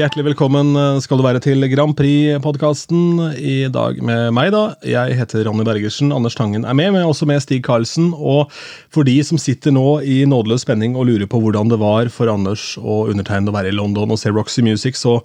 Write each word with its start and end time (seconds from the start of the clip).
Hjertelig 0.00 0.30
velkommen 0.30 0.78
skal 1.04 1.18
du 1.20 1.24
være 1.26 1.42
til 1.44 1.66
Grand 1.68 1.92
Prix-podkasten. 1.98 3.18
I 3.36 3.66
dag 3.68 3.98
med 4.00 4.30
meg, 4.32 4.48
da. 4.54 4.70
Jeg 4.86 5.18
heter 5.18 5.44
Ronny 5.44 5.66
Bergersen. 5.66 6.14
Anders 6.16 6.38
Tangen 6.38 6.64
er 6.64 6.78
med, 6.78 6.94
men 6.94 7.04
også 7.04 7.28
med 7.28 7.42
Stig 7.44 7.60
Karlsen. 7.66 8.06
Og 8.16 8.48
for 8.88 9.04
de 9.04 9.18
som 9.26 9.36
sitter 9.36 9.74
nå 9.76 9.98
i 10.00 10.22
nådeløs 10.30 10.64
spenning 10.64 10.96
og 10.96 11.10
lurer 11.10 11.28
på 11.28 11.42
hvordan 11.42 11.68
det 11.68 11.80
var 11.82 12.08
for 12.14 12.32
Anders 12.32 12.78
og 12.80 13.12
undertegnede 13.12 13.52
å 13.52 13.58
være 13.58 13.74
i 13.74 13.76
London 13.76 14.16
og 14.16 14.22
se 14.22 14.32
Roxy 14.32 14.64
Music, 14.64 14.96
så 14.96 15.18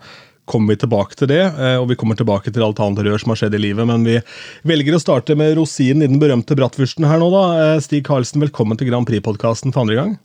kommer 0.44 0.76
vi 0.76 0.82
tilbake 0.84 1.16
til 1.16 1.32
det, 1.32 1.42
eh, 1.46 1.78
og 1.80 1.88
vi 1.94 2.00
kommer 2.02 2.20
tilbake 2.20 2.52
til 2.52 2.68
alt 2.68 2.82
annet 2.84 3.06
rør 3.08 3.22
som 3.22 3.32
har 3.32 3.46
skjedd 3.46 3.56
i 3.56 3.64
livet. 3.70 3.88
Men 3.88 4.04
vi 4.04 4.20
velger 4.68 5.00
å 5.00 5.04
starte 5.06 5.40
med 5.40 5.56
rosinen 5.56 6.04
i 6.04 6.12
den 6.12 6.20
berømte 6.20 6.58
bratwursten 6.60 7.08
her 7.08 7.24
nå, 7.24 7.32
da. 7.32 7.48
Eh, 7.62 7.82
Stig 7.86 8.04
Karlsen, 8.10 8.44
velkommen 8.44 8.76
til 8.76 8.92
Grand 8.92 9.08
Prix-podkasten 9.08 9.72
for 9.72 9.86
andre 9.86 10.02
gang. 10.04 10.18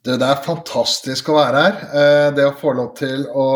Det, 0.00 0.16
det, 0.16 0.26
er 0.26 0.44
fantastisk 0.44 1.28
å 1.28 1.36
være 1.36 1.62
her. 1.64 1.80
Eh, 1.92 2.28
det 2.36 2.46
å 2.48 2.56
få 2.56 2.72
lov 2.76 2.94
til 2.98 3.26
å 3.36 3.48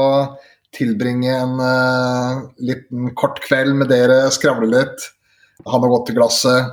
tilbringe 0.74 1.30
en 1.30 1.60
uh, 1.62 2.40
liten 2.58 3.12
kort 3.14 3.38
kveld 3.44 3.76
med 3.78 3.92
dere, 3.92 4.24
skravle 4.34 4.66
litt, 4.72 5.04
ha 5.64 5.78
noe 5.78 5.92
godt 5.92 6.10
i 6.10 6.16
glasset. 6.16 6.72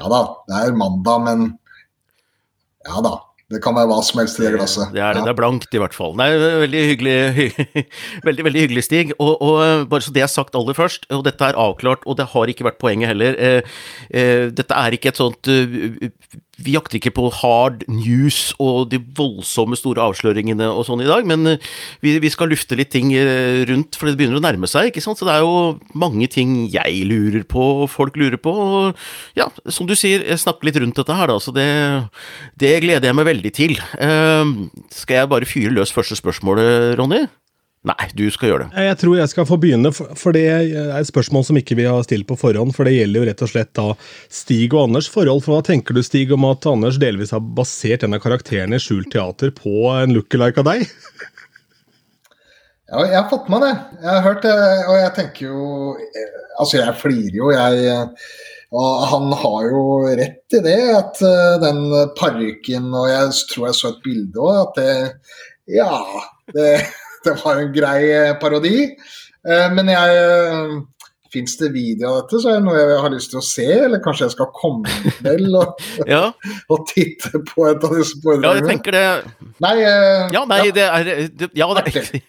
Ja 0.00 0.08
da, 0.08 0.22
det 0.48 0.62
er 0.62 0.78
mandag, 0.80 1.26
men 1.26 1.44
ja 2.88 3.04
da. 3.04 3.18
Det 3.52 3.60
kan 3.60 3.74
være 3.76 3.90
hva 3.90 3.98
som 4.00 4.20
helst 4.22 4.38
i 4.40 4.46
det 4.46 4.54
glasset. 4.54 4.92
Det 4.94 5.00
er, 5.02 5.16
det, 5.16 5.26
det 5.26 5.32
er 5.34 5.36
blankt, 5.36 5.74
i 5.76 5.80
hvert 5.80 5.92
fall. 5.92 6.14
Nei, 6.16 6.30
veldig 6.62 6.84
hyggelig, 6.88 7.16
hy, 7.36 7.46
veldig, 8.28 8.46
veldig 8.48 8.62
hyggelig, 8.64 8.84
Stig. 8.86 9.12
Og, 9.18 9.34
og, 9.34 9.58
eh, 9.60 9.82
bare 9.90 10.06
så 10.06 10.14
det 10.14 10.24
er 10.24 10.30
sagt 10.32 10.56
aller 10.56 10.76
først, 10.76 11.04
og 11.12 11.26
dette 11.26 11.50
er 11.50 11.58
avklart, 11.60 12.06
og 12.08 12.16
det 12.16 12.30
har 12.32 12.52
ikke 12.52 12.64
vært 12.70 12.80
poenget 12.80 13.12
heller. 13.12 13.36
Eh, 13.36 13.76
eh, 14.08 14.46
dette 14.56 14.78
er 14.78 14.96
ikke 14.96 15.12
et 15.12 15.20
sånt 15.20 15.52
uh, 15.52 16.08
vi 16.60 16.74
jakter 16.76 16.98
ikke 16.98 17.14
på 17.16 17.30
hard 17.32 17.82
news 17.88 18.52
og 18.60 18.90
de 18.92 18.98
voldsomme 19.16 19.76
store 19.78 20.04
avsløringene 20.04 20.68
og 20.68 20.84
sånn 20.84 21.00
i 21.04 21.08
dag, 21.08 21.24
men 21.28 21.54
eh, 21.54 21.70
vi, 22.04 22.18
vi, 22.20 22.30
skal 22.32 22.52
lufte 22.52 22.76
litt 22.78 22.92
ting 22.92 23.12
eh, 23.16 23.62
rundt, 23.68 23.96
for 23.96 24.10
det 24.10 24.18
begynner 24.20 24.40
å 24.40 24.44
nærme 24.44 24.68
seg. 24.70 24.90
ikke 24.90 25.02
sant? 25.04 25.20
Så 25.20 25.28
det 25.28 25.34
er 25.38 25.46
jo 25.46 25.78
mange 25.96 26.28
ting 26.32 26.66
jeg 26.72 27.06
lurer 27.08 27.46
på, 27.48 27.64
og 27.82 27.90
folk 27.92 28.20
lurer 28.20 28.40
på. 28.40 28.52
og 28.52 29.38
Ja, 29.38 29.48
som 29.72 29.88
du 29.88 29.96
sier, 29.98 30.26
jeg 30.28 30.42
snakker 30.42 30.68
litt 30.68 30.80
rundt 30.82 31.00
dette 31.00 31.16
her, 31.16 31.32
da, 31.32 31.40
så 31.40 31.54
det, 31.56 31.68
det 32.60 32.76
gleder 32.84 33.10
jeg 33.10 33.18
meg 33.18 33.30
veldig 33.32 33.54
til. 33.56 33.78
Uh, 33.96 34.68
skal 34.92 35.22
jeg 35.22 35.32
bare 35.32 35.48
fyre 35.48 35.72
løs 35.72 35.94
første 35.94 36.18
spørsmålet, 36.18 36.92
Ronny? 37.00 37.24
Nei, 37.82 38.04
du 38.14 38.28
skal 38.30 38.52
gjøre 38.52 38.66
det. 38.68 38.82
Jeg 38.86 38.96
tror 39.00 39.16
jeg 39.18 39.30
skal 39.32 39.46
få 39.48 39.56
begynne, 39.58 39.90
for 39.90 40.30
det 40.36 40.42
er 40.46 40.68
et 41.00 41.08
spørsmål 41.08 41.42
som 41.48 41.56
ikke 41.58 41.74
vi 41.80 41.86
har 41.90 42.04
stilt 42.06 42.28
på 42.28 42.36
forhånd. 42.38 42.70
For 42.76 42.86
det 42.86 42.92
gjelder 42.94 43.18
jo 43.24 43.26
rett 43.26 43.42
og 43.42 43.50
slett 43.50 43.72
da 43.74 43.86
Stig 44.30 44.68
og 44.76 44.84
Anders 44.84 45.08
forhold. 45.10 45.42
For 45.42 45.56
hva 45.56 45.64
tenker 45.66 45.96
du, 45.98 46.02
Stig, 46.06 46.30
om 46.36 46.46
at 46.46 46.68
Anders 46.70 47.00
delvis 47.02 47.34
har 47.34 47.42
basert 47.42 48.06
en 48.06 48.14
av 48.14 48.22
karakterene 48.22 48.78
i 48.78 48.82
Skjult 48.84 49.10
teater 49.10 49.50
på 49.56 49.74
en 49.96 50.14
lookalike 50.14 50.62
av 50.62 50.68
deg? 50.70 50.86
Ja, 52.92 53.02
jeg 53.08 53.18
har 53.18 53.28
fått 53.32 53.50
med 53.50 53.66
det. 53.66 53.72
Jeg 53.98 54.10
har 54.12 54.24
hørt 54.28 54.46
det, 54.46 54.54
og 54.86 54.96
jeg 55.00 55.12
tenker 55.18 55.46
jo 55.48 55.66
Altså, 56.60 56.76
jeg 56.82 56.98
flirer 57.00 57.36
jo, 57.38 57.46
jeg. 57.50 58.08
Og 58.76 59.04
han 59.08 59.30
har 59.42 59.68
jo 59.72 59.84
rett 60.22 60.56
i 60.58 60.60
det, 60.64 60.78
at 61.00 61.18
eh, 61.24 61.54
den 61.60 61.80
parykken 62.16 62.86
Og 62.94 63.08
jeg 63.10 63.34
tror 63.50 63.66
jeg 63.68 63.76
så 63.78 63.90
et 63.90 64.02
bilde 64.04 64.38
òg, 64.44 64.58
at 64.68 64.78
det 64.78 64.92
Ja. 65.80 65.96
det 66.54 66.68
det 67.26 67.36
var 67.42 67.60
en 67.60 67.74
grei 67.74 68.00
eh, 68.10 68.32
parodi. 68.40 68.88
Eh, 68.88 69.68
men 69.76 69.92
jeg 69.92 70.24
eh, 70.24 70.80
Fins 71.32 71.54
det 71.56 71.70
video 71.72 72.10
av 72.10 72.16
dette, 72.18 72.42
så 72.42 72.50
er 72.50 72.58
det 72.58 72.64
noe 72.66 72.76
jeg 72.76 72.96
har 73.00 73.12
lyst 73.14 73.30
til 73.32 73.38
å 73.40 73.44
se, 73.46 73.64
eller 73.64 74.02
kanskje 74.04 74.26
jeg 74.26 74.34
skal 74.34 74.50
komme 74.52 75.14
vel 75.24 75.46
og, 75.56 75.78
ja. 76.12 76.26
og 76.74 76.82
titte 76.90 77.40
på 77.48 77.70
et 77.70 77.86
av 77.88 77.94
disse 77.96 78.18
foredragene? 78.20 78.50
Ja, 78.50 78.58
jeg 78.60 78.68
tenker 78.68 78.98
det 78.98 79.06
Nei, 79.64 79.72
ja, 79.80 80.42
nei 80.50 80.58
ja. 80.66 80.74
det 80.76 80.84
er 80.90 81.08
det, 81.32 81.48
Ja, 81.56 81.70
det 81.72 81.86
er 81.88 82.20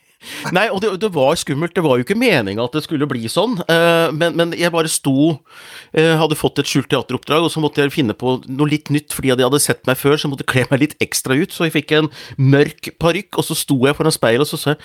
Nei, 0.55 0.67
og 0.71 0.81
det, 0.83 0.93
det, 1.03 1.09
var 1.13 1.37
skummelt. 1.39 1.75
Det 1.75 1.83
var 1.85 1.99
jo 1.99 2.05
ikke 2.05 2.19
meninga 2.19 2.65
at 2.65 2.75
det 2.77 2.83
skulle 2.85 3.07
bli 3.09 3.27
sånn. 3.31 3.57
Uh, 3.67 4.09
men, 4.15 4.37
men, 4.39 4.55
jeg 4.57 4.73
bare 4.73 4.91
sto 4.91 5.15
uh, 5.33 6.13
Hadde 6.19 6.37
fått 6.39 6.61
et 6.61 6.69
skjult 6.69 6.89
teateroppdrag, 6.91 7.47
og 7.47 7.53
så 7.53 7.63
måtte 7.63 7.83
jeg 7.83 7.95
finne 7.95 8.15
på 8.17 8.37
noe 8.47 8.69
litt 8.69 8.91
nytt 8.93 9.13
fordi 9.15 9.33
de 9.37 9.47
hadde 9.47 9.63
sett 9.63 9.83
meg 9.89 9.99
før, 9.99 10.17
så 10.17 10.27
jeg 10.27 10.35
måtte 10.35 10.47
kle 10.49 10.65
meg 10.71 10.85
litt 10.85 10.95
ekstra 11.03 11.37
ut. 11.39 11.53
Så 11.53 11.67
jeg 11.67 11.77
fikk 11.77 11.95
en 11.97 12.11
mørk 12.37 12.93
parykk, 13.01 13.39
og 13.39 13.47
så 13.47 13.57
sto 13.57 13.79
jeg 13.87 13.97
foran 13.97 14.15
speilet, 14.15 14.45
og 14.45 14.51
så 14.53 14.59
sa 14.59 14.75
jeg 14.75 14.81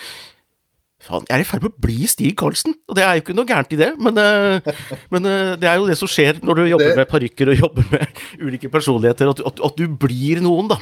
Faen, 0.98 1.26
jeg 1.28 1.36
er 1.36 1.44
i 1.44 1.46
ferd 1.46 1.62
med 1.62 1.70
å 1.70 1.84
bli 1.86 2.08
Stig 2.10 2.32
Karlsen, 2.40 2.74
og 2.90 2.96
det 2.98 3.04
er 3.06 3.16
jo 3.16 3.22
ikke 3.22 3.36
noe 3.38 3.46
gærent 3.46 3.74
i 3.76 3.78
det, 3.78 3.92
men, 4.02 4.18
uh, 4.18 4.88
men 5.14 5.28
det 5.62 5.68
er 5.70 5.78
jo 5.78 5.86
det 5.86 5.94
som 6.00 6.10
skjer 6.10 6.40
når 6.42 6.58
du 6.58 6.64
jobber 6.72 6.90
det... 6.90 6.96
med 6.98 7.10
parykker 7.12 7.52
og 7.52 7.62
jobber 7.62 7.86
med 7.92 8.22
ulike 8.48 8.70
personligheter, 8.72 9.30
at, 9.30 9.44
at, 9.46 9.62
at, 9.68 9.78
du 9.78 9.94
blir 10.06 10.42
noen, 10.42 10.72
da. 10.72 10.80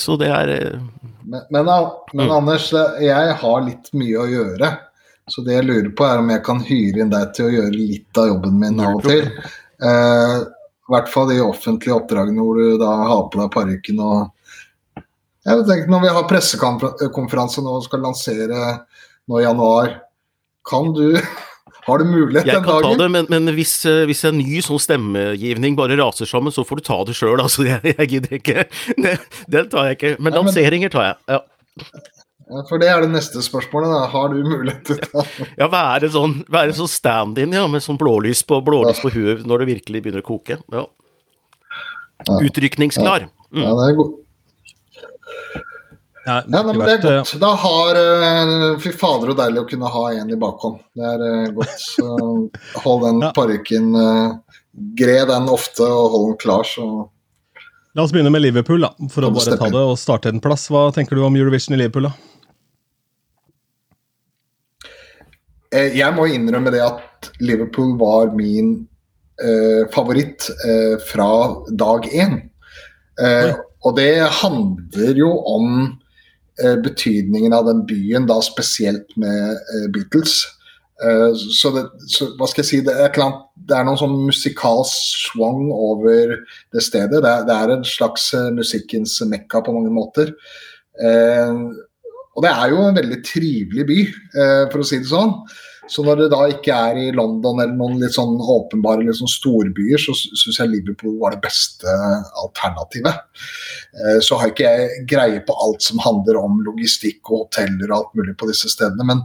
så 0.00 0.16
det 0.16 0.32
er 0.32 0.54
men, 1.26 1.42
men, 1.50 1.68
men 2.14 2.28
mm. 2.28 2.34
Anders, 2.38 2.70
jeg 3.02 3.38
har 3.42 3.64
litt 3.66 3.90
mye 3.98 4.20
å 4.22 4.28
gjøre. 4.30 4.70
Så 5.26 5.42
det 5.42 5.56
jeg 5.56 5.66
lurer 5.66 5.88
på, 5.90 6.06
er 6.06 6.20
om 6.22 6.28
jeg 6.30 6.42
kan 6.46 6.60
hyre 6.62 7.02
inn 7.02 7.10
deg 7.10 7.32
til 7.34 7.48
å 7.48 7.54
gjøre 7.56 7.74
litt 7.74 8.20
av 8.20 8.28
jobben 8.30 8.60
min 8.60 8.82
av 8.82 9.00
og 9.00 9.08
til. 9.08 9.26
Eh, 9.82 10.36
I 10.38 10.94
hvert 10.94 11.10
fall 11.10 11.32
de 11.32 11.40
offentlige 11.42 11.96
oppdragene 11.96 12.44
hvor 12.44 12.60
du 12.60 12.76
da 12.78 12.92
har 13.10 13.24
på 13.32 13.40
deg 13.40 13.50
parykken 13.56 14.02
og 14.06 14.28
jeg 15.46 15.66
tenker 15.68 15.92
Når 15.92 16.04
vi 16.04 16.14
har 16.16 16.28
pressekonferanse 16.30 17.64
nå 17.64 17.76
og 17.78 17.84
skal 17.86 18.02
lansere 18.04 18.62
nå 19.26 19.40
i 19.40 19.44
januar, 19.46 19.92
kan 20.66 20.92
du 20.94 21.14
har 21.86 22.02
du 22.02 22.08
mulighet 22.08 22.46
den 22.46 22.66
dagen? 22.66 22.66
Jeg 22.66 22.66
kan 22.66 22.82
ta 22.82 23.02
det, 23.02 23.08
men, 23.14 23.30
men 23.30 23.54
hvis, 23.54 23.78
eh, 23.86 24.04
hvis, 24.10 24.24
en 24.26 24.38
ny 24.40 24.60
sånn 24.64 24.82
stemmegivning 24.82 25.78
bare 25.78 25.98
raser 25.98 26.28
sammen, 26.30 26.54
så 26.54 26.66
får 26.66 26.80
du 26.82 26.86
ta 26.88 26.98
det 27.06 27.14
sjøl. 27.18 27.38
Altså, 27.46 27.66
jeg, 27.68 27.94
jeg, 27.94 28.10
gidder 28.10 28.36
ikke. 28.40 28.66
Den 29.46 29.70
tar 29.70 29.90
jeg 29.90 29.98
ikke. 30.00 30.12
Men 30.18 30.38
lanseringer 30.40 30.92
tar 30.92 31.10
jeg. 31.12 31.18
ja. 31.36 31.42
For 32.68 32.78
det 32.78 32.86
er 32.86 33.02
det 33.02 33.10
neste 33.10 33.42
spørsmålet. 33.42 33.90
Da. 33.90 34.04
Har 34.12 34.30
du 34.30 34.42
mulighet 34.46 34.84
til 34.86 35.00
det? 35.02 35.24
ja, 35.60 35.66
være 35.70 36.10
sånn, 36.14 36.38
være 36.52 36.76
sånn 36.78 36.90
stand-in 36.90 37.54
ja, 37.56 37.64
med 37.70 37.82
sånn 37.82 37.98
blålys 37.98 38.44
på, 38.46 38.60
blålys 38.66 39.02
på 39.02 39.10
huet 39.14 39.42
når 39.46 39.64
det 39.64 39.72
virkelig 39.72 40.04
begynner 40.04 40.22
å 40.22 40.26
koke. 40.26 40.60
Ja. 40.74 40.84
Utrykningsklar. 42.38 43.26
Mm. 43.50 43.64
Ja, 43.64 43.74
det 43.80 43.88
er 43.90 43.98
godt. 43.98 44.22
Ja, 46.26 46.42
ja 46.52 46.62
men 46.66 46.78
det 46.78 46.90
er 46.90 47.02
godt. 47.02 47.34
Da 47.38 47.52
har 47.62 47.98
uh, 47.98 48.78
Fy 48.82 48.90
fader, 48.90 49.30
så 49.30 49.36
deilig 49.38 49.62
å 49.62 49.66
kunne 49.70 49.90
ha 49.94 50.06
en 50.18 50.32
i 50.34 50.38
bakhånd. 50.40 50.80
Det 50.98 51.04
er 51.06 51.22
uh, 51.22 51.50
godt. 51.54 51.76
Så 51.78 52.06
hold 52.82 53.04
den 53.06 53.20
ja. 53.28 53.30
parykken 53.36 53.92
Gre 54.98 55.20
den 55.30 55.46
ofte 55.48 55.86
og 55.86 56.10
hold 56.12 56.26
den 56.32 56.40
klar, 56.42 56.66
så 56.68 57.06
La 57.96 58.04
oss 58.04 58.10
begynne 58.12 58.28
med 58.28 58.42
Liverpool, 58.42 58.82
da, 58.84 58.90
for 59.08 59.24
å 59.24 59.30
bare 59.32 59.56
ta 59.56 59.70
det 59.72 59.80
og 59.80 59.94
starte 59.96 60.28
en 60.28 60.42
plass. 60.44 60.66
Hva 60.68 60.90
tenker 60.92 61.16
du 61.16 61.22
om 61.24 61.38
Eurovision 61.38 61.72
i 61.72 61.78
Liverpool, 61.80 62.10
da? 62.10 62.12
Jeg 65.96 66.12
må 66.12 66.26
innrømme 66.28 66.74
det 66.74 66.82
at 66.84 67.30
Liverpool 67.40 67.94
var 67.96 68.34
min 68.36 68.74
favoritt 69.96 70.44
fra 71.08 71.30
dag 71.72 72.04
én. 72.12 72.36
Og 73.84 73.96
det 73.98 74.24
handler 74.40 75.18
jo 75.18 75.30
om 75.52 75.96
Eh, 76.64 76.76
betydningen 76.80 77.52
av 77.52 77.66
den 77.68 77.82
byen, 77.84 78.24
da 78.26 78.38
spesielt 78.40 79.10
med 79.20 79.58
eh, 79.74 79.88
Beatles. 79.92 80.38
Eh, 81.04 81.34
så, 81.36 81.72
det, 81.74 81.82
så, 82.08 82.30
hva 82.38 82.48
skal 82.48 82.62
jeg 82.62 82.68
si, 82.70 82.78
det 82.86 82.94
er, 82.96 83.10
klart, 83.12 83.42
det 83.68 83.76
er 83.76 83.84
noen 83.84 84.00
sånn 84.00 84.14
musikalsk 84.24 85.26
swang 85.26 85.66
over 85.68 86.32
det 86.72 86.84
stedet. 86.84 87.20
Det 87.20 87.28
er, 87.28 87.44
det 87.44 87.58
er 87.58 87.74
en 87.74 87.84
slags 87.84 88.30
musikkens 88.56 89.18
mekka 89.28 89.60
på 89.66 89.76
mange 89.76 89.92
måter. 89.92 90.32
og 90.96 92.44
det 92.44 92.50
er 92.54 92.72
jo 92.72 92.80
en 92.86 92.96
veldig 92.96 93.18
trivelig 93.24 93.84
by, 93.90 93.98
for 94.72 94.80
å 94.80 94.86
si 94.88 95.02
det 95.02 95.10
sånn. 95.10 95.34
Så 95.90 96.02
når 96.02 96.20
det 96.20 96.28
da 96.32 96.40
ikke 96.50 96.74
er 96.74 96.98
i 96.98 97.10
London 97.14 97.60
eller 97.62 97.74
noen 97.78 98.00
litt 98.00 98.16
sånn 98.16 98.36
åpenbare 98.40 99.14
sånn 99.14 99.30
storbyer, 99.30 100.00
så 100.02 100.14
syns 100.16 100.58
jeg 100.58 100.72
Liverpool 100.72 101.18
var 101.20 101.36
det 101.36 101.44
beste 101.46 101.92
alternativet. 102.42 103.22
Eh, 103.94 104.18
så 104.24 104.40
har 104.40 104.52
ikke 104.52 104.72
jeg 104.72 105.04
greie 105.10 105.42
på 105.46 105.56
alt 105.66 105.86
som 105.86 106.02
handler 106.02 106.40
om 106.42 106.58
logistikk 106.66 107.30
og 107.30 107.46
hoteller 107.46 107.90
og 107.90 107.98
alt 108.00 108.18
mulig 108.18 108.36
på 108.38 108.50
disse 108.50 108.72
stedene, 108.72 109.06
men 109.06 109.22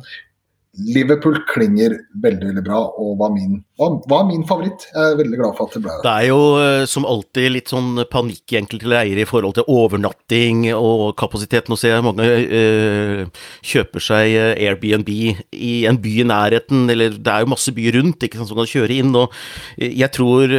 Liverpool 0.72 1.36
klinger 1.50 1.98
veldig 2.24 2.48
veldig 2.48 2.62
bra 2.64 2.78
og 2.80 3.18
var 3.20 3.34
min, 3.34 3.58
var, 3.80 3.98
var 4.08 4.22
min, 4.30 4.46
favoritt. 4.48 4.86
Jeg 4.94 5.02
er 5.04 5.18
veldig 5.20 5.40
glad 5.42 5.58
for 5.58 5.68
at 5.68 5.76
det 5.76 5.82
ble 5.84 5.96
det. 5.98 6.04
Det 6.06 6.14
er 6.14 6.28
jo 6.30 6.46
eh, 6.62 6.84
som 6.88 7.08
alltid 7.12 7.48
litt 7.52 7.74
sånn 7.74 8.06
panikk 8.12 8.54
i 8.54 8.60
enkelte 8.62 8.88
leirer 8.88 9.20
i 9.20 9.28
forhold 9.28 9.58
til 9.58 9.68
overnatting 9.68 10.70
og 10.78 11.12
kapasitet. 11.20 11.68
Nå 11.68 11.76
ser 11.80 11.98
jeg 11.98 12.06
mange 12.08 12.30
øh, 12.62 13.44
kjøper 13.68 14.06
seg 14.06 14.38
Airbnb 14.54 15.12
i 15.12 15.74
en 15.92 16.00
by 16.00 16.16
i 16.24 16.28
nærheten, 16.32 16.88
eller 16.94 17.20
det 17.20 17.36
er 17.36 17.44
jo 17.44 17.52
masse 17.52 17.76
byer 17.76 18.00
rundt 18.00 18.24
ikke 18.24 18.40
sant, 18.40 18.54
som 18.54 18.62
kan 18.62 18.72
kjøre 18.72 19.02
inn. 19.04 19.12
og 19.12 19.36
Jeg 19.76 20.12
tror 20.16 20.56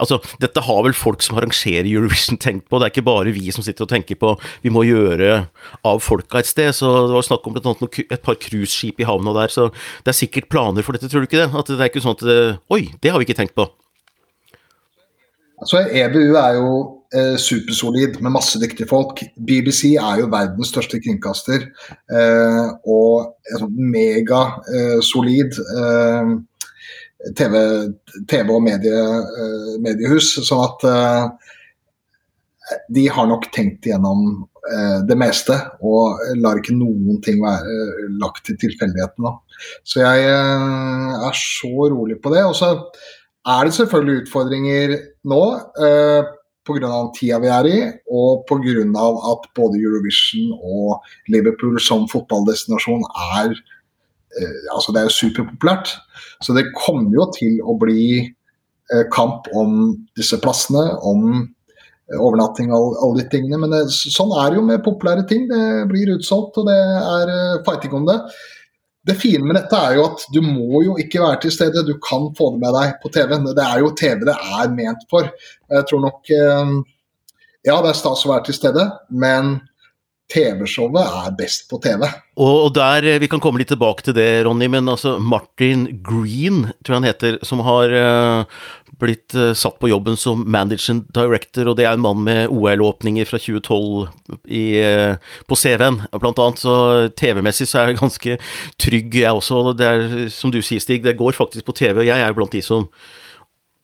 Altså, 0.00 0.20
dette 0.42 0.64
har 0.64 0.80
vel 0.86 0.96
folk 0.96 1.24
som 1.24 1.36
arrangerer 1.38 1.88
Eurovision 1.88 2.40
tenkt 2.40 2.68
på, 2.68 2.78
det 2.78 2.88
er 2.88 2.94
ikke 2.94 3.06
bare 3.10 3.34
vi 3.34 3.52
som 3.54 3.64
sitter 3.66 3.86
og 3.86 3.92
tenker 3.92 4.18
på 4.20 4.34
vi 4.62 4.72
må 4.72 4.84
gjøre 4.88 5.44
av 5.88 6.02
folka 6.04 6.40
et 6.40 6.50
sted. 6.50 6.72
så 6.76 6.92
Det 7.08 7.16
var 7.16 7.28
snakk 7.28 7.46
om 7.46 7.56
blant 7.56 7.70
annet 7.72 8.00
et 8.06 8.24
par 8.24 8.38
cruiseskip 8.40 9.00
i 9.02 9.08
havna 9.08 9.34
der, 9.36 9.52
så 9.52 9.68
det 10.04 10.14
er 10.14 10.20
sikkert 10.22 10.50
planer 10.52 10.86
for 10.86 10.96
dette, 10.96 11.10
tror 11.10 11.24
du 11.24 11.30
ikke 11.30 11.44
det? 11.44 11.52
At 11.52 11.70
det 11.70 11.80
er 11.80 11.92
ikke 11.92 12.04
sånn 12.04 12.18
at 12.18 12.26
det, 12.26 12.40
Oi, 12.72 12.84
det 13.02 13.12
har 13.12 13.20
vi 13.20 13.28
ikke 13.28 13.38
tenkt 13.38 13.56
på. 13.58 13.68
Altså, 15.62 15.84
EBU 15.94 16.34
er 16.34 16.56
jo 16.58 16.70
eh, 17.14 17.36
supersolid 17.38 18.18
med 18.20 18.34
masse 18.34 18.58
dyktige 18.58 18.88
folk. 18.90 19.20
BBC 19.46 19.92
er 19.94 20.22
jo 20.22 20.30
verdens 20.32 20.72
største 20.72 20.98
kringkaster. 21.02 21.68
Eh, 22.10 22.64
og 22.90 23.36
sånn 23.60 23.76
megasolid 23.94 25.60
eh, 25.62 26.32
TV, 27.38 27.56
TV, 28.30 28.50
og 28.50 28.62
medie, 28.64 29.02
eh, 29.42 29.74
mediehus. 29.82 30.34
Så 30.46 30.58
at 30.64 30.86
eh, 30.88 31.52
de 32.98 33.06
har 33.10 33.28
nok 33.30 33.48
tenkt 33.54 33.86
igjennom 33.86 34.44
eh, 34.72 34.98
det 35.08 35.18
meste 35.20 35.56
og 35.84 36.20
lar 36.42 36.60
ikke 36.60 36.76
noen 36.76 37.22
ting 37.24 37.42
være 37.44 38.10
lagt 38.22 38.44
til 38.48 38.58
tilfeldighetene. 38.62 39.34
Så 39.86 40.02
jeg 40.02 40.28
er 40.28 41.38
så 41.38 41.88
rolig 41.94 42.18
på 42.22 42.34
det. 42.34 42.44
Og 42.48 42.56
så 42.58 42.74
er 43.46 43.66
det 43.66 43.74
selvfølgelig 43.78 44.22
utfordringer 44.24 44.96
nå. 45.30 45.42
Eh, 45.88 46.38
Pga. 46.62 47.10
tida 47.18 47.40
vi 47.42 47.48
er 47.50 47.66
i, 47.66 47.78
og 48.06 48.44
pga. 48.46 48.82
at 49.32 49.48
både 49.58 49.80
Eurovision 49.82 50.52
og 50.62 51.02
Liverpool 51.26 51.80
som 51.82 52.06
fotballdestinasjon 52.06 53.02
er 53.34 53.56
altså 54.72 54.92
Det 54.92 55.00
er 55.00 55.08
jo 55.08 55.16
superpopulært. 55.16 55.96
Så 56.42 56.54
det 56.56 56.70
kommer 56.76 57.12
jo 57.14 57.26
til 57.34 57.58
å 57.64 57.76
bli 57.78 58.04
eh, 58.22 59.04
kamp 59.14 59.50
om 59.56 59.92
disse 60.18 60.38
plassene, 60.42 60.84
om 61.06 61.28
eh, 61.42 62.18
overnatting 62.18 62.72
og 62.74 62.98
alle 63.02 63.22
de 63.22 63.28
tingene. 63.36 63.60
Men 63.62 63.74
det, 63.74 63.84
sånn 63.92 64.34
er 64.40 64.50
det 64.50 64.60
jo 64.60 64.66
med 64.70 64.84
populære 64.86 65.26
ting. 65.30 65.46
Det 65.50 65.86
blir 65.90 66.14
utsolgt, 66.16 66.58
og 66.60 66.70
det 66.70 66.78
er 66.78 67.34
eh, 67.36 67.60
fighting 67.68 67.96
om 68.00 68.08
det. 68.08 68.18
Det 69.02 69.18
fine 69.18 69.42
med 69.42 69.56
dette 69.58 69.74
er 69.74 69.96
jo 69.96 70.04
at 70.12 70.24
du 70.30 70.38
må 70.46 70.84
jo 70.84 70.94
ikke 71.02 71.24
være 71.24 71.40
til 71.42 71.54
stede, 71.54 71.82
du 71.82 71.96
kan 72.04 72.28
få 72.38 72.52
det 72.54 72.62
med 72.62 72.76
deg 72.76 72.96
på 73.02 73.10
TV. 73.10 73.34
Det 73.50 73.64
er 73.66 73.82
jo 73.82 73.94
TV 73.98 74.26
det 74.28 74.38
er 74.38 74.74
ment 74.76 75.06
for. 75.10 75.30
Jeg 75.72 75.88
tror 75.90 76.08
nok 76.08 76.34
eh, 76.38 76.80
Ja, 77.62 77.76
det 77.78 77.92
er 77.92 77.98
stas 77.98 78.24
å 78.26 78.32
være 78.32 78.48
til 78.48 78.56
stede, 78.58 78.88
men 79.14 79.60
TV-showet 80.32 81.02
er 81.04 81.34
best 81.36 81.68
på 81.70 81.78
TV. 81.82 82.06
Og, 82.40 82.72
der, 82.74 83.04
eh, 83.04 83.18
Vi 83.20 83.28
kan 83.28 83.40
komme 83.40 83.60
litt 83.60 83.68
tilbake 83.68 84.02
til 84.02 84.14
det, 84.14 84.44
Ronny, 84.46 84.66
men 84.66 84.88
altså 84.88 85.18
Martin 85.18 86.00
Green, 86.02 86.72
tror 86.82 86.96
jeg 86.96 87.00
han 87.02 87.10
heter, 87.10 87.38
som 87.44 87.60
har 87.60 87.92
uh, 87.92 88.44
blitt 88.98 89.34
uh, 89.36 89.52
satt 89.52 89.78
på 89.78 89.90
jobben 89.90 90.16
som 90.16 90.44
managing 90.46 91.04
director, 91.12 91.68
og 91.68 91.76
det 91.76 91.84
er 91.84 91.92
en 91.92 92.04
mann 92.04 92.24
med 92.24 92.48
OL-åpninger 92.48 93.28
fra 93.28 93.38
2012 93.38 94.08
i, 94.48 94.64
på 95.46 95.58
CV-en, 95.58 96.02
blant 96.16 96.38
annet. 96.38 96.62
Så 96.62 96.74
TV-messig 97.20 97.68
så 97.68 97.82
er 97.82 97.92
jeg 97.92 98.00
ganske 98.00 98.38
trygg, 98.80 99.14
jeg 99.14 99.32
også. 99.32 99.76
Det 99.76 99.86
er, 99.86 100.30
som 100.32 100.50
du 100.50 100.62
sier, 100.62 100.80
Stig, 100.80 101.02
det 101.04 101.18
går 101.20 101.36
faktisk 101.36 101.68
på 101.68 101.76
TV, 101.76 102.00
og 102.00 102.08
jeg 102.08 102.20
er 102.20 102.32
blant 102.32 102.56
de 102.56 102.64
som 102.64 102.88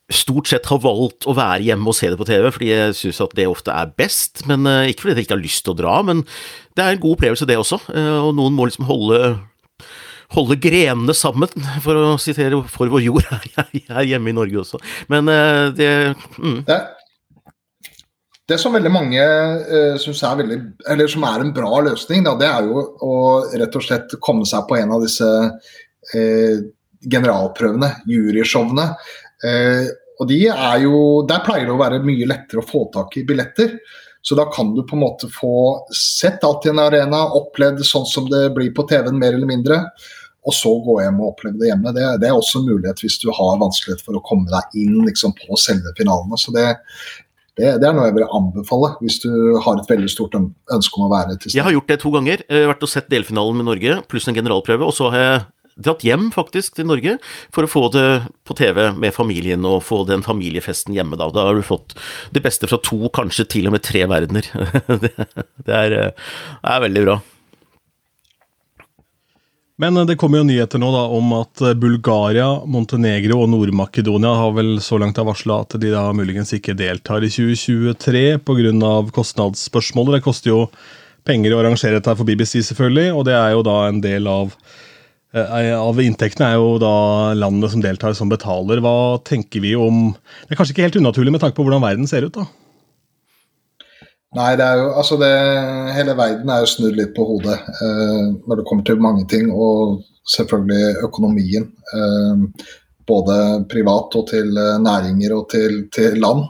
stort 0.09 0.49
sett 0.49 0.67
har 0.71 0.81
valgt 0.81 1.27
å 1.29 1.35
være 1.37 1.67
hjemme 1.67 1.91
og 1.91 1.97
se 1.97 2.09
det 2.09 2.19
på 2.21 2.27
TV, 2.29 2.49
fordi 2.55 2.71
jeg 2.71 2.97
syns 2.97 3.21
at 3.25 3.35
det 3.37 3.49
ofte 3.51 3.75
er 3.75 3.93
best. 4.01 4.45
Men 4.49 4.65
uh, 4.69 4.89
Ikke 4.89 5.05
fordi 5.05 5.19
jeg 5.19 5.29
ikke 5.29 5.37
har 5.37 5.45
lyst 5.45 5.65
til 5.67 5.75
å 5.75 5.79
dra, 5.79 5.99
men 6.07 6.25
det 6.77 6.85
er 6.85 6.97
en 6.97 7.03
god 7.03 7.19
opplevelse, 7.19 7.49
det 7.49 7.59
også. 7.61 7.81
Uh, 7.93 8.29
og 8.29 8.33
noen 8.39 8.57
må 8.57 8.69
liksom 8.69 8.89
holde, 8.89 9.35
holde 10.37 10.59
grenene 10.65 11.17
sammen, 11.17 11.53
for 11.85 12.01
å 12.01 12.15
sitere 12.21 12.63
For 12.73 12.89
vår 12.93 13.05
jord 13.05 13.29
her, 13.29 14.07
hjemme 14.09 14.33
i 14.33 14.39
Norge 14.39 14.65
også. 14.65 14.81
Men 15.13 15.29
uh, 15.29 15.69
det, 15.77 15.93
mm. 16.41 16.63
det 16.69 16.81
det 18.49 18.57
som 18.57 18.73
veldig 18.73 18.89
mange 18.89 19.21
uh, 19.21 19.99
syns 20.01 20.23
er 20.25 20.39
veldig, 20.39 20.57
eller 20.89 21.11
som 21.13 21.25
er 21.29 21.43
en 21.45 21.53
bra 21.53 21.83
løsning, 21.85 22.23
da, 22.25 22.33
det 22.41 22.49
er 22.49 22.65
jo 22.65 22.81
å 23.05 23.17
rett 23.53 23.77
og 23.77 23.85
slett 23.85 24.15
komme 24.25 24.49
seg 24.49 24.65
på 24.71 24.79
en 24.79 24.95
av 24.97 25.05
disse 25.05 25.29
uh, 25.29 26.55
generalprøvene, 27.05 27.91
juryshowene. 28.09 28.87
Eh, 29.47 29.87
og 30.19 30.29
de 30.31 30.43
er 30.51 30.83
jo, 30.83 31.23
Der 31.29 31.43
pleier 31.47 31.69
det 31.69 31.75
å 31.75 31.81
være 31.81 32.03
mye 32.05 32.29
lettere 32.29 32.63
å 32.63 32.69
få 32.69 32.89
tak 32.95 33.17
i 33.21 33.25
billetter. 33.27 33.79
Så 34.23 34.35
da 34.35 34.49
kan 34.51 34.75
du 34.75 34.83
på 34.83 34.97
en 34.97 35.05
måte 35.05 35.29
få 35.31 35.87
sett 35.95 36.43
alt 36.45 36.67
i 36.67 36.73
en 36.73 36.83
arena, 36.83 37.23
opplevd 37.39 37.85
sånn 37.87 38.07
som 38.09 38.27
det 38.31 38.49
blir 38.57 38.73
på 38.75 38.85
TV-en, 38.91 39.19
mer 39.19 39.37
eller 39.37 39.49
mindre. 39.49 39.79
Og 40.49 40.55
så 40.57 40.73
gå 40.83 40.99
hjem 41.03 41.21
og 41.23 41.33
oppleve 41.35 41.61
det 41.61 41.71
hjemme. 41.71 41.93
Det, 41.95 42.05
det, 42.23 42.29
er 42.29 42.37
også 42.37 42.61
en 42.61 42.69
mulighet 42.69 43.01
hvis 43.05 43.19
du 43.23 43.29
har 43.35 43.63
vanskelighet 43.63 44.03
for 44.05 44.19
å 44.19 44.25
komme 44.25 44.51
deg 44.51 44.77
inn 44.83 44.99
liksom, 45.07 45.35
på 45.39 45.59
selve 45.61 45.93
finalene. 45.99 46.39
Så 46.41 46.55
det, 46.55 46.67
det, 47.59 47.77
det, 47.79 47.89
er 47.89 47.95
noe 47.95 48.09
jeg 48.09 48.17
vil 48.19 48.27
anbefale 48.41 48.95
hvis 49.03 49.21
du 49.23 49.31
har 49.65 49.81
et 49.81 49.93
veldig 49.93 50.11
stort 50.13 50.37
ønske 50.39 50.99
om 50.99 51.07
å 51.07 51.13
være 51.13 51.37
til 51.37 51.51
stede. 51.51 51.59
Jeg 51.61 51.69
har 51.69 51.77
gjort 51.77 51.93
det 51.93 52.01
to 52.03 52.15
ganger. 52.15 52.45
Jeg 52.49 52.65
har 52.65 52.73
vært 52.73 52.87
og 52.89 52.93
sett 52.95 53.13
delfinalen 53.13 53.61
med 53.61 53.71
Norge 53.71 54.01
pluss 54.11 54.29
en 54.31 54.39
generalprøve. 54.39 54.89
Og 54.89 54.97
så 54.99 55.13
har 55.15 55.25
jeg 55.25 55.45
dratt 55.79 56.05
hjem 56.07 56.29
faktisk 56.35 56.77
til 56.79 56.89
Norge 56.91 57.17
for 57.55 57.65
å 57.65 57.71
få 57.71 57.87
det 57.95 58.07
på 58.49 58.57
TV 58.59 58.91
med 58.99 59.15
familien 59.15 59.65
og 59.69 59.85
få 59.87 60.03
den 60.09 60.25
familiefesten 60.27 60.97
hjemme. 60.97 61.19
Da 61.19 61.31
Da 61.31 61.49
har 61.49 61.59
du 61.59 61.63
fått 61.63 61.95
det 62.35 62.43
beste 62.43 62.69
fra 62.71 62.81
to, 62.83 63.09
kanskje 63.15 63.47
til 63.49 63.71
og 63.71 63.77
med 63.77 63.85
tre 63.87 64.05
verdener. 64.11 64.47
det, 65.05 65.15
det 65.65 65.75
er, 65.75 65.99
er, 66.63 66.81
veldig 66.83 67.05
bra. 67.07 67.19
Men 69.79 69.95
det 70.09 70.17
kommer 70.19 70.41
jo 70.41 70.49
nyheter 70.49 70.81
nå 70.83 70.89
da 70.91 71.05
om 71.15 71.31
at 71.37 71.63
Bulgaria, 71.79 72.49
Montenegro 72.67 73.45
og 73.45 73.53
Nord-Makedonia 73.53 74.33
har 74.41 74.57
vel 74.57 74.81
så 74.83 74.99
langt 74.99 75.21
varsla 75.23 75.61
at 75.63 75.79
de 75.79 75.93
da 75.95 76.09
muligens 76.11 76.51
ikke 76.57 76.75
deltar 76.75 77.23
i 77.23 77.31
2023 77.31 78.25
pga. 78.43 78.97
kostnadsspørsmålet. 79.15 80.19
Det 80.19 80.27
koster 80.27 80.51
jo 80.51 80.65
penger 81.29 81.55
å 81.55 81.63
arrangere 81.63 82.01
dette 82.01 82.17
for 82.17 82.27
BBC, 82.27 82.59
selvfølgelig, 82.67 83.13
og 83.15 83.27
det 83.29 83.39
er 83.39 83.55
jo 83.55 83.63
da 83.63 83.79
en 83.87 84.03
del 84.03 84.27
av 84.27 84.57
Eh, 84.57 84.87
av 85.37 85.99
inntektene 86.01 86.53
er 86.53 86.57
jo 86.57 86.79
da 86.81 86.95
landene 87.37 87.69
som 87.69 87.83
deltar, 87.85 88.15
som 88.17 88.31
betaler. 88.33 88.81
Hva 88.81 89.19
tenker 89.29 89.61
vi 89.61 89.75
om 89.77 90.15
Det 90.15 90.55
er 90.55 90.61
kanskje 90.61 90.77
ikke 90.77 90.87
helt 90.87 90.97
unaturlig 91.03 91.35
med 91.35 91.43
tanke 91.43 91.59
på 91.59 91.67
hvordan 91.67 91.85
verden 91.85 92.09
ser 92.09 92.25
ut, 92.25 92.39
da? 92.39 92.47
Nei, 94.37 94.51
det 94.61 94.65
er 94.65 94.83
jo 94.83 94.89
Altså, 95.01 95.17
det, 95.21 95.31
hele 95.97 96.17
verden 96.17 96.51
er 96.53 96.65
jo 96.65 96.73
snudd 96.73 96.97
litt 96.99 97.15
på 97.17 97.25
hodet 97.29 97.57
eh, 97.57 98.27
når 98.45 98.61
det 98.61 98.67
kommer 98.69 98.85
til 98.85 99.01
mange 99.01 99.25
ting. 99.31 99.49
Og 99.53 100.03
selvfølgelig 100.29 101.05
økonomien. 101.09 101.71
Eh, 101.95 102.69
både 103.09 103.65
privat 103.73 104.17
og 104.21 104.29
til 104.29 104.53
eh, 104.61 104.77
næringer 104.85 105.35
og 105.37 105.49
til, 105.53 105.81
til 105.95 106.19
land. 106.21 106.45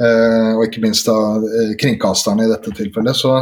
Eh, 0.00 0.50
og 0.56 0.64
ikke 0.66 0.82
minst 0.86 1.06
da 1.10 1.18
eh, 1.44 1.74
kringkasterne 1.80 2.46
i 2.46 2.52
dette 2.52 2.72
tilfellet. 2.74 3.16
Så 3.16 3.36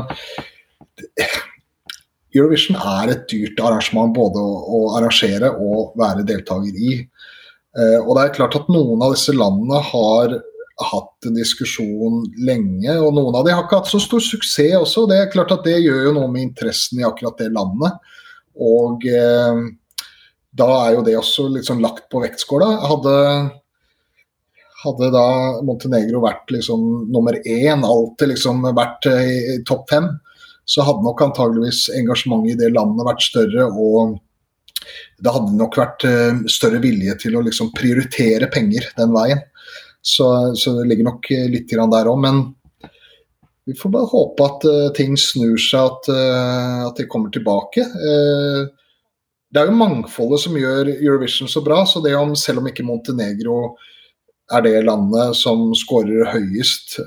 Eurovision 2.32 2.79
er 2.79 3.12
et 3.12 3.26
dyrt 3.31 3.61
arrangement 3.61 4.14
både 4.17 4.40
å, 4.40 4.52
å 4.62 4.81
arrangere 4.99 5.52
og 5.52 5.93
være 6.00 6.25
deltaker 6.29 6.79
i. 6.79 6.94
Eh, 7.77 7.98
og 8.01 8.17
det 8.17 8.24
er 8.24 8.34
klart 8.39 8.56
at 8.58 8.72
Noen 8.72 9.05
av 9.05 9.15
disse 9.17 9.34
landene 9.36 9.81
har 9.93 10.39
hatt 10.82 11.29
en 11.29 11.36
diskusjon 11.36 12.22
lenge, 12.43 12.94
og 12.96 13.12
noen 13.15 13.36
av 13.39 13.44
dem 13.46 13.56
har 13.56 13.67
ikke 13.67 13.82
hatt 13.82 13.91
så 13.93 14.01
stor 14.03 14.22
suksess 14.24 14.79
også. 14.81 15.06
Det 15.10 15.20
er 15.20 15.31
klart 15.32 15.53
at 15.55 15.65
det 15.67 15.79
gjør 15.82 16.08
jo 16.08 16.17
noe 16.17 16.31
med 16.32 16.48
interessen 16.48 17.03
i 17.03 17.06
akkurat 17.06 17.39
det 17.39 17.53
landet. 17.55 18.01
Og 18.58 19.05
eh, 19.08 19.62
da 20.53 20.69
er 20.82 20.96
jo 20.96 21.05
det 21.06 21.17
også 21.17 21.48
liksom 21.55 21.81
lagt 21.84 22.08
på 22.12 22.20
vektskåla. 22.24 22.69
Hadde, 22.89 23.15
hadde 24.82 25.12
da 25.15 25.27
Montenegro 25.65 26.24
vært 26.24 26.53
liksom 26.53 27.08
nummer 27.12 27.39
én, 27.41 27.84
alltid 27.86 28.34
liksom 28.34 28.67
vært 28.77 29.08
i, 29.12 29.60
topp 29.69 29.89
fem, 29.93 30.10
så 30.65 30.85
hadde 30.87 31.05
nok 31.05 31.23
antageligvis 31.25 31.89
engasjementet 31.99 32.55
i 32.55 32.61
det 32.61 32.75
landet 32.77 33.07
vært 33.09 33.25
større. 33.25 33.67
og 33.71 34.19
det 35.23 35.31
hadde 35.31 35.55
nok 35.59 35.79
vært 35.79 36.07
uh, 36.09 36.43
større 36.51 36.81
vilje 36.83 37.15
til 37.23 37.39
å 37.39 37.45
liksom, 37.47 37.73
prioritere 37.77 38.49
penger 38.53 38.89
den 38.99 39.15
veien. 39.15 39.43
Så, 40.03 40.27
så 40.59 40.75
det 40.81 40.89
ligger 40.91 41.07
nok 41.13 41.29
litt 41.53 41.71
der 41.71 42.11
òg. 42.11 42.19
Men 42.25 42.43
vi 43.69 43.77
får 43.79 43.93
bare 43.95 44.11
håpe 44.11 44.49
at 44.49 44.67
uh, 44.67 44.89
ting 44.97 45.15
snur 45.19 45.59
seg, 45.61 45.87
at, 45.87 46.11
at 46.89 46.99
de 46.99 47.07
kommer 47.11 47.31
tilbake. 47.31 47.87
det 49.53 49.61
er 49.61 49.71
jo 49.71 49.79
mangfoldet 49.79 50.43
som 50.43 50.59
gjør 50.59 50.91
Eurovision 50.97 51.51
så 51.51 51.63
bra. 51.63 51.85
så 51.87 52.03
det 52.03 52.17
om, 52.19 52.35
Selv 52.35 52.63
om 52.63 52.69
ikke 52.71 52.87
Montenegro 52.87 53.77
er 54.53 54.67
det 54.67 54.83
landet 54.85 55.37
som 55.39 55.71
skårer 55.79 56.27
høyest 56.33 56.99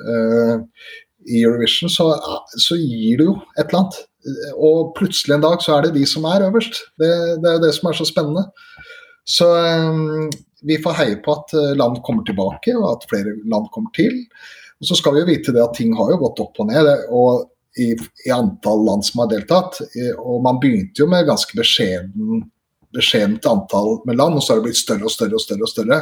i 1.25 1.43
Eurovision, 1.43 1.89
så, 1.89 2.09
så, 2.57 2.77
gir 2.77 3.19
det 3.19 3.27
jo 3.27 3.37
et 3.57 3.65
eller 3.67 3.81
annet. 3.81 4.01
Og 4.55 4.93
plutselig 4.97 5.35
en 5.35 5.45
dag 5.45 5.61
så 5.63 5.75
er 5.75 5.85
det 5.85 5.95
de 5.97 6.05
som 6.09 6.25
er 6.29 6.47
øverst. 6.47 6.81
Det, 7.01 7.09
det 7.43 7.51
er 7.51 7.63
det 7.63 7.71
som 7.77 7.89
er 7.89 7.97
så 7.97 8.07
spennende. 8.07 8.45
Så 9.25 9.47
um, 9.49 10.29
vi 10.65 10.77
får 10.81 10.97
heie 10.99 11.17
på 11.25 11.33
at 11.33 11.53
eh, 11.57 11.73
land 11.77 11.97
kommer 12.05 12.25
tilbake, 12.25 12.73
og 12.77 12.87
at 12.91 13.07
flere 13.09 13.35
land 13.49 13.71
kommer 13.73 13.93
til. 13.97 14.23
Og 14.81 14.89
så 14.89 14.97
skal 14.97 15.15
vi 15.15 15.23
jo 15.23 15.29
vite 15.29 15.53
det 15.53 15.63
at 15.63 15.75
ting 15.77 15.93
har 15.97 16.11
jo 16.13 16.21
gått 16.21 16.41
opp 16.45 16.61
og 16.61 16.71
ned. 16.71 16.89
og 17.09 17.51
i, 17.75 17.89
i 18.23 18.31
antall 18.31 18.85
land 18.87 19.03
som 19.03 19.19
har 19.19 19.33
deltatt. 19.33 19.81
Og 20.21 20.37
man 20.45 20.61
begynte 20.61 21.01
jo 21.01 21.09
med 21.11 21.25
ganske 21.27 21.57
beskjeden 21.57 22.45
beskjedent 22.95 23.43
antall 23.51 23.97
med 24.07 24.15
land, 24.15 24.37
og 24.37 24.43
så 24.43 24.53
har 24.53 24.61
det 24.61 24.69
blitt 24.69 24.79
større 24.79 25.09
og 25.09 25.11
større 25.11 25.35
og 25.35 25.41
større. 25.43 25.65
og 25.67 25.71
større. 25.73 25.97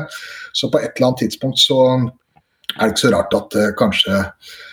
Så 0.53 0.70
på 0.70 0.77
et 0.77 0.92
eller 0.92 1.08
annet 1.08 1.24
tidspunkt 1.24 1.58
så 1.63 1.80
er 1.88 2.84
det 2.84 2.92
ikke 2.92 3.01
så 3.08 3.12
rart 3.15 3.34
at 3.39 3.58
uh, 3.58 3.72
kanskje 3.80 4.20
Eh, 4.20 4.73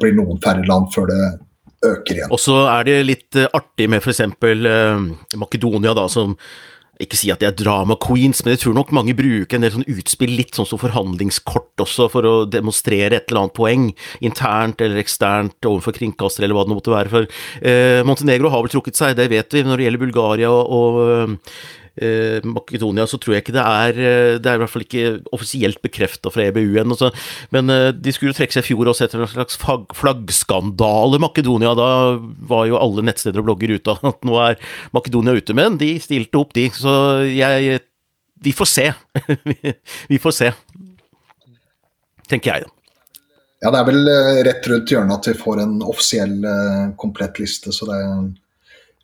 blir 0.00 0.14
noen 0.18 0.40
færre 0.42 0.66
land 0.68 0.90
før 0.94 1.08
det 1.08 1.22
øker 1.82 2.18
igjen. 2.18 2.32
Og 2.32 2.40
så 2.40 2.58
er 2.72 2.86
det 2.88 2.98
litt 3.06 3.38
eh, 3.38 3.50
artig 3.56 3.88
med 3.90 4.02
f.eks. 4.02 4.22
Eh, 4.26 5.08
Makedonia, 5.40 5.96
da, 5.98 6.06
som 6.12 6.36
ikke 7.02 7.18
si 7.18 7.32
at 7.34 7.40
de 7.42 7.48
er 7.48 7.54
drama 7.56 7.96
queens, 7.98 8.44
men 8.44 8.52
jeg 8.54 8.60
tror 8.62 8.76
nok 8.76 8.92
mange 8.94 9.14
bruker 9.18 9.58
en 9.58 9.64
del 9.64 9.72
sånn 9.74 9.88
utspill 9.90 10.36
litt 10.38 10.54
sånn 10.54 10.68
som 10.68 10.78
forhandlingskort 10.78 11.82
også, 11.82 12.06
for 12.12 12.28
å 12.28 12.34
demonstrere 12.46 13.18
et 13.18 13.32
eller 13.32 13.40
annet 13.42 13.56
poeng, 13.56 13.88
internt 14.22 14.84
eller 14.84 15.00
eksternt 15.02 15.66
overfor 15.66 15.96
kringkaster 15.96 16.46
eller 16.46 16.54
hva 16.58 16.66
det 16.68 16.76
måtte 16.76 16.94
være. 16.94 17.10
For 17.10 17.26
eh, 17.58 18.04
Montenegro 18.06 18.52
har 18.52 18.62
vel 18.62 18.74
trukket 18.76 19.00
seg, 19.00 19.16
det 19.18 19.32
vet 19.32 19.56
vi, 19.56 19.64
når 19.66 19.80
det 19.80 19.88
gjelder 19.88 20.04
Bulgaria 20.04 20.52
og, 20.52 20.76
og 20.78 21.81
eh, 22.00 22.40
Makedonia, 22.46 23.06
så 23.08 23.18
tror 23.20 23.36
jeg 23.36 23.44
ikke 23.44 23.54
det 23.56 23.62
er 23.62 24.00
eh, 24.00 24.38
Det 24.40 24.48
er 24.48 24.58
i 24.58 24.62
hvert 24.62 24.72
fall 24.72 24.84
ikke 24.86 25.04
offisielt 25.34 25.80
bekrefta 25.84 26.32
fra 26.32 26.46
EBU 26.48 26.76
ennå. 26.80 26.96
Men 27.54 27.72
eh, 27.72 27.90
de 27.92 28.14
skulle 28.14 28.36
trekke 28.36 28.54
seg 28.54 28.64
i 28.64 28.70
fjor 28.70 28.92
også 28.92 29.06
etter 29.06 29.22
en 29.22 29.30
slags 29.30 29.58
flaggskandale 29.60 31.20
Makedonia. 31.22 31.74
Da 31.78 31.88
var 32.52 32.68
jo 32.70 32.80
alle 32.80 33.06
nettsteder 33.06 33.42
og 33.42 33.50
blogger 33.50 33.76
ute 33.76 33.96
av 33.96 34.12
at 34.12 34.28
nå 34.28 34.38
er 34.42 34.60
Makedonia 34.96 35.36
ute. 35.38 35.56
Men 35.56 35.80
de 35.80 35.94
stilte 36.02 36.40
opp, 36.40 36.54
de. 36.56 36.68
Så 36.74 36.92
jeg 37.30 37.80
Vi 38.42 38.50
får 38.50 38.66
se. 38.66 38.88
vi 40.10 40.18
får 40.18 40.32
se. 40.34 40.52
Tenker 42.28 42.56
jeg, 42.56 42.64
da. 42.64 42.78
Ja, 43.62 43.70
det 43.70 43.78
er 43.78 43.86
vel 43.86 44.08
rett 44.48 44.64
rundt 44.66 44.90
hjørnet 44.90 45.20
at 45.20 45.28
vi 45.30 45.38
får 45.38 45.60
en 45.62 45.76
offisiell, 45.86 46.40
komplett 46.98 47.38
liste. 47.38 47.70
Så 47.70 47.86
det 47.86 47.94
er 47.94 48.24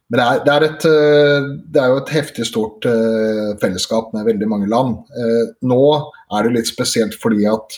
men 0.09 0.21
det 0.21 0.25
er, 0.25 0.39
det, 0.45 0.53
er 0.53 0.65
et, 0.65 0.85
eh, 0.89 1.49
det 1.69 1.81
er, 1.83 1.91
jo 1.93 1.99
et 2.01 2.15
heftig 2.15 2.47
stort 2.49 2.87
uh, 2.89 3.53
fellesskap 3.61 4.15
med 4.17 4.25
veldig 4.25 4.49
mange 4.49 4.69
land. 4.73 4.95
Uh, 5.13 5.51
nå 5.69 5.83
er 6.33 6.47
det 6.47 6.55
litt 6.55 6.71
spesielt 6.71 7.17
fordi 7.21 7.45
at 7.51 7.77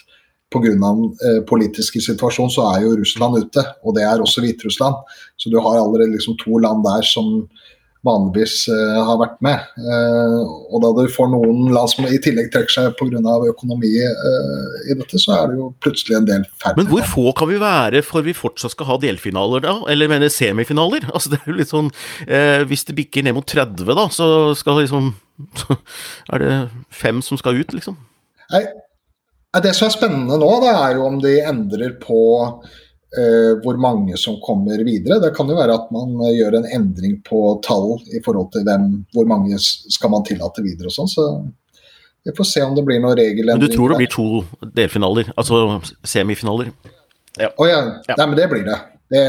pga. 0.50 0.70
den 0.74 1.42
politiske 1.46 2.02
situasjonen 2.02 2.50
så 2.50 2.68
er 2.72 2.84
jo 2.84 2.94
Russland 2.98 3.38
ute, 3.38 3.64
og 3.86 3.94
det 3.98 4.06
er 4.06 4.22
også 4.22 4.42
Hviterussland. 4.42 5.02
Så 5.38 5.50
du 5.50 5.58
har 5.62 5.78
allerede 5.78 6.10
liksom 6.14 6.38
to 6.38 6.58
land 6.58 6.82
der 6.86 7.06
som 7.06 7.44
vanligvis 8.06 8.64
uh, 8.72 9.00
har 9.04 9.18
vært 9.20 9.38
med. 9.44 9.64
Uh, 9.76 10.40
og 10.72 10.82
da 10.84 10.90
du 10.96 11.12
får 11.12 11.30
noen 11.32 11.68
land 11.74 11.92
som 11.92 12.08
i 12.08 12.20
tillegg 12.22 12.50
trekker 12.52 12.72
seg 12.72 12.96
pga. 12.98 13.20
økonomi 13.50 13.92
uh, 14.00 14.76
i 14.88 14.96
dette, 14.96 15.20
så 15.20 15.34
er 15.36 15.50
det 15.50 15.60
jo 15.60 15.70
plutselig 15.84 16.16
en 16.16 16.28
del 16.28 16.46
færre. 16.62 16.78
Men 16.80 16.88
hvor 16.90 17.04
få 17.08 17.34
kan 17.36 17.50
vi 17.50 17.60
være 17.60 18.02
for 18.06 18.24
vi 18.24 18.36
fortsatt 18.36 18.74
skal 18.74 18.88
ha 18.88 18.98
delfinaler, 19.02 19.64
da? 19.66 19.76
Eller 19.92 20.10
mener 20.10 20.32
semifinaler? 20.32 21.08
Altså 21.20 21.32
det 21.32 21.40
er 21.40 21.50
jo 21.50 21.56
litt 21.58 21.70
sånn 21.72 21.88
Hvis 22.70 22.84
det 22.88 22.94
bikker 22.96 23.24
ned 23.26 23.34
mot 23.36 23.46
30, 23.46 23.82
da, 23.84 24.04
så 24.14 24.26
skal 24.56 24.78
liksom 24.80 25.10
så 25.58 25.76
Er 26.32 26.42
det 26.42 26.52
fem 26.94 27.20
som 27.24 27.38
skal 27.40 27.58
ut, 27.60 27.74
liksom? 27.74 27.98
Nei, 28.52 28.62
det 29.64 29.74
som 29.76 29.88
er 29.88 29.94
spennende 29.94 30.38
nå, 30.40 30.50
det 30.62 30.70
er 30.70 30.96
jo 30.96 31.08
om 31.08 31.18
de 31.22 31.34
endrer 31.42 31.96
på 32.02 32.20
hvor 33.64 33.78
mange 33.82 34.16
som 34.20 34.36
kommer 34.44 34.84
videre. 34.86 35.18
Det 35.22 35.32
kan 35.34 35.48
jo 35.50 35.56
være 35.58 35.74
at 35.74 35.88
man 35.94 36.12
uh, 36.20 36.28
gjør 36.30 36.60
en 36.60 36.68
endring 36.76 37.16
på 37.26 37.40
tall 37.66 37.96
i 38.14 38.20
forhold 38.22 38.52
til 38.54 38.62
hvem, 38.68 38.84
hvor 39.16 39.26
mange 39.26 39.58
skal 39.60 40.12
man 40.12 40.26
tillate 40.26 40.62
videre 40.62 40.90
og 40.90 40.94
sånn. 40.94 41.10
Så 41.10 41.26
vi 42.26 42.34
får 42.36 42.48
se 42.52 42.62
om 42.62 42.76
det 42.76 42.84
blir 42.86 43.02
noen 43.02 43.18
regelendring. 43.18 43.64
Men 43.64 43.72
du 43.72 43.74
tror 43.74 43.94
det 43.94 43.98
blir 44.02 44.12
to 44.12 44.70
delfinaler, 44.76 45.32
altså 45.34 45.80
semifinaler? 46.06 46.70
Ja. 47.40 47.50
Oh, 47.56 47.66
ja. 47.66 47.82
ja. 48.06 48.14
Nei, 48.14 48.28
men 48.28 48.38
det 48.38 48.46
blir 48.52 48.62
det. 48.68 48.78
det, 49.10 49.24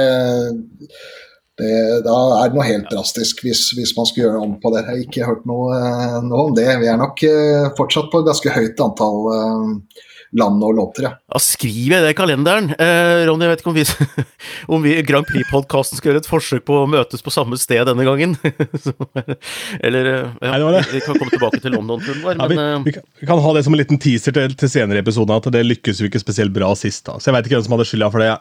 det 1.62 1.74
da 2.06 2.20
er 2.42 2.52
det 2.52 2.58
noe 2.58 2.68
helt 2.68 2.90
drastisk 2.92 3.42
hvis, 3.46 3.70
hvis, 3.78 3.96
man 3.98 4.10
skulle 4.10 4.28
gjøre 4.28 4.44
om 4.46 4.58
på 4.62 4.74
det. 4.76 4.84
Jeg 4.84 4.90
har 4.92 5.04
ikke 5.08 5.32
hørt 5.32 5.50
noe, 5.50 5.74
uh, 5.74 6.22
noe 6.28 6.46
om 6.52 6.56
det. 6.58 6.70
Vi 6.84 6.92
er 6.92 7.02
nok 7.02 7.26
fortsatt 7.80 8.14
på 8.14 8.22
et 8.22 8.30
ganske 8.30 8.58
høyt 8.60 8.86
antall 8.86 9.32
land 10.38 10.64
og 10.64 10.76
låter. 10.76 11.04
Ja. 11.04 11.40
skriv 11.40 11.90
det 11.90 12.10
i 12.10 12.16
kalenderen. 12.16 12.72
Eh, 12.80 13.26
Ronny, 13.28 13.46
jeg 13.46 13.52
vet 13.52 13.64
ikke 13.64 13.72
om 13.72 13.76
vi, 13.76 13.86
om 14.78 14.86
vi 14.86 14.96
Grand 15.08 15.28
Prix-podkasten 15.28 16.00
skal 16.00 16.12
gjøre 16.12 16.24
et 16.24 16.30
forsøk 16.30 16.66
på 16.68 16.82
å 16.84 16.88
møtes 16.90 17.24
på 17.24 17.34
samme 17.34 17.60
sted 17.60 17.84
denne 17.90 18.06
gangen. 18.08 18.38
Eller 19.86 20.12
eh, 20.14 20.30
ja, 20.40 20.54
Nei, 20.54 20.60
det 20.62 20.74
det. 20.78 20.84
Vi 20.96 21.04
kan 21.06 21.20
komme 21.20 21.36
tilbake 21.36 21.62
til 21.64 21.76
London-turen 21.76 22.24
vår. 22.24 22.40
Ja, 22.40 22.50
vi, 22.52 22.60
eh, 22.64 22.78
vi, 22.88 22.96
vi, 23.22 23.30
kan 23.30 23.44
ha 23.44 23.56
det 23.58 23.66
som 23.68 23.76
en 23.76 23.82
liten 23.84 24.02
teaser 24.02 24.36
til, 24.38 24.56
til 24.56 24.72
senere 24.72 25.02
i 25.02 25.06
episoden, 25.06 25.36
at 25.36 25.52
det 25.54 25.66
lykkes 25.68 26.04
jo 26.04 26.12
ikke 26.12 26.24
spesielt 26.24 26.56
bra 26.56 26.72
sist. 26.80 27.04
da. 27.10 27.20
Så 27.20 27.30
jeg 27.30 27.38
veit 27.38 27.50
ikke 27.50 27.60
hvem 27.60 27.68
som 27.68 27.78
hadde 27.78 27.90
skylda 27.92 28.12
for 28.14 28.24
det. 28.24 28.32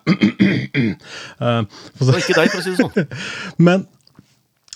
uh, 1.40 1.62
det 2.00 2.12
var 2.12 2.22
ikke 2.22 2.38
deg, 2.38 2.52
for 2.52 2.60
å 2.60 2.66
si 2.66 2.76
det 2.76 2.84
sånn. 2.84 3.16
Men 3.66 3.88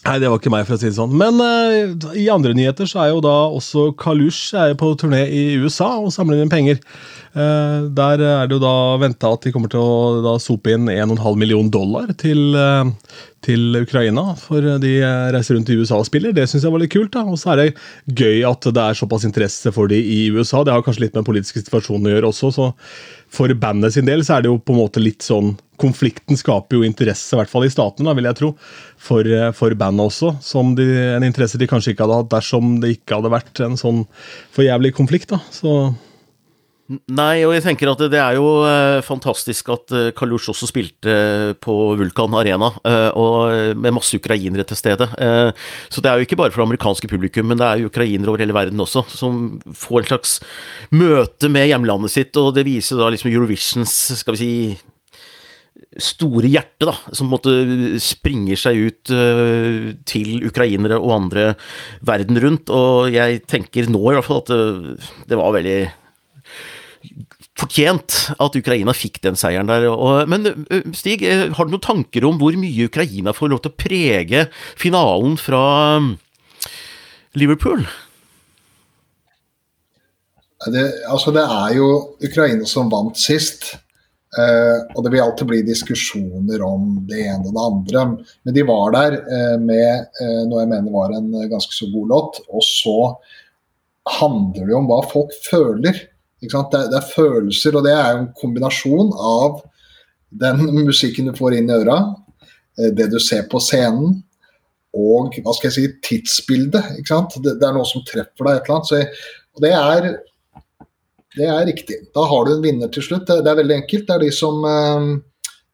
Nei, 0.04 0.18
det 0.20 0.28
var 0.28 0.36
ikke 0.36 0.50
meg, 0.52 0.66
for 0.68 0.76
å 0.76 0.80
si 0.80 0.90
det 0.90 0.98
sånn. 0.98 1.14
Men 1.16 1.38
uh, 1.40 2.12
i 2.20 2.26
andre 2.28 2.52
nyheter 2.56 2.88
så 2.88 3.00
er 3.00 3.12
jo 3.14 3.22
da 3.24 3.32
også 3.48 3.86
Kalush 3.96 4.52
er 4.60 4.74
på 4.76 4.90
turné 5.00 5.22
i 5.32 5.44
USA 5.56 5.94
og 5.96 6.12
samler 6.12 6.42
inn 6.42 6.52
penger. 6.52 6.82
Uh, 7.32 7.88
der 7.88 8.20
er 8.20 8.50
det 8.50 8.58
jo 8.58 8.60
da 8.62 8.74
venta 9.00 9.32
at 9.32 9.46
de 9.46 9.54
kommer 9.54 9.72
til 9.72 9.80
å 9.80 10.20
da 10.26 10.36
sope 10.42 10.76
inn 10.76 10.92
1,5 10.92 11.40
million 11.40 11.72
dollar 11.72 12.12
til, 12.20 12.52
uh, 12.52 12.84
til 13.48 13.80
Ukraina. 13.80 14.26
For 14.36 14.76
de 14.82 14.92
reiser 15.32 15.56
rundt 15.56 15.72
i 15.72 15.80
USA 15.80 16.02
og 16.02 16.10
spiller. 16.10 16.36
Det 16.36 16.50
syns 16.52 16.68
jeg 16.68 16.76
var 16.76 16.84
litt 16.84 16.92
kult. 16.92 17.14
da. 17.16 17.24
Og 17.24 17.40
så 17.40 17.54
er 17.54 17.62
det 17.62 17.68
gøy 18.12 18.44
at 18.50 18.68
det 18.76 18.84
er 18.84 19.00
såpass 19.00 19.24
interesse 19.24 19.72
for 19.72 19.88
de 19.88 20.04
i 20.04 20.26
USA. 20.36 20.66
Det 20.68 20.76
har 20.76 20.84
kanskje 20.84 21.06
litt 21.06 21.16
med 21.16 21.24
politiske 21.24 21.64
situasjonen 21.64 22.12
å 22.12 22.16
gjøre 22.18 22.34
også. 22.34 22.52
så 22.52 22.72
for 23.34 23.50
bandet 23.58 23.96
sin 23.96 24.06
del 24.08 24.24
så 24.24 24.36
er 24.36 24.44
det 24.44 24.52
jo 24.52 24.60
på 24.62 24.74
en 24.74 24.82
måte 24.84 25.02
litt 25.02 25.24
sånn 25.26 25.56
Konflikten 25.74 26.38
skaper 26.38 26.78
jo 26.78 26.84
interesse, 26.86 27.32
i 27.34 27.38
hvert 27.40 27.50
fall 27.50 27.64
i 27.66 27.70
statene, 27.72 28.12
vil 28.14 28.28
jeg 28.28 28.36
tro, 28.38 28.52
for, 28.94 29.26
eh, 29.26 29.48
for 29.58 29.74
bandet 29.74 30.06
også. 30.06 30.36
Som 30.38 30.76
de, 30.78 30.86
en 31.16 31.26
interesse 31.26 31.58
de 31.58 31.66
kanskje 31.66 31.96
ikke 31.96 32.06
hadde 32.06 32.18
hatt 32.20 32.30
dersom 32.30 32.76
det 32.78 32.92
ikke 32.94 33.18
hadde 33.18 33.32
vært 33.34 33.62
en 33.66 33.74
sånn 33.80 34.04
for 34.54 34.62
jævlig 34.62 34.94
konflikt. 34.94 35.34
da, 35.34 35.42
så... 35.50 35.74
Nei, 36.84 37.40
og 37.46 37.54
jeg 37.54 37.62
tenker 37.64 37.88
at 37.88 38.00
det 38.12 38.18
er 38.20 38.34
jo 38.36 38.48
eh, 38.68 38.98
fantastisk 39.06 39.70
at 39.72 39.92
eh, 39.96 40.10
Kalush 40.12 40.50
også 40.52 40.68
spilte 40.68 41.14
på 41.64 41.76
Vulkan 41.96 42.36
Arena, 42.36 42.68
eh, 42.84 43.08
og 43.16 43.78
med 43.80 43.96
masse 43.96 44.18
ukrainere 44.20 44.66
til 44.68 44.76
stede. 44.76 45.08
Så 45.88 46.04
det 46.04 46.10
er 46.10 46.20
jo 46.20 46.28
ikke 46.28 46.36
bare 46.36 46.52
for 46.52 46.60
det 46.60 46.68
amerikanske 46.68 47.08
publikum, 47.08 47.48
men 47.48 47.60
det 47.60 47.66
er 47.66 47.80
jo 47.80 47.88
ukrainere 47.88 48.28
over 48.28 48.44
hele 48.44 48.56
verden 48.56 48.84
også, 48.84 49.06
som 49.08 49.62
får 49.64 50.02
en 50.02 50.10
slags 50.12 50.36
møte 50.92 51.48
med 51.48 51.70
hjemlandet 51.70 52.12
sitt, 52.12 52.36
og 52.36 52.52
det 52.58 52.66
viser 52.68 53.00
da 53.00 53.08
liksom 53.14 53.32
Eurovisions, 53.32 53.96
skal 54.20 54.36
vi 54.36 54.42
si 54.42 54.52
store 56.04 56.50
hjerte, 56.50 56.88
da, 56.90 56.94
som 57.16 57.32
på 57.32 57.40
springer 58.02 58.58
seg 58.58 58.78
ut 58.88 59.12
uh, 59.14 59.92
til 60.08 60.46
ukrainere 60.48 60.98
og 60.98 61.12
andre 61.16 61.44
verden 62.06 62.40
rundt. 62.42 62.72
Og 62.74 63.14
jeg 63.14 63.44
tenker 63.50 63.90
nå 63.90 64.00
i 64.02 64.16
hvert 64.16 64.26
fall 64.26 64.42
at 64.42 64.50
det, 64.50 65.12
det 65.30 65.38
var 65.38 65.54
veldig 65.54 65.78
fortjent 67.64 68.16
at 68.36 68.56
Ukraina 68.60 68.94
fikk 68.96 69.20
den 69.24 69.38
seieren 69.40 69.70
der. 69.70 69.88
Og, 69.90 70.28
men 70.30 70.46
Stig, 70.96 71.24
har 71.24 71.66
du 71.66 71.74
noen 71.74 71.84
tanker 71.84 72.28
om 72.28 72.38
hvor 72.40 72.56
mye 72.60 72.88
Ukraina 72.88 73.34
får 73.36 73.52
lov 73.52 73.64
til 73.64 73.72
å 73.72 73.78
prege 73.84 74.46
finalen 74.80 75.38
fra 75.40 75.64
Liverpool? 77.34 77.84
Det, 80.72 80.84
altså 81.10 81.32
det 81.34 81.44
er 81.44 81.74
jo 81.76 81.88
Ukraina 82.24 82.68
som 82.68 82.92
vant 82.92 83.18
sist. 83.20 83.74
Uh, 84.34 84.82
og 84.96 85.04
det 85.04 85.12
vil 85.12 85.22
alltid 85.22 85.46
bli 85.46 85.60
diskusjoner 85.62 86.62
om 86.66 86.96
det 87.06 87.20
ene 87.28 87.44
og 87.46 87.52
det 87.54 87.66
andre. 87.68 88.06
Men 88.42 88.56
de 88.56 88.64
var 88.66 88.94
der 88.96 89.18
uh, 89.22 89.56
med 89.62 90.08
uh, 90.18 90.40
noe 90.48 90.64
jeg 90.64 90.70
mener 90.72 90.94
var 90.94 91.14
en 91.14 91.28
ganske 91.52 91.76
så 91.76 91.86
god 91.92 92.10
låt. 92.10 92.40
Og 92.50 92.64
så 92.66 92.96
handler 94.18 94.66
det 94.66 94.74
om 94.74 94.88
hva 94.90 94.98
folk 95.12 95.36
føler. 95.44 96.00
Det 96.42 96.50
er, 96.50 96.88
det, 96.90 96.98
er, 96.98 97.12
følelser, 97.14 97.76
og 97.78 97.86
det 97.86 97.94
er 97.94 98.18
en 98.18 98.28
kombinasjon 98.36 99.12
av 99.16 99.62
den 100.34 100.64
musikken 100.84 101.30
du 101.30 101.36
får 101.36 101.56
inn 101.58 101.70
i 101.70 101.76
øra, 101.78 101.98
eh, 102.78 102.90
det 102.96 103.08
du 103.12 103.18
ser 103.22 103.46
på 103.50 103.62
scenen, 103.62 104.18
og 104.94 105.34
hva 105.42 105.54
skal 105.56 105.70
jeg 105.70 105.76
si, 105.76 105.86
tidsbildet. 106.06 107.00
Det, 107.00 107.56
det, 107.58 107.66
er 107.66 107.74
noe 107.74 107.86
som 107.88 108.04
treffer 108.06 108.46
deg 108.46 108.60
et 108.60 108.68
eller 108.68 108.76
annet. 108.76 108.92
Jeg, 108.94 109.30
og 109.54 109.64
det 109.64 109.72
er, 109.74 110.10
det 111.34 111.48
er 111.50 111.64
riktig. 111.66 111.96
Da 112.14 112.26
har 112.30 112.46
du 112.46 112.52
en 112.54 112.62
vinner 112.62 112.92
til 112.94 113.02
slutt. 113.02 113.24
Det, 113.26 113.40
det 113.42 113.50
er 113.50 113.58
veldig 113.58 113.78
enkelt. 113.80 114.04
Det 114.06 114.14
er 114.14 114.22
de 114.22 114.30
som 114.36 114.60
eh, 114.70 115.08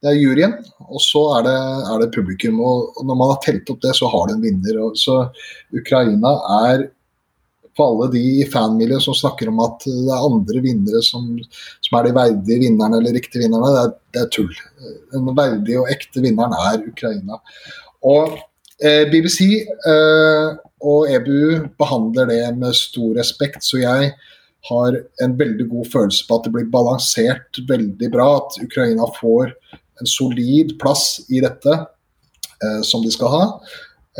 det 0.00 0.14
er 0.14 0.17
juryen, 0.17 0.55
og 0.88 1.02
så 1.05 1.21
er 1.37 1.45
det, 1.45 1.59
er 1.93 2.00
det 2.00 2.12
publikum. 2.14 2.62
Og, 2.64 3.02
når 3.05 3.19
man 3.21 3.35
har 3.35 3.43
telt 3.45 3.69
opp 3.73 3.83
det, 3.85 3.93
så 3.99 4.09
har 4.09 4.29
du 4.29 4.37
en 4.37 4.47
vinner. 4.47 4.81
Og, 4.87 4.97
så 4.97 5.19
Ukraina 5.76 6.33
er 6.71 6.87
på 7.80 7.87
alle 7.88 8.10
de 8.12 8.22
i 8.42 8.46
fanmiljøet 8.52 9.06
som 9.06 9.16
snakker 9.16 9.49
om 9.49 9.62
at 9.64 9.87
det 9.87 10.12
er 10.12 10.28
andre 10.28 10.62
vinnere 10.64 11.00
som, 11.04 11.32
som 11.87 11.99
er 11.99 12.08
de 12.08 12.14
verdige 12.18 12.60
vinnerne 12.66 13.00
eller 13.00 13.16
riktige 13.16 13.46
vinnerne, 13.46 13.72
det 13.72 13.82
er, 13.82 13.94
det 14.12 14.22
er, 14.22 14.30
tull. 14.37 14.52
Den 15.14 15.30
verdige 15.32 15.80
og 15.80 15.92
ekte 15.92 16.25
vinneren 16.25 16.56
er 16.58 16.84
Ukraina. 16.84 17.40
Og 18.10 18.37
eh, 18.84 19.06
BBC 19.08 19.40
eh, 19.64 20.58
og 20.80 21.08
EBU 21.12 21.70
behandler 21.80 22.28
det 22.30 22.42
med 22.60 22.76
stor 22.76 23.16
respekt, 23.18 23.64
så 23.64 23.80
jeg 23.82 24.12
har 24.68 24.96
en 25.25 25.37
veldig 25.38 25.66
god 25.70 25.88
følelse 25.92 26.26
på 26.28 26.37
at 26.37 26.46
det 26.46 26.52
blir 26.54 26.72
balansert 26.72 27.60
veldig 27.68 28.10
bra. 28.12 28.28
At 28.42 28.60
Ukraina 28.64 29.08
får 29.16 29.54
en 30.00 30.08
solid 30.08 30.76
plass 30.80 31.22
i 31.28 31.40
dette, 31.44 31.76
eh, 32.64 32.80
som 32.84 33.04
de 33.04 33.12
skal 33.12 33.32
ha. 33.34 33.44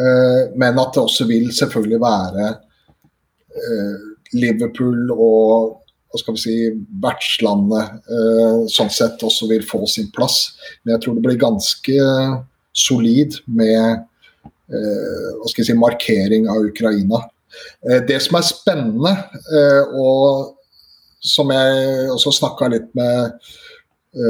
Eh, 0.01 0.43
men 0.57 0.81
at 0.81 0.95
det 0.95 1.05
også 1.05 1.27
vil 1.29 1.51
selvfølgelig 1.57 2.01
være 2.03 2.51
Liverpool 4.37 5.11
og 5.11 5.81
hva 6.11 6.19
skal 6.19 6.35
vi 6.35 6.43
si, 6.43 6.55
vertslandet 7.03 7.99
uh, 8.11 8.63
sånn 8.71 8.91
sett 8.93 9.23
også 9.27 9.47
vil 9.51 9.63
få 9.67 9.85
sin 9.91 10.09
plass. 10.15 10.57
Men 10.83 10.97
jeg 10.97 11.05
tror 11.05 11.17
det 11.17 11.27
blir 11.27 11.39
ganske 11.39 11.99
solid 12.75 13.39
med 13.47 14.03
uh, 14.75 15.29
hva 15.39 15.53
skal 15.53 15.63
jeg 15.63 15.71
si, 15.71 15.79
markering 15.79 16.51
av 16.51 16.67
Ukraina. 16.71 17.25
Det 18.07 18.15
som 18.23 18.37
er 18.39 18.45
spennende, 18.47 19.11
og 19.99 20.53
som 21.27 21.49
jeg 21.51 22.05
også 22.15 22.31
snakka 22.37 22.69
litt 22.71 22.87
med 22.95 23.49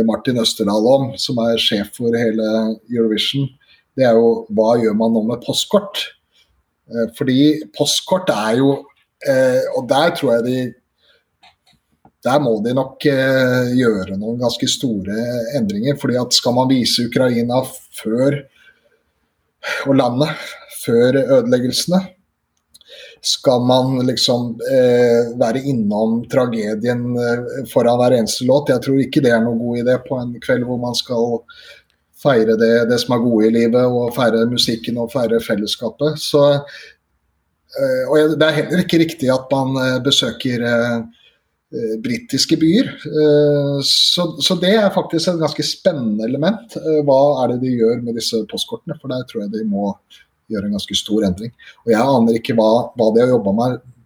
Martin 0.09 0.41
Østerdal 0.41 0.89
om, 0.89 1.05
som 1.21 1.37
er 1.45 1.61
sjef 1.61 1.91
for 1.99 2.17
hele 2.17 2.47
Eurovision, 2.89 3.45
det 3.93 4.07
er 4.09 4.17
jo 4.17 4.47
hva 4.57 4.71
gjør 4.81 4.97
man 4.97 5.13
nå 5.13 5.23
med 5.29 5.45
postkort? 5.45 6.01
Fordi 7.19 7.69
postkort 7.77 8.33
er 8.33 8.63
jo 8.63 8.73
Og 9.77 9.83
der 9.91 10.15
tror 10.17 10.31
jeg 10.39 10.45
de 10.47 10.61
der 12.25 12.41
må 12.43 12.59
de 12.65 12.73
nok 12.77 13.05
eh, 13.09 13.73
gjøre 13.79 14.19
noen 14.21 14.41
ganske 14.43 14.69
store 14.69 15.17
endringer. 15.57 15.97
fordi 16.01 16.19
at 16.21 16.37
Skal 16.37 16.57
man 16.57 16.69
vise 16.69 17.07
Ukraina 17.09 17.63
før 17.97 18.43
og 19.89 19.97
landet 19.97 20.49
før 20.81 21.17
ødeleggelsene, 21.21 21.99
skal 23.21 23.65
man 23.69 23.99
liksom 24.09 24.55
eh, 24.65 25.33
være 25.41 25.61
innom 25.69 26.23
tragedien 26.33 27.03
eh, 27.21 27.67
foran 27.73 28.01
hver 28.01 28.17
eneste 28.17 28.47
låt? 28.49 28.73
Jeg 28.73 28.85
tror 28.85 29.01
ikke 29.01 29.21
det 29.25 29.35
er 29.35 29.43
noen 29.45 29.61
god 29.61 29.83
idé 29.83 29.99
på 30.07 30.21
en 30.21 30.33
kveld 30.41 30.65
hvor 30.69 30.81
man 30.81 30.97
skal 30.97 31.43
feire 32.21 32.57
det, 32.61 32.73
det 32.89 33.01
som 33.01 33.17
er 33.17 33.25
gode 33.25 33.49
i 33.49 33.55
livet, 33.55 33.85
og 33.85 34.13
feire 34.17 34.45
musikken 34.49 34.99
og 35.01 35.13
feire 35.13 35.41
fellesskapet. 35.45 36.21
Så, 36.21 36.47
eh, 36.53 36.81
og 38.11 38.35
det 38.35 38.47
er 38.47 38.57
heller 38.57 38.83
ikke 38.83 38.99
riktig 39.03 39.29
at 39.31 39.51
man 39.53 39.77
eh, 39.79 39.99
besøker 40.03 40.65
eh, 40.67 41.21
Eh, 41.71 41.99
britiske 42.03 42.57
byer. 42.59 42.89
Eh, 43.07 43.77
så, 43.87 44.55
det 44.59 44.73
er 44.75 44.89
faktisk 44.91 45.31
et 45.31 45.39
ganske 45.39 45.63
spennende 45.63 46.27
element. 46.27 46.75
Eh, 46.81 46.99
hva 47.07 47.45
er 47.45 47.53
det 47.53 47.61
de 47.63 47.77
gjør 47.79 48.01
med 48.03 48.19
disse 48.19 48.41
postkortene? 48.51 48.97
For 48.99 49.13
der 49.13 49.23
tror 49.29 49.45
jeg 49.45 49.53
de 49.55 49.63
må 49.71 49.93
gjøre 50.51 50.67
en 50.67 50.75
ganske 50.75 50.99
stor 50.99 51.29
endring. 51.29 51.55
Og 51.85 51.93
Jeg 51.93 52.03
aner 52.03 52.41
ikke 52.41 52.59
hva, 52.59 52.91
hva 52.99 53.13
de 53.15 53.23
har 53.23 53.31
jobba 53.37 53.55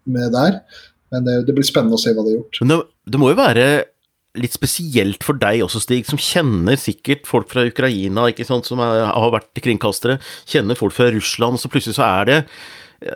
med, 0.05 0.29
der, 0.37 0.61
men 1.09 1.25
det, 1.25 1.39
det, 1.49 1.57
blir 1.57 1.65
spennende 1.65 1.97
å 1.97 2.03
se 2.03 2.13
hva 2.13 2.27
de 2.27 2.35
har 2.35 2.39
gjort. 2.43 2.61
Men 2.61 2.75
det, 2.75 2.79
det, 3.15 3.23
må 3.23 3.33
jo 3.33 3.41
være 3.41 3.67
litt 4.45 4.59
spesielt 4.61 5.25
for 5.25 5.41
deg 5.41 5.65
også, 5.65 5.81
Stig, 5.81 6.05
som 6.05 6.21
kjenner 6.21 6.77
sikkert 6.77 7.25
folk 7.25 7.49
fra 7.49 7.65
Ukraina, 7.65 8.29
ikke 8.29 8.45
sant, 8.45 8.69
som 8.69 8.83
er, 8.85 9.07
har 9.09 9.33
vært 9.33 9.65
kringkastere, 9.65 10.19
kjenner 10.45 10.77
folk 10.77 10.93
fra 10.93 11.09
Russland, 11.17 11.57
så 11.63 11.73
plutselig 11.73 11.97
så 11.97 12.05
er 12.11 12.29
det 12.29 12.39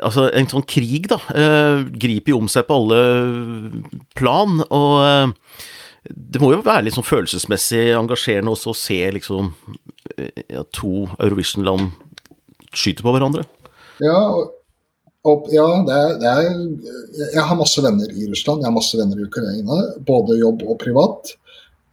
Altså, 0.02 0.26
en 0.37 0.49
sånn 0.50 0.66
krig, 0.68 1.08
da, 1.08 1.20
eh, 1.32 1.85
griper 2.02 2.35
jo 2.35 2.42
om 2.42 2.49
seg 2.50 2.66
på 2.68 2.76
alle 2.76 3.00
plan, 4.18 4.58
og 4.68 4.94
eh, 5.04 5.62
det 6.08 6.42
må 6.42 6.52
jo 6.52 6.64
være 6.64 6.87
litt 6.87 6.97
sånn 6.97 7.06
følelsesmessig 7.06 7.88
engasjerende 7.97 8.52
også 8.52 8.73
å 8.73 8.76
se 8.76 8.99
liksom 9.16 9.50
ja, 10.49 10.62
to 10.75 11.06
Eurovision-land 11.18 11.90
skyte 12.73 13.04
på 13.04 13.12
hverandre. 13.14 13.44
Ja, 14.02 14.20
og, 15.26 15.49
ja 15.52 15.66
det 15.87 15.97
er, 15.97 16.14
det 16.23 16.30
er, 16.30 16.49
Jeg 17.35 17.44
har 17.44 17.58
masse 17.58 17.82
venner 17.85 18.12
i 18.12 18.28
Russland, 18.30 18.62
jeg 18.62 18.70
har 18.70 18.76
masse 18.76 18.99
venner 18.99 19.18
i 19.18 19.26
Ukraina. 19.26 19.82
Både 20.06 20.38
jobb 20.38 20.64
og 20.68 20.78
privat. 20.82 21.35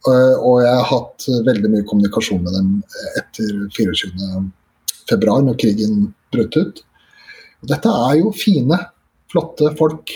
Og 0.06 0.60
jeg 0.62 0.70
har 0.70 0.86
hatt 0.86 1.26
veldig 1.48 1.72
mye 1.72 1.86
kommunikasjon 1.88 2.44
med 2.44 2.54
dem 2.54 2.68
etter 3.18 3.56
24.2, 3.74 5.16
når 5.18 5.58
krigen 5.58 6.04
brøt 6.34 6.58
ut. 6.60 6.84
Dette 7.64 7.92
er 8.08 8.18
jo 8.20 8.32
fine, 8.36 8.78
flotte 9.32 9.72
folk 9.78 10.12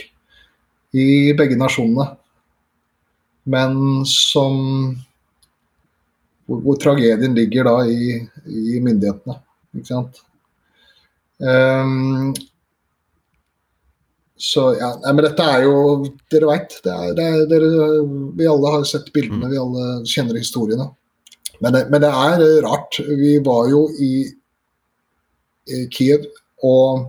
i 0.97 1.06
begge 1.38 1.56
nasjonene. 1.59 2.11
Men 3.50 4.04
som 4.09 4.59
hvor, 6.50 6.61
hvor 6.64 6.78
tragedien 6.82 7.37
ligger 7.38 7.68
da 7.68 7.76
i, 7.87 8.18
i 8.50 8.80
myndighetene. 8.82 9.38
Ikke 9.78 9.87
sant. 9.92 10.23
Um, 11.40 12.32
så 14.40 14.70
ja, 14.76 14.90
nei, 15.04 15.12
men 15.14 15.25
dette 15.25 15.44
er 15.44 15.66
jo 15.66 15.76
Dere 16.32 16.49
veit. 16.49 16.75
Vi 16.82 18.48
alle 18.48 18.74
har 18.74 18.85
sett 18.88 19.12
bildene, 19.14 19.53
vi 19.53 19.61
alle 19.61 19.87
kjenner 20.09 20.40
historiene. 20.40 20.88
Men 21.61 21.76
det, 21.76 21.87
men 21.92 22.03
det, 22.03 22.11
er 22.11 22.44
rart. 22.64 22.98
Vi 23.05 23.35
var 23.44 23.68
jo 23.68 23.85
i, 24.00 24.12
i 25.68 25.83
Kiev 25.92 26.24
og 26.66 27.09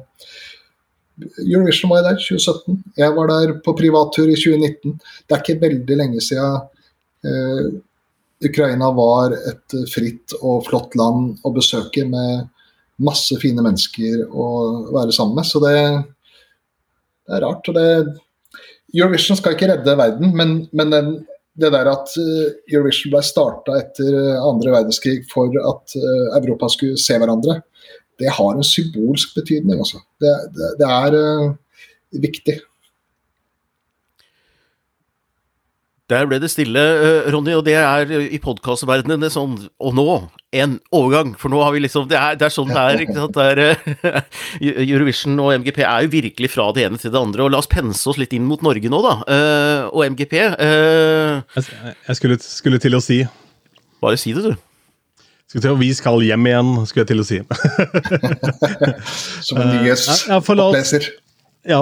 Eurovision 1.22 1.92
var 1.92 2.02
jeg 2.02 2.08
der 2.08 2.20
2017. 2.24 2.84
Jeg 2.98 3.16
var 3.18 3.30
der 3.30 3.54
på 3.66 3.76
privattur 3.78 4.30
i 4.30 4.38
2019. 4.38 4.96
Det 5.28 5.36
er 5.36 5.44
ikke 5.44 5.62
veldig 5.62 5.98
lenge 6.00 6.24
siden 6.24 6.62
eh, 7.28 7.68
Ukraina 8.42 8.90
var 8.98 9.36
et 9.36 9.76
fritt 9.92 10.34
og 10.40 10.66
flott 10.66 10.96
land 10.98 11.36
å 11.46 11.54
besøke 11.54 12.08
med 12.10 12.48
masse 13.02 13.38
fine 13.42 13.64
mennesker 13.66 14.26
å 14.30 14.48
være 14.94 15.14
sammen 15.14 15.38
med. 15.42 15.50
Så 15.50 15.62
det, 15.64 15.76
det 17.28 17.38
er 17.38 17.46
rart. 17.46 17.70
det 17.76 17.90
Eurovision 18.92 19.40
skal 19.40 19.56
ikke 19.56 19.70
redde 19.72 19.98
verden, 20.00 20.34
men, 20.36 20.56
men 20.76 20.94
den, 20.94 21.12
det 21.60 21.72
der 21.76 21.90
at 21.92 22.16
eh, 22.20 22.56
Eurovision 22.72 23.14
ble 23.14 23.22
starta 23.26 23.78
etter 23.80 24.18
andre 24.42 24.74
verdenskrig 24.80 25.22
for 25.32 25.54
at 25.62 25.96
eh, 26.00 26.26
Europa 26.42 26.72
skulle 26.74 27.00
se 27.00 27.20
hverandre, 27.22 27.62
det 28.22 28.34
har 28.38 28.56
en 28.56 28.66
symbolsk 28.66 29.36
betydning. 29.38 29.80
Altså. 29.82 30.02
Det, 30.22 30.34
det, 30.56 30.74
det 30.82 30.90
er 30.90 31.18
uh, 31.18 31.56
viktig. 32.22 32.60
Der 36.12 36.28
ble 36.28 36.42
det 36.44 36.50
stille, 36.52 36.82
eh, 36.82 37.28
Ronny, 37.32 37.54
og 37.56 37.64
det 37.64 37.78
er 37.80 38.10
i 38.36 38.40
podkastverdenen 38.44 39.30
sånn 39.32 39.54
Og 39.80 39.94
nå, 39.96 40.06
en 40.52 40.74
overgang, 40.92 41.30
for 41.40 41.54
nå 41.54 41.62
har 41.64 41.72
vi 41.72 41.84
liksom 41.86 42.10
Det 42.12 42.18
er, 42.20 42.36
det 42.40 42.50
er 42.50 42.52
sånn 42.52 42.74
det 42.74 42.82
er. 42.82 43.04
ikke 43.06 43.16
sant? 43.16 43.38
Det 43.38 43.46
er, 43.48 44.20
Eurovision 44.90 45.40
og 45.40 45.54
MGP 45.62 45.80
er 45.86 46.04
jo 46.04 46.12
virkelig 46.18 46.52
fra 46.52 46.68
det 46.76 46.84
ene 46.90 47.00
til 47.00 47.14
det 47.14 47.22
andre. 47.22 47.46
Og 47.46 47.54
la 47.54 47.62
oss 47.62 47.72
pense 47.72 48.04
oss 48.12 48.20
litt 48.20 48.36
inn 48.36 48.50
mot 48.50 48.60
Norge 48.66 48.92
nå, 48.92 49.00
da. 49.06 49.14
Og 49.94 50.04
MGP 50.12 50.36
jeg 50.42 52.18
skulle, 52.20 52.42
skulle, 52.44 52.82
til 52.82 53.00
å 53.00 53.04
si 53.04 53.22
Bare 54.04 54.20
si 54.20 54.36
det, 54.36 54.52
du. 54.52 54.71
Skal 55.52 55.66
til, 55.66 55.74
vi 55.82 55.90
skal 55.92 56.22
hjem 56.24 56.46
igjen, 56.48 56.70
skulle 56.88 57.04
jeg 57.04 57.10
til 57.10 57.24
å 57.24 57.28
si. 57.28 57.42
Som 59.48 59.60
en 59.60 59.74
nyhetsoppleser. 59.76 61.10
Ja, 61.68 61.82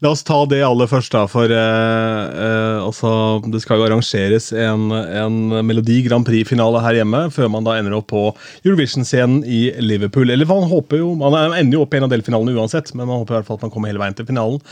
La 0.00 0.12
oss 0.12 0.22
ta 0.24 0.36
det 0.48 0.60
aller 0.64 0.88
først, 0.88 1.10
da. 1.12 1.24
For 1.30 1.50
eh, 1.52 2.20
eh, 2.46 2.78
altså, 2.84 3.10
det 3.50 3.60
skal 3.64 3.80
jo 3.80 3.88
arrangeres 3.88 4.48
en, 4.54 4.86
en 4.94 5.40
Melodi 5.66 5.98
Grand 6.06 6.26
Prix-finale 6.26 6.82
her 6.84 7.00
hjemme, 7.00 7.24
før 7.34 7.50
man 7.52 7.66
da 7.66 7.74
ender 7.80 7.96
opp 7.98 8.08
på 8.12 8.22
Eurovision-scenen 8.62 9.42
i 9.42 9.66
Liverpool. 9.82 10.30
Eller 10.32 10.48
man 10.48 10.68
håper 10.70 11.02
jo, 11.02 11.10
man 11.18 11.36
ender 11.48 11.80
jo 11.80 11.84
opp 11.84 11.96
i 11.96 12.00
en 12.00 12.08
av 12.08 12.14
delfinalene 12.14 12.56
uansett, 12.56 12.94
men 12.94 13.08
man 13.08 13.24
håper 13.24 13.34
i 13.34 13.38
hvert 13.40 13.50
fall 13.50 13.60
at 13.60 13.66
man 13.66 13.74
kommer 13.74 13.92
hele 13.92 14.04
veien 14.04 14.16
til 14.16 14.30
finalen. 14.30 14.62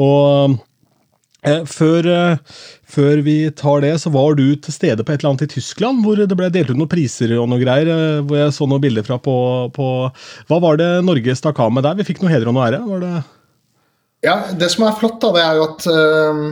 Og 0.00 0.20
Eh, 0.50 0.56
før, 1.40 2.06
eh, 2.06 2.38
før, 2.84 3.22
vi 3.24 3.50
tar 3.56 3.80
det, 3.80 3.94
så 4.02 4.10
var 4.12 4.34
du 4.36 4.54
til 4.56 4.74
stede 4.74 5.04
på 5.04 5.12
et 5.12 5.20
eller 5.20 5.32
annet 5.32 5.46
i 5.46 5.52
Tyskland, 5.54 6.02
hvor 6.04 6.16
det 6.20 6.36
ble 6.36 6.50
delt 6.52 6.70
ut 6.70 6.76
noen 6.76 6.90
priser 6.90 7.32
og 7.38 7.48
noe 7.48 7.60
greier. 7.62 7.88
Eh, 7.88 8.22
hvor 8.24 8.36
jeg 8.36 8.52
så 8.56 8.68
noen 8.68 8.82
bilder 8.82 9.06
fra 9.06 9.18
på, 9.18 9.36
på 9.72 9.86
Hva 10.50 10.60
var 10.60 10.80
det 10.80 10.90
Norge 11.06 11.36
stakk 11.36 11.60
av 11.64 11.72
med 11.72 11.86
der? 11.86 11.96
Vi 11.96 12.08
fikk 12.10 12.20
noe 12.22 12.32
heder 12.32 12.50
og 12.50 12.58
noe 12.58 12.66
ære? 12.68 12.82
var 12.86 13.00
det... 13.04 13.14
Ja, 14.20 14.36
det 14.52 14.68
som 14.68 14.84
er 14.84 14.98
flott, 15.00 15.16
da, 15.22 15.32
det 15.32 15.42
er 15.46 15.56
jo 15.56 15.64
at 15.64 15.86
uh, 15.88 16.42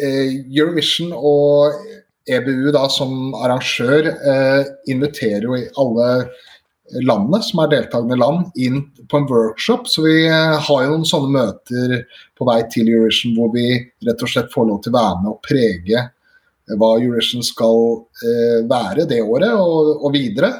Eurovision 0.00 1.12
og 1.12 1.76
EBU 2.24 2.70
da 2.72 2.86
som 2.88 3.34
arrangør 3.36 4.08
uh, 4.08 4.62
inviterer 4.88 5.44
jo 5.44 5.58
alle 5.82 6.08
landet, 6.92 7.44
som 7.44 7.62
er 7.62 7.70
deltakende 7.72 8.18
land, 8.20 8.50
inn 8.60 8.82
på 9.08 9.20
en 9.20 9.28
workshop. 9.30 9.88
Så 9.88 10.04
vi 10.04 10.26
eh, 10.26 10.56
har 10.66 10.84
jo 10.84 10.90
noen 10.90 11.08
sånne 11.08 11.32
møter 11.32 11.96
på 12.36 12.48
vei 12.48 12.60
til 12.72 12.90
Eurovision 12.92 13.34
hvor 13.38 13.54
vi 13.54 13.68
rett 14.06 14.22
og 14.22 14.30
slett 14.30 14.52
får 14.52 14.68
lov 14.68 14.82
til 14.84 14.92
å 14.92 14.98
være 14.98 15.22
med 15.22 15.32
og 15.32 15.40
prege 15.44 16.02
eh, 16.02 16.76
hva 16.76 16.92
Eurovision 16.98 17.44
skal 17.46 17.82
eh, 18.24 18.60
være 18.70 19.08
det 19.10 19.22
året 19.24 19.56
og, 19.56 19.94
og 20.04 20.14
videre. 20.14 20.52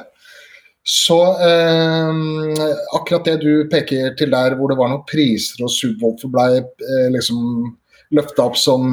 Så 0.85 1.17
eh, 1.45 2.65
akkurat 2.97 3.29
det 3.29 3.39
du 3.41 3.65
peker 3.69 4.17
til 4.17 4.33
der 4.33 4.57
hvor 4.57 4.69
det 4.69 4.79
var 4.81 4.91
noen 4.91 5.05
priser 5.09 5.63
og 5.65 5.73
Subwoolfer 5.73 6.33
ble 6.33 6.61
eh, 6.61 7.07
liksom 7.13 7.71
løfta 8.13 8.49
opp 8.49 8.59
som 8.59 8.91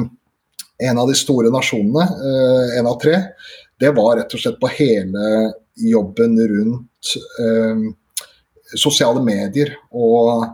en 0.83 0.97
av 0.99 1.07
de 1.07 1.13
store 1.15 1.51
nasjonene, 1.53 2.07
eh, 2.29 2.79
en 2.79 2.89
av 2.89 2.97
tre, 3.01 3.19
det 3.79 3.93
var 3.93 4.17
rett 4.17 4.33
og 4.33 4.41
slett 4.41 4.57
på 4.61 4.71
hele 4.73 5.53
jobben 5.77 6.37
rundt 6.49 6.89
eh, 7.43 7.91
sosiale 8.79 9.23
medier. 9.23 9.73
Og, 9.91 10.45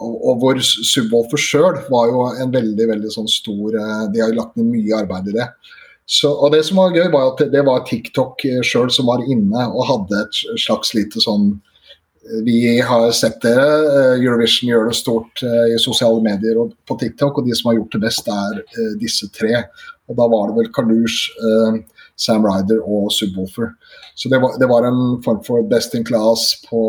og, 0.00 0.14
og 0.16 0.42
hvor 0.42 0.60
Subwoolfer 0.64 1.40
sjøl 1.40 1.80
var 1.92 2.10
jo 2.12 2.26
en 2.32 2.54
veldig 2.54 2.88
veldig 2.94 3.12
sånn 3.14 3.30
stor 3.30 3.76
eh, 3.76 4.04
De 4.14 4.24
har 4.24 4.36
lagt 4.36 4.58
ned 4.58 4.70
mye 4.72 5.02
arbeid 5.02 5.32
i 5.32 5.38
det. 5.40 5.48
Så, 6.10 6.32
og 6.32 6.50
Det 6.54 6.64
som 6.66 6.80
var 6.80 6.94
gøy, 6.96 7.06
var 7.12 7.32
at 7.32 7.42
det 7.52 7.64
var 7.66 7.84
TikTok 7.86 8.46
eh, 8.48 8.62
sjøl 8.66 8.90
som 8.92 9.10
var 9.10 9.24
inne 9.26 9.66
og 9.70 9.86
hadde 9.90 10.24
et 10.24 10.40
slags 10.58 10.94
lite 10.96 11.22
sånn 11.22 11.52
eh, 11.52 12.40
vi 12.46 12.58
har 12.86 13.06
sett 13.16 13.38
dere. 13.44 14.16
Eurovision 14.18 14.72
gjør 14.72 14.90
det 14.90 14.98
stort 14.98 15.42
i 15.42 15.78
sosiale 15.82 16.20
medier 16.22 16.58
og 16.62 16.74
på 16.86 16.94
TikTok, 17.00 17.40
og 17.40 17.46
de 17.46 17.56
som 17.58 17.70
har 17.70 17.80
gjort 17.80 17.96
det 17.96 18.02
best, 18.04 18.28
er 18.28 18.60
disse 19.00 19.26
tre. 19.34 19.64
Og 20.10 20.18
Da 20.18 20.26
var 20.30 20.50
det 20.50 20.58
vel 20.58 20.68
Kalush, 20.74 21.32
Sam 22.20 22.44
Ryder 22.44 22.82
og 22.84 23.08
Subwoolfer. 23.14 23.72
Så 24.14 24.28
det 24.32 24.40
var, 24.42 24.58
det 24.60 24.68
var, 24.70 24.86
en 24.88 25.18
form 25.24 25.40
for 25.46 25.64
best 25.70 25.94
in 25.96 26.04
class 26.04 26.52
på, 26.68 26.82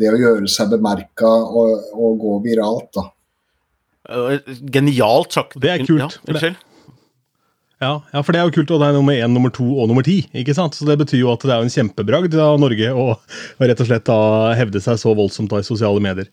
det 0.00 0.10
å 0.10 0.18
gjøre 0.18 0.50
seg 0.50 0.72
bemerka 0.74 1.28
og, 1.28 1.90
og, 1.94 2.16
gå 2.20 2.38
viralt. 2.48 2.90
da. 2.96 3.08
Genialt 4.74 5.36
sagt. 5.36 5.58
Det 5.60 5.70
er 5.70 5.84
kult. 5.86 6.00
Ja, 6.02 6.10
unnskyld. 6.28 6.62
Ja, 7.82 7.98
ja, 8.14 8.20
for 8.22 8.32
det 8.32 8.40
er 8.40 8.48
jo 8.48 8.54
kult, 8.54 8.70
og 8.72 8.80
det 8.80 8.88
er 8.88 8.96
nummer 8.96 9.16
én, 9.16 9.32
nummer 9.34 9.52
to 9.52 9.66
og 9.66 9.88
nummer 9.90 10.04
ti. 10.06 10.22
ikke 10.32 10.54
sant? 10.56 10.76
Så 10.76 10.86
Det 10.86 10.96
betyr 11.00 11.20
jo 11.20 11.32
at 11.32 11.42
det 11.42 11.52
er 11.52 11.64
en 11.64 11.72
kjempebragd 11.72 12.36
av 12.40 12.58
Norge 12.62 12.92
å 12.92 13.06
rett 13.60 13.82
og 13.82 13.88
slett 13.88 14.06
da 14.08 14.54
hevde 14.56 14.80
seg 14.80 15.00
så 15.00 15.14
voldsomt 15.16 15.50
da 15.50 15.60
i 15.60 15.66
sosiale 15.66 16.00
medier. 16.00 16.30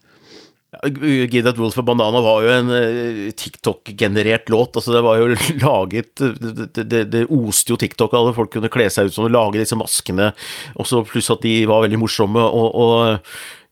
Give 0.71 1.43
That 1.43 1.57
Wolf 1.59 1.75
for 1.75 1.83
Banana 1.83 2.21
var 2.23 2.45
jo 2.45 2.51
en 2.53 2.69
uh, 2.71 3.31
TikTok-generert 3.35 4.49
låt. 4.49 4.77
altså 4.77 4.93
Det 4.95 5.01
var 5.03 5.19
jo 5.19 5.31
laget 5.65 6.15
Det, 6.15 6.83
det, 6.83 7.01
det 7.11 7.25
oste 7.27 7.73
jo 7.73 7.79
TikTok 7.79 8.15
det. 8.15 8.35
Folk 8.37 8.53
kunne 8.55 8.71
kle 8.71 8.87
seg 8.87 9.09
ut 9.09 9.17
som 9.17 9.27
å 9.27 9.33
lage 9.33 9.59
disse 9.59 9.75
maskene, 9.75 10.31
også 10.79 11.03
pluss 11.09 11.31
at 11.33 11.43
de 11.43 11.65
var 11.67 11.83
veldig 11.83 11.99
morsomme. 11.99 12.39
og, 12.39 12.71
og 12.71 13.19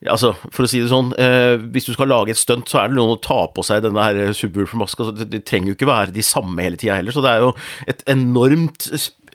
Altså, 0.08 0.30
for 0.56 0.64
å 0.64 0.70
si 0.72 0.80
det 0.80 0.88
sånn, 0.88 1.10
eh, 1.20 1.58
hvis 1.76 1.90
du 1.90 1.92
skal 1.92 2.08
lage 2.08 2.32
et 2.32 2.40
stunt, 2.40 2.70
så 2.72 2.80
er 2.80 2.88
det 2.88 2.96
noen 2.96 3.18
å 3.18 3.20
ta 3.20 3.42
på 3.52 3.66
seg 3.68 3.82
denne 3.84 4.00
her 4.00 4.32
Subwoolfer-maska. 4.38 5.04
Altså, 5.04 5.16
det, 5.18 5.28
det, 5.34 5.42
trenger 5.44 5.74
jo 5.74 5.76
ikke 5.76 5.90
være 5.90 6.16
de 6.16 6.24
samme 6.24 6.64
hele 6.64 6.80
tida 6.80 6.96
heller, 6.96 7.12
så 7.12 7.24
det 7.26 7.34
er 7.34 7.44
jo 7.44 7.50
et 7.92 8.06
enormt 8.08 8.88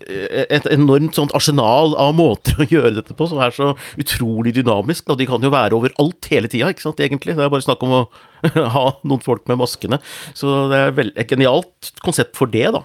et 0.04 0.66
enormt 0.72 1.16
sånt 1.16 1.34
arsenal 1.36 1.94
av 2.00 2.14
måter 2.16 2.58
å 2.60 2.68
gjøre 2.68 2.94
dette 2.98 3.16
på 3.16 3.28
som 3.30 3.40
er 3.42 3.54
så 3.54 3.72
utrolig 4.00 4.54
dynamisk. 4.56 5.08
Og 5.10 5.20
de 5.20 5.28
kan 5.28 5.42
jo 5.44 5.52
være 5.54 5.78
overalt 5.78 6.30
hele 6.32 6.50
tida, 6.50 6.70
ikke 6.72 6.86
sant, 6.86 7.02
egentlig. 7.04 7.36
Det 7.36 7.44
er 7.44 7.52
bare 7.52 7.64
snakk 7.64 7.84
om 7.86 7.94
å 8.00 8.02
ha 8.76 8.86
noen 9.02 9.22
folk 9.24 9.46
med 9.50 9.60
maskene. 9.62 10.00
Så 10.36 10.66
det 10.72 10.80
er 10.80 10.98
vel, 10.98 11.14
et 11.16 11.30
genialt 11.30 11.94
konsept 12.04 12.36
for 12.38 12.50
det, 12.50 12.68
da. 12.76 12.84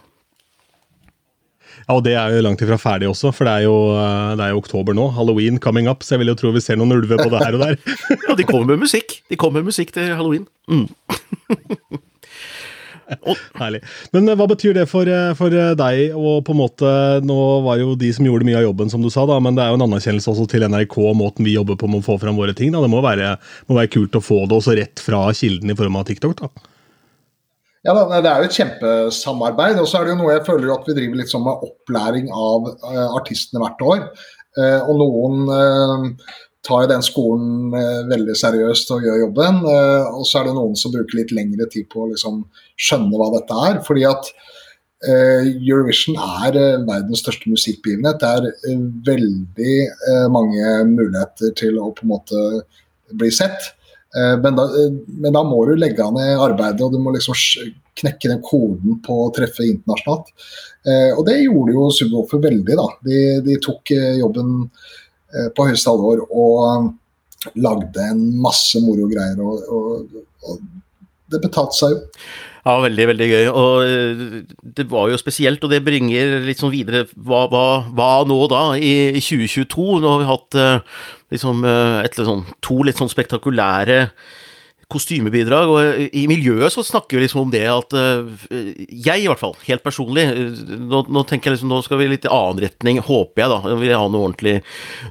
Ja, 1.89 1.95
og 1.95 2.03
det 2.05 2.13
er 2.19 2.36
jo 2.36 2.43
langt 2.45 2.62
ifra 2.62 2.77
ferdig 2.77 3.08
også, 3.10 3.32
for 3.34 3.49
det 3.49 3.53
er, 3.55 3.63
jo, 3.65 3.77
eh, 3.97 4.36
det 4.38 4.45
er 4.45 4.51
jo 4.53 4.60
oktober 4.62 4.93
nå. 4.93 5.08
Halloween 5.15 5.58
coming 5.63 5.89
up, 5.89 6.05
så 6.05 6.15
jeg 6.15 6.23
vil 6.23 6.34
jo 6.34 6.38
tro 6.38 6.51
vi 6.53 6.62
ser 6.62 6.77
noen 6.77 6.93
ulver 6.99 7.17
på 7.17 7.32
det 7.34 7.41
her 7.41 7.58
og 7.58 7.63
der. 7.65 7.79
ja, 8.27 8.36
de 8.38 8.45
kommer 8.45 8.75
med 8.75 8.86
musikk. 8.86 9.19
De 9.32 9.39
kommer 9.39 9.63
med 9.63 9.71
musikk 9.73 9.95
til 9.95 10.13
halloween. 10.13 10.45
Mm. 10.69 10.86
Herlig. 13.60 13.82
Men 14.13 14.30
eh, 14.30 14.38
hva 14.38 14.48
betyr 14.50 14.76
det 14.78 14.86
for, 14.91 15.10
eh, 15.10 15.32
for, 15.38 15.54
deg? 15.54 16.15
og 16.17 16.43
på 16.48 16.56
en 16.56 16.62
måte, 16.62 16.93
Nå 17.26 17.38
var 17.65 17.80
jo 17.82 17.95
de 18.00 18.12
som 18.15 18.28
gjorde 18.28 18.48
mye 18.48 18.60
av 18.62 18.67
jobben, 18.67 18.91
som 18.91 19.04
du 19.04 19.10
sa, 19.13 19.26
da, 19.30 19.39
men 19.43 19.58
det 19.58 19.65
er 19.65 19.74
jo 19.74 19.80
en 19.80 19.86
anerkjennelse 19.88 20.32
også 20.34 20.48
til 20.52 20.65
NRK 20.69 20.98
og 21.04 21.17
måten 21.19 21.48
vi 21.48 21.58
jobber 21.58 21.80
på 21.80 21.89
med 21.89 22.04
å 22.04 22.08
få 22.10 22.19
fram 22.22 22.39
våre 22.39 22.56
ting. 22.58 22.74
Da. 22.74 22.84
Det 22.86 22.91
må 22.91 23.04
være, 23.06 23.36
må 23.69 23.80
være 23.80 23.93
kult 23.95 24.17
å 24.19 24.24
få 24.24 24.43
det 24.50 24.60
også 24.60 24.78
rett 24.80 25.04
fra 25.04 25.28
kilden 25.36 25.74
i 25.74 25.78
form 25.80 26.00
av 26.00 26.10
TikTok. 26.10 26.43
da. 26.43 26.52
Ja, 27.88 27.93
Det 27.95 28.28
er 28.28 28.43
jo 28.43 28.50
et 28.50 28.58
kjempesamarbeid. 28.58 29.80
Og 29.80 29.88
så 29.88 30.00
er 30.00 30.08
det 30.08 30.15
jo 30.15 30.19
noe 30.24 30.34
jeg 30.36 30.48
føler 30.48 30.74
at 30.74 30.89
vi 30.89 30.98
driver 30.98 31.22
litt 31.22 31.32
sånn 31.32 31.45
med 31.45 31.63
opplæring 31.63 32.28
av 32.36 32.67
artistene 33.15 33.63
hvert 33.63 33.86
år. 33.88 34.02
Og 34.60 34.98
noen 35.00 36.17
tar 36.65 36.89
den 36.91 37.04
skolen 37.06 37.72
veldig 38.10 38.36
seriøst 38.36 38.89
og 38.91 39.06
gjør 39.06 39.22
jobben. 39.22 39.62
og 39.63 40.26
så 40.28 40.41
er 40.41 40.50
det 40.50 40.56
noen 40.58 40.76
som 40.76 40.91
bruker 40.91 41.22
litt 41.22 41.32
lengre 41.32 41.69
tid 41.72 41.88
på 41.91 42.04
å 42.04 42.10
liksom, 42.10 42.41
skjønne 42.76 43.15
hva 43.15 43.30
dette 43.38 43.60
er. 43.69 43.80
fordi 43.88 44.04
at 44.10 44.32
Eurovision 45.08 46.19
er 46.19 46.58
verdens 46.84 47.24
største 47.24 47.48
musikkbegivenhet. 47.48 48.19
Det 48.19 48.28
er 48.28 48.84
veldig 49.08 49.76
mange 50.36 50.74
muligheter 50.91 51.56
til 51.56 51.80
å 51.80 51.93
på 51.95 52.04
en 52.04 52.12
måte 52.17 52.43
bli 53.15 53.32
sett. 53.32 53.72
Eh, 54.17 54.36
men 54.41 54.56
da, 54.56 54.63
eh, 54.63 54.93
men 55.08 55.34
da, 55.34 55.43
må 55.45 55.62
du 55.67 55.76
legge 55.78 56.06
ned 56.15 56.41
arbeidet, 56.41 56.82
og 56.86 56.93
du 56.93 57.02
må 57.02 57.13
liksom 57.13 57.38
knekke 58.00 58.32
den 58.32 58.41
koden 58.45 58.98
på 59.06 59.17
å 59.26 59.34
treffe 59.36 59.67
internasjonalt. 59.67 60.32
Eh, 60.88 61.12
og 61.13 61.26
det 61.28 61.41
gjorde 61.43 61.76
jo 61.76 61.89
Subwoofer 61.93 62.41
veldig. 62.48 62.80
da. 62.80 62.88
De, 63.06 63.19
de, 63.45 63.60
tok 63.63 63.93
jobben 64.19 64.56
på 65.56 65.70
høyeste 65.70 65.92
alvor 65.92 66.24
og 66.28 66.94
lagde 67.60 68.06
en 68.12 68.22
masse 68.44 68.80
moro 68.84 69.08
greier. 69.12 69.39
Og, 69.39 69.63
og, 69.70 70.22
og 70.44 70.62
det 71.30 71.42
betalte 71.44 71.78
seg 71.78 71.96
jo. 71.96 72.00
Ja, 72.65 72.76
veldig, 72.84 73.06
veldig 73.13 73.28
gøy. 73.30 73.46
Og 73.56 74.58
det 74.78 74.86
var 74.92 75.08
jo 75.10 75.20
spesielt, 75.22 75.63
og 75.63 75.72
det 75.72 75.80
bringer 75.86 76.39
litt 76.44 76.60
sånn 76.60 76.74
videre 76.74 77.06
Hva, 77.15 77.46
hva, 77.50 77.63
hva 77.96 78.10
nå 78.28 78.39
da, 78.52 78.63
i 78.76 79.15
2022? 79.15 79.86
Nå 80.04 80.12
har 80.12 80.22
vi 80.22 80.28
hatt 80.30 80.60
liksom 81.34 81.63
et, 81.70 82.20
sånn, 82.20 82.44
to 82.65 82.82
litt 82.86 83.00
sånn 83.00 83.12
spektakulære 83.12 84.02
kostymebidrag. 84.91 85.71
Og 85.71 86.15
i 86.15 86.25
miljøet 86.30 86.73
så 86.73 86.84
snakker 86.86 87.17
vi 87.17 87.25
liksom 87.25 87.45
om 87.45 87.54
det 87.54 87.65
at 87.69 87.95
Jeg, 88.89 89.23
i 89.23 89.28
hvert 89.30 89.41
fall, 89.41 89.56
helt 89.67 89.84
personlig 89.86 90.25
Nå, 90.69 91.04
nå 91.10 91.23
tenker 91.30 91.49
jeg 91.49 91.58
liksom, 91.58 91.71
nå 91.71 91.82
skal 91.86 92.02
vi 92.02 92.10
litt 92.12 92.28
i 92.28 92.32
annen 92.34 92.62
retning, 92.63 93.02
håper 93.06 93.43
jeg, 93.43 93.52
da. 93.52 93.60
Jeg 93.73 93.82
vil 93.84 93.93
ha 93.95 94.06
noe 94.10 94.28
ordentlig, 94.28 94.56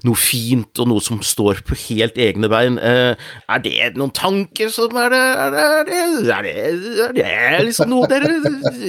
noe 0.07 0.19
fint 0.19 0.83
og 0.83 0.91
noe 0.93 1.05
som 1.05 1.21
står 1.25 1.63
på 1.67 1.79
helt 1.89 2.19
egne 2.21 2.51
bein. 2.53 2.79
Er 2.79 3.65
det 3.65 3.93
noen 3.99 4.15
tanker 4.15 4.73
som 4.75 4.97
Er 4.99 5.13
det 5.15 5.23
Er 5.23 5.55
det, 5.55 5.67
er 5.67 5.85
det, 5.89 6.01
er 6.33 7.15
det, 7.15 7.27
er 7.27 7.59
det 7.59 7.67
liksom 7.69 7.93
noe 7.93 8.09
dere 8.11 8.39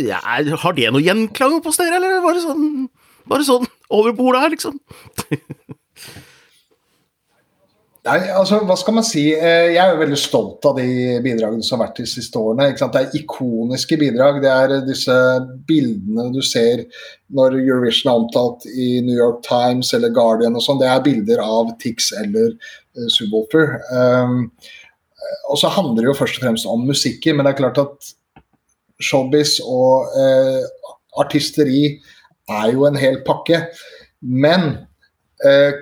ja, 0.06 0.20
Har 0.64 0.78
det 0.78 0.90
noe 0.94 1.04
gjenklang 1.04 1.60
hos 1.66 1.80
dere, 1.80 2.00
eller 2.00 2.24
var 2.24 2.38
det 2.38 2.46
sånn 2.46 2.88
Bare 3.30 3.46
sånn 3.46 3.68
over 3.94 4.14
bordet 4.18 4.42
her, 4.44 4.54
liksom? 4.56 4.80
Nei, 8.10 8.30
altså, 8.34 8.58
hva 8.66 8.74
skal 8.80 8.96
man 8.98 9.06
si? 9.06 9.22
Eh, 9.36 9.76
jeg 9.76 9.80
er 9.84 9.92
jo 9.94 10.00
veldig 10.00 10.18
stolt 10.18 10.66
av 10.66 10.80
de 10.80 11.20
bidragene 11.22 11.62
som 11.66 11.78
har 11.78 11.90
vært 11.90 12.00
de 12.02 12.08
siste 12.10 12.40
årene. 12.42 12.72
Det 12.74 13.02
er 13.04 13.18
ikoniske 13.20 14.00
bidrag. 14.02 14.40
Det 14.42 14.50
er 14.50 14.74
disse 14.88 15.18
bildene 15.70 16.26
du 16.34 16.40
ser 16.46 16.88
når 17.38 17.60
Eurovision 17.60 18.10
er 18.10 18.24
omtalt 18.24 18.66
i 18.72 18.90
New 19.06 19.14
York 19.14 19.44
Times 19.46 19.94
eller 19.94 20.16
Guardian 20.16 20.58
og 20.58 20.66
sånn. 20.66 20.82
Det 20.82 20.90
er 20.90 21.06
bilder 21.06 21.44
av 21.46 21.70
Tix 21.84 22.10
eller 22.18 22.56
uh, 22.56 23.06
Subwoolfer. 23.14 23.78
Um, 23.94 24.42
og 25.52 25.62
så 25.62 25.70
handler 25.78 26.02
det 26.02 26.10
jo 26.10 26.18
først 26.24 26.42
og 26.42 26.48
fremst 26.48 26.70
om 26.72 26.90
musikken, 26.90 27.38
men 27.38 27.46
det 27.46 27.54
er 27.54 27.62
klart 27.62 27.84
at 27.84 28.14
showbiz 29.06 29.60
og 29.62 30.10
uh, 30.18 30.94
artisteri 31.22 31.84
er 32.50 32.74
jo 32.74 32.90
en 32.90 32.98
hel 32.98 33.22
pakke. 33.28 33.68
Men 34.26 34.72
Eh, 34.72 34.89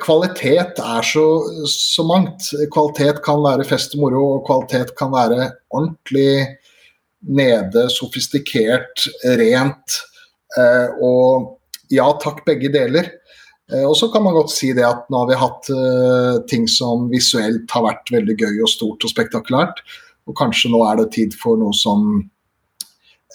kvalitet 0.03 0.77
er 0.77 1.01
så, 1.01 1.23
så, 1.65 2.03
mangt. 2.05 2.51
Kvalitet 2.73 3.23
kan 3.25 3.41
være 3.41 3.65
fest 3.65 3.95
og 3.97 4.03
moro, 4.03 4.23
og 4.35 4.43
kvalitet 4.45 4.93
kan 4.99 5.09
være 5.13 5.47
ordentlig 5.73 6.45
nede, 7.25 7.87
sofistikert, 7.89 9.07
rent. 9.39 9.97
Eh, 10.57 10.89
og 11.03 11.57
ja 11.93 12.07
takk, 12.21 12.43
begge 12.45 12.71
deler. 12.73 13.09
Eh, 13.71 13.83
og 13.83 13.95
så 13.99 14.11
kan 14.13 14.23
man 14.23 14.37
godt 14.37 14.53
si 14.53 14.71
det 14.77 14.85
at 14.87 15.09
nå 15.11 15.23
har 15.23 15.31
vi 15.31 15.41
hatt 15.41 15.71
ting 16.51 16.67
som 16.71 17.09
visuelt 17.11 17.71
har 17.73 17.87
vært 17.87 18.13
veldig 18.13 18.37
gøy 18.39 18.61
og 18.61 18.71
stort 18.71 19.03
og 19.03 19.13
spektakulært. 19.13 19.81
Og 20.27 20.35
kanskje 20.37 20.71
nå 20.73 20.83
er 20.85 21.01
det 21.01 21.11
tid 21.15 21.37
for 21.39 21.59
noe 21.59 21.75
som 21.75 22.09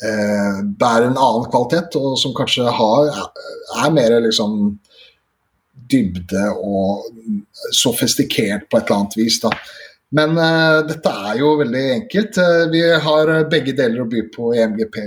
bærer 0.03 1.05
en 1.07 1.19
annen 1.21 1.45
kvalitet, 1.53 1.95
og 1.95 2.17
som 2.19 2.33
kanskje 2.35 2.65
har, 2.75 3.11
er 3.85 3.93
mer 3.95 4.17
liksom 4.25 4.73
dybde 5.91 6.45
og 6.59 7.09
sofistikert 7.75 8.69
på 8.71 8.79
et 8.79 8.87
eller 8.87 9.03
annet 9.03 9.17
vis. 9.19 9.41
da. 9.43 9.53
Men 10.13 10.37
uh, 10.37 10.83
dette 10.85 11.09
er 11.09 11.41
jo 11.41 11.55
veldig 11.63 11.85
enkelt. 11.95 12.37
Uh, 12.37 12.67
vi 12.73 12.85
har 13.07 13.33
begge 13.53 13.75
deler 13.79 14.05
å 14.05 14.11
by 14.11 14.27
på 14.35 14.53
i 14.57 14.63
MGP 14.69 14.99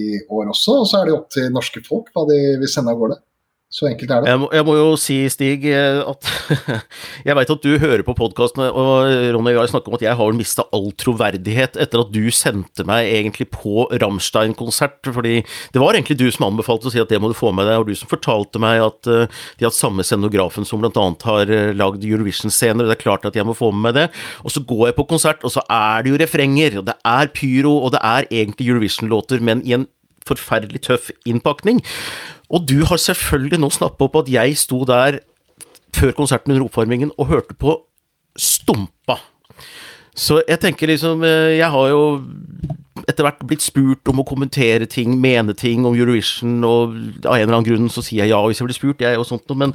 i 0.00 0.06
år 0.24 0.54
også. 0.54 0.80
Og 0.80 0.88
så 0.88 1.00
er 1.00 1.10
det 1.10 1.16
opp 1.18 1.30
til 1.34 1.52
norske 1.52 1.84
folk 1.84 2.08
hva 2.14 2.26
de 2.30 2.40
vil 2.62 2.70
sende 2.70 2.94
av 2.94 3.02
gårde. 3.02 3.20
Så 3.74 3.88
enkelt 3.88 4.12
er 4.14 4.22
det. 4.22 4.30
Jeg 4.30 4.38
må, 4.38 4.48
jeg 4.54 4.64
må 4.68 4.74
jo 4.78 4.90
si, 5.00 5.16
Stig, 5.32 5.64
eh, 5.66 5.98
at 6.06 6.28
jeg 7.26 7.34
veit 7.34 7.50
at 7.50 7.64
du 7.64 7.72
hører 7.82 8.04
på 8.06 8.14
podkastene, 8.14 8.68
og 8.70 9.08
Ronny 9.34 9.50
og 9.56 9.64
jeg 9.64 9.72
snakker 9.72 9.90
om 9.90 9.96
at 9.98 10.04
jeg 10.04 10.14
har 10.20 10.36
mista 10.38 10.62
all 10.76 10.92
troverdighet 10.94 11.78
etter 11.82 12.04
at 12.04 12.12
du 12.14 12.22
sendte 12.30 12.86
meg 12.86 13.10
egentlig 13.10 13.48
på 13.50 13.88
Rammstein-konsert. 13.90 15.10
fordi 15.10 15.40
det 15.74 15.82
var 15.82 15.98
egentlig 15.98 16.20
du 16.20 16.28
som 16.30 16.46
anbefalte 16.46 16.86
å 16.86 16.94
si 16.94 17.02
at 17.02 17.10
det 17.10 17.18
må 17.18 17.32
du 17.32 17.34
få 17.34 17.50
med 17.50 17.66
deg, 17.66 17.80
og 17.82 17.90
du 17.90 17.98
som 17.98 18.12
fortalte 18.12 18.62
meg 18.62 18.84
at 18.84 19.10
eh, 19.10 19.42
de 19.58 19.66
har 19.66 19.74
samme 19.74 20.06
scenografen 20.06 20.68
som 20.68 20.84
annet 20.84 21.26
har 21.26 21.50
eh, 21.50 21.74
lagd 21.74 22.06
Eurovision-scener, 22.06 22.86
og 22.86 22.92
det 22.92 22.98
er 23.00 23.02
klart 23.02 23.26
at 23.26 23.34
jeg 23.34 23.48
må 23.48 23.58
få 23.58 23.72
med 23.74 23.88
meg 23.88 23.98
det. 23.98 24.06
Og 24.46 24.54
så 24.54 24.62
går 24.62 24.92
jeg 24.92 24.98
på 25.00 25.08
konsert, 25.10 25.42
og 25.42 25.50
så 25.50 25.66
er 25.66 26.06
det 26.06 26.14
jo 26.14 26.22
refrenger, 26.22 26.78
og 26.78 26.86
det 26.92 26.94
er 27.02 27.34
pyro, 27.34 27.74
og 27.82 27.96
det 27.96 28.04
er 28.06 28.30
egentlig 28.30 28.70
Eurovision-låter, 28.70 29.42
men 29.42 29.66
i 29.66 29.74
en 29.74 29.90
forferdelig 30.28 30.84
tøff 30.88 31.10
innpakning. 31.28 31.82
Og 32.50 32.66
du 32.68 32.84
har 32.88 33.00
selvfølgelig 33.00 33.60
nå 33.60 33.70
snappa 33.72 34.08
opp 34.08 34.22
at 34.22 34.30
jeg 34.32 34.56
sto 34.60 34.84
der 34.88 35.20
før 35.94 36.14
konserten 36.16 36.54
under 36.54 36.66
oppvarmingen 36.66 37.12
og 37.18 37.30
hørte 37.30 37.56
på 37.58 37.78
Stumpa. 38.34 39.20
Så 40.14 40.40
jeg 40.46 40.60
tenker 40.62 40.90
liksom 40.90 41.22
eh, 41.26 41.56
Jeg 41.58 41.70
har 41.70 41.88
jo 41.90 42.02
etter 43.08 43.26
hvert 43.26 43.42
blitt 43.44 43.64
spurt 43.64 44.08
om 44.08 44.22
å 44.22 44.26
kommentere 44.26 44.86
ting, 44.90 45.16
mene 45.20 45.52
ting 45.58 45.84
om 45.84 45.96
Eurovision, 45.98 46.56
og 46.64 46.94
av 47.26 47.34
en 47.34 47.42
eller 47.42 47.56
annen 47.58 47.66
grunn 47.66 47.90
så 47.92 48.04
sier 48.04 48.22
jeg 48.22 48.32
ja 48.32 48.38
hvis 48.46 48.62
jeg 48.62 48.68
blir 48.68 48.76
spurt, 48.78 49.02
jeg 49.02 49.18
og 49.20 49.26
sånt 49.28 49.44
noe, 49.50 49.58
men 49.60 49.74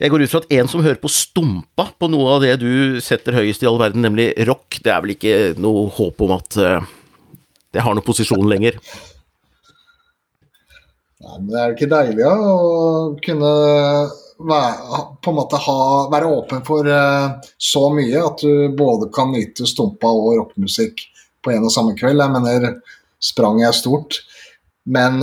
jeg 0.00 0.10
går 0.12 0.24
ut 0.24 0.32
fra 0.32 0.40
at 0.42 0.54
en 0.56 0.70
som 0.72 0.82
hører 0.82 0.98
på 1.00 1.12
Stumpa 1.12 1.86
på 1.94 2.08
noe 2.10 2.32
av 2.34 2.42
det 2.42 2.56
du 2.64 2.98
setter 3.04 3.36
høyest 3.36 3.62
i 3.62 3.68
all 3.70 3.78
verden, 3.80 4.02
nemlig 4.04 4.32
rock, 4.48 4.80
det 4.82 4.92
er 4.92 5.04
vel 5.04 5.14
ikke 5.14 5.36
noe 5.62 5.86
håp 5.94 6.24
om 6.26 6.34
at 6.36 6.58
uh, 6.58 6.88
det 7.76 7.84
har 7.84 7.94
noen 7.94 8.06
posisjon 8.06 8.50
lenger? 8.50 8.80
Nei, 11.24 11.36
men 11.40 11.48
det 11.48 11.60
er 11.60 11.74
ikke 11.74 11.88
deilig 11.88 12.22
ja, 12.22 12.32
å 12.36 13.16
kunne 13.24 13.52
på 14.36 15.32
en 15.32 15.36
måte 15.38 15.60
ha, 15.64 15.76
være 16.12 16.28
åpen 16.28 16.64
for 16.66 16.84
uh, 16.84 17.38
så 17.56 17.86
mye 17.94 18.20
at 18.20 18.42
du 18.44 18.74
både 18.76 19.08
kan 19.14 19.32
nyte 19.32 19.64
stumpa 19.68 20.10
og 20.12 20.34
rockemusikk 20.42 21.00
på 21.40 21.54
en 21.54 21.64
og 21.64 21.72
samme 21.72 21.94
kveld. 21.96 22.20
Jeg 22.20 22.34
mener, 22.34 22.76
sprang 23.22 23.62
jeg 23.62 23.78
stort. 23.78 24.20
Men 24.84 25.22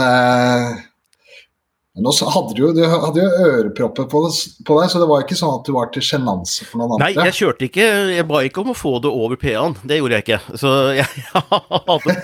uh, 2.01 2.09
også 2.09 2.25
hadde 2.33 2.55
du, 2.57 2.63
du 2.73 2.81
hadde 2.89 3.21
jo 3.21 3.29
ørepropper 3.47 4.05
på, 4.09 4.21
på, 4.65 4.77
deg, 4.79 4.87
så 4.89 4.97
det 5.01 5.07
var 5.09 5.19
ikke 5.25 5.37
sånn 5.37 5.57
at 5.59 5.67
du 5.67 5.71
var 5.75 5.87
til 5.93 6.03
sjenanse 6.05 6.65
for 6.65 6.75
noen 6.81 6.95
andre? 6.95 7.05
Nei, 7.05 7.27
jeg 7.29 7.37
kjørte 7.37 7.67
ikke 7.69 7.85
Jeg 8.15 8.25
ba 8.29 8.37
ikke 8.47 8.63
om 8.63 8.71
å 8.73 8.77
få 8.77 8.93
det 9.03 9.11
over 9.13 9.35
P-en, 9.39 9.73
det 9.85 9.99
gjorde 9.99 10.15
jeg 10.17 10.23
ikke. 10.25 10.41
Så 10.59 10.69
jeg, 10.97 11.07
jeg, 11.21 11.27
hadde, 11.37 12.15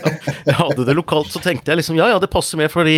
jeg, 0.48 0.58
hadde, 0.62 0.88
det 0.90 0.96
lokalt, 0.98 1.30
så 1.34 1.40
tenkte 1.44 1.70
jeg 1.74 1.80
liksom 1.84 2.00
ja 2.00 2.08
ja, 2.14 2.18
det 2.22 2.34
passer 2.34 2.56
med, 2.62 2.70
fordi 2.74 2.98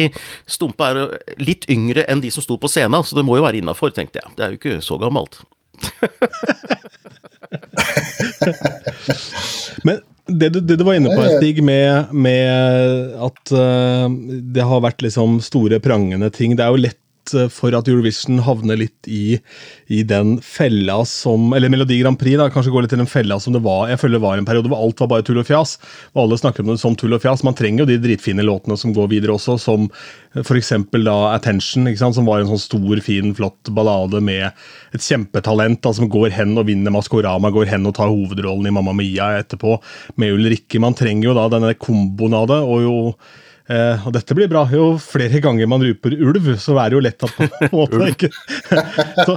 Stumpa 0.49 0.83
er 0.91 0.95
litt 1.41 1.63
yngre 1.71 2.01
enn 2.11 2.23
de 2.23 2.29
som 2.33 2.43
sto 2.45 2.55
på 2.61 2.71
scenen, 2.71 3.03
så 3.03 3.11
det 3.19 3.27
må 3.27 3.33
jo 3.39 3.47
være 3.47 3.59
innafor, 3.59 3.89
tenkte 3.95 4.17
jeg. 4.21 4.27
Det 4.37 4.43
er 4.45 4.49
jo 4.53 4.59
ikke 4.61 4.85
så 4.85 4.95
gammelt. 5.01 5.33
Men 9.87 9.97
det 10.39 10.49
du, 10.55 10.59
det 10.61 10.77
du, 10.79 10.83
var 10.87 10.97
inne 10.97 11.13
på, 11.15 11.23
Stig, 11.37 11.61
med, 11.65 12.11
med 12.13 13.15
at 13.27 13.53
uh, 13.53 14.07
det 14.55 14.65
har 14.67 14.83
vært 14.85 15.03
liksom 15.05 15.39
store, 15.43 15.81
prangende 15.83 16.31
ting. 16.33 16.55
Det 16.57 16.65
er 16.65 16.73
jo 16.73 16.83
lett 16.87 17.00
Eh, 17.35 17.47
for 17.53 17.75
at 17.77 17.87
Eurovision 17.89 18.41
havner 18.45 18.79
litt 18.79 19.07
i, 19.07 19.37
i, 19.87 20.01
den 20.07 20.37
fella 20.43 21.01
som 21.07 21.53
Eller 21.55 21.71
Melodi 21.71 21.99
Grand 22.01 22.19
Prix, 22.19 22.37
da, 22.39 22.49
kanskje 22.51 22.73
går 22.73 22.85
litt 22.85 22.95
i 22.95 22.99
den 22.99 23.09
fella 23.09 23.37
som 23.39 23.55
det 23.55 23.63
var. 23.65 23.87
Jeg 23.91 24.01
føler 24.01 24.17
det 24.17 24.25
var 24.25 24.39
en 24.39 24.47
periode 24.47 24.71
hvor 24.71 24.81
alt 24.81 25.03
var 25.03 25.11
bare 25.13 25.25
tull 25.27 25.41
og 25.41 25.47
fjas. 25.47 25.77
Og 26.15 26.23
alle 26.25 26.39
snakker 26.41 26.65
om 26.65 26.73
det 26.73 26.79
som 26.81 26.97
tull 26.97 27.15
og 27.15 27.23
fjas. 27.23 27.45
Man 27.47 27.57
trenger 27.57 27.83
jo 27.83 27.91
de 27.91 27.99
dritfine 28.01 28.45
låtene 28.45 28.77
som 28.79 28.95
går 28.95 29.11
videre 29.13 29.35
også, 29.35 29.57
som 29.61 29.87
f.eks. 30.37 30.73
da 30.95 31.17
Attention, 31.35 31.89
som 31.99 32.27
var 32.27 32.41
en 32.41 32.51
sånn 32.51 32.63
stor, 32.65 33.03
fin, 33.03 33.35
flott 33.37 33.71
ballade 33.75 34.21
med 34.23 34.49
et 34.95 35.03
kjempetalent 35.05 35.81
da, 35.83 35.93
som 35.95 36.09
går 36.11 36.33
hen 36.35 36.57
og 36.59 36.67
vinner 36.69 36.93
Maskorama, 36.93 37.51
går 37.53 37.69
hen 37.73 37.87
og 37.89 37.95
tar 37.99 38.11
hovedrollen 38.11 38.69
i 38.69 38.75
Mamma 38.75 38.95
Mia 38.97 39.33
etterpå, 39.41 39.77
med 40.21 40.35
Ulrikke. 40.37 40.81
Man 40.83 40.97
trenger 40.97 41.31
jo 41.31 41.37
da 41.37 41.47
denne 41.51 41.75
komboen 41.79 42.35
av 42.37 42.49
det. 42.51 42.61
og 42.61 42.81
jo 42.85 42.97
Eh, 43.69 44.05
og 44.07 44.13
dette 44.15 44.35
blir 44.35 44.49
bra. 44.51 44.63
Jo 44.73 44.95
flere 45.01 45.41
ganger 45.43 45.69
man 45.69 45.83
ruper 45.85 46.15
ulv, 46.17 46.49
så 46.61 46.75
er 46.81 46.91
det 46.91 46.97
jo 46.97 47.03
lett 47.05 47.25
at 47.27 47.35
på 47.37 47.47
en 47.67 47.75
måte 47.75 48.07
ikke 48.09 48.29
så, 49.27 49.35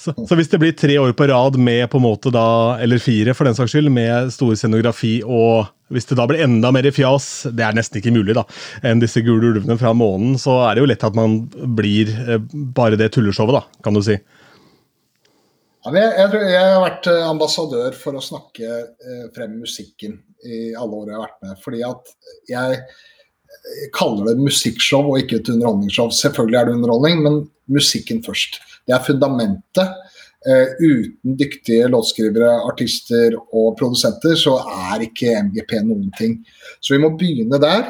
så, 0.00 0.14
så, 0.14 0.38
hvis 0.38 0.50
det 0.52 0.60
blir 0.62 0.76
tre 0.78 0.96
år 1.00 1.12
på 1.18 1.28
rad 1.30 1.58
med 1.60 1.84
på 1.92 2.00
en 2.00 2.06
måte 2.06 2.32
da, 2.34 2.78
eller 2.82 3.02
fire 3.02 3.36
for 3.36 3.48
den 3.48 3.58
saks 3.58 3.74
skyld, 3.74 3.92
med 3.92 4.32
stor 4.34 4.54
scenografi 4.58 5.18
og 5.24 5.68
hvis 5.92 6.08
det 6.10 6.18
da 6.18 6.26
blir 6.28 6.42
enda 6.44 6.68
mer 6.74 6.84
fjas, 6.92 7.46
det 7.56 7.64
er 7.64 7.76
nesten 7.76 8.00
ikke 8.00 8.12
mulig, 8.12 8.34
da, 8.36 8.42
enn 8.84 9.00
disse 9.00 9.22
gule 9.24 9.54
ulvene 9.54 9.78
fra 9.80 9.94
månen, 9.96 10.34
så 10.40 10.58
er 10.66 10.76
det 10.76 10.82
jo 10.82 10.90
lett 10.90 11.06
at 11.06 11.16
man 11.16 11.38
blir 11.78 12.12
eh, 12.26 12.42
bare 12.76 12.98
det 13.00 13.08
tulleshowet, 13.14 13.56
da, 13.56 13.82
kan 13.84 13.96
du 13.96 14.02
si. 14.04 14.18
Ja, 15.86 15.92
jeg, 15.94 16.10
jeg, 16.18 16.42
jeg 16.52 16.72
har 16.74 16.82
vært 16.84 17.08
eh, 17.08 17.24
ambassadør 17.24 17.96
for 17.96 18.18
å 18.18 18.24
snakke 18.24 18.82
frem 19.36 19.56
musikken 19.62 20.18
i 20.44 20.74
alle 20.76 21.00
år 21.00 21.08
jeg 21.08 21.16
har 21.16 21.24
vært 21.24 21.46
med. 21.46 21.60
Fordi 21.64 21.80
at 21.86 22.12
jeg 22.50 22.82
kaller 23.96 24.30
det 24.30 24.42
musikkshow 24.42 25.12
og 25.12 25.22
ikke 25.22 25.40
et 25.40 25.50
underholdningsshow. 25.52 26.10
Selvfølgelig 26.14 26.58
er 26.60 26.68
det 26.68 26.76
underholdning, 26.78 27.22
men 27.24 27.40
musikken 27.72 28.22
først. 28.24 28.60
Det 28.86 28.96
er 28.96 29.04
fundamentet. 29.06 29.96
Uh, 30.48 30.70
uten 30.78 31.34
dyktige 31.36 31.88
låtskrivere, 31.90 32.52
artister 32.68 33.34
og 33.36 33.72
produsenter, 33.80 34.36
så 34.38 34.54
er 34.92 35.08
ikke 35.08 35.34
MGP 35.48 35.74
noen 35.82 36.12
ting. 36.18 36.38
Så 36.80 36.94
vi 36.94 37.02
må 37.02 37.10
begynne 37.18 37.58
der. 37.60 37.82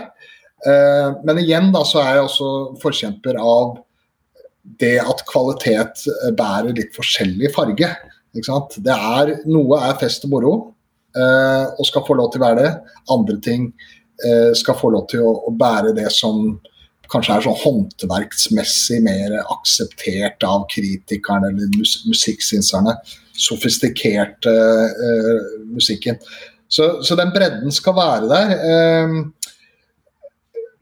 Uh, 0.64 1.18
men 1.28 1.42
igjen 1.44 1.68
da, 1.74 1.84
så 1.86 2.00
er 2.02 2.16
jeg 2.16 2.30
også 2.30 2.48
forkjemper 2.82 3.38
av 3.42 3.76
det 4.80 4.96
at 5.00 5.22
kvalitet 5.28 6.02
bærer 6.36 6.74
litt 6.76 6.96
forskjellig 6.96 7.52
farge. 7.54 7.92
Det 8.34 8.94
er, 8.94 9.36
noe 9.48 9.78
er 9.84 10.00
fest 10.00 10.26
og 10.26 10.32
moro, 10.32 10.56
uh, 11.16 11.64
og 11.68 11.86
skal 11.86 12.04
få 12.08 12.16
lov 12.18 12.32
til 12.32 12.42
å 12.42 12.48
være 12.48 12.64
det. 12.64 12.74
Andre 13.12 13.38
ting 13.44 13.70
Eh, 13.78 13.97
skal 14.58 14.74
få 14.74 14.88
lov 14.90 15.04
til 15.12 15.22
å, 15.22 15.30
å 15.46 15.52
bære 15.54 15.92
det 15.94 16.08
som 16.10 16.56
kanskje 17.12 17.36
er 17.36 17.44
sånn 17.46 17.58
håndverksmessig 17.62 19.00
mer 19.04 19.38
akseptert 19.40 20.44
av 20.46 20.66
kritikerne 20.72 21.50
eller 21.52 21.70
mus 21.76 21.98
musikksynserne. 22.08 22.94
Sofistikerte 23.38 24.52
uh, 24.52 25.42
musikken. 25.72 26.18
Så, 26.68 26.98
så, 27.06 27.16
den 27.16 27.32
bredden 27.34 27.72
skal 27.72 27.96
være 27.96 28.28
der. 28.32 28.54
Uh, 28.66 29.54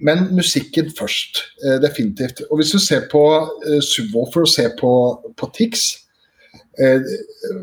men 0.07 0.27
musikken 0.37 0.91
først, 0.97 1.45
uh, 1.65 1.77
definitivt. 1.85 2.43
Og 2.51 2.61
hvis 2.61 2.75
du 2.75 2.81
ser 2.83 3.07
på 3.13 3.23
uh, 3.45 3.79
Subwoolfer 3.85 4.47
og 4.47 4.53
ser 4.53 4.75
på, 4.81 4.93
på 5.37 5.53
Tix 5.57 5.93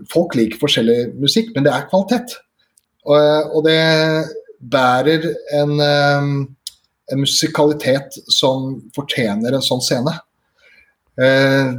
Folk 0.10 0.34
liker 0.34 0.58
forskjellig 0.58 1.12
musikk, 1.22 1.52
men 1.54 1.68
det 1.68 1.70
er 1.70 1.84
kvalitet. 1.86 2.32
Og 3.06 3.60
det 3.62 3.76
bærer 4.71 5.26
en, 5.58 5.80
en, 5.82 6.45
musikalitet 7.19 8.15
som 8.32 8.78
fortjener 8.95 9.56
en 9.56 9.65
sånn 9.65 9.84
scene. 9.84 10.13
Eh, 11.19 11.73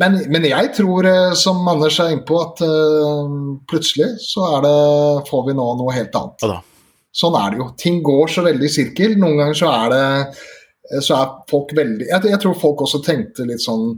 men, 0.00 0.18
men, 0.28 0.44
jeg 0.44 0.72
tror, 0.76 1.06
eh, 1.08 1.34
som 1.40 1.68
Anders 1.70 2.00
er 2.02 2.14
innpå, 2.14 2.40
at 2.42 2.60
uh, 2.64 3.30
plutselig 3.70 4.10
så 4.20 4.48
det, 4.64 4.74
får 5.30 5.46
vi 5.46 5.56
nå 5.56 5.68
noe 5.78 5.94
helt 5.96 6.16
annet. 6.18 6.64
Sånn 7.16 7.36
er 7.38 7.52
det 7.52 7.62
jo. 7.62 7.68
Ting 7.80 8.02
går 8.04 8.28
så 8.30 8.44
veldig 8.44 8.68
i 8.68 8.74
sirkel. 8.74 9.16
Noen 9.18 9.40
ganger 9.40 9.56
så 9.62 9.70
er 9.72 9.94
det 9.94 10.04
så 11.06 11.20
er 11.20 11.34
folk 11.46 11.70
veldig 11.76 12.08
jeg, 12.08 12.24
jeg 12.32 12.40
tror 12.42 12.56
folk 12.58 12.80
også 12.82 12.98
tenkte 13.06 13.44
litt 13.46 13.62
sånn 13.62 13.92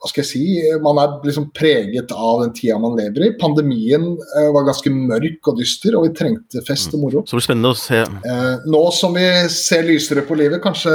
hva 0.00 0.10
skal 0.10 0.22
jeg 0.22 0.28
si, 0.28 0.44
Man 0.82 0.98
er 1.00 1.16
liksom 1.24 1.48
preget 1.56 2.12
av 2.12 2.42
den 2.42 2.52
tida 2.56 2.76
man 2.80 2.96
lever 2.98 3.28
i. 3.28 3.32
Pandemien 3.40 4.06
eh, 4.14 4.50
var 4.54 4.68
ganske 4.68 4.92
mørk 4.92 5.50
og 5.52 5.58
dyster, 5.60 5.96
og 5.98 6.08
vi 6.08 6.14
trengte 6.18 6.62
fest 6.66 6.94
og 6.94 7.06
moro. 7.06 7.24
Så 7.24 7.34
det 7.34 7.40
blir 7.40 7.48
spennende 7.48 7.74
å 7.74 7.78
se. 7.78 8.02
Eh, 8.04 8.68
nå 8.70 8.84
som 8.96 9.16
vi 9.16 9.26
ser 9.52 9.86
lysere 9.88 10.26
på 10.26 10.38
livet, 10.38 10.62
kanskje 10.64 10.94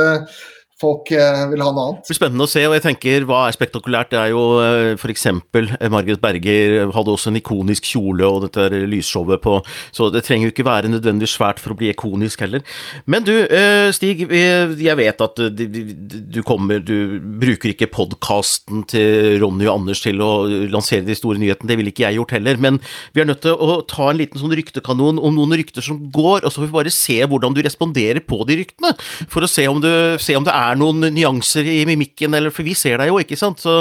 folk 0.79 1.11
eh, 1.11 1.41
vil 1.51 1.63
ha 1.63 1.71
noe 1.73 1.85
annet. 1.89 2.03
Det 2.03 2.13
blir 2.13 2.19
spennende 2.19 2.45
å 2.45 2.49
se, 2.49 2.63
og 2.67 2.75
jeg 2.77 2.83
tenker 2.85 3.25
hva 3.27 3.41
er 3.47 3.55
spektakulært? 3.55 4.11
Det 4.13 4.19
er 4.21 4.31
jo 4.31 4.43
eh, 4.63 4.93
f.eks. 4.95 5.25
Eh, 5.27 5.87
Margaret 5.91 6.21
Berger 6.23 6.93
hadde 6.95 7.13
også 7.13 7.33
en 7.33 7.39
ikonisk 7.39 7.89
kjole 7.89 8.27
og 8.27 8.45
dette 8.45 8.83
lysshowet 8.87 9.43
på, 9.43 9.57
så 9.95 10.09
det 10.13 10.23
trenger 10.27 10.47
jo 10.47 10.53
ikke 10.53 10.67
være 10.67 10.91
nødvendig 10.91 11.29
svært 11.31 11.59
for 11.61 11.75
å 11.75 11.79
bli 11.79 11.91
ikonisk 11.91 12.45
heller. 12.45 12.63
Men 13.09 13.27
du, 13.27 13.33
Stig, 13.95 14.23
jeg 14.29 14.97
vet 14.99 15.21
at 15.23 15.39
du 15.39 16.39
kommer 16.45 16.81
Du 16.83 17.19
bruker 17.41 17.71
ikke 17.71 17.89
podkasten 17.91 18.83
til 18.89 19.39
Ronny 19.41 19.67
og 19.67 19.81
Anders 19.81 20.03
til 20.03 20.21
å 20.23 20.31
lansere 20.71 21.05
de 21.07 21.17
store 21.17 21.41
nyhetene, 21.41 21.69
det 21.69 21.77
ville 21.79 21.93
ikke 21.93 22.05
jeg 22.05 22.19
gjort 22.19 22.35
heller, 22.37 22.59
men 22.61 22.79
vi 23.15 23.23
er 23.23 23.29
nødt 23.29 23.43
til 23.43 23.55
å 23.55 23.79
ta 23.89 24.09
en 24.09 24.19
liten 24.19 24.41
sånn 24.41 24.55
ryktekanon 24.55 25.19
om 25.19 25.35
noen 25.35 25.57
rykter 25.59 25.85
som 25.85 25.99
går, 26.13 26.43
og 26.43 26.49
så 26.51 26.61
får 26.61 26.67
vi 26.69 26.77
bare 26.77 26.93
se 26.93 27.17
hvordan 27.19 27.55
du 27.55 27.61
responderer 27.65 28.23
på 28.25 28.41
de 28.47 28.61
ryktene, 28.61 28.93
for 29.31 29.45
å 29.45 29.51
se 29.51 29.67
om, 29.69 29.81
du, 29.83 29.89
se 30.21 30.37
om 30.37 30.45
det 30.47 30.55
er 30.55 30.68
er 30.69 30.79
noen 30.79 31.09
nyanser 31.15 31.67
i 31.69 31.81
mimikken, 31.89 32.35
eller, 32.37 32.53
for 32.53 32.67
vi 32.67 32.75
ser 32.77 32.99
deg 33.01 33.11
jo, 33.11 33.19
ikke 33.21 33.37
sant. 33.39 33.61
Så 33.63 33.75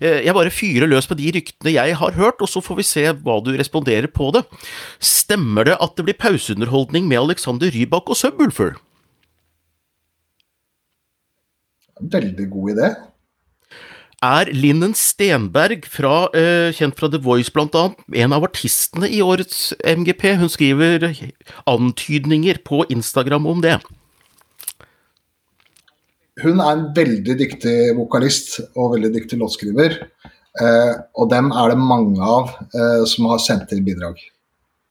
eh, 0.00 0.22
jeg 0.26 0.36
bare 0.36 0.54
fyrer 0.54 0.90
løs 0.90 1.08
på 1.10 1.18
de 1.18 1.32
ryktene 1.36 1.74
jeg 1.74 1.98
har 2.00 2.16
hørt, 2.18 2.40
og 2.42 2.50
så 2.50 2.62
får 2.64 2.80
vi 2.80 2.86
se 2.88 3.06
hva 3.12 3.40
du 3.44 3.52
responderer 3.56 4.10
på 4.12 4.30
det. 4.36 4.44
Stemmer 5.02 5.68
det 5.68 5.76
at 5.80 5.96
det 5.96 6.08
blir 6.08 6.20
pauseunderholdning 6.20 7.08
med 7.10 7.22
Alexander 7.24 7.72
Rybak 7.74 8.10
og 8.10 8.18
Subwoolfer? 8.18 8.78
Veldig 12.00 12.48
god 12.50 12.74
idé. 12.74 12.90
Er 14.20 14.50
Linnen 14.52 14.92
Stenberg, 14.92 15.86
fra, 15.88 16.26
uh, 16.34 16.68
kjent 16.76 16.98
fra 16.98 17.08
The 17.08 17.20
Voice 17.24 17.52
bl.a., 17.54 17.86
en 18.20 18.34
av 18.36 18.44
artistene 18.44 19.08
i 19.08 19.22
årets 19.24 19.70
MGP? 19.80 20.26
Hun 20.42 20.52
skriver 20.52 21.06
antydninger 21.64 22.60
på 22.68 22.84
Instagram 22.92 23.48
om 23.48 23.64
det 23.64 23.78
hun 26.42 26.60
er 26.60 26.72
en 26.72 26.88
veldig 26.96 27.36
dyktig 27.38 27.76
vokalist 27.98 28.58
og 28.74 28.96
veldig 28.96 29.12
dyktig 29.16 29.38
låtskriver. 29.40 29.96
Eh, 30.60 30.94
og 31.14 31.30
dem 31.30 31.52
er 31.54 31.72
det 31.72 31.78
mange 31.78 32.20
av 32.20 32.50
eh, 32.74 33.04
som 33.08 33.28
har 33.30 33.42
sendt 33.42 33.72
inn 33.76 33.86
bidrag. 33.86 34.18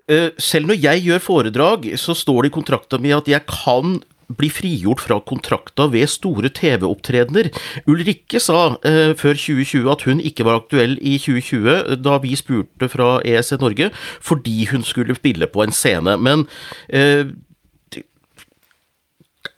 Eh, 0.10 0.32
selv 0.42 0.72
når 0.72 0.80
jeg 0.82 1.04
gjør 1.06 1.26
foredrag, 1.26 1.90
så 2.02 2.16
står 2.18 2.46
det 2.46 2.52
i 2.52 2.56
kontrakta 2.56 3.02
mi 3.02 3.12
at 3.14 3.28
jeg 3.30 3.46
kan 3.50 4.00
bli 4.38 4.50
frigjort 4.54 5.02
fra 5.02 5.18
kontrakta 5.26 5.88
ved 5.90 6.10
store 6.10 6.52
TV-opptredener. 6.54 7.50
Ulrikke 7.90 8.42
sa 8.42 8.76
eh, 8.86 9.16
før 9.18 9.38
2020 9.38 9.90
at 9.94 10.06
hun 10.06 10.22
ikke 10.22 10.46
var 10.46 10.62
aktuell 10.62 10.98
i 11.02 11.18
2020, 11.18 11.98
da 12.06 12.18
vi 12.22 12.36
spurte 12.38 12.90
fra 12.94 13.18
ESE 13.26 13.58
Norge, 13.62 13.90
fordi 14.22 14.68
hun 14.70 14.86
skulle 14.86 15.18
spille 15.18 15.50
på 15.50 15.66
en 15.66 15.74
scene. 15.74 16.18
Men 16.22 16.46
eh, 16.94 17.26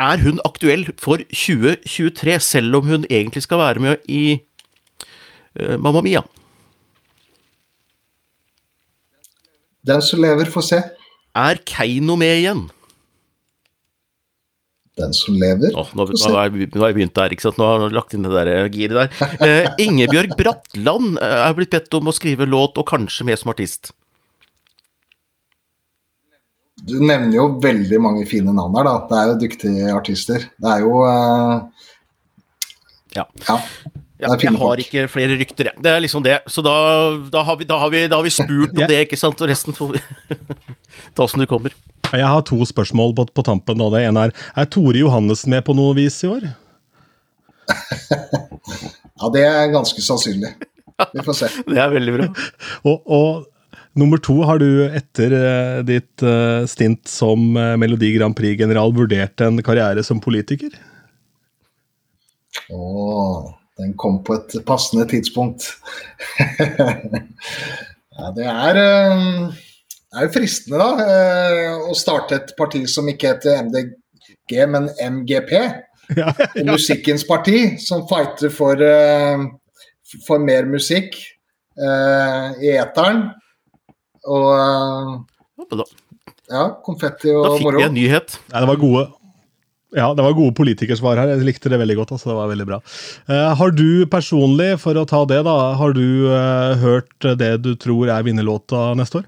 er 0.02 0.22
hun 0.26 0.42
aktuell 0.48 0.88
for 1.00 1.22
2023, 1.30 2.40
selv 2.44 2.80
om 2.82 2.90
hun 2.90 3.08
egentlig 3.10 3.44
skal 3.46 3.62
være 3.62 3.84
med 3.84 4.10
i 4.10 4.24
uh, 5.60 5.78
Mamma 5.78 6.02
Mia? 6.06 6.24
Den 9.88 10.04
som 10.06 10.22
lever, 10.22 10.50
får 10.50 10.68
se. 10.68 10.84
Er 11.38 11.62
Keiino 11.66 12.18
med 12.20 12.36
igjen? 12.42 12.68
Den 15.00 15.16
som 15.16 15.38
lever. 15.40 15.72
Åh, 15.80 15.94
nå, 15.98 16.06
har 16.06 16.50
jeg, 16.50 16.68
nå 16.76 16.84
har 16.84 16.92
jeg 16.92 16.98
begynt 17.00 17.16
der, 17.18 17.34
ikke 17.34 17.48
sant. 17.48 17.58
Nå 17.58 17.70
har 17.70 17.88
jeg 17.88 17.96
lagt 17.96 18.14
inn 18.14 18.28
det 18.28 18.34
der 18.36 18.52
eh, 18.52 18.68
giret 18.74 19.00
der. 19.00 19.32
Uh, 19.42 19.72
Ingebjørg 19.82 20.36
Bratland 20.38 21.16
er 21.24 21.58
blitt 21.58 21.74
bedt 21.74 21.98
om 21.98 22.12
å 22.12 22.16
skrive 22.16 22.50
låt, 22.50 22.78
og 22.78 22.90
kanskje 22.92 23.26
med 23.30 23.42
som 23.42 23.54
artist. 23.54 23.94
Du 26.88 26.98
nevner 27.00 27.36
jo 27.36 27.48
veldig 27.62 28.00
mange 28.02 28.26
fine 28.30 28.54
navn 28.56 28.76
her, 28.80 28.88
da. 28.88 28.96
Det 29.10 29.18
er 29.18 29.30
jo 29.30 29.40
dyktige 29.46 29.96
artister. 29.96 30.46
Det 30.58 30.76
er 30.76 30.86
jo 30.86 31.02
uh... 31.06 31.90
Ja. 33.16 33.26
ja. 33.48 33.58
Ja, 34.22 34.36
jeg 34.38 34.54
har 34.54 34.78
ikke 34.78 35.08
flere 35.10 35.34
rykter, 35.40 35.72
jeg. 35.72 35.82
Det 35.82 35.90
er 35.90 36.02
liksom 36.04 36.22
det. 36.22 36.36
Så 36.46 36.62
da, 36.62 36.74
da, 37.34 37.42
har, 37.42 37.56
vi, 37.58 37.66
da, 37.66 37.80
har, 37.82 37.90
vi, 37.90 38.04
da 38.06 38.20
har, 38.20 38.26
vi, 38.28 38.30
spurt 38.30 38.76
om 38.76 38.84
det, 38.86 39.00
ikke 39.08 39.18
sant. 39.18 39.40
Og 39.42 39.50
resten 39.50 39.74
får 39.74 39.96
vi 39.96 40.02
ta 41.18 41.26
som 41.26 41.42
det 41.42 41.48
kommer. 41.50 41.74
Jeg 42.12 42.28
har 42.28 42.44
to 42.46 42.60
spørsmål 42.70 43.16
på, 43.18 43.26
på 43.34 43.46
tampen. 43.48 43.82
Og 43.82 43.96
det 43.96 44.04
ene 44.06 44.28
er 44.28 44.36
Er 44.54 44.70
Tore 44.70 45.02
Johannessen 45.02 45.50
med 45.56 45.66
på 45.66 45.74
noe 45.74 45.96
vis 45.98 46.20
i 46.22 46.30
år? 46.30 46.52
ja, 49.18 49.32
det 49.34 49.46
er 49.48 49.74
ganske 49.74 50.06
sannsynlig. 50.06 50.54
Vi 51.16 51.26
får 51.26 51.40
se. 51.40 51.50
det 51.72 51.82
er 51.82 51.90
veldig 51.96 52.14
bra. 52.20 52.30
og, 52.86 53.02
og, 53.10 53.48
nummer 53.98 54.22
to, 54.24 54.38
har 54.48 54.62
du 54.62 54.86
etter 54.88 55.34
uh, 55.36 55.80
ditt 55.88 56.24
uh, 56.26 56.68
stint 56.70 57.08
som 57.10 57.58
uh, 57.58 57.78
Melodi 57.80 58.14
Grand 58.16 58.36
Prix-general 58.38 58.94
vurdert 58.96 59.44
en 59.46 59.60
karriere 59.66 60.04
som 60.08 60.22
politiker? 60.24 60.76
Åh, 62.72 63.50
den 63.82 63.98
kom 64.00 64.22
på 64.24 64.38
et 64.40 64.56
passende 64.68 65.08
tidspunkt. 65.12 65.68
ja, 68.18 68.32
det 68.36 68.48
er 68.48 68.82
det 70.12 70.20
er 70.20 70.26
jo 70.28 70.32
fristende, 70.36 70.76
da, 70.76 71.04
eh, 71.08 71.86
å 71.88 71.94
starte 71.96 72.36
et 72.36 72.50
parti 72.58 72.82
som 72.92 73.08
ikke 73.08 73.30
heter 73.30 73.62
MDG, 73.64 74.58
men 74.68 74.92
MGP. 75.00 75.56
Ja, 76.12 76.34
ja. 76.36 76.66
Musikkens 76.68 77.24
parti, 77.24 77.78
som 77.80 78.02
fighter 78.10 78.52
for, 78.52 78.76
eh, 78.84 79.46
for 80.26 80.44
mer 80.44 80.66
musikk 80.68 81.14
i 81.80 82.74
eteren. 82.76 83.22
Og 84.30 85.26
ja, 86.52 86.68
konfetti 86.86 87.32
og 87.32 87.46
moro. 87.46 87.56
Da 87.56 87.58
fikk 87.58 87.80
vi 87.80 87.88
en 87.88 87.98
nyhet. 87.98 88.38
Nei, 88.52 88.62
det 88.62 88.70
var 88.70 88.80
gode. 88.82 89.08
Ja, 89.92 90.14
det 90.16 90.24
var 90.24 90.36
gode 90.38 90.56
politikersvar 90.56 91.20
her. 91.20 91.34
Jeg 91.34 91.44
likte 91.44 91.72
det 91.72 91.80
veldig 91.82 91.98
godt. 92.00 92.14
altså 92.16 92.32
Det 92.32 92.38
var 92.38 92.52
veldig 92.54 92.68
bra. 92.70 92.80
Uh, 93.28 93.52
har 93.60 93.74
du 93.76 94.06
personlig, 94.12 94.72
for 94.80 94.96
å 94.96 95.04
ta 95.08 95.26
det, 95.28 95.42
da, 95.48 95.58
har 95.80 95.96
du 95.98 96.08
uh, 96.32 96.80
hørt 96.80 97.28
det 97.40 97.52
du 97.66 97.74
tror 97.80 98.12
er 98.14 98.24
vinnerlåta 98.24 98.92
neste 99.00 99.22
år? 99.22 99.28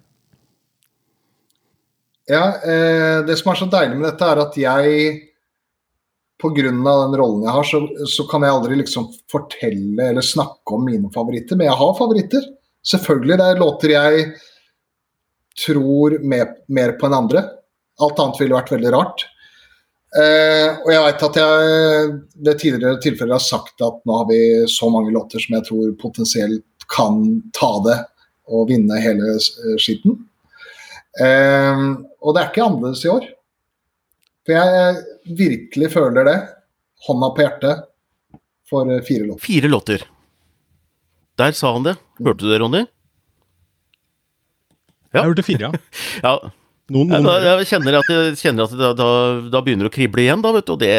Ja, 2.32 2.46
uh, 2.64 3.20
det 3.28 3.36
som 3.42 3.52
er 3.52 3.60
så 3.60 3.68
deilig 3.72 4.00
med 4.00 4.08
dette, 4.08 4.30
er 4.30 4.44
at 4.46 4.60
jeg 4.60 5.04
pga. 6.40 6.64
den 6.64 7.20
rollen 7.20 7.44
jeg 7.44 7.56
har, 7.56 7.68
så, 7.68 7.84
så, 8.08 8.28
kan 8.32 8.44
jeg 8.44 8.56
aldri 8.56 8.80
liksom 8.80 9.12
fortelle 9.32 10.10
eller 10.12 10.24
snakke 10.24 10.76
om 10.76 10.88
mine 10.88 11.12
favoritter. 11.12 11.60
Men 11.60 11.72
jeg 11.72 11.80
har 11.84 12.00
favoritter. 12.00 12.52
Selvfølgelig. 12.84 13.38
Det 13.40 13.46
er 13.48 13.60
låter 13.60 13.94
jeg 13.96 14.24
tror 15.60 16.18
mer, 16.26 16.50
mer 16.68 16.96
på 16.98 17.08
enn 17.10 17.18
andre. 17.18 17.46
Alt 18.02 18.20
annet 18.20 18.42
ville 18.42 18.58
vært 18.58 18.74
veldig 18.74 18.92
rart. 18.96 19.26
Eh, 20.14 20.70
og 20.84 20.90
jeg 20.94 21.04
veit 21.08 21.24
at 21.26 21.40
jeg 21.42 22.10
ved 22.46 22.60
tidligere 22.62 23.02
tilfeller 23.02 23.38
har 23.38 23.46
sagt 23.46 23.82
at 23.82 24.02
nå 24.06 24.18
har 24.20 24.28
vi 24.30 24.42
så 24.70 24.90
mange 24.94 25.14
låter 25.14 25.42
som 25.42 25.56
jeg 25.58 25.66
tror 25.70 25.96
potensielt 26.02 26.86
kan 26.94 27.24
ta 27.58 27.72
det 27.88 27.98
og 28.54 28.68
vinne 28.70 29.00
hele 29.02 29.38
skitten. 29.82 30.20
Um, 31.22 32.04
og 32.26 32.34
det 32.34 32.42
er 32.42 32.50
ikke 32.50 32.66
annerledes 32.66 33.04
i 33.06 33.12
år. 33.14 33.26
For 34.44 34.58
jeg 34.58 35.36
virkelig 35.40 35.92
føler 35.94 36.28
det, 36.28 36.38
hånda 37.08 37.30
på 37.34 37.46
hjertet, 37.46 37.86
for 38.70 38.90
eh, 38.92 39.04
fire 39.08 39.30
låter. 39.30 39.46
Fire 39.46 39.70
låter. 39.72 40.06
Der 41.40 41.56
sa 41.58 41.74
han 41.74 41.86
det. 41.88 41.96
Hørte 42.20 42.44
du 42.44 42.50
det, 42.52 42.60
Ronny? 42.62 42.84
Ja. 45.14 45.22
Jeg 45.22 45.30
hørte 45.32 45.46
fire, 45.48 45.70
ja. 45.70 45.82
ja. 46.28 46.54
Noen, 46.94 47.14
noen. 47.14 47.28
Ja, 47.46 47.56
jeg 47.62 47.70
kjenner 47.70 48.02
at, 48.02 48.10
jeg 48.12 48.40
kjenner 48.42 48.68
at 48.68 48.74
det, 48.76 48.90
da, 49.00 49.10
da, 49.54 49.62
begynner 49.64 49.88
å 49.88 49.94
krible 49.94 50.26
igjen, 50.26 50.42
da, 50.44 50.52
vet 50.56 50.68
du. 50.68 50.74
Og 50.76 50.82
det, 50.82 50.94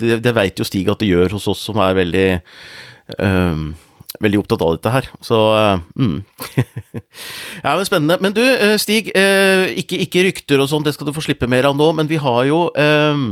det, 0.00 0.20
det 0.24 0.32
veit 0.36 0.58
jo 0.58 0.66
Stig 0.66 0.88
at 0.88 1.02
det 1.02 1.10
gjør 1.10 1.36
hos 1.36 1.48
oss 1.52 1.66
som 1.68 1.80
er 1.84 1.98
veldig 1.98 2.28
um, 3.20 3.66
veldig 4.22 4.40
opptatt 4.40 4.64
av 4.64 4.76
dette 4.76 4.92
her. 4.94 5.10
Så 5.24 5.40
uh, 5.52 5.82
mm. 5.98 6.16
ja, 7.64 7.74
men 7.74 7.84
Spennende. 7.88 8.18
Men 8.24 8.36
du, 8.36 8.42
eh, 8.42 8.76
Stig. 8.80 9.12
Uh, 9.16 9.68
ikke, 9.76 10.00
ikke, 10.06 10.24
rykter 10.30 10.62
og 10.62 10.70
sånn, 10.72 10.86
det 10.86 10.96
skal 10.96 11.10
du 11.10 11.14
få 11.16 11.24
slippe 11.24 11.48
mer 11.50 11.68
av 11.68 11.76
nå, 11.78 11.90
men 11.98 12.10
vi 12.10 12.20
har 12.22 12.42
jo 12.48 12.66
uh, 12.72 13.26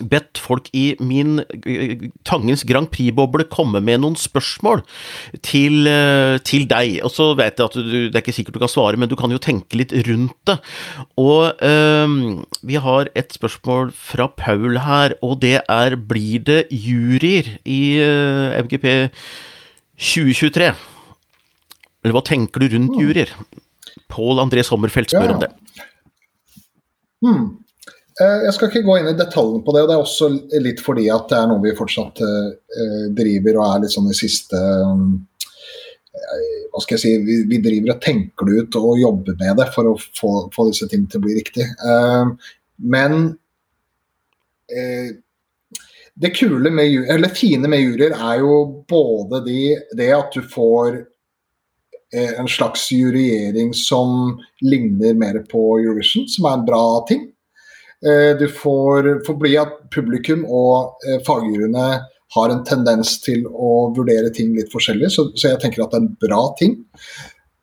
bedt 0.00 0.40
folk 0.40 0.68
i 0.76 0.94
min 1.00 1.40
Tangens 2.28 2.64
Grand 2.68 2.90
Prix-boble 2.92 3.46
komme 3.52 3.82
med 3.84 4.02
noen 4.02 4.16
spørsmål 4.18 4.82
til, 5.46 5.88
til, 6.46 6.66
deg. 6.70 7.00
Og 7.06 7.12
så 7.14 7.30
vet 7.38 7.60
jeg 7.60 7.70
at 7.70 7.78
du, 7.78 7.96
det 8.08 8.14
er 8.14 8.22
ikke 8.22 8.36
sikkert 8.36 8.58
du 8.58 8.62
kan 8.64 8.72
svare, 8.72 9.00
men 9.00 9.10
du 9.10 9.16
kan 9.18 9.32
jo 9.32 9.40
tenke 9.42 9.78
litt 9.80 9.94
rundt 10.08 10.36
det. 10.48 10.58
Og 11.20 11.64
vi 12.66 12.80
har 12.80 13.10
et 13.18 13.36
spørsmål 13.36 13.92
fra 13.96 14.28
Paul 14.36 14.80
her, 14.84 15.16
og 15.24 15.40
det 15.44 15.58
er 15.66 15.98
blir 16.10 16.44
det 16.46 16.62
juryer 16.70 17.56
i 17.64 17.82
MGP 18.64 18.86
2023. 20.00 20.70
Eller 22.00 22.16
hva 22.16 22.22
tenker 22.24 22.62
du 22.62 22.72
rundt 22.72 22.96
juryer? 23.00 23.32
Pål 24.10 24.40
André 24.42 24.64
Sommerfelt 24.66 25.12
spør 25.12 25.28
ja. 25.28 25.34
om 25.34 25.42
det. 25.42 25.50
Hmm. 27.20 27.44
Eh, 28.20 28.44
jeg 28.44 28.52
skal 28.56 28.68
ikke 28.70 28.84
gå 28.84 28.98
inn 29.00 29.10
i 29.12 29.16
detaljene 29.16 29.64
på 29.64 29.74
det. 29.74 29.82
og 29.82 29.88
Det 29.88 29.96
er 29.96 30.04
også 30.04 30.28
litt 30.60 30.82
fordi 30.84 31.08
at 31.12 31.30
det 31.30 31.38
er 31.38 31.48
noe 31.50 31.62
vi 31.64 31.76
fortsatt 31.78 32.20
uh, 32.20 33.06
driver 33.16 33.60
og 33.60 33.66
er 33.66 33.84
litt 33.84 33.94
sånn 33.94 34.10
i 34.12 34.16
siste 34.16 34.60
um, 34.84 35.14
hva 36.70 36.82
skal 36.82 36.96
jeg 36.96 37.02
si, 37.02 37.38
vi, 37.48 37.58
driver 37.62 37.94
og 37.94 38.02
tenker 38.04 38.46
det 38.46 38.60
ut 38.60 38.76
og 38.78 39.00
jobber 39.00 39.38
med 39.40 39.56
det 39.58 39.66
for 39.74 39.88
å 39.90 39.94
få, 39.98 40.30
få 40.54 40.66
disse 40.68 40.86
tingene 40.90 41.10
til 41.10 41.20
å 41.20 41.24
bli 41.24 41.36
riktig. 41.38 41.64
Men 42.94 43.14
det 46.20 46.32
kule 46.36 46.70
med, 46.70 47.08
eller 47.10 47.32
fine 47.34 47.70
med 47.70 47.80
juryer 47.80 48.14
er 48.14 48.42
jo 48.42 48.84
både 48.90 49.40
de, 49.46 49.60
det 49.96 50.10
at 50.12 50.34
du 50.36 50.44
får 50.44 51.00
eh, 52.12 52.34
en 52.38 52.50
slags 52.50 52.90
juryering 52.92 53.72
som 53.76 54.36
ligner 54.60 55.16
mer 55.18 55.40
på 55.50 55.62
Eurovision, 55.80 56.28
som 56.28 56.50
er 56.50 56.58
en 56.58 56.66
bra 56.68 56.84
ting. 57.08 57.24
Eh, 58.06 58.30
du 58.38 58.46
får 58.48 59.10
forbli 59.26 59.56
at 59.60 59.74
publikum 59.94 60.46
og 60.46 61.02
eh, 61.06 61.20
fagjuryene 61.26 61.88
har 62.30 62.52
en 62.52 62.62
tendens 62.64 63.16
til 63.24 63.42
å 63.50 63.90
vurdere 63.96 64.30
ting 64.32 64.54
litt 64.54 64.70
forskjellig, 64.72 65.10
så, 65.10 65.26
så, 65.34 65.50
jeg 65.50 65.60
tenker 65.64 65.82
at 65.82 65.92
det 65.92 65.98
er 65.98 66.04
en 66.06 66.14
bra 66.22 66.44
ting. 66.60 66.78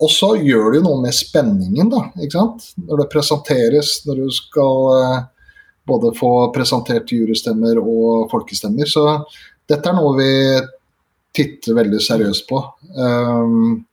Og 0.03 0.11
så 0.13 0.33
gjør 0.35 0.73
det 0.73 0.81
jo 0.81 0.85
noe 0.89 1.01
med 1.07 1.15
spenningen, 1.15 1.89
da. 1.89 2.03
ikke 2.19 2.35
sant? 2.35 2.67
Når 2.77 3.01
det 3.01 3.11
presenteres, 3.13 3.93
når 4.05 4.21
du 4.21 4.35
skal 4.35 4.91
eh, 4.97 5.19
både 5.87 6.13
få 6.17 6.31
presentert 6.55 7.11
jurystemmer 7.11 7.79
og 7.81 8.27
folkestemmer. 8.31 8.89
Så 8.89 9.05
dette 9.69 9.89
er 9.89 9.95
noe 9.97 10.15
vi 10.19 10.31
titter 11.37 11.77
veldig 11.77 12.01
seriøst 12.03 12.47
på. 12.49 12.61
Um, 12.97 13.85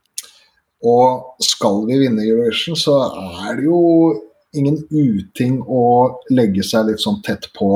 og 0.85 1.43
skal 1.45 1.85
vi 1.89 2.01
vinne 2.03 2.27
Eurovision, 2.27 2.77
så 2.77 2.99
er 3.47 3.59
det 3.59 3.69
jo 3.69 3.81
ingen 4.55 4.81
uting 4.91 5.61
å 5.67 5.85
legge 6.31 6.65
seg 6.67 6.89
litt 6.89 7.03
sånn 7.03 7.21
tett 7.27 7.51
på 7.57 7.71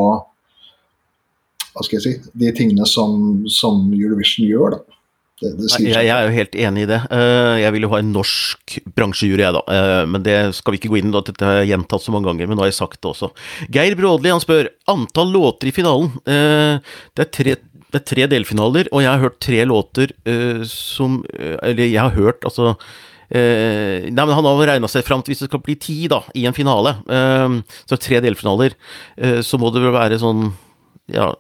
hva 1.79 1.85
skal 1.87 1.99
jeg 1.99 2.05
si, 2.05 2.31
de 2.35 2.53
tingene 2.57 2.87
som, 2.91 3.45
som 3.53 3.85
Eurovision 3.95 4.49
gjør. 4.49 4.79
da. 4.79 4.99
Det, 5.39 5.53
det 5.55 5.69
jeg, 5.71 5.93
jeg, 5.95 6.11
er 6.11 6.27
jo 6.27 6.35
helt 6.35 6.57
enig 6.59 6.85
i 6.85 6.89
det. 6.91 6.99
Eh, 7.15 7.57
jeg 7.63 7.75
vil 7.77 7.85
jo 7.87 7.91
ha 7.93 8.01
en 8.03 8.11
norsk 8.11 8.79
bransjejury, 8.97 9.45
jeg 9.45 9.55
da. 9.55 9.63
Eh, 9.71 10.03
men 10.11 10.25
det 10.27 10.37
skal 10.59 10.75
vi 10.75 10.81
ikke 10.81 10.91
gå 10.91 10.99
inn 10.99 11.13
i, 11.13 11.15
dette 11.15 11.47
har 11.47 11.61
jeg 11.61 11.71
gjentatt 11.71 12.03
så 12.03 12.15
mange 12.15 12.31
ganger, 12.31 12.51
men 12.51 12.59
nå 12.59 12.65
har 12.65 12.73
jeg 12.73 12.81
sagt 12.81 12.99
det 12.99 13.13
også. 13.13 13.31
Geir 13.75 13.95
Brådli 13.99 14.35
han 14.35 14.43
spør 14.43 14.73
antall 14.91 15.31
låter 15.37 15.71
i 15.71 15.75
finalen. 15.77 16.11
Eh, 16.27 16.97
det 17.15 17.27
er 17.27 17.31
tre, 17.39 17.55
det 17.87 18.01
er 18.01 18.07
tre 18.11 18.27
delfinaler, 18.35 18.91
og 18.91 19.05
jeg 19.05 19.13
har 19.13 19.23
hørt 19.23 19.39
tre 19.45 19.63
låter 19.69 20.11
som 20.69 21.23
Eller 21.33 21.87
jeg 21.87 22.03
har 22.03 22.13
hørt, 22.13 22.43
altså 22.45 22.75
nei, 23.29 24.25
men 24.25 24.33
Han 24.33 24.47
har 24.47 24.63
regna 24.73 24.89
seg 24.89 25.05
fram 25.05 25.21
til 25.21 25.35
hvis 25.35 25.45
det 25.45 25.51
skal 25.51 25.61
bli 25.65 25.77
ti 25.81 25.99
da, 26.09 26.23
i 26.39 26.47
en 26.49 26.57
finale, 26.57 26.95
uh, 27.13 27.59
så 27.85 27.99
tre 28.01 28.23
delfinaler, 28.25 28.77
uh, 29.21 29.41
så 29.45 29.61
må 29.61 29.73
det 29.75 29.85
vel 29.85 29.93
være 29.97 30.21
sånn 30.23 30.49
ja, 31.13 31.31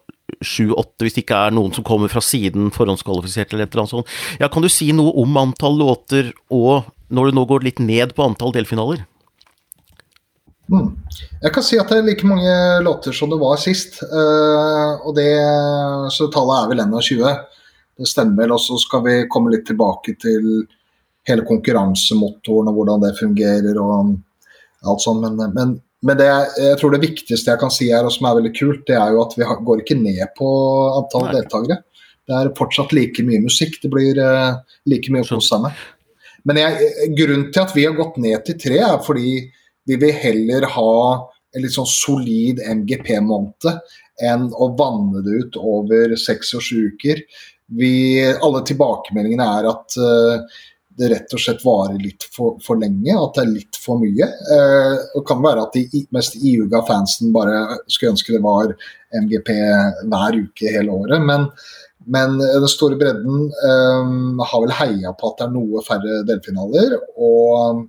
sju-åtte, 0.44 1.04
hvis 1.04 1.16
det 1.16 1.24
ikke 1.24 1.42
er 1.48 1.54
noen 1.56 1.72
som 1.76 1.86
kommer 1.86 2.10
fra 2.12 2.22
siden 2.24 2.72
forhåndskvalifisert 2.74 3.52
eller 3.52 3.66
et 3.66 3.72
eller 3.72 3.86
annet 3.86 3.94
sånt. 3.96 4.16
Ja, 4.40 4.50
kan 4.52 4.64
du 4.64 4.70
si 4.72 4.90
noe 4.96 5.14
om 5.20 5.36
antall 5.40 5.78
låter, 5.80 6.32
og 6.52 6.88
når 7.08 7.30
du 7.30 7.38
nå 7.38 7.46
går 7.48 7.64
litt 7.64 7.80
ned 7.82 8.14
på 8.16 8.26
antall 8.26 8.52
delfinaler? 8.56 9.04
Mm. 10.68 10.90
Jeg 11.40 11.52
kan 11.54 11.64
si 11.64 11.78
at 11.80 11.88
det 11.88 12.02
er 12.02 12.08
like 12.10 12.28
mange 12.28 12.54
låter 12.84 13.14
som 13.16 13.30
det 13.32 13.40
var 13.40 13.56
sist. 13.60 14.02
Uh, 14.04 15.00
og 15.08 15.14
det, 15.16 15.30
så 16.12 16.28
tallet 16.32 16.58
er 16.60 16.72
vel 16.74 16.82
21. 16.84 17.24
Det 17.98 18.08
stemmer. 18.10 18.52
Og 18.52 18.60
så 18.60 18.76
skal 18.82 19.04
vi 19.06 19.16
komme 19.32 19.54
litt 19.54 19.64
tilbake 19.70 20.18
til 20.20 20.66
hele 21.28 21.44
konkurransemotoren 21.48 22.70
og 22.70 22.80
hvordan 22.80 23.04
det 23.04 23.18
fungerer 23.18 23.78
og 23.82 24.16
alt 24.88 25.04
sånt. 25.04 25.24
Men, 25.24 25.52
men 25.54 25.76
men 26.06 26.18
det, 26.18 26.28
jeg 26.60 26.78
tror 26.78 26.92
det 26.94 27.02
viktigste 27.02 27.50
jeg 27.50 27.58
kan 27.58 27.72
si 27.74 27.88
her, 27.90 28.06
og 28.06 28.12
som 28.14 28.28
er 28.28 28.36
veldig 28.38 28.52
kult, 28.54 28.84
det 28.86 28.94
er 28.94 29.14
jo 29.14 29.22
at 29.24 29.32
vi 29.34 29.46
går 29.66 29.82
ikke 29.82 29.98
ned 29.98 30.20
på 30.38 30.48
antall 30.94 31.26
deltakere. 31.34 31.80
Det 32.28 32.36
er 32.36 32.50
fortsatt 32.58 32.92
like 32.94 33.24
mye 33.26 33.40
musikk. 33.42 33.80
Det 33.82 33.90
blir 33.90 34.20
uh, 34.22 34.60
like 34.90 35.10
mye 35.10 35.24
å 35.24 35.30
kose 35.30 35.58
med. 35.64 35.80
Men 36.46 36.60
jeg, 36.60 36.92
grunnen 37.18 37.48
til 37.50 37.64
at 37.64 37.74
vi 37.74 37.86
har 37.88 37.96
gått 37.98 38.20
ned 38.22 38.44
til 38.46 38.58
tre, 38.62 38.78
er 38.84 39.02
fordi 39.02 39.32
vi 39.88 39.98
vil 39.98 40.14
heller 40.22 40.68
ha 40.70 40.94
en 41.56 41.64
litt 41.64 41.74
sånn 41.74 41.88
solid 41.88 42.60
MGP-måned 42.62 43.66
enn 44.28 44.48
å 44.52 44.70
vanne 44.78 45.22
det 45.24 45.42
ut 45.42 45.58
over 45.58 46.14
seks 46.20 46.52
og 46.58 46.62
sju 46.62 46.92
uker. 46.92 47.24
Vi, 47.78 47.92
alle 48.22 48.62
tilbakemeldingene 48.68 49.50
er 49.58 49.70
at 49.72 49.98
uh, 49.98 50.60
det 50.98 51.10
rett 51.12 51.34
og 51.34 51.42
slett 51.42 51.64
varer 51.66 51.98
litt 52.02 52.26
for, 52.34 52.56
for 52.64 52.80
lenge, 52.80 53.14
at 53.14 53.36
det 53.36 53.44
er 53.44 53.52
litt 53.52 53.78
for 53.80 54.00
mye. 54.02 54.28
Eh, 54.28 54.94
det 55.14 55.24
kan 55.28 55.42
være 55.44 55.66
at 55.66 55.76
de 55.76 56.04
mest 56.14 56.38
iuga 56.38 56.82
fansen 56.88 57.34
bare 57.34 57.78
skulle 57.86 58.14
ønske 58.16 58.34
det 58.34 58.42
var 58.44 58.74
MGP 59.14 59.52
hver 60.10 60.40
uke 60.40 60.72
hele 60.74 60.96
året. 60.96 61.22
Men, 61.24 61.46
men 62.10 62.40
den 62.40 62.68
store 62.72 62.98
bredden 63.00 63.46
eh, 63.48 64.42
har 64.50 64.66
vel 64.66 64.74
heia 64.80 65.14
på 65.14 65.30
at 65.30 65.38
det 65.38 65.48
er 65.48 65.54
noe 65.54 65.84
færre 65.86 66.24
delfinaler. 66.28 66.98
og 67.16 67.86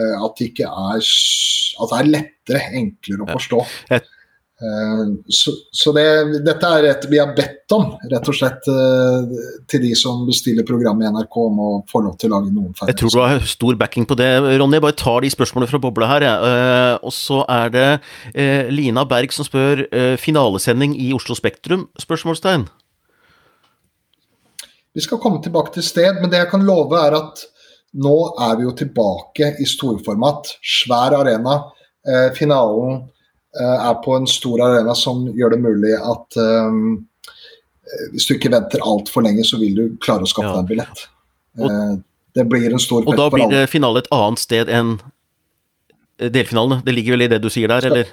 at 0.00 0.36
det 0.38 0.52
ikke 0.52 0.68
er 0.70 1.00
At 1.02 1.90
det 1.90 1.96
er 1.96 2.10
lettere, 2.12 2.60
enklere 2.78 3.24
å 3.24 3.32
forstå. 3.32 3.58
Jeg 3.90 4.04
Eh, 4.04 4.19
så, 5.28 5.52
så 5.72 5.92
det, 5.96 6.04
dette 6.44 6.68
er 6.68 6.86
et 6.90 7.04
vi 7.08 7.16
har 7.16 7.30
bedt 7.32 7.72
om, 7.72 7.94
rett 8.10 8.26
og 8.28 8.36
slett 8.36 8.66
eh, 8.68 9.30
til 9.70 9.80
de 9.86 9.92
som 9.96 10.26
bestiller 10.28 10.66
program 10.68 11.00
i 11.00 11.08
NRK 11.08 11.38
om 11.40 11.62
å 11.64 11.68
få 11.88 12.02
lov 12.04 12.18
til 12.20 12.28
å 12.28 12.34
lage 12.34 12.52
noen 12.52 12.74
feil. 12.76 12.90
Jeg 12.90 12.98
tror 13.00 13.14
du 13.14 13.18
har 13.22 13.46
stor 13.48 13.78
backing 13.80 14.04
på 14.10 14.18
det, 14.20 14.28
Ronny. 14.60 14.76
Jeg 14.76 14.84
bare 14.84 14.98
tar 15.00 15.24
de 15.24 15.30
spørsmålene 15.32 15.70
fra 15.70 15.80
bobla 15.80 16.10
her. 16.10 16.26
Ja. 16.28 16.34
Eh, 16.44 16.96
og 17.00 17.14
så 17.16 17.40
er 17.48 17.72
det 17.72 17.88
Lina 18.70 19.06
Berg 19.08 19.32
som 19.32 19.46
spør 19.48 19.86
finalesending 20.20 20.92
i 20.98 21.10
Oslo 21.16 21.34
Spektrum? 21.38 21.88
spørsmålstegn. 22.00 22.66
Vi 24.94 25.04
skal 25.04 25.20
komme 25.22 25.40
tilbake 25.42 25.72
til 25.76 25.86
sted, 25.86 26.18
men 26.20 26.30
det 26.32 26.42
jeg 26.42 26.50
kan 26.50 26.66
love 26.66 26.98
er 26.98 27.16
at 27.16 27.46
nå 28.00 28.16
er 28.42 28.58
vi 28.58 28.66
jo 28.66 28.74
tilbake 28.76 29.54
i 29.62 29.68
storformat. 29.68 30.52
Svær 30.60 31.16
arena. 31.22 31.62
finalen 32.36 33.00
Eh, 33.00 33.19
er 33.58 33.94
på 34.04 34.14
en 34.14 34.28
stor 34.30 34.60
arena 34.62 34.94
som 34.94 35.24
gjør 35.34 35.56
det 35.56 35.62
mulig 35.64 35.94
at 35.98 36.36
um, 36.38 37.00
hvis 38.12 38.28
du 38.28 38.36
ikke 38.36 38.52
venter 38.52 38.84
altfor 38.86 39.24
lenge, 39.26 39.42
så 39.42 39.58
vil 39.58 39.74
du 39.74 39.82
klare 40.02 40.22
å 40.22 40.30
skaffe 40.30 40.52
ja. 40.52 40.60
deg 40.60 40.62
en 40.62 40.68
billett. 40.68 41.02
Og, 41.58 41.66
uh, 41.66 41.96
det 42.38 42.44
blir 42.46 42.70
en 42.70 42.82
stor. 42.82 43.02
Og 43.10 43.18
da 43.18 43.26
blir 43.32 43.50
det 43.50 43.64
finale 43.72 44.04
et 44.04 44.10
annet 44.14 44.42
sted 44.42 44.70
enn 44.70 44.94
delfinalene? 46.20 46.82
Det 46.86 46.94
ligger 46.94 47.16
vel 47.16 47.26
i 47.26 47.30
det 47.32 47.40
du 47.42 47.48
sier 47.50 47.72
der, 47.72 47.90
eller? 47.90 48.12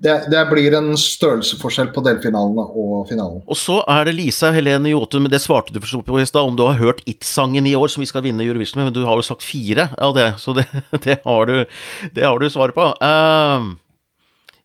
Det, 0.00 0.14
det, 0.32 0.40
blir 0.48 0.72
en 0.78 0.94
størrelsesforskjell 0.96 1.90
på 1.92 2.00
delfinalene 2.06 2.62
og 2.64 3.02
finalen. 3.10 3.42
Og 3.44 3.58
så 3.60 3.82
er 3.84 4.06
det 4.08 4.14
Lisa 4.16 4.48
Helene 4.54 4.94
Jotun, 4.94 5.26
men 5.26 5.32
det 5.32 5.42
svarte 5.44 5.74
du 5.74 5.80
på 5.80 6.16
i 6.16 6.24
stad, 6.24 6.40
om 6.40 6.56
du 6.56 6.62
har 6.64 6.78
hørt 6.80 7.02
It-sangen 7.10 7.68
i 7.68 7.74
år 7.76 7.92
som 7.92 8.00
vi 8.00 8.08
skal 8.08 8.24
vinne 8.24 8.46
Eurovision 8.46 8.80
med, 8.80 8.88
men 8.88 8.96
du 8.96 9.04
har 9.04 9.20
jo 9.20 9.26
sagt 9.26 9.44
fire 9.44 9.90
av 10.00 10.16
det, 10.16 10.30
så 10.40 10.56
det, 10.56 10.64
det 11.04 11.18
har, 11.26 11.52
du, 11.52 11.76
det 12.16 12.24
har 12.24 12.40
du 12.40 12.48
svaret 12.48 12.78
på. 12.78 12.86
Uh, 12.96 13.76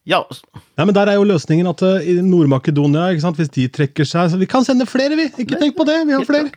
ja. 0.07 0.21
Nei, 0.77 0.85
men 0.85 0.95
Der 0.95 1.11
er 1.11 1.19
jo 1.19 1.27
løsningen 1.27 1.67
at 1.73 1.83
uh, 1.83 2.07
Nord-Makedonia, 2.23 3.09
hvis 3.35 3.51
de 3.51 3.67
trekker 3.73 4.07
seg 4.07 4.31
Så 4.31 4.39
vi 4.39 4.47
kan 4.47 4.63
sende 4.63 4.87
flere, 4.87 5.19
vi! 5.19 5.27
Ikke 5.35 5.59
tenk 5.59 5.75
på 5.75 5.87
det, 5.89 5.97
vi 6.07 6.15
har 6.15 6.23
flere. 6.29 6.53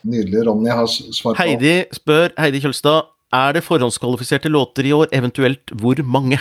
Nydelig. 0.00 0.46
Ronny 0.48 0.72
har 0.72 0.88
svar 0.88 1.36
på 1.36 1.44
Heidi 1.44 1.76
spør, 1.92 2.32
Heidi 2.40 2.64
Kjølstad, 2.64 3.12
er 3.36 3.52
det 3.56 3.66
forhåndskvalifiserte 3.68 4.48
låter 4.48 4.88
i 4.88 4.96
år, 4.96 5.12
eventuelt 5.12 5.76
hvor 5.76 6.00
mange? 6.08 6.40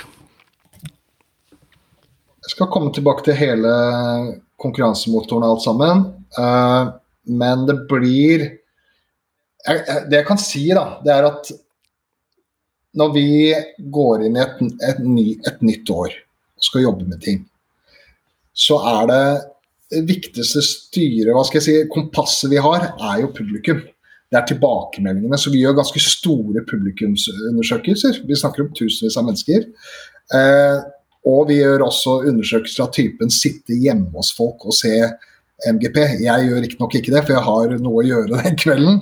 Jeg 2.52 2.58
skal 2.58 2.68
komme 2.68 2.92
tilbake 2.92 3.24
til 3.24 3.38
hele 3.40 3.70
konkurransemotoren 4.60 5.46
og 5.48 5.54
alt 5.54 5.64
sammen. 5.64 6.02
Uh, 6.36 6.92
men 7.32 7.64
det 7.70 7.78
blir 7.88 8.44
jeg, 9.64 9.86
Det 10.10 10.18
jeg 10.18 10.28
kan 10.28 10.42
si, 10.42 10.66
da, 10.76 10.98
det 11.06 11.14
er 11.16 11.30
at 11.30 11.52
når 13.00 13.14
vi 13.16 13.32
går 13.96 14.26
inn 14.28 14.36
i 14.36 14.44
et, 14.44 14.60
et, 14.84 15.00
ny, 15.00 15.26
et 15.48 15.64
nytt 15.64 15.94
år 15.96 16.12
og 16.12 16.68
skal 16.68 16.84
jobbe 16.84 17.08
med 17.08 17.22
ting, 17.24 17.40
så 18.52 18.82
er 18.98 19.08
det 19.08 20.04
viktigste 20.12 20.60
styret, 20.66 21.32
hva 21.32 21.48
skal 21.48 21.62
jeg 21.62 21.68
si, 21.70 21.90
kompasset 21.94 22.52
vi 22.52 22.60
har, 22.60 22.90
er 23.00 23.24
jo 23.24 23.32
publikum. 23.38 23.80
Det 24.28 24.40
er 24.42 24.50
tilbakemeldingene. 24.50 25.40
Så 25.40 25.56
vi 25.56 25.64
gjør 25.64 25.80
ganske 25.80 26.04
store 26.04 26.68
publikumsundersøkelser. 26.68 28.26
Vi 28.28 28.44
snakker 28.44 28.66
om 28.66 28.74
tusenvis 28.76 29.16
av 29.20 29.30
mennesker. 29.30 29.70
Eh, 30.36 30.84
og 31.28 31.50
vi 31.52 31.60
gjør 31.60 31.86
også 31.86 32.22
undersøkelser 32.30 32.88
av 32.88 32.94
typen 32.96 33.34
sitte 33.34 33.78
hjemme 33.78 34.10
hos 34.16 34.32
folk 34.34 34.66
og 34.66 34.74
se 34.74 34.96
MGP. 35.62 35.98
Jeg 36.24 36.48
gjør 36.48 36.64
riktignok 36.64 36.96
ikke 36.98 37.14
det, 37.14 37.22
for 37.28 37.36
jeg 37.36 37.46
har 37.46 37.76
noe 37.84 38.02
å 38.02 38.08
gjøre 38.08 38.42
den 38.42 38.58
kvelden. 38.58 38.98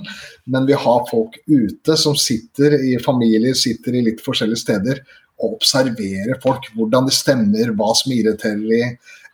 Men 0.50 0.68
vi 0.68 0.76
har 0.76 1.06
folk 1.08 1.38
ute 1.48 1.96
som 1.96 2.18
sitter 2.18 2.76
i 2.76 2.98
familier, 3.00 3.56
sitter 3.56 3.96
i 3.96 4.04
litt 4.10 4.20
forskjellige 4.24 4.64
steder 4.64 5.00
og 5.40 5.56
observerer 5.56 6.36
folk. 6.42 6.68
Hvordan 6.76 7.08
de 7.08 7.16
stemmer, 7.16 7.72
hva 7.78 7.94
som 7.96 8.12
irriterer 8.12 8.66
de. 8.66 8.82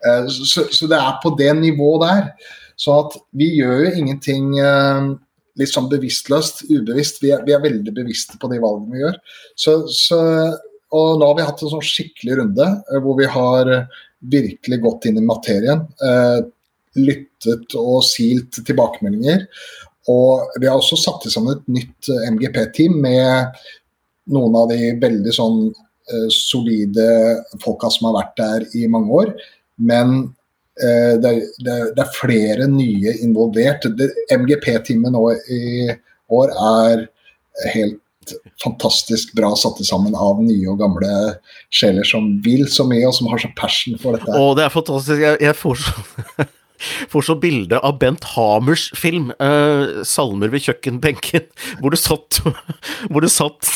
Eh, 0.06 0.30
så, 0.30 0.68
så 0.70 0.90
det 0.90 1.00
er 1.00 1.18
på 1.22 1.34
det 1.38 1.50
nivået 1.58 2.06
der. 2.06 2.54
Så 2.78 2.94
at 3.00 3.16
vi 3.34 3.50
gjør 3.56 3.86
jo 3.86 3.94
ingenting 3.98 4.52
eh, 4.60 5.10
litt 5.58 5.72
sånn 5.72 5.90
bevisstløst, 5.90 6.66
ubevisst. 6.70 7.22
Vi 7.24 7.32
er, 7.34 7.42
vi 7.46 7.56
er 7.56 7.64
veldig 7.64 7.94
bevisste 7.96 8.38
på 8.38 8.50
de 8.52 8.60
valgene 8.62 8.94
vi 8.94 9.02
gjør. 9.02 9.20
Så, 9.58 9.78
så 9.90 10.20
og 10.94 11.18
nå 11.18 11.28
har 11.28 11.38
vi 11.38 11.46
hatt 11.46 11.62
en 11.62 11.72
sånn 11.72 11.86
skikkelig 11.86 12.36
runde 12.40 12.66
eh, 12.66 13.00
hvor 13.02 13.18
vi 13.18 13.26
har 13.30 13.70
eh, 13.72 14.04
virkelig 14.32 14.78
gått 14.84 15.08
inn 15.10 15.18
i 15.18 15.24
materien. 15.24 15.82
Eh, 16.02 16.38
lyttet 16.96 17.74
og 17.78 18.04
silt 18.06 18.60
tilbakemeldinger. 18.64 19.44
Og 20.12 20.54
vi 20.62 20.68
har 20.70 20.78
også 20.78 20.98
satt 21.00 21.26
sammen 21.32 21.56
et 21.56 21.66
nytt 21.74 22.10
MGP-team 22.36 22.94
med 23.02 23.58
noen 24.32 24.56
av 24.58 24.70
de 24.70 24.94
veldig 25.02 25.34
sånn 25.34 25.60
solide 26.30 27.02
folka 27.58 27.90
som 27.90 28.06
har 28.06 28.14
vært 28.14 28.36
der 28.38 28.64
i 28.78 28.84
mange 28.90 29.10
år. 29.10 29.32
Men 29.82 30.12
det, 30.78 31.32
det, 31.58 31.74
det, 31.96 32.04
er 32.04 32.14
flere 32.14 32.68
nye 32.70 33.16
involvert. 33.26 33.88
MGP-teamet 34.30 35.10
nå 35.10 35.24
i 35.50 35.90
år 36.38 36.54
er 36.54 37.04
helt 37.74 37.98
fantastisk 38.62 39.34
bra 39.36 39.52
satt 39.58 39.80
sammen 39.86 40.16
av 40.18 40.42
nye 40.42 40.66
og 40.72 40.80
gamle 40.82 41.12
sjeler 41.74 42.06
som 42.06 42.36
vil 42.44 42.66
så 42.70 42.86
mye, 42.88 43.06
og 43.08 43.16
som 43.16 43.30
har 43.32 43.42
så 43.42 43.52
passion 43.58 43.98
for 44.02 44.16
dette. 44.16 44.30
Å, 44.30 44.52
det 44.58 44.66
er 44.66 44.74
fantastisk. 44.74 45.22
Jeg, 45.22 45.42
jeg 45.44 45.58
får 45.58 45.82
så 45.84 46.46
får 47.10 47.26
så 47.28 47.36
bilde 47.40 47.78
av 47.80 47.98
Bent 48.00 48.24
Hamers 48.34 48.88
film, 48.96 49.30
eh, 49.40 50.02
'Salmer 50.04 50.52
ved 50.52 50.64
kjøkkenbenken', 50.66 51.48
hvor 51.80 51.94
det 51.94 52.00
satt, 52.00 52.40
hvor 53.10 53.24
det 53.24 53.32
satt 53.32 53.70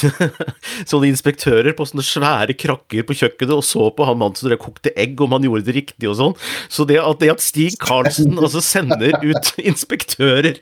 sånne 0.90 1.10
inspektører 1.10 1.72
på 1.76 1.88
sånne 1.88 2.06
svære 2.06 2.56
krakker 2.58 3.06
på 3.06 3.16
kjøkkenet 3.22 3.56
og 3.56 3.64
så 3.66 3.90
på 3.94 4.08
han 4.08 4.20
mannen 4.20 4.38
som 4.38 4.52
kokte 4.60 4.92
egg, 4.96 5.20
om 5.20 5.32
han 5.36 5.46
gjorde 5.46 5.68
det 5.68 5.78
riktig 5.78 6.10
og 6.10 6.18
sånn. 6.18 6.36
Så 6.68 6.86
det 6.88 7.00
at, 7.00 7.20
det 7.22 7.32
at 7.32 7.44
Stig 7.44 7.78
Karlsen 7.80 8.36
altså 8.38 8.62
sender 8.64 9.16
ut 9.22 9.54
inspektører 9.56 10.60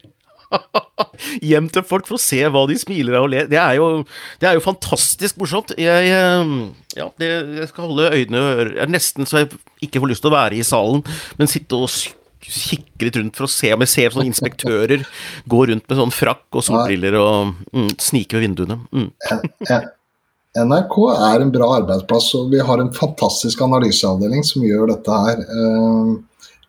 hjem 1.50 1.68
til 1.72 1.84
folk 1.86 2.08
for 2.08 2.18
å 2.18 2.22
se 2.22 2.40
hva 2.48 2.64
de 2.68 2.76
smiler 2.80 3.18
av 3.18 3.26
og 3.26 3.32
ler. 3.32 3.48
Det 3.50 3.58
er 3.60 3.78
jo, 3.78 3.88
det 4.40 4.50
er 4.50 4.58
jo 4.58 4.64
fantastisk 4.64 5.40
morsomt. 5.40 5.74
Jeg, 5.78 6.12
ehm, 6.14 6.54
ja, 6.98 7.08
det, 7.20 7.32
jeg 7.60 7.70
skal 7.72 7.90
holde 7.90 8.12
øynene 8.14 8.44
og 8.44 8.62
ører 8.62 8.92
Nesten 8.92 9.28
så 9.28 9.42
jeg 9.42 9.52
ikke 9.84 10.02
får 10.02 10.12
lyst 10.14 10.24
til 10.24 10.32
å 10.32 10.38
være 10.38 10.58
i 10.58 10.66
salen, 10.66 11.04
men 11.40 11.50
sitte 11.50 11.78
og 11.78 11.90
kikke 12.48 13.08
litt 13.08 13.18
rundt 13.18 13.36
for 13.36 13.48
å 13.48 13.50
se 13.50 13.70
om 13.74 13.82
jeg 13.84 13.92
ser 13.92 14.14
sånne 14.14 14.30
inspektører 14.30 15.04
gå 15.52 15.62
rundt 15.68 15.84
med 15.84 16.00
sånn 16.00 16.14
frakk 16.14 16.46
og 16.56 16.64
solbriller 16.64 17.18
og 17.20 17.54
mm, 17.74 17.94
snike 18.00 18.38
ved 18.38 18.46
vinduene. 18.46 18.78
Mm. 18.94 19.10
NRK 20.58 20.96
er 21.12 21.44
en 21.44 21.52
bra 21.54 21.68
arbeidsplass, 21.76 22.30
og 22.38 22.48
vi 22.54 22.62
har 22.64 22.80
en 22.80 22.94
fantastisk 22.94 23.60
analyseavdeling 23.66 24.46
som 24.46 24.64
gjør 24.64 24.88
dette 24.94 25.20
her. 25.26 25.44
Ehm, 25.44 26.16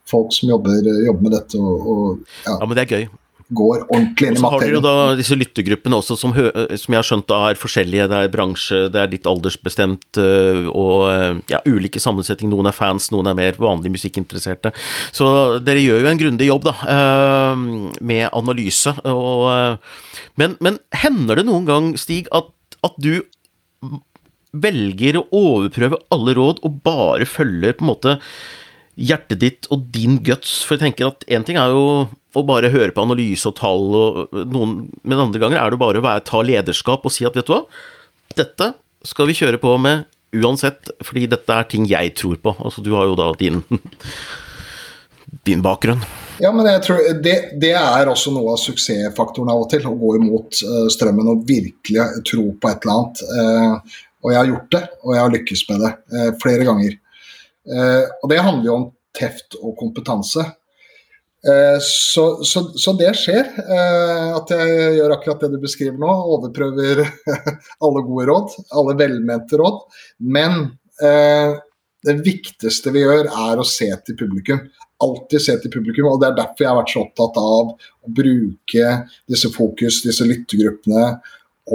folk 0.09 0.34
som 0.36 0.51
jobber, 0.51 0.84
jobber 1.05 1.25
med 1.25 1.36
dette 1.38 1.61
og, 1.61 1.89
og 1.93 2.05
ja. 2.43 2.55
ja, 2.55 2.65
men 2.65 2.75
det 2.75 2.86
er 2.86 2.95
gøy 2.97 3.09
går 3.49 3.85
ordentlig 3.87 4.27
inn 4.29 4.37
i 4.37 4.41
materien. 4.41 4.41
Så 4.41 4.51
har 4.51 4.63
dere 4.63 4.77
jo 4.77 4.81
da 4.83 5.17
disse 5.17 5.37
lyttegruppene 5.37 5.97
også, 5.97 6.17
som, 6.19 6.35
som, 6.35 6.93
jeg 6.93 6.99
har 6.99 7.07
skjønt 7.07 7.33
er 7.33 7.59
forskjellige. 7.59 8.07
Det 8.11 8.19
er 8.19 8.33
bransje, 8.33 8.81
det 8.93 9.01
er 9.01 9.13
litt 9.13 9.29
aldersbestemt 9.29 10.19
øh, 10.21 10.69
og 10.69 11.07
øh, 11.09 11.39
ja, 11.51 11.61
ulike 11.65 12.01
sammensetninger. 12.03 12.53
Noen 12.53 12.69
er 12.69 12.77
fans, 12.77 13.09
noen 13.13 13.31
er 13.31 13.37
mer 13.39 13.57
vanlig 13.61 13.93
musikkinteresserte. 13.95 14.73
Så 15.15 15.31
dere 15.65 15.81
gjør 15.81 16.05
jo 16.05 16.11
en 16.11 16.21
grundig 16.21 16.51
jobb, 16.51 16.69
da, 16.69 17.55
med 18.01 18.27
analyse. 18.35 18.93
Og, 19.09 19.49
men, 20.39 20.55
men, 20.61 20.79
hender 21.01 21.39
det 21.39 21.47
noen 21.49 21.65
gang, 21.67 21.91
Stig, 21.99 22.29
at, 22.35 22.53
at 22.85 23.01
du 23.01 23.23
velger 24.49 25.19
å 25.19 25.27
overprøve 25.35 25.99
alle 26.13 26.33
råd 26.37 26.63
og 26.65 26.79
bare 26.85 27.27
følger 27.29 27.75
på 27.77 27.85
en 27.85 27.91
måte 27.91 28.15
hjertet 28.99 29.41
ditt 29.41 29.69
og 29.73 29.89
din 29.93 30.19
guts. 30.25 30.59
For 30.65 30.75
jeg 30.75 30.87
tenker 30.87 31.11
at 31.11 31.25
én 31.31 31.45
ting 31.47 31.59
er 31.61 31.73
jo 31.73 31.83
å 32.38 32.45
bare 32.45 32.69
høre 32.73 32.93
på 32.93 33.03
analyse 33.05 33.49
og 33.49 33.57
tall, 33.57 33.88
og 33.97 34.38
noen, 34.51 34.75
men 35.01 35.23
andre 35.23 35.41
ganger 35.41 35.61
er 35.61 35.73
det 35.73 35.82
bare 35.82 36.01
å 36.01 36.05
være, 36.05 36.25
ta 36.27 36.43
lederskap 36.45 37.07
og 37.07 37.13
si 37.13 37.25
at 37.27 37.38
vet 37.38 37.47
du 37.47 37.55
hva, 37.55 37.63
dette 38.38 38.73
skal 39.07 39.30
vi 39.30 39.38
kjøre 39.38 39.59
på 39.61 39.73
med 39.82 40.05
uansett, 40.36 40.91
fordi 41.05 41.25
dette 41.32 41.55
er 41.55 41.67
ting 41.69 41.88
jeg 41.89 42.13
tror 42.19 42.38
på. 42.43 42.53
Altså, 42.61 42.84
du 42.86 42.91
har 42.93 43.07
jo 43.09 43.15
da 43.17 43.32
din, 43.39 43.63
din 45.47 45.63
bakgrunn. 45.65 46.03
Ja, 46.39 46.51
men 46.55 46.69
jeg 46.69 46.84
tror 46.86 47.01
det, 47.23 47.36
det, 47.59 47.73
er 47.75 48.11
også 48.11 48.32
noe 48.32 48.53
av 48.53 48.61
suksessfaktoren 48.61 49.49
av 49.51 49.65
og 49.65 49.71
til. 49.73 49.88
Å 49.89 49.95
gå 49.99 50.13
imot 50.19 50.61
uh, 50.63 50.86
strømmen 50.91 51.34
og 51.34 51.41
virkelig 51.49 52.05
tro 52.30 52.45
på 52.53 52.69
et 52.69 52.86
eller 52.86 52.93
annet. 52.95 53.23
Uh, 53.34 53.97
og 54.23 54.32
jeg 54.32 54.39
har 54.39 54.51
gjort 54.53 54.71
det, 54.75 54.84
og 55.01 55.15
jeg 55.15 55.23
har 55.23 55.34
lykkes 55.34 55.65
med 55.71 55.84
det 55.84 56.23
flere 56.43 56.65
ganger. 56.67 56.95
og 58.19 58.25
det 58.27 58.39
handler 58.43 58.65
jo 58.67 58.73
om 58.75 58.88
teft 59.15 59.55
og 59.61 59.77
kompetanse. 59.80 60.43
Så, 61.39 62.23
så, 62.43 62.61
så, 62.75 62.91
det 62.99 63.13
skjer, 63.15 63.45
at 64.35 64.49
jeg 64.51 64.89
gjør 64.97 65.13
akkurat 65.15 65.45
det 65.45 65.53
du 65.53 65.61
beskriver 65.63 65.95
nå. 66.01 66.11
Overprøver 66.35 66.99
alle 67.85 68.01
gode 68.03 68.25
råd, 68.27 68.57
alle 68.75 68.97
velmente 68.99 69.59
råd. 69.61 69.77
Men 70.19 70.65
det 70.99 72.17
viktigste 72.25 72.91
vi 72.91 73.05
gjør, 73.05 73.31
er 73.31 73.61
å 73.63 73.67
se 73.67 73.87
til 74.03 74.19
publikum 74.19 74.59
alltid 75.03 75.41
se 75.41 75.57
til 75.61 75.71
publikum. 75.73 76.07
og 76.11 76.21
Det 76.21 76.29
er 76.29 76.39
derfor 76.39 76.65
jeg 76.65 76.71
har 76.71 76.79
vært 76.79 76.93
så 76.93 77.03
opptatt 77.05 77.39
av 77.41 77.73
å 77.75 78.15
bruke 78.19 78.95
disse 79.29 79.51
fokus, 79.53 80.01
disse 80.05 80.27
lyttegruppene, 80.27 81.05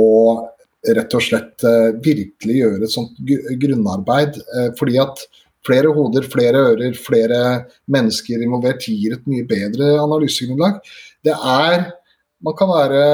og 0.00 0.50
rett 0.94 1.16
og 1.16 1.24
slett 1.24 1.64
virkelig 2.04 2.58
gjøre 2.58 2.84
et 2.84 2.92
sånt 2.92 3.16
grunnarbeid. 3.62 4.40
Fordi 4.78 5.00
at 5.00 5.24
flere 5.66 5.92
hoder, 5.96 6.26
flere 6.30 6.60
ører, 6.72 6.96
flere 6.98 7.40
mennesker 7.90 8.42
involvert 8.44 8.84
gir 8.88 9.16
et 9.16 9.30
mye 9.30 9.46
bedre 9.48 9.94
analysegrunnlag. 10.02 10.80
Det 11.24 11.34
er 11.34 11.92
Man 12.44 12.52
kan 12.58 12.68
være 12.68 13.04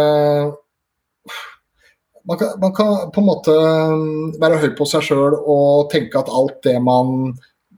man 2.27 2.39
kan, 2.39 2.49
man 2.61 2.73
kan, 2.75 3.11
på 3.15 3.21
en 3.21 3.27
måte 3.27 3.55
mm, 3.55 4.41
være 4.41 4.59
høy 4.63 4.73
på 4.79 4.87
seg 4.89 5.05
sjøl 5.07 5.37
og 5.39 5.91
tenke 5.93 6.19
at 6.19 6.31
alt 6.31 6.59
det 6.67 6.77
man 6.83 7.33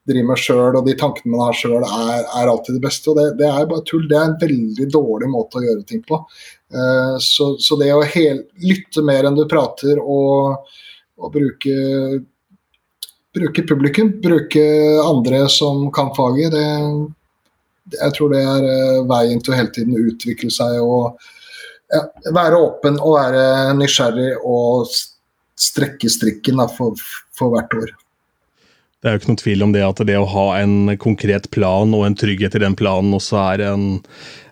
driver 0.08 0.28
med 0.32 0.40
sjøl 0.42 0.78
og 0.78 0.86
de 0.88 0.96
tankene 0.98 1.34
man 1.34 1.44
har 1.46 1.58
sjøl, 1.58 1.84
er, 1.86 2.24
er, 2.24 2.50
alltid 2.50 2.78
det 2.78 2.82
beste. 2.84 3.12
og 3.12 3.20
det, 3.20 3.26
det, 3.38 3.48
er 3.48 3.68
bare 3.70 3.84
tull. 3.86 4.08
Det 4.10 4.18
er 4.18 4.30
en 4.30 4.40
veldig 4.40 4.88
dårlig 4.92 5.30
måte 5.30 5.60
å 5.60 5.64
gjøre 5.66 5.86
ting 5.88 6.02
på. 6.08 6.18
Uh, 6.74 7.14
så, 7.22 7.52
så, 7.62 7.78
det 7.80 7.92
å 7.94 8.02
hel, 8.14 8.42
lytte 8.64 9.04
mer 9.06 9.28
enn 9.28 9.38
du 9.38 9.44
prater 9.50 10.00
og, 10.02 10.72
og 11.20 11.34
bruke, 11.36 11.76
bruke 13.36 13.64
publikum, 13.68 14.12
bruke 14.22 14.64
andre 15.02 15.46
som 15.52 15.86
kan 15.94 16.12
faget, 16.16 16.52
det, 16.52 17.96
jeg 17.96 18.16
tror 18.16 18.34
det 18.34 18.42
er 18.42 18.66
uh, 18.66 19.06
veien 19.08 19.40
til 19.42 19.54
å 19.54 19.58
hele 19.58 19.72
tiden 19.74 19.96
utvikle 19.98 20.52
seg 20.52 20.78
og 20.82 21.16
ja, 21.92 22.04
være 22.32 22.60
åpen 22.60 23.00
og 23.00 23.16
være 23.18 23.72
nysgjerrig 23.78 24.34
og 24.44 24.92
strekke 25.58 26.10
strikken 26.10 26.60
da, 26.60 26.68
for, 26.70 26.96
for 27.36 27.54
hvert 27.54 27.74
år. 27.78 27.92
Det 29.02 29.10
er 29.10 29.16
jo 29.16 29.18
ikke 29.18 29.30
noen 29.32 29.40
tvil 29.40 29.64
om 29.66 29.72
det 29.74 29.82
at 29.82 30.00
det 30.06 30.14
å 30.14 30.28
ha 30.30 30.46
en 30.60 30.92
konkret 31.02 31.48
plan 31.54 31.90
og 31.96 32.04
en 32.06 32.16
trygghet 32.18 32.54
i 32.54 32.62
den 32.62 32.76
planen 32.78 33.16
også 33.16 33.40
er 33.40 33.64
en, 33.72 33.86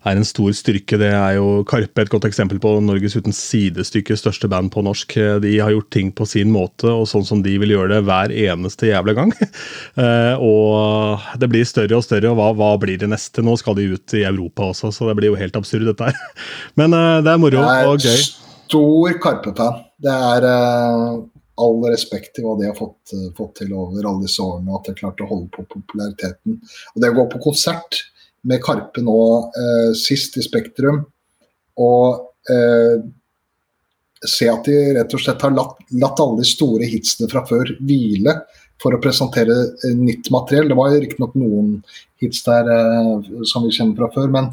er 0.08 0.18
en 0.18 0.26
stor 0.26 0.52
styrke. 0.56 0.98
Det 1.00 1.10
er 1.12 1.36
jo 1.36 1.62
Karpe 1.68 2.04
et 2.04 2.12
godt 2.12 2.26
eksempel 2.28 2.60
på. 2.62 2.72
Norges 2.84 3.16
uten 3.18 3.34
sidestykke 3.36 4.16
største 4.18 4.48
band 4.50 4.72
på 4.74 4.84
norsk. 4.86 5.16
De 5.44 5.52
har 5.58 5.74
gjort 5.74 5.90
ting 5.92 6.12
på 6.16 6.26
sin 6.28 6.52
måte 6.54 6.88
og 6.88 7.08
sånn 7.10 7.26
som 7.28 7.42
de 7.44 7.56
vil 7.60 7.74
gjøre 7.74 7.92
det 7.96 8.04
hver 8.08 8.34
eneste 8.48 8.92
jævla 8.92 9.16
gang. 9.18 9.34
Eh, 10.00 10.38
og 10.40 11.20
det 11.40 11.48
blir 11.50 11.66
større 11.66 11.98
og 11.98 12.04
større, 12.04 12.30
og 12.30 12.38
hva, 12.38 12.46
hva, 12.56 12.68
blir 12.80 12.96
det 13.00 13.08
neste? 13.10 13.42
Nå 13.44 13.56
skal 13.58 13.74
de 13.76 13.88
ut 13.92 14.14
i 14.16 14.22
Europa 14.24 14.68
også, 14.70 14.92
så 14.94 15.08
det 15.08 15.16
blir 15.18 15.32
jo 15.32 15.38
helt 15.40 15.56
absurd, 15.58 15.84
dette 15.88 16.08
her. 16.08 16.38
Men 16.80 16.94
eh, 16.96 17.18
det 17.26 17.32
er 17.32 17.42
moro 17.42 17.60
og 17.60 17.98
gøy. 17.98 18.06
Det 18.06 18.14
er 18.14 18.22
stor 18.70 19.18
Karpe-fan. 19.20 19.82
Det 20.00 20.14
er 20.30 20.46
uh 20.48 21.20
all 21.60 21.82
respekt 21.90 22.34
til 22.36 22.46
hva 22.46 22.56
de 22.58 22.68
har 22.68 22.76
fått, 22.78 23.12
fått, 23.36 23.58
til 23.60 23.74
over 23.76 24.00
alle 24.00 24.24
disse 24.24 24.42
årene, 24.42 24.70
og 24.70 24.80
at 24.80 24.88
de 24.88 24.94
har 24.94 25.00
klart 25.02 25.22
å 25.24 25.28
holde 25.30 25.50
på 25.54 25.66
populariteten. 25.74 26.58
Og 26.94 27.02
Det 27.02 27.10
å 27.12 27.18
gå 27.18 27.26
på 27.34 27.42
konsert 27.50 28.00
med 28.48 28.62
Karpe 28.64 29.02
nå 29.04 29.20
eh, 29.48 29.90
sist 29.98 30.38
i 30.40 30.44
Spektrum, 30.44 31.02
og 31.80 32.52
eh, 32.52 33.02
se 34.26 34.48
at 34.52 34.66
de 34.68 34.78
rett 34.96 35.14
og 35.16 35.22
slett 35.22 35.44
har 35.44 35.54
latt, 35.56 35.78
latt 36.00 36.20
alle 36.20 36.40
de 36.40 36.48
store 36.48 36.88
hitsene 36.88 37.28
fra 37.30 37.44
før 37.48 37.72
hvile 37.78 38.36
for 38.80 38.96
å 38.96 39.00
presentere 39.00 39.54
nytt 39.96 40.28
materiell. 40.32 40.68
Det 40.68 40.76
var 40.76 40.96
riktignok 40.96 41.36
noen 41.40 41.78
hits 42.20 42.42
der 42.46 42.68
som 43.48 43.64
vi 43.64 43.72
kjenner 43.76 43.96
fra 43.96 44.10
før, 44.14 44.28
men 44.32 44.50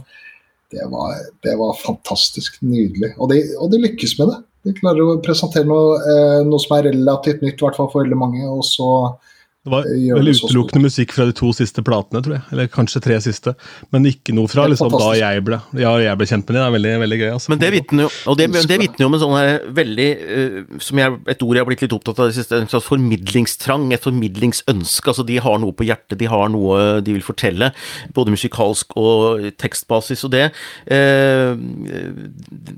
det 0.71 0.83
var, 0.91 1.15
det 1.43 1.55
var 1.59 1.79
fantastisk 1.79 2.59
nydelig. 2.63 3.13
Og 3.17 3.31
de, 3.31 3.39
og 3.59 3.71
de 3.71 3.79
lykkes 3.85 4.17
med 4.19 4.31
det. 4.33 4.39
De 4.67 4.75
klarer 4.75 5.13
å 5.13 5.19
presentere 5.23 5.67
noe, 5.67 5.95
eh, 6.03 6.41
noe 6.47 6.59
som 6.59 6.75
er 6.75 6.89
relativt 6.89 7.43
nytt, 7.43 7.55
i 7.61 7.65
hvert 7.65 7.77
fall 7.79 7.89
for 7.93 8.03
veldig 8.03 8.19
mange. 8.19 8.43
og 8.47 8.65
så 8.67 8.89
det 9.67 9.73
var 9.73 9.87
vel 10.21 10.31
utelukkende 10.31 10.87
musikk 10.87 11.11
fra 11.11 11.25
de 11.27 11.33
to 11.35 11.49
siste 11.55 11.83
platene, 11.83 12.21
tror 12.23 12.37
jeg. 12.37 12.43
Eller 12.53 12.69
kanskje 12.71 13.01
tre 13.03 13.17
siste. 13.23 13.51
Men 13.91 14.07
ikke 14.07 14.35
noe 14.35 14.47
fra 14.47 14.63
liksom, 14.71 14.93
da 14.93 15.09
jeg 15.19 15.43
ble, 15.43 15.59
ja, 15.81 15.91
jeg 15.99 16.19
ble 16.19 16.27
kjent 16.29 16.45
med 16.47 16.55
dem. 16.55 16.61
Det 16.61 16.67
er 16.67 16.75
veldig, 16.77 16.93
veldig 17.03 17.17
gøy. 17.19 17.27
Altså. 17.33 17.51
Men 17.51 17.61
det 17.61 17.71
vitner 17.75 18.05
jo, 18.07 18.35
det, 18.39 18.47
det 18.71 18.77
jo 19.01 19.09
om 19.09 19.17
en 19.17 19.23
sånn 19.23 19.35
her 19.35 19.51
veldig 19.77 20.07
uh, 20.21 20.77
som 20.83 21.01
jeg, 21.01 21.17
Et 21.33 21.43
ord 21.43 21.57
jeg 21.57 21.65
har 21.65 21.69
blitt 21.69 21.83
litt 21.83 21.95
opptatt 21.97 22.21
av 22.23 22.29
det 22.31 22.37
siste, 22.37 22.61
en 22.61 22.71
slags 22.71 22.87
formidlingstrang, 22.87 23.89
et 23.95 24.07
formidlingsønske. 24.07 25.11
altså 25.11 25.27
De 25.27 25.39
har 25.43 25.59
noe 25.63 25.75
på 25.75 25.87
hjertet, 25.89 26.15
de 26.21 26.31
har 26.31 26.47
noe 26.53 27.01
de 27.03 27.17
vil 27.17 27.25
fortelle. 27.25 27.73
Både 28.15 28.33
musikalsk 28.33 28.95
og 29.01 29.49
tekstbasis. 29.59 30.23
Og 30.27 30.33
det 30.37 30.45
uh, 30.47 31.59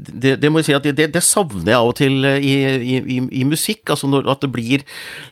det, 0.09 0.39
det, 0.41 0.49
må 0.49 0.63
jeg 0.63 0.71
si 0.71 0.77
at 0.79 0.89
det, 0.89 1.11
det, 1.13 1.23
savner 1.25 1.75
jeg 1.75 1.79
av 1.79 1.91
og 1.91 1.97
til 1.99 2.25
i, 2.25 2.55
i, 2.97 2.97
i, 2.97 3.21
i 3.41 3.45
musikk. 3.47 3.85
altså 3.93 4.09
når, 4.09 4.25
At 4.33 4.41
det 4.41 4.51
blir 4.57 4.85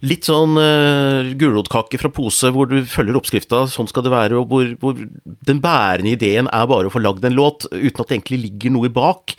litt 0.06 0.30
sånn 0.30 0.54
uh, 0.62 1.34
gulrotkake 1.48 2.00
fra 2.02 2.12
pose 2.14 2.52
hvor 2.54 2.70
du 2.70 2.82
følger 2.88 3.18
oppskrifta, 3.18 3.64
sånn 3.72 3.90
skal 3.90 4.06
det 4.06 4.14
være, 4.14 4.42
og 4.42 4.52
hvor, 4.52 4.70
hvor, 4.82 5.00
den 5.48 5.64
bærende 5.64 6.14
ideen 6.14 6.52
er 6.52 6.68
bare 6.70 6.92
å 6.92 6.94
få 6.94 7.02
lagd 7.04 7.26
en 7.28 7.38
låt, 7.38 7.66
uten 7.72 8.04
at 8.04 8.06
det 8.06 8.20
egentlig 8.20 8.44
ligger 8.46 8.76
noe 8.76 8.92
bak. 8.94 9.34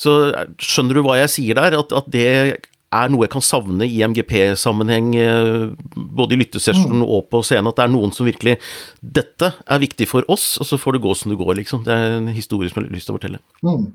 Så 0.00 0.18
skjønner 0.60 0.98
du 0.98 1.06
hva 1.06 1.20
jeg 1.22 1.34
sier 1.38 1.58
der? 1.58 1.78
At, 1.78 1.94
at 1.96 2.12
det 2.12 2.28
er 2.92 3.08
noe 3.12 3.24
jeg 3.24 3.32
kan 3.32 3.44
savne 3.44 3.86
i 3.88 4.02
MGP-sammenheng, 4.04 5.14
eh, 5.16 5.96
både 5.96 6.36
i 6.36 6.40
lyttesesjonen 6.42 7.00
mm. 7.00 7.08
og 7.08 7.28
på 7.32 7.40
scenen, 7.46 7.70
at 7.70 7.78
det 7.78 7.86
er 7.86 7.94
noen 7.94 8.12
som 8.14 8.28
virkelig 8.28 8.58
Dette 9.00 9.52
er 9.64 9.82
viktig 9.82 10.08
for 10.10 10.28
oss, 10.32 10.54
og 10.60 10.68
så 10.68 10.78
får 10.80 10.98
det 10.98 11.04
gå 11.06 11.16
som 11.16 11.32
det 11.32 11.40
går, 11.40 11.56
liksom. 11.62 11.86
Det 11.86 11.94
er 11.96 12.18
en 12.18 12.32
historie 12.34 12.70
som 12.70 12.82
jeg 12.82 12.90
har 12.90 12.98
lyst 12.98 13.08
til 13.08 13.16
å 13.16 13.18
fortelle. 13.18 13.42
Mm. 13.64 13.88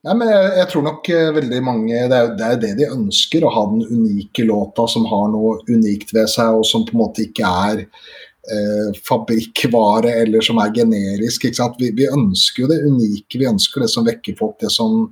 Nei, 0.00 0.14
men 0.16 0.30
jeg, 0.32 0.52
jeg, 0.56 0.68
tror 0.70 0.84
nok 0.86 1.08
uh, 1.12 1.26
veldig 1.36 1.58
mange 1.60 1.92
det 2.08 2.16
er, 2.16 2.32
det 2.38 2.46
er 2.46 2.60
det 2.62 2.70
de 2.78 2.88
ønsker, 2.88 3.44
å 3.44 3.52
ha 3.52 3.66
den 3.68 3.82
unike 3.84 4.46
låta 4.48 4.86
som 4.88 5.04
har 5.10 5.28
noe 5.32 5.58
unikt 5.68 6.14
ved 6.16 6.30
seg, 6.32 6.56
og 6.56 6.64
som 6.68 6.86
på 6.88 6.96
en 6.96 7.02
måte 7.02 7.26
ikke 7.26 7.44
er 7.44 7.82
eh, 7.84 8.96
fabrikkvare 9.04 10.14
eller 10.22 10.44
som 10.44 10.60
er 10.62 10.72
generisk. 10.78 11.44
Vi, 11.76 11.90
vi, 11.98 12.06
ønsker 12.08 12.64
jo 12.64 12.70
det 12.70 12.80
unike, 12.86 13.36
vi 13.36 13.50
ønsker 13.50 13.84
det 13.84 13.90
som 13.92 14.06
vekker 14.08 14.38
folk, 14.38 14.56
det 14.64 14.70
som 14.72 15.02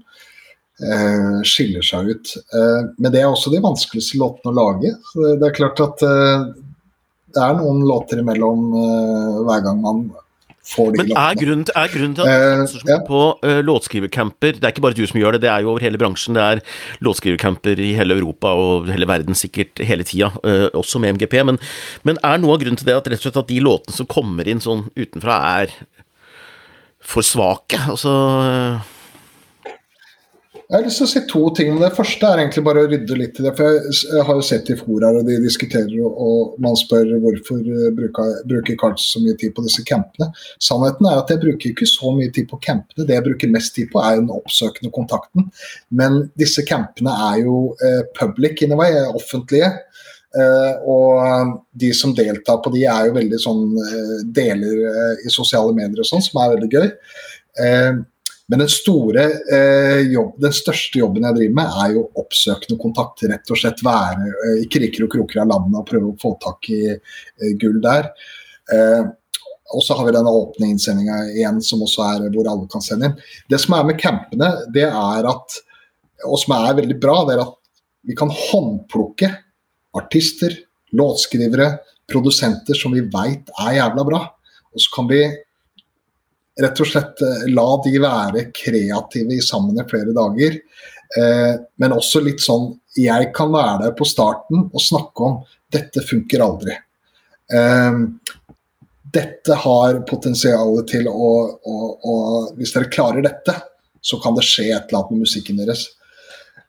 eh, 0.80 1.36
skiller 1.44 1.84
seg 1.84 2.08
ut. 2.08 2.32
men 2.96 3.12
det 3.12 3.20
er 3.20 3.28
også 3.28 3.52
de 3.52 3.60
vanskeligste 3.64 4.22
låtene 4.22 4.54
å 4.54 4.56
lage. 4.56 4.94
Så 5.12 5.34
det, 5.34 5.50
er 5.50 5.58
klart 5.58 5.84
at 5.84 6.00
det 6.00 7.44
er 7.44 7.60
noen 7.60 7.84
låter 7.84 8.24
imellom 8.24 8.72
hver 9.44 9.68
gang 9.68 9.84
man 9.84 10.06
men 10.76 11.12
er 11.16 11.36
grunnen, 11.38 11.64
til, 11.64 11.74
er 11.80 11.92
grunnen 11.92 12.16
til 12.18 12.28
at 12.28 12.74
uh, 12.74 12.88
ja. 12.90 12.98
på 13.06 13.20
uh, 13.40 13.60
låtskrivercamper 13.64 14.58
Det 14.58 14.66
er 14.66 14.74
ikke 14.74 14.84
bare 14.84 14.96
du 14.98 15.06
som 15.08 15.20
gjør 15.20 15.36
det, 15.36 15.42
det 15.46 15.50
er 15.52 15.64
jo 15.64 15.70
over 15.72 15.84
hele 15.84 16.00
bransjen. 16.00 16.36
Det 16.36 16.44
er 16.44 16.60
låtskrivercamper 17.04 17.80
i 17.80 17.94
hele 17.96 18.18
Europa 18.18 18.52
og 18.52 18.90
hele 18.92 19.08
verden 19.08 19.38
sikkert 19.38 19.80
hele 19.80 20.04
tida, 20.04 20.28
uh, 20.44 20.68
også 20.76 21.00
med 21.00 21.16
MGP. 21.16 21.38
Men, 21.48 21.60
men, 22.04 22.20
er 22.26 22.42
noe 22.42 22.58
av 22.58 22.62
grunnen 22.62 22.80
til 22.80 22.90
det 22.90 22.98
at 22.98 23.08
rett 23.08 23.22
og 23.22 23.28
slett 23.28 23.40
at 23.40 23.48
de 23.48 23.62
låtene 23.64 23.96
som 23.96 24.10
kommer 24.10 24.48
inn 24.50 24.60
sånn 24.60 24.84
utenfra, 24.98 25.40
er 25.62 25.74
for 27.00 27.24
svake? 27.24 27.80
Altså 27.88 28.12
jeg 30.68 30.76
har 30.76 30.84
lyst 30.84 31.00
til 31.00 31.06
å 31.06 31.08
si 31.08 31.20
to 31.30 31.42
ting. 31.56 31.70
men 31.72 31.80
Det 31.80 31.96
første 31.96 32.28
er 32.28 32.42
egentlig 32.42 32.62
bare 32.66 32.82
å 32.84 32.88
rydde 32.90 33.16
litt 33.16 33.38
i 33.40 33.44
det. 33.46 33.54
for 33.56 33.78
Jeg 33.88 34.24
har 34.28 34.34
jo 34.36 34.44
sett 34.44 34.68
i 34.68 34.76
foraer 34.76 35.16
og 35.16 35.24
de 35.24 35.38
diskuterer 35.40 35.94
og 36.04 36.58
man 36.60 36.76
spør 36.76 37.14
hvorfor 37.22 37.62
eh, 37.64 37.88
bruker, 37.96 38.76
Carlsen 38.76 39.08
så 39.08 39.22
mye 39.24 39.38
tid 39.40 39.54
på 39.56 39.64
disse 39.64 39.80
campene. 39.88 40.28
Sannheten 40.60 41.08
er 41.08 41.22
at 41.22 41.32
jeg 41.32 41.40
bruker 41.40 41.72
ikke 41.72 41.88
så 41.88 42.12
mye 42.12 42.28
tid 42.36 42.50
på 42.50 42.60
campene. 42.60 43.06
Det 43.08 43.16
jeg 43.16 43.24
bruker 43.30 43.54
mest 43.54 43.74
tid 43.78 43.88
på 43.94 44.02
er 44.04 44.20
den 44.20 44.28
oppsøkende 44.34 44.92
kontakten. 44.92 45.48
Men 45.88 46.26
disse 46.36 46.66
campene 46.68 47.16
er 47.30 47.40
jo 47.46 47.72
eh, 47.80 48.04
public 48.20 48.60
in 48.60 48.76
a 48.76 48.80
way, 48.82 48.92
offentlige. 49.08 49.72
Uh, 50.36 50.76
og 50.84 51.54
de 51.72 51.88
som 51.96 52.12
deltar 52.12 52.58
på 52.60 52.68
de 52.74 52.82
er 52.84 53.06
jo 53.08 53.14
veldig 53.14 53.38
sånn 53.40 53.62
uh, 53.72 54.18
deler 54.36 54.82
uh, 54.84 55.22
i 55.24 55.32
sosiale 55.32 55.72
medier 55.72 56.04
og 56.04 56.06
sånn, 56.10 56.20
som 56.20 56.36
er 56.42 56.52
veldig 56.52 56.68
gøy. 56.68 56.90
Men 58.48 58.62
den, 58.62 58.70
store, 58.72 59.24
eh, 59.52 60.00
jobb, 60.08 60.38
den 60.40 60.54
største 60.56 61.02
jobben 61.02 61.26
jeg 61.26 61.36
driver 61.36 61.56
med, 61.58 61.72
er 61.84 61.94
jo 61.98 62.06
oppsøkende 62.16 62.78
kontakt. 62.80 63.24
Rett 63.28 63.52
og 63.52 63.60
slett 63.60 63.82
være 63.84 64.28
eh, 64.30 64.60
i 64.62 64.68
kriker 64.72 65.04
og 65.04 65.12
kroker 65.12 65.42
av 65.42 65.50
landet 65.50 65.76
og 65.82 65.88
prøve 65.90 66.12
å 66.14 66.20
få 66.22 66.32
tak 66.40 66.70
i 66.72 66.82
eh, 66.94 67.50
gull 67.60 67.76
der. 67.84 68.08
Eh, 68.72 69.02
og 69.76 69.84
så 69.84 69.98
har 69.98 70.08
vi 70.08 70.14
denne 70.16 70.32
åpne 70.32 70.70
innsendinga 70.72 71.18
igjen, 71.34 71.60
som 71.60 71.82
også 71.84 72.06
er 72.06 72.30
hvor 72.32 72.48
alle 72.48 72.70
kan 72.72 72.84
sende 72.84 73.10
inn. 73.10 73.18
Det 73.52 73.60
som 73.60 73.76
er 73.76 73.84
med 73.84 74.00
campene, 74.00 74.48
det 74.72 74.86
er 74.88 75.28
at, 75.28 75.58
og 76.24 76.40
som 76.40 76.56
er 76.56 76.78
veldig 76.80 76.96
bra, 77.02 77.18
det 77.28 77.36
er 77.36 77.44
at 77.44 77.54
vi 78.08 78.16
kan 78.16 78.32
håndplukke 78.32 79.28
artister, 79.98 80.54
låtskrivere, 80.96 81.74
produsenter 82.08 82.78
som 82.78 82.94
vi 82.96 83.04
veit 83.12 83.52
er 83.60 83.76
jævla 83.76 84.06
bra. 84.08 84.22
Og 84.72 84.80
så 84.80 84.94
kan 84.94 85.08
vi 85.10 85.20
rett 86.62 86.80
og 86.82 86.90
slett 86.90 87.22
eh, 87.24 87.46
la 87.52 87.68
de 87.84 87.94
være 88.02 88.48
kreative 88.54 89.40
sammen 89.44 89.78
i 89.78 89.86
flere 89.88 90.14
dager. 90.16 90.58
Eh, 91.18 91.54
men 91.80 91.96
også 91.96 92.20
litt 92.20 92.42
sånn 92.44 92.74
Jeg 92.98 93.30
kan 93.32 93.48
være 93.48 93.86
der 93.86 93.94
på 93.96 94.04
starten 94.04 94.66
og 94.66 94.82
snakke 94.82 95.24
om 95.24 95.38
dette 95.72 96.02
funker 96.04 96.44
aldri. 96.44 96.74
Eh, 97.54 98.00
dette 99.08 99.56
har 99.62 100.02
potensial 100.08 100.82
til 100.88 101.08
å, 101.08 101.30
å, 101.56 101.76
å, 101.96 102.16
Hvis 102.58 102.74
dere 102.74 102.90
klarer 102.92 103.24
dette, 103.24 103.54
så 104.04 104.18
kan 104.22 104.36
det 104.36 104.44
skje 104.46 104.68
et 104.72 104.90
eller 104.90 105.00
annet 105.00 105.14
med 105.14 105.24
musikken 105.24 105.60
deres. 105.60 105.86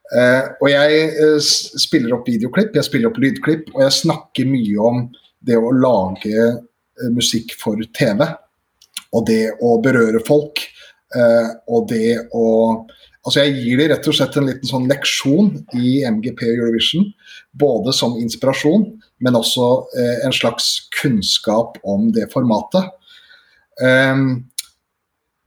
Eh, 0.09 0.45
og 0.57 0.69
jeg 0.71 1.01
eh, 1.21 1.37
spiller 1.77 2.15
opp 2.15 2.29
videoklipp, 2.29 2.73
jeg 2.73 2.87
spiller 2.87 3.11
opp 3.11 3.19
lydklipp, 3.21 3.67
og 3.75 3.83
jeg 3.85 3.97
snakker 3.99 4.49
mye 4.49 4.87
om 4.89 5.03
det 5.45 5.57
å 5.59 5.73
lage 5.75 6.33
eh, 6.39 7.11
musikk 7.13 7.53
for 7.59 7.81
TV. 7.95 8.25
Og 9.15 9.25
det 9.29 9.43
å 9.65 9.77
berøre 9.83 10.21
folk. 10.27 10.63
Eh, 11.15 11.51
og 11.71 11.89
det 11.91 12.29
å 12.37 12.47
Altså 13.27 13.43
Jeg 13.43 13.57
gir 13.59 13.77
dem 13.81 13.89
rett 13.91 14.07
og 14.07 14.15
slett 14.15 14.35
en 14.39 14.47
liten 14.47 14.69
sånn 14.69 14.85
leksjon 14.87 15.49
i 15.75 15.99
MGP 16.07 16.39
Eurovision. 16.53 17.03
Både 17.51 17.91
som 17.93 18.15
inspirasjon, 18.17 18.85
men 19.19 19.37
også 19.37 19.65
eh, 19.99 20.21
en 20.25 20.33
slags 20.33 20.69
kunnskap 20.95 21.75
om 21.83 22.07
det 22.15 22.29
formatet. 22.31 22.87
Um, 23.83 24.23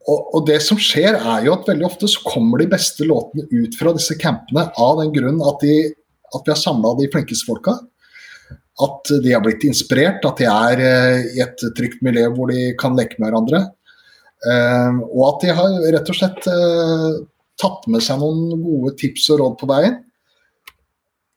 og, 0.05 0.21
og, 0.21 0.39
det 0.49 0.59
som 0.65 0.79
skjer, 0.81 1.17
er 1.17 1.47
jo 1.47 1.57
at 1.57 1.67
veldig 1.69 1.89
ofte 1.89 2.09
så 2.13 2.23
kommer 2.27 2.61
de 2.61 2.69
beste 2.71 3.09
låtene 3.09 3.49
ut 3.51 3.77
fra 3.79 3.93
disse 3.97 4.17
campene 4.21 4.69
av 4.77 5.01
den 5.01 5.13
grunn 5.17 5.41
at, 5.47 5.65
de, 5.65 5.93
at 6.37 6.45
vi 6.45 6.53
har 6.53 6.61
samla 6.61 6.95
de 7.01 7.09
flinkeste 7.13 7.49
folka. 7.49 7.77
At 8.81 9.11
de 9.23 9.35
har 9.35 9.43
blitt 9.45 9.67
inspirert, 9.69 10.25
at 10.25 10.41
de 10.41 10.49
er 10.49 10.81
uh, 10.81 11.19
i 11.37 11.43
et 11.45 11.67
trygt 11.77 12.01
miljø 12.05 12.31
hvor 12.33 12.53
de 12.53 12.71
kan 12.81 12.97
leke 12.97 13.19
med 13.19 13.29
hverandre. 13.29 13.67
Uh, 14.43 15.03
og 15.13 15.27
at 15.29 15.45
de 15.45 15.59
har 15.59 15.77
rett 15.97 16.09
og 16.09 16.19
slett 16.19 16.49
uh, 16.49 17.21
tatt 17.61 17.85
med 17.93 18.03
seg 18.03 18.23
noen 18.23 18.57
gode 18.63 18.95
tips 19.01 19.29
og 19.35 19.43
råd 19.43 19.59
på 19.61 19.69
veien. 19.71 20.01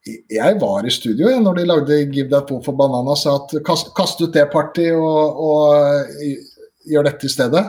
Jeg 0.05 0.57
var 0.61 0.85
i 0.85 0.93
studio 0.93 1.31
jeg, 1.31 1.41
når 1.41 1.57
de 1.57 1.65
lagde 1.65 1.95
'Give 2.13 2.29
That 2.29 2.45
Poo 2.47 2.61
for 2.61 2.77
Banana' 2.77 3.17
sa 3.17 3.39
at 3.39 3.55
kast, 3.65 3.89
kast 3.97 4.21
ut 4.21 4.33
det 4.33 4.51
party 4.51 4.91
og, 4.93 5.39
og 5.49 6.19
gjør 6.85 7.07
dette 7.09 7.25
i 7.25 7.33
stedet. 7.33 7.63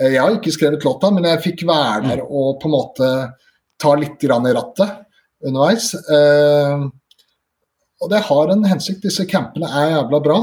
Eh, 0.00 0.14
jeg 0.14 0.22
har 0.22 0.36
ikke 0.36 0.54
skrevet 0.54 0.86
låta, 0.86 1.10
men 1.14 1.28
jeg 1.28 1.44
fikk 1.44 1.66
være 1.68 2.08
der 2.08 2.24
og 2.24 2.58
på 2.60 2.70
en 2.70 2.74
måte 2.74 3.10
ta 3.80 3.94
litt 3.98 4.24
i 4.24 4.30
rattet 4.30 4.96
underveis. 5.46 5.92
Eh, 5.94 6.86
og 8.00 8.10
det 8.12 8.22
har 8.26 8.52
en 8.52 8.64
hensikt. 8.68 9.04
Disse 9.04 9.26
campene 9.28 9.68
er 9.68 9.94
jævla 9.94 10.20
bra. 10.24 10.40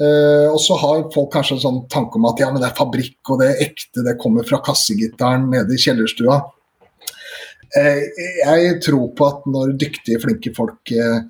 Uh, 0.00 0.48
og 0.48 0.58
så 0.64 0.76
har 0.80 1.02
folk 1.12 1.28
kanskje 1.34 1.58
en 1.58 1.64
sånn 1.66 1.80
tanke 1.92 2.16
om 2.16 2.24
at 2.30 2.40
ja, 2.40 2.48
men 2.48 2.62
det 2.62 2.70
er 2.70 2.78
fabrikk 2.78 3.28
og 3.28 3.42
det 3.42 3.50
er 3.50 3.66
ekte, 3.66 4.00
det 4.06 4.16
kommer 4.22 4.46
fra 4.48 4.62
kassegitaren 4.64 5.50
nede 5.52 5.76
i 5.76 5.82
kjellerstua. 5.82 6.38
Uh, 7.76 8.00
jeg 8.40 8.78
tror 8.86 9.10
på 9.18 9.28
at 9.28 9.44
når 9.52 9.74
dyktige, 9.80 10.20
flinke 10.22 10.54
folk 10.56 10.94
uh, 10.96 11.20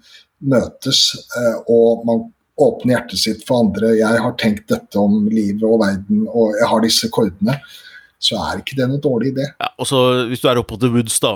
møtes 0.46 1.02
og 1.70 2.06
man 2.06 2.24
åpner 2.62 2.96
hjertet 2.96 3.20
sitt 3.22 3.44
for 3.46 3.64
andre. 3.64 3.92
Jeg 3.98 4.22
har 4.24 4.34
tenkt 4.38 4.68
dette 4.70 4.98
om 4.98 5.24
livet 5.30 5.62
og 5.66 5.80
verden, 5.82 6.24
og 6.28 6.54
jeg 6.58 6.68
har 6.70 6.82
disse 6.84 7.10
kordene. 7.14 7.54
Så 8.22 8.38
er 8.38 8.60
ikke 8.60 8.76
det 8.78 8.86
noe 8.86 9.02
dårlig 9.02 9.32
idé. 9.32 9.48
Ja, 9.58 9.68
og 9.82 9.88
så 9.88 9.98
Hvis 10.30 10.42
du 10.42 10.46
er 10.46 10.60
oppe 10.60 10.76
på 10.76 10.80
The 10.82 10.92
Woods, 10.94 11.18
da, 11.22 11.32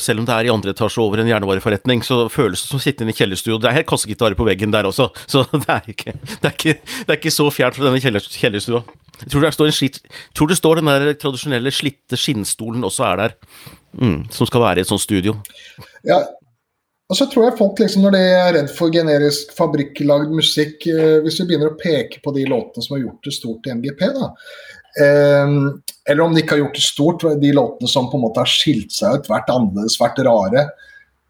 selv 0.00 0.22
om 0.22 0.28
det 0.28 0.36
er 0.36 0.48
i 0.48 0.52
andre 0.52 0.72
etasje 0.72 1.02
over 1.02 1.20
en 1.20 1.28
jernvareforretning, 1.28 2.00
så 2.06 2.22
føles 2.32 2.62
det 2.62 2.70
som 2.70 2.80
å 2.80 2.82
sitte 2.82 3.04
inne 3.04 3.12
i 3.12 3.18
kjellerstudio. 3.18 3.60
Det 3.60 3.68
er 3.68 3.76
helt 3.80 3.90
kassegitarer 3.90 4.38
på 4.38 4.48
veggen 4.48 4.72
der 4.72 4.88
også, 4.88 5.10
så 5.32 5.44
det 5.52 5.68
er 5.68 5.92
ikke, 5.92 6.16
det 6.32 6.48
er 6.48 6.56
ikke, 6.56 6.76
det 6.80 7.12
er 7.12 7.20
ikke 7.20 7.36
så 7.36 7.50
fjernt 7.52 7.76
fra 7.76 7.90
denne 7.90 8.02
kjeller, 8.02 8.24
kjellerstua. 8.24 8.82
Jeg 9.20 9.34
tror 9.34 9.44
det, 9.44 9.52
står 9.52 9.68
en 9.68 9.76
slitt, 9.76 10.02
tror 10.32 10.48
det 10.48 10.56
står 10.56 10.80
den 10.80 10.88
der 10.88 11.10
tradisjonelle 11.20 11.72
slitte 11.74 12.16
skinnstolen 12.16 12.86
også 12.88 13.04
er 13.10 13.20
der, 13.20 13.34
mm, 14.00 14.20
som 14.32 14.48
skal 14.48 14.64
være 14.64 14.80
i 14.80 14.86
et 14.86 14.88
sånt 14.88 15.04
studio. 15.04 15.36
Ja, 16.08 16.22
og 17.10 17.18
så 17.18 17.26
tror 17.26 17.48
jeg 17.48 17.58
folk, 17.58 17.80
liksom, 17.82 18.04
når 18.06 18.14
de 18.14 18.20
er 18.22 18.52
redd 18.54 18.68
for 18.72 18.92
generisk 18.94 19.50
fabrikklagd 19.56 20.30
musikk 20.30 20.84
eh, 20.86 21.16
Hvis 21.24 21.40
vi 21.40 21.48
begynner 21.48 21.72
å 21.72 21.78
peke 21.78 22.20
på 22.22 22.32
de 22.36 22.44
låtene 22.46 22.86
som 22.86 22.94
har 22.94 23.02
gjort 23.02 23.26
det 23.26 23.34
stort 23.34 23.66
i 23.66 23.74
MGP, 23.74 24.04
da. 24.14 24.28
Eh, 24.98 25.52
eller 26.10 26.24
om 26.24 26.34
de 26.34 26.42
ikke 26.42 26.56
har 26.56 26.64
gjort 26.64 26.78
det 26.78 26.86
stort, 26.86 27.26
de 27.42 27.52
låtene 27.54 27.90
som 27.90 28.08
på 28.10 28.18
en 28.18 28.24
måte 28.24 28.42
har 28.42 28.50
skilt 28.50 28.94
seg 28.94 29.20
ut, 29.20 29.30
vært 29.30 29.52
annerledes, 29.52 29.98
vært 30.00 30.22
rare. 30.26 30.66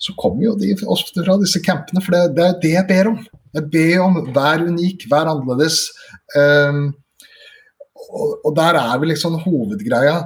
Så 0.00 0.14
kommer 0.16 0.46
jo 0.46 0.56
de 0.56 0.72
ofte 0.88 1.26
fra 1.26 1.36
disse 1.42 1.60
campene, 1.64 2.00
for 2.04 2.16
det, 2.16 2.22
det 2.38 2.46
er 2.46 2.58
det 2.62 2.72
jeg 2.78 2.88
ber 2.88 3.12
om. 3.12 3.20
Jeg 3.58 3.66
ber 3.74 4.04
om 4.06 4.18
vær 4.32 4.64
unik, 4.64 5.04
vær 5.10 5.28
annerledes. 5.28 5.82
Um, 6.32 6.86
og, 8.08 8.38
og, 8.46 8.54
der 8.56 8.78
er 8.80 8.94
vi 9.02 9.10
liksom 9.10 9.36
hovedgreia. 9.42 10.22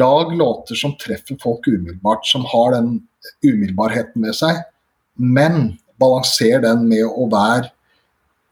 Lag 0.00 0.32
låter 0.36 0.78
som 0.78 0.96
treffer 1.00 1.36
folk 1.42 1.66
umiddelbart, 1.68 2.24
som 2.30 2.46
har 2.48 2.78
den 2.78 2.94
umiddelbarheten 3.44 4.24
med 4.24 4.36
seg 4.38 4.62
men 5.18 5.74
balanser 5.98 6.62
den 6.62 6.86
med 6.88 7.04
å 7.04 7.26
være 7.30 7.68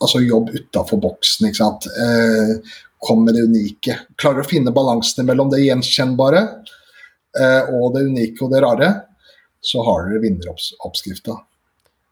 altså 0.03 0.21
jobb 0.21 0.51
utafor 0.53 1.01
boksen. 1.01 1.49
ikke 1.49 1.63
sant? 1.63 1.87
Eh, 1.87 2.59
kom 3.03 3.25
med 3.25 3.35
det 3.37 3.47
unike. 3.47 3.99
Klarer 4.21 4.43
å 4.43 4.49
finne 4.49 4.75
balansene 4.75 5.27
mellom 5.29 5.51
det 5.53 5.65
gjenkjennbare 5.65 6.43
eh, 7.39 7.63
og 7.77 7.95
det 7.97 8.07
unike 8.09 8.45
og 8.45 8.53
det 8.55 8.63
rare, 8.65 8.93
så 9.61 9.83
har 9.87 10.07
dere 10.07 10.23
vinneroppskrifta. 10.25 11.37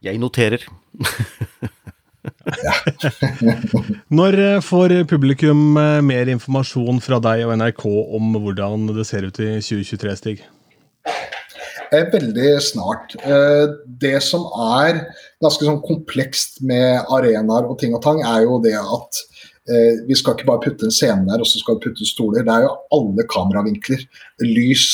Jeg 0.05 0.20
noterer. 0.20 0.64
Når 4.18 4.41
eh, 4.41 4.61
får 4.64 4.97
publikum 5.09 5.78
eh, 5.80 6.01
mer 6.05 6.30
informasjon 6.32 7.01
fra 7.05 7.20
deg 7.22 7.47
og 7.47 7.57
NRK 7.61 7.85
om 7.89 8.37
hvordan 8.37 8.91
det 8.93 9.07
ser 9.09 9.28
ut 9.28 9.41
i 9.41 9.57
2023, 9.61 10.16
Stig? 10.20 10.45
veldig 12.12 12.62
snart. 12.62 13.14
Eh, 13.22 13.66
det 13.87 14.18
som 14.24 14.47
er 14.80 15.05
ganske 15.43 15.66
sånn 15.66 15.82
komplekst 15.85 16.61
med 16.66 17.05
arenaer 17.12 17.68
og 17.68 17.78
ting 17.80 17.95
og 17.95 18.03
tang, 18.05 18.22
er 18.24 18.45
jo 18.47 18.59
det 18.64 18.76
at 18.78 19.20
eh, 19.69 20.01
vi 20.09 20.17
skal 20.19 20.37
ikke 20.37 20.49
bare 20.49 20.62
putte 20.67 20.89
en 20.89 20.95
scene 20.95 21.27
der 21.29 21.43
og 21.43 21.49
så 21.49 21.61
skal 21.61 21.79
vi 21.79 21.89
putte 21.89 22.09
stoler. 22.09 22.45
Det 22.47 22.55
er 22.55 22.67
jo 22.67 22.75
alle 22.97 23.27
kameravinkler. 23.31 24.05
Lys, 24.45 24.89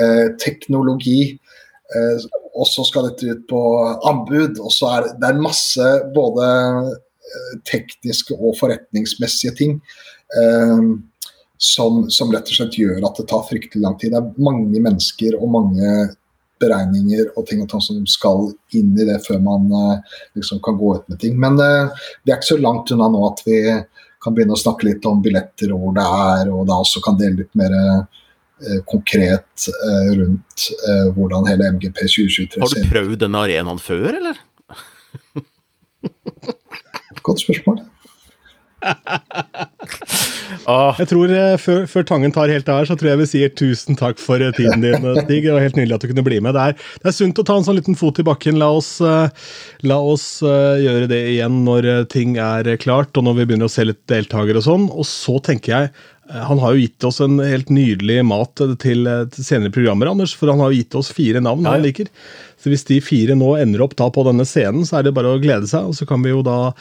eh, 0.00 0.26
teknologi. 0.42 1.38
Og 2.58 2.66
så 2.68 2.82
skal 2.84 3.06
dette 3.06 3.30
ut 3.32 3.44
på 3.48 3.60
anbud. 4.04 4.58
og 4.60 4.72
så 4.72 4.86
er 4.92 5.02
Det 5.16 5.28
er 5.28 5.40
masse 5.40 5.86
både 6.14 6.48
tekniske 7.64 8.34
og 8.34 8.58
forretningsmessige 8.60 9.54
ting. 9.56 9.80
Som, 11.56 12.10
som, 12.10 12.30
rett 12.30 12.44
og 12.44 12.54
slett 12.54 12.76
gjør 12.76 13.06
at 13.08 13.16
det 13.16 13.26
tar 13.30 13.46
fryktelig 13.48 13.82
lang 13.82 13.96
tid. 13.98 14.12
Det 14.12 14.20
er 14.20 14.34
mange 14.36 14.80
mennesker 14.80 15.38
og 15.40 15.48
mange 15.48 16.12
beregninger 16.60 17.30
og 17.36 17.46
ting 17.46 17.62
og 17.62 17.70
ting 17.70 17.80
som 17.80 18.04
skal 18.06 18.50
inn 18.76 18.92
i 18.98 19.06
det 19.08 19.22
før 19.24 19.40
man 19.40 19.70
liksom 20.36 20.60
kan 20.60 20.76
gå 20.76 20.94
ut 20.98 21.08
med 21.08 21.20
ting. 21.22 21.38
Men 21.40 21.56
uh, 21.56 21.88
vi 22.24 22.32
er 22.32 22.38
ikke 22.38 22.52
så 22.52 22.60
langt 22.60 22.92
unna 22.92 23.08
nå 23.08 23.22
at 23.30 23.42
vi 23.46 23.58
kan 24.28 24.36
begynne 24.36 24.54
å 24.56 24.60
snakke 24.60 24.90
litt 24.90 25.08
om 25.08 25.20
billetter 25.24 25.74
og 25.74 25.82
hvor 25.82 25.98
det 25.98 26.06
er, 26.06 26.52
og 26.52 26.64
da 26.68 26.78
også 26.84 27.02
kan 27.04 27.18
dele 27.18 27.42
litt 27.42 27.58
mer 27.58 27.74
eh, 27.80 28.80
konkret 28.90 29.68
rundt 30.18 30.64
hvordan 31.14 31.46
hele 31.46 31.68
MGP 31.76 32.00
2023 32.02 32.34
ser 32.34 32.56
ut. 32.58 32.62
Har 32.64 32.72
du 32.74 32.90
prøvd 32.90 33.20
denne 33.22 33.42
arenaen 33.46 33.78
før, 33.82 34.08
eller? 34.18 34.40
Godt 37.28 37.44
spørsmål. 37.44 37.84
Jeg 40.68 41.08
tror 41.10 41.32
eh, 41.32 41.54
før, 41.60 41.86
før, 41.90 42.04
Tangen 42.08 42.32
tar 42.34 42.50
helt 42.52 42.68
av 42.70 42.80
her, 42.80 42.88
så 42.88 42.96
tror 42.98 43.10
jeg 43.12 43.20
vi 43.20 43.28
sier 43.30 43.52
tusen 43.56 43.98
takk 43.98 44.20
for 44.22 44.42
eh, 44.42 44.52
tiden 44.56 44.82
din, 44.84 45.00
eh, 45.00 45.20
Stig. 45.24 45.46
Det 45.46 45.54
var 45.54 45.64
helt 45.64 45.78
nydelig 45.78 45.96
at 45.96 46.04
du 46.04 46.10
kunne 46.10 46.26
bli 46.26 46.38
med. 46.44 46.54
Det 46.56 46.64
er, 46.70 46.76
det 47.02 47.10
er 47.10 47.16
sunt 47.16 47.40
å 47.40 47.46
ta 47.46 47.56
en 47.58 47.66
sånn 47.66 47.78
liten 47.78 47.98
fot 47.98 48.20
i 48.20 48.26
bakken. 48.26 48.60
La 48.60 48.70
oss, 48.74 48.90
la 49.00 49.98
oss 50.12 50.26
gjøre 50.42 51.08
det 51.10 51.22
igjen 51.34 51.62
når 51.66 51.88
ting 52.12 52.36
er 52.42 52.70
klart, 52.82 53.16
og 53.16 53.26
når 53.26 53.40
vi 53.40 53.48
begynner 53.50 53.68
å 53.68 53.72
se 53.72 53.86
litt 53.88 54.02
deltakere 54.10 54.60
og 54.60 54.66
sånn. 54.68 54.86
Og 54.92 55.06
så 55.08 55.38
tenker 55.44 55.74
jeg 55.74 55.92
han 56.28 56.60
har 56.60 56.74
jo 56.74 56.82
gitt 56.82 57.04
oss 57.08 57.22
en 57.24 57.38
helt 57.40 57.70
nydelig 57.72 58.20
mat 58.28 58.52
til, 58.58 58.76
til 58.78 59.44
senere 59.44 59.72
programmer, 59.72 60.10
Anders. 60.12 60.34
For 60.36 60.52
han 60.52 60.60
har 60.60 60.72
jo 60.72 60.82
gitt 60.82 60.98
oss 60.98 61.12
fire 61.14 61.40
navn 61.44 61.68
han 61.68 61.84
liker. 61.84 62.10
Så 62.58 62.72
hvis 62.72 62.82
de 62.88 62.98
fire 63.04 63.36
nå 63.38 63.52
ender 63.60 63.84
opp 63.84 63.94
da 63.98 64.08
på 64.10 64.24
denne 64.26 64.42
scenen, 64.48 64.82
så 64.86 64.98
er 64.98 65.06
det 65.06 65.14
bare 65.14 65.30
å 65.30 65.38
glede 65.40 65.68
seg. 65.70 65.86
Og 65.86 65.94
så 65.94 66.06
kan 66.08 66.22
vi 66.24 66.32
jo 66.32 66.40
da 66.46 66.72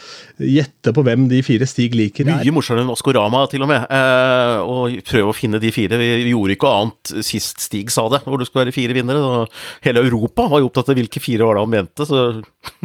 gjette 0.42 0.94
på 0.96 1.04
hvem 1.06 1.28
de 1.30 1.44
fire 1.46 1.68
Stig 1.70 1.94
liker 1.98 2.26
er. 2.26 2.42
Mye 2.42 2.56
morsommere 2.56 2.86
enn 2.86 2.94
Oscorama, 2.94 3.44
til 3.52 3.62
og 3.66 3.70
med. 3.70 3.86
Eh, 3.94 4.58
og 4.66 4.98
prøve 5.06 5.34
å 5.34 5.38
finne 5.38 5.62
de 5.62 5.72
fire. 5.74 6.00
Vi, 6.02 6.10
gjorde 6.32 6.58
ikke 6.58 6.74
annet 6.80 7.14
sist 7.26 7.62
Stig 7.62 7.94
sa 7.94 8.08
det, 8.10 8.24
hvor 8.26 8.42
det 8.42 8.50
skulle 8.50 8.66
være 8.66 8.76
fire 8.76 8.98
vinnere. 8.98 9.46
Hele 9.86 10.02
Europa 10.08 10.48
var 10.50 10.64
jo 10.64 10.72
opptatt 10.72 10.90
av 10.94 10.98
hvilke 10.98 11.22
fire 11.22 11.46
var 11.46 11.60
det 11.60 11.66
han 11.68 11.76
mente, 11.76 12.10
så, 12.10 12.26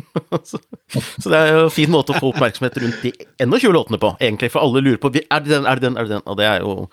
så, 0.51 0.61
så 1.17 1.33
det 1.33 1.39
er 1.39 1.53
jo 1.55 1.65
en 1.65 1.73
fin 1.73 1.93
måte 1.93 2.13
å 2.13 2.21
få 2.21 2.35
oppmerksomhet 2.35 2.77
rundt 2.83 3.07
de 3.07 3.15
21 3.41 3.73
låtene 3.73 4.03
på, 4.03 4.13
egentlig. 4.21 4.53
For 4.53 4.65
alle 4.67 4.85
lurer 4.85 5.01
på 5.01 5.15
er 5.17 5.41
det 5.41 5.55
den, 5.55 5.65
er 5.65 5.81
det 5.81 5.89
den, 5.89 5.97
er 5.97 6.09
det 6.09 6.19
den? 6.19 6.27
Og 6.29 6.37
det 6.39 6.52
er 6.53 6.65
jo 6.65 6.87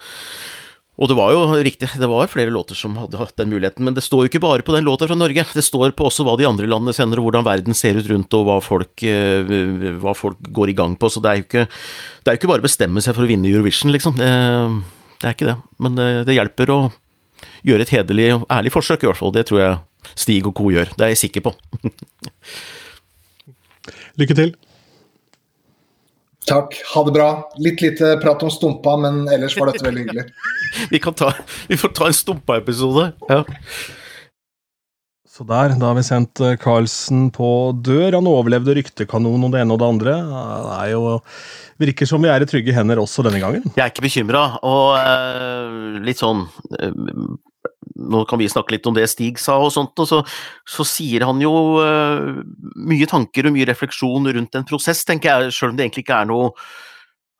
Og 1.00 1.08
det 1.08 1.16
var 1.16 1.32
jo 1.32 1.44
riktig, 1.64 1.88
det 1.96 2.08
var 2.12 2.28
flere 2.28 2.52
låter 2.52 2.76
som 2.76 2.98
hadde 3.00 3.22
hatt 3.22 3.38
den 3.40 3.54
muligheten, 3.54 3.86
men 3.88 3.96
det 3.96 4.04
står 4.04 4.26
jo 4.26 4.28
ikke 4.28 4.42
bare 4.44 4.66
på 4.68 4.74
den 4.76 4.84
låta 4.84 5.08
fra 5.08 5.16
Norge. 5.16 5.46
Det 5.56 5.64
står 5.64 5.94
på 5.96 6.10
også 6.10 6.26
hva 6.28 6.34
de 6.36 6.50
andre 6.50 6.68
landene 6.68 6.92
sender, 6.92 7.22
og 7.22 7.30
hvordan 7.30 7.48
verden 7.48 7.78
ser 7.78 7.96
ut 7.96 8.10
rundt, 8.12 8.36
og 8.36 8.44
hva 8.50 8.58
folk, 8.60 9.06
eh, 9.08 9.54
hva 10.02 10.12
folk 10.12 10.42
går 10.52 10.74
i 10.74 10.76
gang 10.76 10.98
på. 11.00 11.08
Så 11.08 11.24
det 11.24 11.32
er 11.32 11.40
jo 11.40 11.48
ikke, 11.48 11.66
det 11.72 12.28
er 12.28 12.36
jo 12.36 12.42
ikke 12.42 12.52
bare 12.52 12.60
å 12.60 12.68
bestemme 12.68 13.06
seg 13.06 13.16
for 13.16 13.24
å 13.24 13.32
vinne 13.32 13.48
Eurovision, 13.48 13.96
liksom. 13.96 14.20
Det, 14.20 14.28
det 15.24 15.30
er 15.30 15.38
ikke 15.38 15.52
det. 15.54 15.58
Men 15.80 15.96
det, 15.96 16.10
det, 16.28 16.36
hjelper 16.36 16.76
å 16.76 16.82
gjøre 17.64 17.88
et 17.88 17.96
hederlig 17.96 18.34
og 18.36 18.44
ærlig 18.52 18.76
forsøk, 18.76 19.04
i 19.04 19.08
hvert 19.08 19.24
fall. 19.24 19.36
Det 19.36 19.48
tror 19.48 19.64
jeg 19.64 19.80
Stig 20.20 20.48
og 20.48 20.56
co. 20.56 20.70
gjør. 20.72 20.92
Det 20.96 21.06
er 21.06 21.14
jeg 21.14 21.24
sikker 21.28 21.44
på. 21.48 21.54
Lykke 24.20 24.36
til. 24.36 24.56
Takk. 26.50 26.76
Ha 26.96 27.06
det 27.06 27.14
bra. 27.16 27.30
Litt 27.62 27.84
lite 27.86 28.16
prat 28.24 28.44
om 28.46 28.52
Stumpa, 28.54 28.98
men 28.98 29.22
ellers 29.30 29.56
var 29.60 29.72
dette 29.72 29.86
veldig 29.86 30.06
hyggelig. 30.08 30.28
vi, 30.92 31.00
ta, 31.00 31.32
vi, 31.70 31.78
får 31.78 31.96
ta 31.98 32.10
en 32.10 32.18
Stumpa-episode. 32.18 33.12
Ja. 33.30 33.44
Så 35.30 35.46
der, 35.48 35.72
da 35.80 35.92
har 35.92 35.96
vi 35.96 36.04
sendt 36.04 36.42
Carlsen 36.60 37.28
eh, 37.30 37.34
på 37.38 37.50
dør. 37.86 38.18
Han 38.18 38.28
overlevde 38.28 38.76
ryktekanonen 38.80 39.48
og 39.48 39.54
det 39.54 39.62
ene 39.64 39.78
og 39.78 39.82
det 39.82 39.92
andre. 39.94 40.16
Det 40.26 40.80
er 40.82 40.94
jo 40.98 41.04
virker 41.80 42.10
som 42.10 42.24
vi 42.24 42.32
er 42.32 42.44
i 42.44 42.48
trygge 42.50 42.76
hender 42.76 43.00
også 43.00 43.24
denne 43.26 43.40
gangen. 43.42 43.64
Jeg 43.76 43.86
er 43.86 43.94
ikke 43.94 44.04
bekymra, 44.04 44.44
og 44.68 44.98
uh, 45.00 46.00
litt 46.04 46.20
sånn 46.20 46.44
uh, 46.44 47.38
nå 48.00 48.24
kan 48.30 48.40
vi 48.42 48.50
snakke 48.52 48.76
litt 48.76 48.88
om 48.90 48.96
det 48.96 49.08
Stig 49.12 49.40
sa 49.42 49.58
og 49.62 49.74
sånt, 49.76 49.98
og 50.00 50.10
så, 50.10 50.22
så 50.68 50.86
sier 50.88 51.26
han 51.28 51.42
jo 51.44 51.54
uh, 51.82 52.44
mye 52.90 53.10
tanker 53.10 53.50
og 53.50 53.56
mye 53.56 53.68
refleksjon 53.70 54.30
rundt 54.36 54.56
en 54.56 54.68
prosess, 54.70 55.04
tenker 55.08 55.32
jeg, 55.32 55.56
selv 55.56 55.74
om 55.74 55.80
det 55.80 55.88
egentlig 55.88 56.08
ikke 56.08 56.22
er 56.24 56.32
noe 56.32 56.54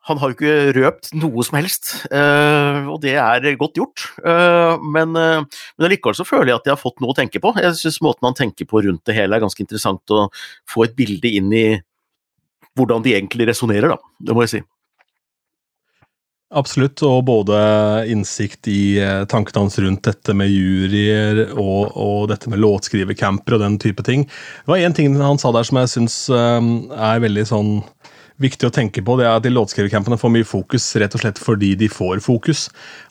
han 0.08 0.16
har 0.16 0.30
jo 0.30 0.34
ikke 0.38 0.72
røpt 0.78 1.10
noe 1.20 1.44
som 1.44 1.58
helst, 1.58 1.90
uh, 2.08 2.88
og 2.88 3.02
det 3.04 3.14
er 3.20 3.44
godt 3.60 3.76
gjort. 3.78 4.06
Uh, 4.24 4.80
men, 4.80 5.12
men 5.12 5.86
allikevel 5.86 6.16
så 6.16 6.26
føler 6.26 6.54
jeg 6.54 6.62
at 6.62 6.70
jeg 6.70 6.74
har 6.74 6.80
fått 6.80 7.04
noe 7.04 7.12
å 7.12 7.18
tenke 7.18 7.42
på. 7.42 7.52
Jeg 7.60 7.76
syns 7.78 8.00
måten 8.02 8.26
han 8.26 8.38
tenker 8.38 8.66
på 8.66 8.80
rundt 8.86 9.04
det 9.06 9.18
hele 9.18 9.36
er 9.36 9.44
ganske 9.44 9.62
interessant 9.62 10.16
å 10.16 10.24
få 10.68 10.88
et 10.88 10.96
bilde 10.98 11.30
inn 11.30 11.52
i 11.52 11.66
hvordan 12.78 13.04
de 13.04 13.14
egentlig 13.18 13.50
resonnerer, 13.50 13.92
da. 13.92 14.14
Det 14.24 14.34
må 14.34 14.46
jeg 14.46 14.54
si. 14.54 14.62
Absolutt, 16.50 16.98
og 17.06 17.28
både 17.28 17.58
innsikt 18.10 18.66
i 18.66 18.98
eh, 18.98 19.22
tankene 19.30 19.62
hans 19.62 19.78
rundt 19.78 20.02
dette 20.08 20.34
med 20.34 20.50
juryer 20.50 21.44
og, 21.54 21.92
og 21.94 22.24
dette 22.32 22.50
med 22.50 22.58
låtskrivercamper 22.58 23.54
og 23.54 23.62
den 23.62 23.76
type 23.78 24.02
ting. 24.06 24.24
Det 24.26 24.72
var 24.72 24.82
én 24.82 24.96
ting 24.96 25.14
han 25.20 25.38
sa 25.38 25.52
der 25.54 25.68
som 25.68 25.78
jeg 25.78 25.92
syns 25.92 26.16
eh, 26.34 26.70
er 26.98 27.22
veldig 27.22 27.46
sånn 27.52 27.70
viktig 28.40 28.68
å 28.68 28.72
tenke 28.74 29.02
på, 29.04 29.16
det 29.20 29.26
er 29.26 29.36
at 29.36 29.44
de 29.44 29.52
låtskrivercampene 29.52 30.18
får 30.20 30.32
mye 30.34 30.46
fokus 30.48 30.86
rett 31.00 31.14
og 31.16 31.22
slett 31.22 31.40
fordi 31.40 31.74
de 31.80 31.90
får 31.92 32.22
fokus. 32.24 32.66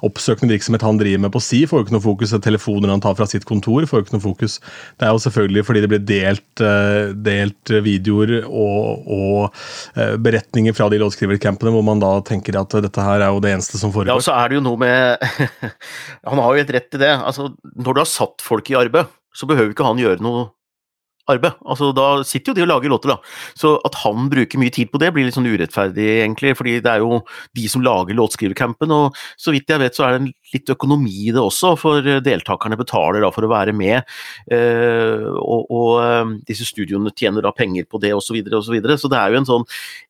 Oppsøkende 0.06 0.56
virksomhet 0.56 0.86
han 0.86 1.00
driver 1.00 1.24
med 1.26 1.34
på 1.36 1.42
si, 1.44 1.62
får 1.70 1.82
jo 1.82 1.88
ikke 1.88 1.96
noe 1.96 2.06
fokus. 2.06 2.34
Telefoner 2.44 2.94
han 2.94 3.04
tar 3.04 3.18
fra 3.20 3.28
sitt 3.30 3.46
kontor, 3.50 3.86
får 3.90 4.02
jo 4.02 4.08
ikke 4.08 4.18
noe 4.18 4.26
fokus. 4.26 4.58
Det 5.00 5.08
er 5.08 5.14
jo 5.16 5.24
selvfølgelig 5.26 5.66
fordi 5.68 5.84
det 5.86 5.92
blir 5.94 6.04
delt, 6.10 6.66
eh, 6.66 7.14
delt 7.30 7.74
videoer 7.90 8.36
og, 8.48 9.10
og, 9.20 9.62
eh, 9.96 10.16
beretninger 10.20 10.78
fra 10.78 10.90
de 10.92 11.02
låtskrivercampene 11.04 11.74
hvor 11.76 11.86
man 11.86 12.02
da 12.02 12.16
tenker 12.26 12.58
at 12.60 12.78
dette 12.82 13.06
her 13.06 13.26
er 13.26 13.34
jo 13.34 13.44
det 13.44 13.56
eneste 13.56 13.82
som 13.82 13.94
foregår. 13.96 14.14
Ja, 14.14 14.20
og 14.20 14.26
så 14.26 14.36
er 14.38 14.50
det 14.50 14.60
jo 14.60 14.66
noe 14.66 14.80
med 14.80 15.20
Han 16.30 16.40
har 16.42 16.54
jo 16.54 16.62
helt 16.62 16.74
rett 16.74 16.96
i 16.96 17.02
det. 17.02 17.14
Altså, 17.18 17.52
når 17.76 17.96
du 17.96 18.02
har 18.02 18.10
satt 18.10 18.44
folk 18.44 18.70
i 18.72 18.78
arbeid, 18.80 19.10
så 19.36 19.48
behøver 19.50 19.74
ikke 19.74 19.86
han 19.88 20.02
gjøre 20.02 20.24
noe 20.26 20.50
arbeid. 21.30 21.58
Altså, 21.66 21.92
da 21.96 22.08
sitter 22.28 22.52
jo 22.52 22.58
de 22.58 22.66
og 22.66 22.72
lager 22.72 22.94
låter, 22.94 23.14
da. 23.14 23.18
Så 23.58 23.76
at 23.88 23.98
han 24.04 24.30
bruker 24.32 24.62
mye 24.62 24.74
tid 24.74 24.92
på 24.92 25.02
det, 25.02 25.12
blir 25.16 25.28
litt 25.28 25.38
sånn 25.38 25.50
urettferdig, 25.50 26.08
egentlig. 26.24 26.56
Fordi 26.60 26.78
det 26.86 26.94
er 26.94 27.04
jo 27.04 27.22
de 27.58 27.68
som 27.72 27.86
lager 27.86 28.18
låtskrivercampen, 28.18 28.94
og 28.96 29.18
så 29.40 29.54
vidt 29.56 29.70
jeg 29.70 29.84
vet 29.84 29.98
så 29.98 30.08
er 30.08 30.18
det 30.18 30.34
litt 30.56 30.74
økonomi 30.74 31.16
i 31.30 31.36
det 31.36 31.44
også, 31.44 31.76
for 31.80 32.06
deltakerne 32.26 32.80
betaler 32.80 33.24
da 33.26 33.32
for 33.34 33.46
å 33.46 33.52
være 33.52 33.76
med. 33.76 34.08
Eh, 34.52 35.30
og, 35.30 35.70
og, 35.70 35.94
eh, 36.04 36.36
disse 36.50 36.68
studioene 36.68 37.14
tjener 37.16 37.46
da 37.46 37.54
penger 37.56 37.88
på 37.90 38.02
det, 38.02 38.14
osv., 38.18 38.42
osv. 38.44 38.70
Så, 38.70 38.76
videre, 38.76 39.00
så 39.02 39.10
det 39.10 39.18
er 39.18 39.34
jo 39.34 39.40
en 39.40 39.50
sånn 39.50 39.64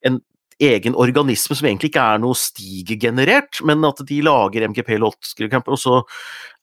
en 0.07 0.17
egen 0.59 0.95
organisme 0.99 1.55
som 1.55 1.67
egentlig 1.69 1.91
ikke 1.93 2.03
er 2.13 2.21
noe 2.21 2.37
stigegenerert, 2.37 3.61
men 3.67 3.85
at 3.87 4.01
de 4.07 4.19
lager 4.25 4.65
MGP 4.67 4.97
låtskrivercamper, 4.99 5.75
og 5.75 5.79
så 5.79 5.99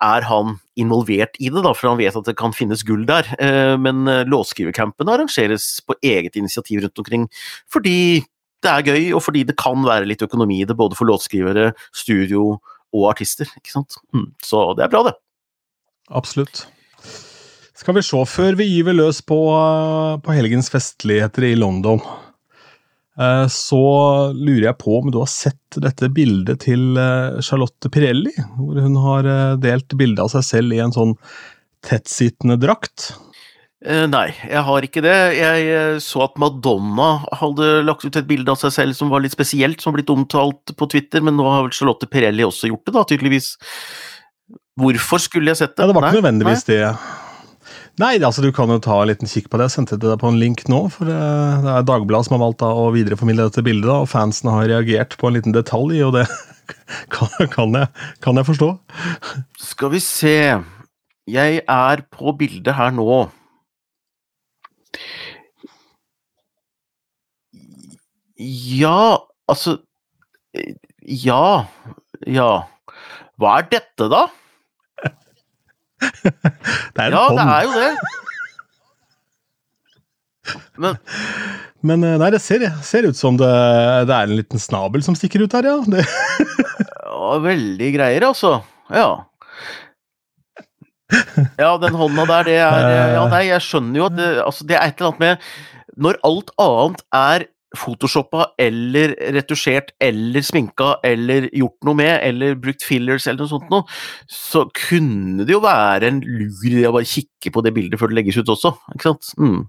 er 0.05 0.26
han 0.28 0.59
involvert 0.76 1.38
i 1.40 1.49
det, 1.49 1.62
da, 1.64 1.72
for 1.72 1.92
han 1.92 2.01
vet 2.01 2.18
at 2.18 2.28
det 2.28 2.36
kan 2.38 2.55
finnes 2.57 2.84
gull 2.86 3.07
der. 3.09 3.28
Eh, 3.40 3.74
men 3.80 4.05
låtskrivercampene 4.28 5.16
arrangeres 5.16 5.80
på 5.86 5.97
eget 6.05 6.36
initiativ 6.36 6.84
rundt 6.84 7.05
omkring 7.05 7.28
fordi 7.72 8.24
det 8.64 8.72
er 8.72 8.86
gøy, 8.88 9.11
og 9.14 9.22
fordi 9.22 9.44
det 9.49 9.57
kan 9.61 9.84
være 9.84 10.09
litt 10.09 10.24
økonomi 10.24 10.62
i 10.62 10.68
det, 10.68 10.76
både 10.76 10.97
for 10.99 11.09
låtskrivere, 11.09 11.70
studio 11.94 12.57
og 12.97 13.11
artister. 13.11 13.49
ikke 13.61 13.74
sant? 13.74 13.99
Mm, 14.16 14.30
så 14.44 14.70
det 14.76 14.86
er 14.86 14.92
bra, 14.92 15.05
det. 15.09 15.16
Absolutt. 16.11 16.64
Skal 17.76 17.99
vi 17.99 18.05
se, 18.07 18.22
før 18.26 18.57
vi 18.57 18.68
gyver 18.70 18.97
løs 18.97 19.20
på, 19.22 19.38
på 20.24 20.36
helgens 20.36 20.72
festligheter 20.72 21.51
i 21.51 21.57
London, 21.59 22.01
Eh, 22.01 22.26
så 23.49 23.83
lurer 24.37 24.67
jeg 24.69 24.79
på 24.83 24.99
om 24.99 25.12
du 25.12 25.21
har 25.23 25.31
sett 25.31 25.79
dette 25.81 26.11
bildet 26.12 26.67
til 26.67 26.99
eh, 27.01 27.39
Charlotte 27.45 27.89
Pirelli, 27.93 28.35
hvor 28.59 28.81
hun 28.85 28.99
har 29.01 29.29
eh, 29.31 29.55
delt 29.62 29.97
bilde 29.97 30.25
av 30.25 30.33
seg 30.35 30.45
selv 30.45 30.77
i 30.77 30.83
en 30.85 30.93
sånn 30.93 31.14
tettsittende 31.87 32.59
drakt? 32.61 33.14
Nei, 33.87 34.33
jeg 34.49 34.62
har 34.67 34.83
ikke 34.83 35.03
det. 35.05 35.14
Jeg 35.37 35.99
så 36.03 36.25
at 36.25 36.39
Madonna 36.43 37.21
hadde 37.39 37.85
lagt 37.87 38.03
ut 38.03 38.17
et 38.19 38.27
bilde 38.27 38.51
av 38.51 38.59
seg 38.59 38.73
selv 38.75 38.97
som 38.99 39.12
var 39.12 39.23
litt 39.23 39.37
spesielt, 39.37 39.79
som 39.79 39.93
har 39.93 40.01
blitt 40.01 40.11
omtalt 40.11 40.73
på 40.75 40.89
Twitter, 40.91 41.23
men 41.23 41.37
nå 41.39 41.45
har 41.47 41.62
vel 41.69 41.77
Charlotte 41.77 42.09
Pirelli 42.11 42.43
også 42.43 42.73
gjort 42.73 42.89
det, 42.89 42.95
da, 42.97 43.05
tydeligvis. 43.07 43.53
Hvorfor 44.81 45.23
skulle 45.23 45.53
jeg 45.53 45.61
sett 45.61 45.77
det? 45.77 45.85
Ja, 45.85 45.93
det 45.93 45.97
var 45.97 46.09
ikke 46.09 46.19
nødvendigvis 46.19 46.67
det. 46.67 46.81
Nei, 47.97 48.18
altså 48.20 48.42
du 48.44 48.51
kan 48.53 48.68
jo 48.68 48.76
ta 48.84 48.99
en 49.01 49.09
liten 49.09 49.30
kikk 49.30 49.47
på 49.49 49.57
det. 49.57 49.70
Jeg 49.70 49.78
sendte 49.78 49.97
det 50.01 50.18
på 50.20 50.28
en 50.28 50.40
link 50.40 50.66
nå. 50.68 50.82
for 50.92 51.09
eh, 51.09 51.62
Det 51.64 51.72
er 51.72 51.86
Dagbladet 51.88 52.28
som 52.28 52.36
har 52.36 52.42
valgt 52.44 52.64
å 52.66 52.90
videreformidle 52.92 53.47
dette 53.49 53.64
bildet, 53.64 53.88
og 53.88 54.11
fansen 54.12 54.51
har 54.53 54.68
reagert 54.68 55.16
på 55.16 55.30
en 55.30 55.38
liten 55.38 55.57
detalj, 55.57 56.03
og 56.05 56.12
det 56.18 56.26
kan, 57.14 57.32
kan, 57.55 57.72
jeg, 57.80 57.88
kan 58.24 58.36
jeg 58.36 58.49
forstå. 58.51 58.68
Skal 59.70 59.94
vi 59.97 60.03
se 60.05 60.36
Jeg 61.26 61.62
er 61.64 62.05
på 62.12 62.36
bildet 62.36 62.76
her 62.76 62.92
nå. 62.94 63.24
Ja, 68.36 69.18
altså 69.49 69.78
Ja. 71.01 71.66
Ja. 72.26 72.51
Hva 73.40 73.59
er 73.61 73.70
dette, 73.72 74.09
da? 74.12 74.26
Det 76.01 77.01
er 77.01 77.09
en 77.09 77.16
ja, 77.16 77.24
hånd. 77.24 77.38
det 77.40 77.47
er 77.53 77.62
jo 77.66 77.72
det. 77.80 77.92
Men, 80.76 80.99
Men 81.86 82.05
eh, 82.07 82.18
nei, 82.20 82.30
det 82.34 82.40
ser, 82.44 82.64
ser, 82.86 83.09
ut 83.09 83.18
som 83.18 83.38
det, 83.40 83.53
det, 84.09 84.14
er 84.14 84.28
en 84.28 84.36
liten 84.38 84.62
snabel 84.62 85.03
som 85.07 85.16
stikker 85.18 85.47
ut 85.47 85.57
her, 85.57 85.70
ja. 85.70 85.78
Det. 85.90 86.05
ja 87.01 87.38
veldig 87.44 87.90
greier, 87.97 88.28
altså. 88.28 88.59
Ja. 88.92 89.09
Ja, 91.57 91.76
den 91.78 91.94
hånda 91.94 92.24
der, 92.26 92.49
det 92.49 92.57
er 92.59 92.86
Ja, 93.16 93.26
nei, 93.30 93.44
jeg 93.47 93.62
skjønner 93.62 94.01
jo 94.01 94.07
at 94.09 94.16
det, 94.18 94.30
altså, 94.42 94.66
det 94.66 94.74
er 94.74 94.88
et 94.88 94.99
eller 94.99 95.12
annet 95.12 95.22
med 95.22 96.01
Når 96.03 96.18
alt 96.26 96.51
annet 96.64 97.05
er 97.14 97.44
photoshoppa 97.79 98.51
eller 98.62 99.14
retusjert 99.37 99.93
eller 100.03 100.45
sminka 100.47 100.97
eller 101.07 101.49
gjort 101.53 101.89
noe 101.89 101.99
med, 101.99 102.14
eller 102.27 102.59
brukt 102.61 102.85
fillers 102.87 103.29
eller 103.29 103.45
noe 103.45 103.53
sånt 103.53 103.70
noe, 103.72 103.87
så 104.31 104.66
kunne 104.77 105.47
det 105.47 105.57
jo 105.57 105.62
være 105.64 106.11
en 106.11 106.20
lur 106.24 106.68
idé 106.68 106.87
å 106.89 106.95
bare 106.97 107.09
kikke 107.09 107.55
på 107.55 107.64
det 107.66 107.74
bildet 107.77 108.01
før 108.01 108.12
det 108.12 108.20
legges 108.20 108.41
ut 108.41 108.55
også, 108.57 108.77
ikke 108.95 109.11
sant? 109.11 109.33
Mm. 109.41 109.64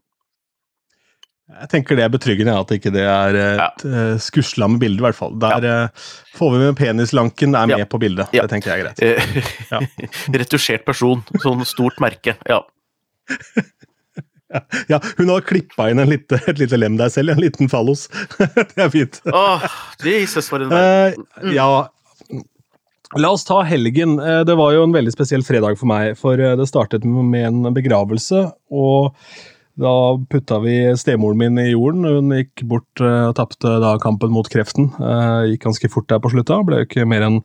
Jeg 1.47 1.70
tenker 1.72 1.95
det 1.95 2.03
er 2.03 2.12
betryggende 2.12 2.53
at 2.60 2.72
ikke 2.76 2.91
det 2.91 3.05
er 3.08 3.38
et 3.39 3.62
ja. 3.62 3.68
uh, 3.88 4.16
skusla 4.20 4.68
med 4.68 4.82
bildet, 4.82 4.99
i 4.99 5.05
hvert 5.05 5.16
fall. 5.16 5.38
Der 5.39 5.64
ja. 5.64 5.76
uh, 5.88 6.08
får 6.36 6.51
vi 6.53 6.60
med 6.60 6.76
penislanken 6.76 7.55
er 7.55 7.70
med 7.72 7.84
ja. 7.86 7.88
på 7.88 8.01
bildet. 8.03 8.34
Det 8.36 8.49
tenker 8.51 8.74
jeg 8.74 8.84
er 8.84 8.89
greit. 8.89 8.99
Eh, 9.78 10.36
Retusjert 10.36 10.84
person, 10.88 11.24
sånn 11.39 11.64
stort 11.68 12.01
merke. 12.03 12.36
Ja. 12.51 12.60
Ja, 14.91 15.02
hun 15.18 15.30
har 15.34 15.43
klippa 15.45 15.89
inn 15.91 16.02
lite, 16.08 16.39
et 16.48 16.60
lite 16.62 16.80
lem 16.80 16.98
der 17.00 17.12
selv, 17.14 17.36
en 17.36 17.43
liten 17.43 17.72
fallos. 17.72 18.08
det 18.39 18.80
er 18.80 18.91
fint. 18.93 19.22
Åh, 19.28 19.68
Jesus, 20.06 20.50
for 20.50 20.64
en 20.64 20.72
verden. 20.72 21.28
Uh, 21.41 21.54
ja, 21.56 21.70
La 23.16 23.30
oss 23.32 23.45
ta 23.48 23.62
helgen. 23.64 24.18
Eh, 24.20 24.41
det 24.43 24.56
var 24.60 24.74
jo 24.76 24.84
en 24.84 24.95
veldig 24.95 25.14
spesiell 25.14 25.45
fredag 25.48 25.78
for 25.80 25.88
meg. 25.88 26.18
For 26.20 26.39
eh, 26.39 26.58
det 26.60 26.68
startet 26.68 27.06
med 27.08 27.45
en 27.48 27.70
begravelse, 27.76 28.50
og 28.68 29.16
da 29.80 29.93
putta 30.28 30.58
vi 30.60 30.76
stemoren 31.00 31.39
min 31.39 31.62
i 31.62 31.70
jorden. 31.70 32.04
Hun 32.04 32.34
gikk 32.36 32.66
bort 32.68 33.00
og 33.00 33.36
tapte 33.38 33.78
da 33.84 33.93
kampen 34.02 34.34
mot 34.34 34.48
kreften. 34.50 34.89
Gikk 35.52 35.68
ganske 35.68 35.91
fort 35.93 36.10
der 36.10 36.20
på 36.20 36.34
slutta. 36.34 36.58
Ble 36.66 36.82
jo 36.82 36.88
ikke 36.88 37.06
mer 37.06 37.28
enn 37.28 37.38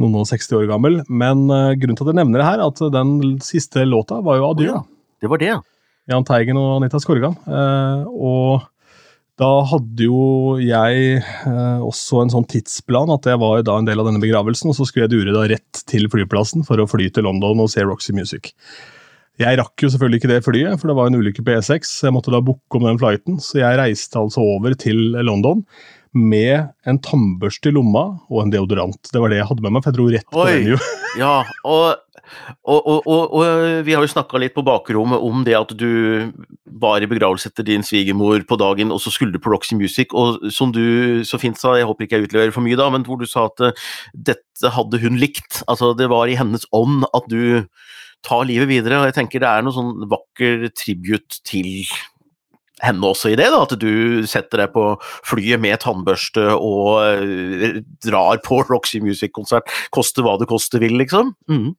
noen 0.00 0.16
og 0.16 0.24
60 0.30 0.56
år 0.62 0.70
gammel. 0.70 1.02
Men 1.12 1.44
grunnen 1.44 1.98
til 1.98 2.08
at 2.08 2.14
jeg 2.14 2.20
nevner 2.22 2.40
det 2.40 2.48
her, 2.48 2.64
at 2.64 2.80
den 2.96 3.36
siste 3.44 3.84
låta 3.84 4.22
var 4.24 4.40
jo 4.40 4.48
'Adjø'. 4.48 4.72
Oh, 4.72 4.78
ja. 4.78 4.80
Det 5.20 5.28
var 5.28 5.44
det, 5.44 5.52
ja. 5.52 5.60
Jahn 6.08 6.26
Teigen 6.26 6.58
og 6.60 6.78
Anita 6.78 7.00
Skorgan. 7.02 7.36
Eh, 7.46 8.04
og 8.08 8.66
da 9.38 9.50
hadde 9.70 10.06
jo 10.08 10.56
jeg 10.58 11.18
eh, 11.20 11.80
også 11.84 12.24
en 12.24 12.32
sånn 12.32 12.46
tidsplan 12.50 13.12
at 13.14 13.28
jeg 13.30 13.38
var 13.38 13.60
da 13.66 13.76
en 13.78 13.86
del 13.86 14.02
av 14.02 14.08
denne 14.08 14.22
begravelsen, 14.22 14.72
og 14.72 14.78
så 14.78 14.88
skulle 14.88 15.06
jeg 15.06 15.14
dure 15.14 15.34
da 15.36 15.44
rett 15.52 15.82
til 15.90 16.08
flyplassen 16.10 16.66
for 16.66 16.80
å 16.80 16.88
fly 16.90 17.10
til 17.14 17.28
London 17.28 17.62
og 17.62 17.70
se 17.70 17.84
Roxy 17.86 18.16
Music. 18.16 18.50
Jeg 19.38 19.60
rakk 19.60 19.84
jo 19.84 19.92
selvfølgelig 19.92 20.18
ikke 20.18 20.32
det 20.32 20.40
flyet, 20.42 20.80
for 20.80 20.90
det 20.90 20.96
var 20.98 21.10
en 21.10 21.20
ulykke 21.20 21.44
på 21.46 21.54
E6. 21.54 21.92
Jeg 22.08 22.14
måtte 22.16 22.32
da 22.34 22.42
booke 22.42 22.80
om 22.80 22.88
den 22.88 22.98
flighten, 22.98 23.38
så 23.38 23.60
jeg 23.60 23.78
reiste 23.78 24.18
altså 24.18 24.42
over 24.42 24.74
til 24.74 25.12
London 25.22 25.62
med 26.16 26.72
en 26.88 26.98
tannbørste 27.04 27.70
i 27.70 27.76
lomma 27.76 28.08
og 28.26 28.42
en 28.42 28.50
deodorant. 28.50 28.98
Det 29.12 29.20
var 29.22 29.30
det 29.30 29.38
jeg 29.38 29.48
hadde 29.52 29.62
med 29.62 29.76
meg, 29.76 29.84
for 29.84 29.92
jeg 29.92 29.98
dro 29.98 30.08
rett 30.16 30.32
på 30.34 30.42
Oi. 30.42 30.56
jo. 30.72 30.80
Ja, 31.20 31.34
og, 31.66 32.00
og, 32.68 32.78
og, 32.78 33.06
og, 33.06 33.34
og 33.38 33.84
vi 33.86 33.94
har 33.96 34.04
jo 34.04 34.10
snakka 34.12 34.40
litt 34.40 34.54
på 34.56 34.64
bakrommet 34.66 35.22
om 35.24 35.44
det 35.46 35.56
at 35.58 35.74
du 35.78 36.32
var 36.80 37.02
i 37.02 37.08
begravelse 37.10 37.50
etter 37.50 37.66
din 37.66 37.84
svigermor 37.86 38.42
på 38.48 38.58
dagen, 38.60 38.92
og 38.94 39.00
så 39.02 39.12
skulle 39.14 39.34
du 39.34 39.42
på 39.42 39.52
Roxy 39.52 39.78
Music, 39.78 40.12
og 40.16 40.50
som 40.54 40.72
du 40.74 41.24
så 41.28 41.40
fint 41.40 41.58
sa, 41.58 41.76
jeg 41.78 41.88
håper 41.88 42.06
ikke 42.06 42.20
jeg 42.20 42.28
utleverer 42.28 42.54
for 42.54 42.66
mye 42.66 42.78
da, 42.78 42.90
men 42.94 43.06
hvor 43.06 43.20
du 43.20 43.26
sa 43.28 43.48
at 43.48 43.64
eh, 43.64 43.88
dette 44.30 44.74
hadde 44.74 45.00
hun 45.02 45.18
likt. 45.20 45.62
Altså, 45.70 45.94
det 45.98 46.10
var 46.12 46.28
i 46.28 46.38
hennes 46.38 46.66
ånd 46.76 47.06
at 47.12 47.26
du 47.30 47.64
tar 48.26 48.46
livet 48.48 48.70
videre, 48.70 49.00
og 49.00 49.10
jeg 49.10 49.18
tenker 49.20 49.42
det 49.42 49.50
er 49.50 49.64
noe 49.64 49.76
sånn 49.76 50.06
vakker 50.10 50.70
tribute 50.76 51.42
til 51.46 51.86
henne 52.82 53.10
også 53.10 53.32
i 53.32 53.38
det, 53.38 53.48
da, 53.50 53.62
at 53.64 53.74
du 53.80 54.24
setter 54.30 54.62
deg 54.62 54.72
på 54.74 54.84
flyet 55.26 55.60
med 55.62 55.80
tannbørste 55.82 56.44
og 56.54 57.02
eh, 57.02 57.80
drar 58.04 58.42
på 58.44 58.62
Roxy 58.68 59.02
Music-konsert, 59.02 59.70
koste 59.94 60.24
hva 60.24 60.36
det 60.40 60.48
koste 60.50 60.80
vil, 60.82 60.98
liksom. 61.00 61.34
Mm. 61.50 61.72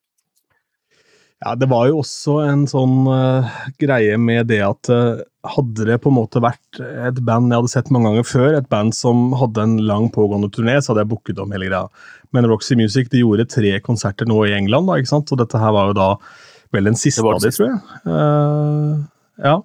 Ja, 1.39 1.55
Det 1.55 1.69
var 1.71 1.87
jo 1.87 2.01
også 2.01 2.41
en 2.43 2.65
sånn 2.67 3.07
uh, 3.07 3.47
greie 3.79 4.17
med 4.19 4.49
det 4.51 4.59
at 4.65 4.89
uh, 4.91 5.21
hadde 5.47 5.85
det 5.87 5.99
på 6.03 6.11
en 6.11 6.17
måte 6.17 6.41
vært 6.43 6.81
et 6.83 7.21
band 7.23 7.47
jeg 7.47 7.61
hadde 7.61 7.71
sett 7.71 7.91
mange 7.95 8.09
ganger 8.09 8.27
før, 8.27 8.57
et 8.57 8.67
band 8.71 8.91
som 8.95 9.31
hadde 9.39 9.63
en 9.63 9.77
lang 9.87 10.09
pågående 10.11 10.51
turné, 10.51 10.75
så 10.81 10.91
hadde 10.91 11.05
jeg 11.05 11.11
booket 11.13 11.39
om 11.39 11.55
hele 11.55 11.69
greia. 11.69 11.87
Men 12.35 12.49
Roxy 12.51 12.75
Music 12.75 13.07
de 13.13 13.23
gjorde 13.23 13.47
tre 13.53 13.71
konserter 13.85 14.27
nå 14.27 14.41
i 14.49 14.53
England, 14.57 14.91
da, 14.91 14.99
ikke 14.99 15.13
sant? 15.13 15.31
og 15.31 15.39
dette 15.39 15.61
her 15.61 15.71
var 15.75 15.93
jo 15.93 15.97
da 16.01 16.09
vel 16.75 16.91
den 16.91 16.99
siste 16.99 17.23
av 17.23 17.39
de, 17.41 17.53
tror 17.55 17.69
jeg. 17.69 17.79
Uh, 18.03 18.99
ja, 19.47 19.55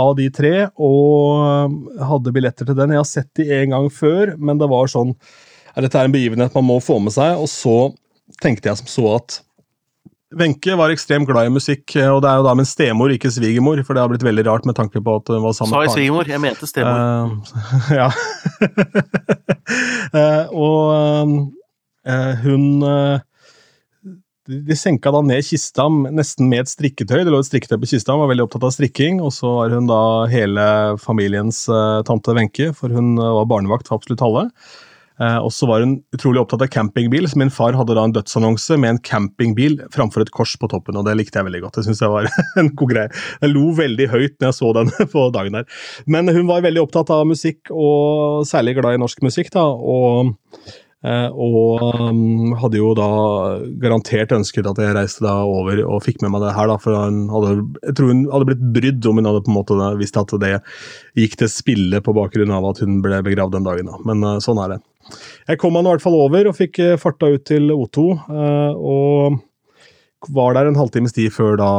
av 0.00 0.14
de 0.16 0.30
tre, 0.32 0.54
og 0.80 1.76
hadde 2.08 2.32
billetter 2.34 2.64
til 2.64 2.78
den. 2.78 2.96
Jeg 2.96 3.02
har 3.02 3.10
sett 3.12 3.30
de 3.36 3.50
en 3.60 3.76
gang 3.76 3.92
før, 3.92 4.34
men 4.40 4.60
det 4.62 4.70
var 4.72 4.88
sånn 4.90 5.12
ja, 5.12 5.84
Dette 5.84 6.00
er 6.00 6.08
en 6.08 6.16
begivenhet 6.16 6.56
man 6.56 6.66
må 6.66 6.80
få 6.82 6.96
med 7.02 7.14
seg, 7.14 7.36
og 7.36 7.46
så 7.52 7.92
tenkte 8.42 8.70
jeg 8.70 8.80
som 8.80 8.88
så 8.90 9.06
at 9.18 9.40
Wenche 10.38 10.76
var 10.78 10.92
ekstremt 10.94 11.26
glad 11.26 11.48
i 11.48 11.50
musikk, 11.50 11.96
og 11.96 12.20
det 12.22 12.28
er 12.30 12.38
jo 12.38 12.44
da 12.46 12.52
min 12.54 12.68
stemor, 12.68 13.10
ikke 13.10 13.32
svigermor, 13.34 13.80
for 13.86 13.96
det 13.96 14.04
har 14.04 14.12
blitt 14.12 14.26
veldig 14.26 14.44
rart 14.46 14.68
med 14.68 14.76
tanke 14.78 15.02
på 15.02 15.16
at 15.18 15.32
hun 15.32 15.42
var 15.42 15.56
sammen 15.56 15.74
Sa 15.74 15.80
jeg 15.88 15.94
svigermor? 15.96 16.30
Jeg 16.30 16.42
mente 16.42 16.68
stemor. 16.70 16.94
Uh, 16.94 17.56
ja. 17.98 18.06
uh, 20.14 20.44
og 20.68 20.84
uh, 22.06 22.32
hun 22.44 22.68
eh, 22.86 23.26
de 24.50 24.76
senka 24.76 25.12
da 25.14 25.20
ned 25.24 25.44
kista 25.46 25.86
nesten 25.90 26.48
med 26.50 26.64
et 26.64 26.72
strikketøy. 26.72 27.22
Det 27.22 27.32
lå 27.32 27.40
et 27.42 27.48
strikketøy 27.48 27.78
på 27.82 27.90
kista, 27.92 28.16
var 28.18 28.30
veldig 28.30 28.46
opptatt 28.46 28.66
av 28.66 28.74
strikking. 28.74 29.20
Og 29.24 29.32
så 29.36 29.50
var 29.58 29.74
hun 29.76 29.88
da 29.90 30.02
hele 30.32 30.66
familiens 31.02 31.66
eh, 31.70 32.00
tante 32.08 32.34
Wenche, 32.36 32.70
for 32.76 32.92
hun 32.94 33.14
eh, 33.18 33.34
var 33.38 33.50
barnevakt 33.50 33.90
for 33.90 34.00
absolutt 34.00 34.24
alle. 34.26 34.48
Eh, 35.20 35.38
og 35.38 35.52
så 35.54 35.68
var 35.68 35.84
hun 35.84 35.98
utrolig 36.16 36.42
opptatt 36.42 36.64
av 36.64 36.72
campingbil, 36.72 37.28
så 37.28 37.40
min 37.40 37.52
far 37.52 37.76
hadde 37.78 37.96
da 37.96 38.06
en 38.08 38.16
dødsannonse 38.16 38.78
med 38.80 38.94
en 38.94 39.02
campingbil 39.04 39.78
framfor 39.94 40.24
et 40.24 40.34
kors 40.34 40.56
på 40.60 40.70
toppen, 40.72 40.98
og 40.98 41.06
det 41.08 41.16
likte 41.18 41.40
jeg 41.40 41.48
veldig 41.50 41.64
godt. 41.66 41.80
Det 41.80 41.88
synes 41.88 42.02
jeg 42.04 42.14
var 42.14 42.28
en 42.62 42.74
god 42.74 42.94
greie. 42.94 43.22
Jeg 43.44 43.54
lo 43.54 43.70
veldig 43.78 44.10
høyt 44.12 44.36
når 44.38 44.50
jeg 44.50 44.58
så 44.60 44.74
den 44.80 44.92
på 45.14 45.26
dagen 45.36 45.60
der. 45.60 45.80
Men 46.10 46.32
hun 46.32 46.46
var 46.50 46.66
veldig 46.66 46.84
opptatt 46.86 47.12
av 47.14 47.26
musikk, 47.28 47.72
og 47.72 48.46
særlig 48.48 48.78
glad 48.80 48.96
i 48.96 49.02
norsk 49.02 49.26
musikk, 49.26 49.52
da. 49.56 49.66
og 49.66 50.36
Eh, 51.00 51.30
og 51.32 51.80
um, 52.10 52.50
hadde 52.60 52.76
jo 52.76 52.90
da 52.92 53.06
garantert 53.80 54.34
ønsket 54.36 54.66
at 54.68 54.80
jeg 54.82 54.92
reiste 54.92 55.24
da 55.24 55.38
over 55.48 55.80
og 55.86 56.02
fikk 56.04 56.20
med 56.20 56.34
meg 56.34 56.44
det 56.44 56.52
her, 56.52 56.68
da, 56.68 56.76
for 56.82 56.92
hadde, 56.92 57.54
jeg 57.86 57.96
tror 57.96 58.12
hun 58.12 58.26
hadde 58.28 58.48
blitt 58.50 58.66
brydd 58.76 59.08
om 59.08 59.20
hun 59.20 59.30
hadde 59.30 59.40
på 59.46 59.52
en 59.54 59.56
måte 59.56 59.78
visst 59.96 60.20
at 60.20 60.34
det 60.42 60.58
gikk 61.16 61.38
til 61.40 61.52
spille 61.52 62.02
på 62.04 62.16
bakgrunn 62.16 62.52
av 62.52 62.68
at 62.68 62.84
hun 62.84 63.00
ble 63.04 63.22
begravd 63.24 63.56
den 63.56 63.68
dagen. 63.70 63.88
da, 63.88 64.00
Men 64.10 64.26
eh, 64.28 64.42
sånn 64.44 64.60
er 64.60 64.74
det. 64.74 64.80
Jeg 65.48 65.58
kom 65.58 65.72
meg 65.74 65.86
i 65.86 65.90
hvert 65.94 66.04
fall 66.04 66.18
over 66.18 66.50
og 66.50 66.56
fikk 66.58 66.78
eh, 66.84 66.96
farta 67.00 67.30
ut 67.32 67.46
til 67.48 67.70
O2. 67.74 68.04
eh, 68.30 68.74
og 68.76 69.40
var 70.36 70.52
der 70.54 70.68
en 70.68 70.76
halvtimes 70.76 71.14
tid 71.16 71.32
før 71.32 71.56
da, 71.56 71.70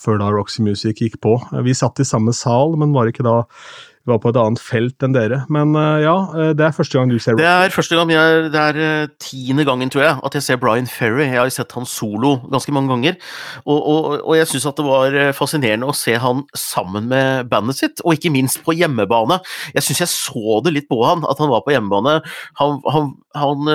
før 0.00 0.16
da 0.22 0.30
Roxy 0.32 0.62
Music 0.64 1.02
gikk 1.02 1.18
på. 1.20 1.36
Eh, 1.52 1.62
Vi 1.66 1.76
satt 1.76 2.00
i 2.00 2.08
samme 2.08 2.32
sal, 2.36 2.76
men 2.80 2.94
var 2.96 3.10
ikke 3.10 3.26
da 3.26 3.42
var 4.10 4.20
på 4.22 4.30
et 4.32 4.38
annet 4.40 4.60
felt 4.62 5.04
enn 5.04 5.14
dere. 5.14 5.42
Men 5.52 5.74
eh, 5.78 6.02
ja, 6.04 6.14
eh, 6.34 6.50
det 6.58 6.66
er 6.66 6.74
første 6.76 6.98
gang 6.98 7.12
du 7.12 7.18
ser 7.22 7.38
Det 7.38 7.46
er 7.46 7.74
første 7.74 7.98
gang, 7.98 8.12
jeg, 8.12 8.50
det 8.54 8.62
er 8.62 8.80
eh, 8.84 9.12
tiende 9.22 9.66
gangen, 9.68 9.92
tror 9.92 10.04
jeg, 10.04 10.16
at 10.26 10.36
jeg 10.36 10.46
ser 10.46 10.60
Brian 10.62 10.88
Ferry. 10.90 11.26
Jeg 11.28 11.38
har 11.38 11.52
sett 11.54 11.74
han 11.76 11.88
solo 11.88 12.36
ganske 12.50 12.74
mange 12.74 12.92
ganger, 12.92 13.18
og, 13.64 13.78
og, 13.78 14.08
og 14.18 14.36
jeg 14.38 14.50
syns 14.50 14.68
at 14.70 14.80
det 14.80 14.86
var 14.86 15.18
fascinerende 15.36 15.88
å 15.90 15.96
se 15.96 16.16
han 16.20 16.44
sammen 16.56 17.08
med 17.10 17.50
bandet 17.52 17.80
sitt, 17.80 18.04
og 18.04 18.16
ikke 18.16 18.32
minst 18.34 18.62
på 18.66 18.74
hjemmebane. 18.76 19.40
Jeg 19.76 19.86
syns 19.86 20.04
jeg 20.04 20.12
så 20.12 20.60
det 20.64 20.74
litt 20.76 20.90
på 20.90 21.00
han, 21.04 21.24
at 21.28 21.40
han 21.42 21.52
var 21.52 21.64
på 21.66 21.74
hjemmebane. 21.74 22.18
Han, 22.60 22.80
han, 22.90 23.12
han 23.38 23.72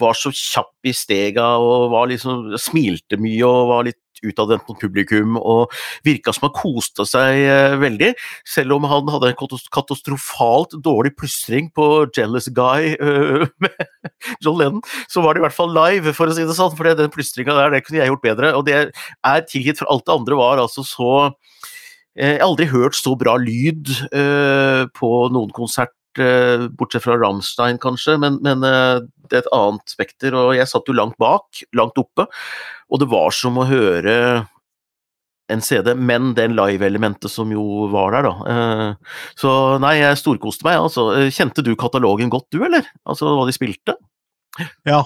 var 0.00 0.18
så 0.18 0.32
kjapp 0.34 0.88
i 0.88 0.94
stega 0.96 1.54
og 1.62 1.90
var 1.92 2.10
liksom, 2.10 2.52
smilte 2.60 3.18
mye 3.20 3.48
og 3.48 3.70
var 3.72 3.86
litt 3.88 4.01
utadvendt 4.26 4.68
mot 4.68 4.80
publikum 4.80 5.38
og 5.40 5.72
virka 6.06 6.34
som 6.34 6.48
han 6.48 6.54
koste 6.56 7.06
seg 7.08 7.42
eh, 7.42 7.76
veldig, 7.80 8.12
selv 8.48 8.76
om 8.76 8.86
han 8.90 9.10
hadde 9.12 9.32
en 9.32 9.38
katastrofalt 9.74 10.76
dårlig 10.84 11.14
plystring 11.18 11.70
på 11.74 12.06
'Jealous 12.10 12.48
Guy' 12.54 12.94
eh, 12.96 13.46
med 13.62 13.86
John 14.42 14.58
Lennon, 14.58 14.84
så 15.10 15.24
var 15.24 15.34
det 15.34 15.42
i 15.42 15.46
hvert 15.46 15.58
fall 15.58 15.74
live, 15.74 16.14
for 16.16 16.30
å 16.30 16.36
si 16.36 16.46
det 16.46 16.56
sånn, 16.58 16.74
for 16.76 16.88
den 16.88 17.12
plystringa 17.12 17.56
der, 17.58 17.74
det 17.74 17.84
kunne 17.86 18.02
jeg 18.02 18.12
gjort 18.12 18.26
bedre, 18.26 18.54
og 18.58 18.66
det 18.68 18.78
er 18.82 19.48
tilgitt, 19.48 19.80
for 19.80 19.90
alt 19.92 20.06
det 20.06 20.16
andre 20.16 20.38
var 20.38 20.62
altså 20.62 20.84
så 20.86 21.10
eh, 22.16 22.36
Jeg 22.36 22.40
har 22.40 22.48
aldri 22.48 22.68
hørt 22.70 22.98
så 22.98 23.16
bra 23.18 23.36
lyd 23.40 23.90
eh, 24.12 24.84
på 24.98 25.10
noen 25.32 25.52
konsert, 25.54 25.94
bortsett 26.76 27.04
fra 27.06 27.16
Rammstein 27.20 27.78
kanskje, 27.82 28.18
men, 28.20 28.36
men 28.44 28.64
eh, 28.66 29.00
det 29.30 29.38
er 29.38 29.44
et 29.44 29.52
annet 29.56 29.94
spekter, 29.94 30.34
og 30.36 30.52
jeg 30.58 30.68
satt 30.68 30.88
jo 30.90 30.96
langt 30.96 31.16
bak, 31.22 31.62
langt 31.78 31.96
oppe, 32.00 32.26
og 32.92 33.00
det 33.00 33.08
var 33.08 33.30
som 33.32 33.56
å 33.62 33.64
høre 33.68 34.16
en 35.52 35.60
CD, 35.64 35.94
men 35.98 36.32
den 36.36 36.54
live-elementet 36.56 37.28
som 37.32 37.50
jo 37.52 37.88
var 37.92 38.14
der, 38.14 38.28
da. 38.28 38.34
Eh, 38.52 39.16
Så 39.40 39.50
nei, 39.82 39.96
jeg 40.00 40.20
storkoste 40.20 40.64
meg, 40.64 40.78
altså. 40.80 41.08
Eh, 41.18 41.30
Kjente 41.34 41.64
du 41.64 41.74
katalogen 41.76 42.30
godt, 42.32 42.46
du, 42.54 42.62
eller? 42.64 42.86
Altså 43.08 43.32
hva 43.32 43.44
de 43.48 43.56
spilte? 43.56 43.96
Ja. 44.88 45.02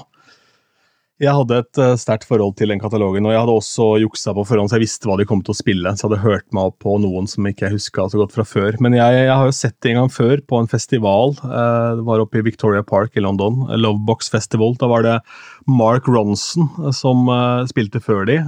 Jeg 1.17 1.33
hadde 1.33 1.59
et 1.63 1.79
uh, 1.81 1.95
sterkt 1.97 2.27
forhold 2.29 2.59
til 2.59 2.69
den 2.69 2.81
katalogen, 2.81 3.25
og 3.25 3.33
jeg 3.33 3.41
hadde 3.41 3.55
også 3.57 3.87
juksa 4.03 4.35
på 4.37 4.45
forhånd, 4.45 4.69
så 4.69 4.77
jeg 4.77 4.85
visste 4.85 5.09
hva 5.09 5.17
de 5.17 5.25
kom 5.29 5.41
til 5.41 5.55
å 5.55 5.57
spille. 5.57 5.93
Så 5.97 6.05
jeg 6.05 6.11
hadde 6.11 6.27
hørt 6.27 6.47
meg 6.53 6.69
opp 6.69 6.77
på 6.85 6.99
noen 7.01 7.29
som 7.31 7.49
ikke 7.49 7.65
jeg 7.65 7.79
huska 7.79 8.05
så 8.13 8.21
godt 8.21 8.37
fra 8.37 8.45
før. 8.45 8.77
Men 8.85 8.99
jeg, 8.99 9.23
jeg 9.23 9.33
har 9.33 9.49
jo 9.49 9.55
sett 9.57 9.77
det 9.81 9.95
en 9.95 10.03
gang 10.03 10.13
før, 10.13 10.43
på 10.45 10.61
en 10.61 10.69
festival. 10.69 11.33
Uh, 11.41 11.97
det 11.97 12.05
var 12.11 12.21
oppe 12.21 12.43
i 12.43 12.45
Victoria 12.45 12.85
Park 12.85 13.17
i 13.17 13.25
London. 13.25 13.65
Lovebox 13.81 14.29
Festival. 14.35 14.77
Da 14.77 14.91
var 14.93 15.07
det 15.09 15.17
Mark 15.65 16.11
Ronson 16.11 16.69
uh, 16.83 16.93
som 16.93 17.25
spilte 17.73 18.05
før 18.05 18.29
de. 18.29 18.43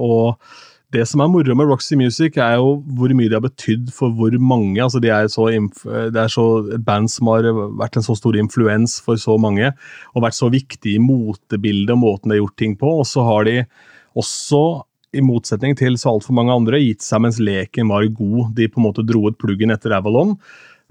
og 0.00 0.40
det 0.94 1.04
som 1.10 1.22
er 1.24 1.30
moro 1.30 1.56
med 1.58 1.68
Roxy 1.68 1.96
Music, 1.98 2.36
er 2.38 2.56
jo 2.60 2.76
hvor 2.96 3.12
mye 3.16 3.30
de 3.30 3.36
har 3.36 3.44
betydd 3.44 3.90
for 3.94 4.14
hvor 4.14 4.34
mange. 4.38 4.78
altså 4.82 5.00
de 5.02 5.10
er 5.10 5.28
så 5.32 5.48
Det 5.50 6.20
er 6.20 6.30
så 6.30 6.46
et 6.74 6.84
band 6.84 7.10
som 7.10 7.28
har 7.32 7.48
vært 7.80 7.98
en 7.98 8.06
så 8.06 8.14
stor 8.16 8.36
influens 8.38 9.00
for 9.02 9.16
så 9.16 9.36
mange, 9.38 9.72
og 10.14 10.22
vært 10.22 10.38
så 10.38 10.50
viktig 10.50 10.94
i 10.94 11.02
motebildet 11.02 11.94
og 11.94 12.02
måten 12.02 12.30
de 12.30 12.38
har 12.38 12.44
gjort 12.44 12.58
ting 12.58 12.76
på. 12.76 12.86
Og 13.00 13.06
så 13.06 13.24
har 13.26 13.44
de 13.44 13.64
også, 14.14 14.84
i 15.14 15.22
motsetning 15.22 15.76
til 15.78 15.94
så 15.94 16.10
altfor 16.10 16.34
mange 16.34 16.54
andre, 16.54 16.80
gitt 16.82 17.02
seg 17.02 17.22
mens 17.22 17.38
leken 17.38 17.88
var 17.88 18.06
god. 18.10 18.54
De 18.54 18.66
på 18.68 18.80
en 18.80 18.88
måte 18.88 19.06
dro 19.06 19.28
ut 19.28 19.38
pluggen 19.38 19.70
etter 19.70 19.94
Avalon. 19.94 20.34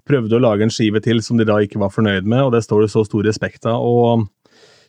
Prøvde 0.08 0.36
å 0.36 0.44
lage 0.44 0.64
en 0.64 0.72
skive 0.72 1.00
til 1.04 1.20
som 1.24 1.40
de 1.40 1.48
da 1.48 1.58
ikke 1.64 1.80
var 1.80 1.92
fornøyd 1.92 2.28
med, 2.28 2.44
og 2.44 2.56
det 2.56 2.64
står 2.64 2.86
det 2.86 2.92
så 2.92 3.04
stor 3.08 3.24
respekt 3.28 3.68
av. 3.68 3.80
og 3.80 4.28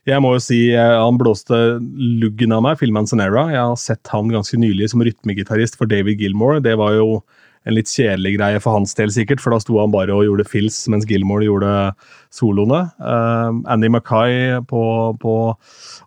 jeg 0.09 0.20
må 0.20 0.34
jo 0.34 0.42
si 0.42 0.59
eh, 0.76 0.96
Han 1.00 1.20
blåste 1.20 1.78
luggen 1.80 2.52
av 2.52 2.64
meg, 2.66 2.76
Phil 2.80 2.92
Manzanera. 2.94 3.48
Jeg 3.52 3.62
har 3.62 3.80
sett 3.80 4.12
han 4.12 4.32
ganske 4.32 4.59
nylig 4.61 4.90
som 4.92 5.05
rytmegitarist 5.05 5.78
for 5.80 5.90
David 5.90 6.20
Gilmore. 6.20 6.61
Det 6.64 6.76
var 6.80 6.96
jo 6.98 7.22
en 7.64 7.76
litt 7.78 7.88
kjedelig 7.88 8.34
greie 8.36 8.61
for 8.61 8.76
hans 8.76 8.92
del, 8.96 9.09
sikkert, 9.12 9.40
for 9.40 9.55
da 9.55 9.59
sto 9.62 9.78
han 9.80 9.92
bare 9.92 10.12
og 10.12 10.26
gjorde 10.26 10.44
fills 10.48 10.76
mens 10.92 11.07
Gilmore 11.09 11.46
gjorde 11.46 11.70
soloene. 12.34 12.82
Uh, 13.00 13.57
Andy 13.72 13.88
Mackay 13.92 14.59
på, 14.68 14.82
på 15.22 15.34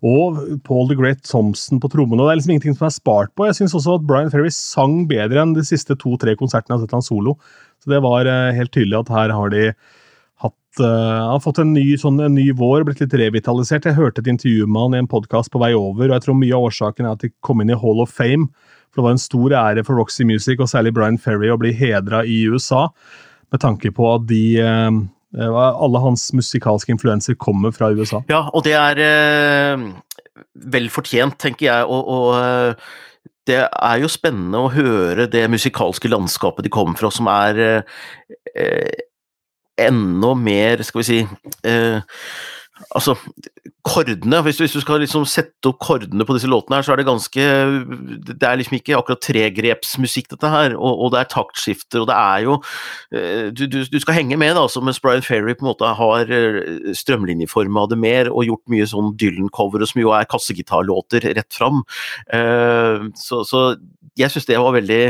og 0.06 0.42
Paul 0.68 0.92
the 0.92 0.98
Great 1.00 1.24
Thompson 1.26 1.82
på 1.82 1.90
trommene. 1.90 2.22
Det 2.22 2.36
er 2.36 2.42
liksom 2.42 2.56
ingenting 2.56 2.78
som 2.78 2.90
er 2.90 2.94
spart 2.94 3.34
på. 3.34 3.48
Jeg 3.50 3.58
syns 3.58 3.74
også 3.78 3.98
at 3.98 4.06
Brian 4.06 4.30
Ferry 4.34 4.54
sang 4.54 5.08
bedre 5.10 5.42
enn 5.42 5.56
de 5.58 5.66
siste 5.66 5.98
to-tre 5.98 6.38
konsertene 6.38 6.76
jeg 6.76 6.84
har 6.84 6.86
sett 6.86 6.98
han 7.00 7.08
solo. 7.10 7.40
Så 7.82 7.90
det 7.96 8.04
var 8.06 8.30
uh, 8.30 8.54
helt 8.54 8.74
tydelig 8.76 9.02
at 9.02 9.16
her 9.18 9.34
har 9.34 9.54
de 9.54 9.72
uh, 10.84 11.34
har 11.34 11.42
fått 11.44 11.60
en 11.62 11.74
ny, 11.76 11.86
sånn, 12.00 12.20
en 12.24 12.36
ny 12.38 12.50
vår, 12.58 12.86
blitt 12.88 13.02
litt 13.04 13.16
revitalisert. 13.18 13.88
Jeg 13.88 13.98
hørte 13.98 14.24
et 14.24 14.30
intervju 14.32 14.68
med 14.68 14.82
han 14.84 14.96
i 14.96 15.02
en 15.04 15.10
podkast 15.12 15.52
på 15.54 15.62
vei 15.62 15.74
over, 15.78 16.08
og 16.08 16.16
jeg 16.16 16.26
tror 16.26 16.38
mye 16.40 16.56
av 16.56 16.68
årsaken 16.70 17.08
er 17.08 17.18
at 17.18 17.26
de 17.26 17.32
kom 17.46 17.64
inn 17.64 17.74
i 17.74 17.80
Hall 17.80 18.04
of 18.04 18.14
Fame. 18.14 18.50
For 18.90 19.02
det 19.02 19.06
var 19.08 19.16
en 19.16 19.22
stor 19.22 19.56
ære 19.60 19.84
for 19.88 20.00
Roxy 20.00 20.28
Music, 20.28 20.62
og 20.64 20.72
særlig 20.72 20.94
Brian 20.96 21.20
Ferry, 21.22 21.52
å 21.54 21.60
bli 21.62 21.74
hedra 21.76 22.24
i 22.26 22.44
USA. 22.48 22.88
med 23.52 23.62
tanke 23.64 23.92
på 23.96 24.08
at 24.12 24.28
de 24.28 24.44
alle 25.38 26.00
hans 26.04 26.34
musikalske 26.34 26.92
influenser 26.92 27.36
kommer 27.40 27.72
fra 27.72 27.92
USA. 27.92 28.22
Ja, 28.28 28.50
og 28.52 28.64
det 28.66 28.74
er 28.76 29.00
uh, 29.00 29.86
vel 30.72 30.90
fortjent, 30.92 31.38
tenker 31.40 31.70
jeg. 31.70 31.86
Og, 31.86 32.08
og, 32.08 32.80
det 33.48 33.62
er 33.64 34.00
jo 34.02 34.10
spennende 34.12 34.60
å 34.60 34.72
høre 34.74 35.30
det 35.32 35.46
musikalske 35.48 36.10
landskapet 36.12 36.66
de 36.66 36.72
kommer 36.74 37.00
fra, 37.00 37.12
som 37.16 37.30
er 37.32 37.62
enda 39.78 40.34
mer, 40.38 40.84
skal 40.86 41.04
vi 41.04 41.10
si 41.12 41.20
eh, 41.68 42.20
Altså, 42.94 43.16
kordene 43.88 44.40
Hvis 44.46 44.60
hvis 44.62 44.76
du 44.76 44.82
skal 44.84 45.02
liksom 45.02 45.26
sette 45.30 45.70
opp 45.70 45.80
kordene 45.82 46.26
på 46.28 46.36
disse 46.36 46.50
låtene 46.50 46.78
her, 46.78 46.86
så 46.86 46.94
er 46.94 47.00
det 47.00 47.08
ganske 47.08 47.46
Det 48.28 48.46
er 48.46 48.60
liksom 48.60 48.78
ikke 48.78 48.98
akkurat 48.98 49.24
tregrepsmusikk, 49.24 50.30
dette 50.34 50.52
her, 50.52 50.76
og, 50.76 51.00
og, 51.06 51.12
det 51.14 51.22
er 51.22 51.32
taktskifter, 51.32 52.04
og 52.04 52.08
det 52.12 52.18
er 52.18 52.44
jo 52.46 52.58
eh, 53.16 53.48
du, 53.50 53.66
du, 53.66 53.80
du 53.90 54.00
skal 54.04 54.20
henge 54.20 54.38
med, 54.38 54.54
da, 54.56 54.66
altså, 54.68 54.84
mens 54.84 55.02
Brian 55.02 55.26
Ferry 55.26 55.56
på 55.58 55.66
en 55.66 55.72
måte 55.72 55.90
har 56.00 56.34
eh, 56.34 56.94
strømlinjeforma 56.94 57.88
det 57.90 58.00
mer, 58.02 58.32
og 58.32 58.46
gjort 58.46 58.66
mye 58.72 58.88
sånn 58.90 59.16
Dylan-covere, 59.18 59.90
som 59.90 60.04
jo 60.04 60.14
er 60.14 60.30
kassegitarlåter 60.30 61.32
rett 61.38 61.58
fram. 61.58 61.82
Uh, 62.34 63.10
så, 63.18 63.42
så 63.48 63.64
jeg 64.18 64.34
syns 64.34 64.48
det 64.50 64.60
var 64.62 64.76
veldig 64.76 65.02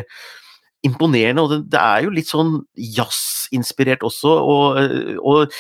imponerende, 0.86 1.44
og 1.44 1.52
det, 1.54 1.60
det 1.74 1.82
er 1.82 2.06
jo 2.06 2.14
litt 2.14 2.30
sånn 2.30 2.56
jazzinspirert 2.98 4.06
også, 4.08 4.38
og, 4.38 4.80
og 5.24 5.58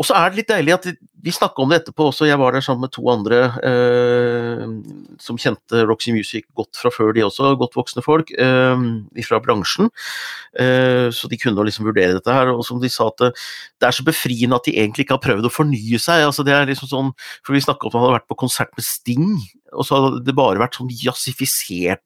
og 0.00 0.06
så 0.08 0.16
er 0.16 0.30
det 0.30 0.40
litt 0.40 0.48
deilig 0.48 0.72
at 0.72 0.86
vi 1.20 1.32
snakka 1.34 1.60
om 1.60 1.72
det 1.72 1.82
etterpå 1.82 2.06
også, 2.08 2.24
jeg 2.24 2.40
var 2.40 2.54
der 2.56 2.64
sammen 2.64 2.86
med 2.86 2.92
to 2.94 3.02
andre 3.12 3.40
eh, 3.68 4.62
som 5.22 5.38
kjente 5.40 5.84
Roxy 5.88 6.14
Music 6.14 6.46
godt 6.56 6.78
fra 6.80 6.92
før, 6.94 7.12
de 7.16 7.24
også, 7.26 7.54
godt 7.60 7.76
voksne 7.78 8.04
folk 8.04 8.32
eh, 8.34 8.84
fra 9.26 9.40
bransjen. 9.44 9.90
Eh, 10.58 11.08
så 11.14 11.30
de 11.30 11.38
kunne 11.40 11.66
liksom 11.68 11.88
vurdere 11.88 12.16
dette 12.18 12.34
her, 12.34 12.52
og 12.54 12.64
som 12.66 12.80
de 12.82 12.90
sa 12.92 13.10
at 13.10 13.20
det, 13.22 13.32
det, 13.80 13.88
er 13.88 13.96
så 13.96 14.06
befriende 14.06 14.58
at 14.58 14.68
de 14.68 14.76
egentlig 14.76 15.06
ikke 15.06 15.18
har 15.18 15.24
prøvd 15.24 15.48
å 15.48 15.54
fornye 15.54 16.00
seg. 16.02 16.26
altså 16.28 16.46
det 16.46 16.56
er 16.56 16.68
liksom 16.70 16.90
sånn, 16.90 17.14
For 17.46 17.56
vi 17.56 17.64
snakka 17.64 17.86
om 17.86 17.92
at 17.92 17.98
han 17.98 18.06
hadde 18.06 18.18
vært 18.20 18.30
på 18.30 18.40
konsert 18.44 18.72
med 18.78 18.86
Sting, 18.86 19.26
og 19.70 19.86
så 19.86 19.98
hadde 19.98 20.24
det 20.26 20.36
bare 20.38 20.60
vært 20.62 20.80
sånn 20.80 20.90
jazzifisert 20.90 22.04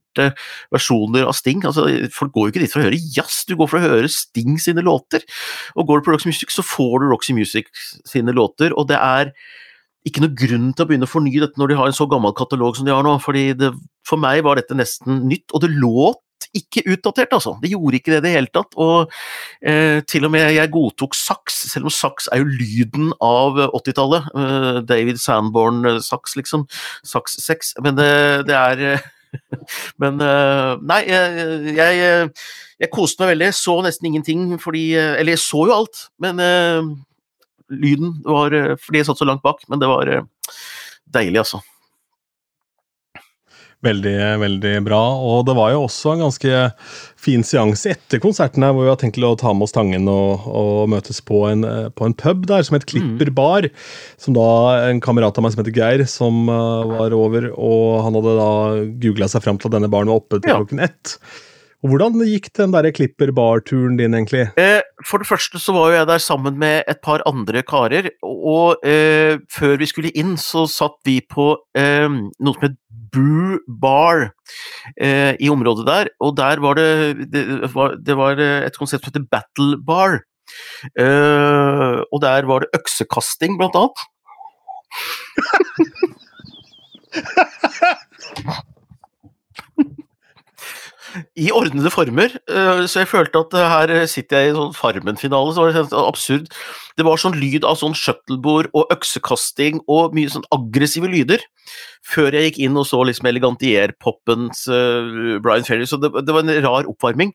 versjoner 0.72 1.26
av 1.26 1.34
Sting. 1.36 1.64
Altså, 1.66 1.86
folk 2.14 2.34
går 2.34 2.48
jo 2.48 2.54
ikke 2.54 2.64
dit 2.64 2.72
for 2.72 2.82
å 2.82 2.86
høre 2.86 3.00
jazz, 3.16 3.42
du 3.48 3.56
går 3.58 3.70
for 3.70 3.80
å 3.80 3.84
høre 3.96 4.10
Sting 4.12 4.58
sine 4.62 4.84
låter. 4.84 5.24
Og 5.74 5.88
går 5.88 6.00
du 6.00 6.06
på 6.06 6.14
Roxy 6.14 6.30
Music, 6.30 6.54
så 6.54 6.64
får 6.66 7.02
du 7.02 7.10
Roxy 7.10 7.36
Music 7.36 7.70
sine 8.06 8.34
låter, 8.36 8.74
og 8.78 8.88
det 8.90 9.00
er 9.00 9.34
ikke 10.05 10.20
noe 10.24 10.36
grunn 10.36 10.72
til 10.72 10.84
å 10.84 10.88
begynne 10.88 11.09
å 11.09 11.11
fornye 11.11 11.40
dette 11.42 11.61
når 11.61 11.72
de 11.72 11.78
har 11.78 11.88
en 11.88 11.96
så 11.96 12.07
gammel 12.11 12.34
katalog 12.36 12.76
som 12.76 12.86
de 12.86 12.92
har 12.92 13.05
nå, 13.07 13.16
fordi 13.24 13.46
det, 13.57 13.72
for 14.07 14.20
meg 14.20 14.42
var 14.44 14.61
dette 14.61 14.76
nesten 14.76 15.24
nytt, 15.30 15.48
og 15.52 15.64
det 15.64 15.72
låt 15.72 16.20
ikke 16.55 16.84
utdatert, 16.92 17.32
altså. 17.34 17.55
Det 17.62 17.70
gjorde 17.72 17.98
ikke 17.98 18.12
det 18.12 18.18
i 18.20 18.24
det 18.26 18.32
hele 18.34 18.50
tatt. 18.55 18.76
Og 18.80 19.11
eh, 19.66 20.00
til 20.11 20.26
og 20.26 20.32
med 20.34 20.52
jeg 20.55 20.70
godtok 20.74 21.16
saks, 21.18 21.57
selv 21.72 21.88
om 21.88 21.94
saks 21.94 22.28
er 22.32 22.42
jo 22.42 22.50
lyden 22.50 23.11
av 23.24 23.59
80-tallet. 23.70 24.28
Eh, 24.38 24.78
David 24.86 25.18
Sandborn-saks, 25.22 26.36
liksom. 26.38 26.66
Saks 27.07 27.38
6. 27.46 27.74
Men 27.86 27.98
det, 27.98 28.12
det 28.50 28.59
er 28.61 28.84
eh, 28.92 29.11
Men 30.02 30.20
nei, 30.86 31.00
jeg, 31.09 31.72
jeg, 31.74 32.28
jeg, 32.78 32.90
koste 32.92 33.24
meg 33.24 33.32
veldig. 33.32 33.48
Så 33.59 33.80
nesten 33.82 34.07
ingenting 34.07 34.44
fordi 34.62 34.84
Eller 34.94 35.34
jeg 35.34 35.42
så 35.42 35.64
jo 35.66 35.74
alt, 35.74 36.05
men 36.22 36.38
lyden 37.80 38.16
var 38.24 38.54
Fordi 38.80 39.00
jeg 39.00 39.08
satt 39.08 39.20
så 39.20 39.28
langt 39.28 39.44
bak, 39.44 39.62
men 39.68 39.82
det 39.82 39.90
var 39.90 40.10
deilig, 41.14 41.42
altså. 41.44 41.62
Veldig, 43.84 44.16
veldig 44.40 44.74
bra. 44.86 45.00
Og 45.20 45.44
det 45.48 45.54
var 45.58 45.74
jo 45.74 45.82
også 45.84 46.14
en 46.14 46.24
ganske 46.24 46.60
fin 47.20 47.44
seanse 47.44 47.92
etter 47.92 48.20
konserten 48.22 48.64
her, 48.64 48.72
hvor 48.72 48.86
vi 48.86 48.92
har 48.92 49.00
tenkt 49.00 49.20
å 49.20 49.34
ta 49.40 49.52
med 49.52 49.66
oss 49.66 49.74
Tangen 49.76 50.08
og, 50.08 50.46
og 50.48 50.88
møtes 50.92 51.20
på 51.24 51.42
en, 51.50 51.66
på 51.92 52.08
en, 52.08 52.16
pub 52.16 52.46
der 52.48 52.64
som 52.64 52.78
het 52.78 52.86
Klipper 52.88 53.32
mm. 53.32 53.36
bar. 53.36 53.68
Som 54.20 54.36
da 54.38 54.46
en 54.88 55.02
kamerat 55.04 55.36
av 55.36 55.44
meg 55.44 55.54
som 55.54 55.64
heter 55.64 55.76
Geir, 55.76 56.06
som 56.08 56.46
var 56.48 57.16
over, 57.16 57.50
og 57.52 58.04
han 58.06 58.16
hadde 58.20 58.38
da 58.40 58.52
googla 59.04 59.28
seg 59.32 59.44
fram 59.44 59.60
til 59.60 59.68
at 59.68 59.76
denne 59.76 59.92
baren 59.92 60.12
var 60.12 60.22
oppe 60.22 60.40
til 60.40 60.54
ja. 60.54 60.60
klokken 60.62 60.84
ett. 60.86 61.18
Og 61.85 61.91
Hvordan 61.93 62.16
gikk 62.24 62.47
den 62.57 62.72
der 62.72 62.87
Klipper 62.97 63.28
bar-turen 63.37 63.99
din, 63.99 64.14
egentlig? 64.16 64.47
Eh, 64.57 64.80
for 65.05 65.20
det 65.20 65.28
første 65.28 65.61
så 65.61 65.74
var 65.76 65.91
jo 65.91 65.99
jeg 65.99 66.09
der 66.09 66.22
sammen 66.24 66.57
med 66.57 66.89
et 66.89 67.03
par 67.05 67.20
andre 67.28 67.61
karer, 67.61 68.09
og 68.24 68.80
eh, 68.89 69.37
før 69.53 69.76
vi 69.82 69.89
skulle 69.91 70.14
inn, 70.16 70.39
så 70.41 70.64
satt 70.64 70.97
vi 71.05 71.18
på 71.20 71.51
eh, 71.76 72.09
noe 72.09 72.57
som 72.57 72.64
het 72.64 72.80
Boo 73.12 73.61
Bar 73.68 74.32
eh, 74.97 75.37
i 75.37 75.53
området 75.53 75.85
der, 75.87 76.09
og 76.24 76.32
der 76.41 76.64
var 76.64 76.80
det 76.80 77.28
Det 77.30 77.68
var, 77.76 78.01
det 78.01 78.16
var 78.16 78.41
et 78.41 78.80
konsept 78.80 79.05
som 79.05 79.12
heter 79.12 79.28
Battle 79.28 79.76
Bar. 79.85 80.24
Eh, 80.97 82.01
og 82.09 82.24
der 82.24 82.49
var 82.49 82.64
det 82.64 82.72
øksekasting, 82.80 83.61
blant 83.61 83.76
annet. 83.76 83.99
i 91.36 91.50
ordnede 91.54 91.90
former. 91.90 92.36
Eh, 92.48 92.84
så 92.90 93.02
jeg 93.02 93.10
følte 93.10 93.42
at 93.44 93.56
eh, 93.58 93.70
her 93.74 94.06
sitter 94.10 94.40
jeg 94.42 94.52
i 94.52 94.56
sånn 94.56 94.74
Farmen-finale, 94.76 95.54
så 95.54 95.64
var 95.66 95.76
det 95.76 96.02
absurd. 96.04 96.48
Det 96.95 97.05
var 97.07 97.18
sånn 97.18 97.34
lyd 97.40 97.64
av 97.66 97.78
sånn 97.80 97.95
shuttlebord 97.99 98.68
og 98.76 98.92
øksekasting 98.95 99.80
og 99.90 100.14
mye 100.14 100.30
sånn 100.30 100.47
aggressive 100.55 101.09
lyder. 101.11 101.42
Før 102.05 102.36
jeg 102.36 102.51
gikk 102.51 102.61
inn 102.66 102.76
og 102.78 102.86
så 102.86 103.01
liksom 103.09 103.26
Elegantier-poppens 103.30 104.66
uh, 104.68 105.40
Brian 105.42 105.66
Ferry, 105.66 105.88
så 105.88 105.99
det, 105.99 106.12
det, 106.20 106.34
var 106.36 106.45
en 106.45 106.53
rar 106.66 106.88
oppvarming. 106.90 107.32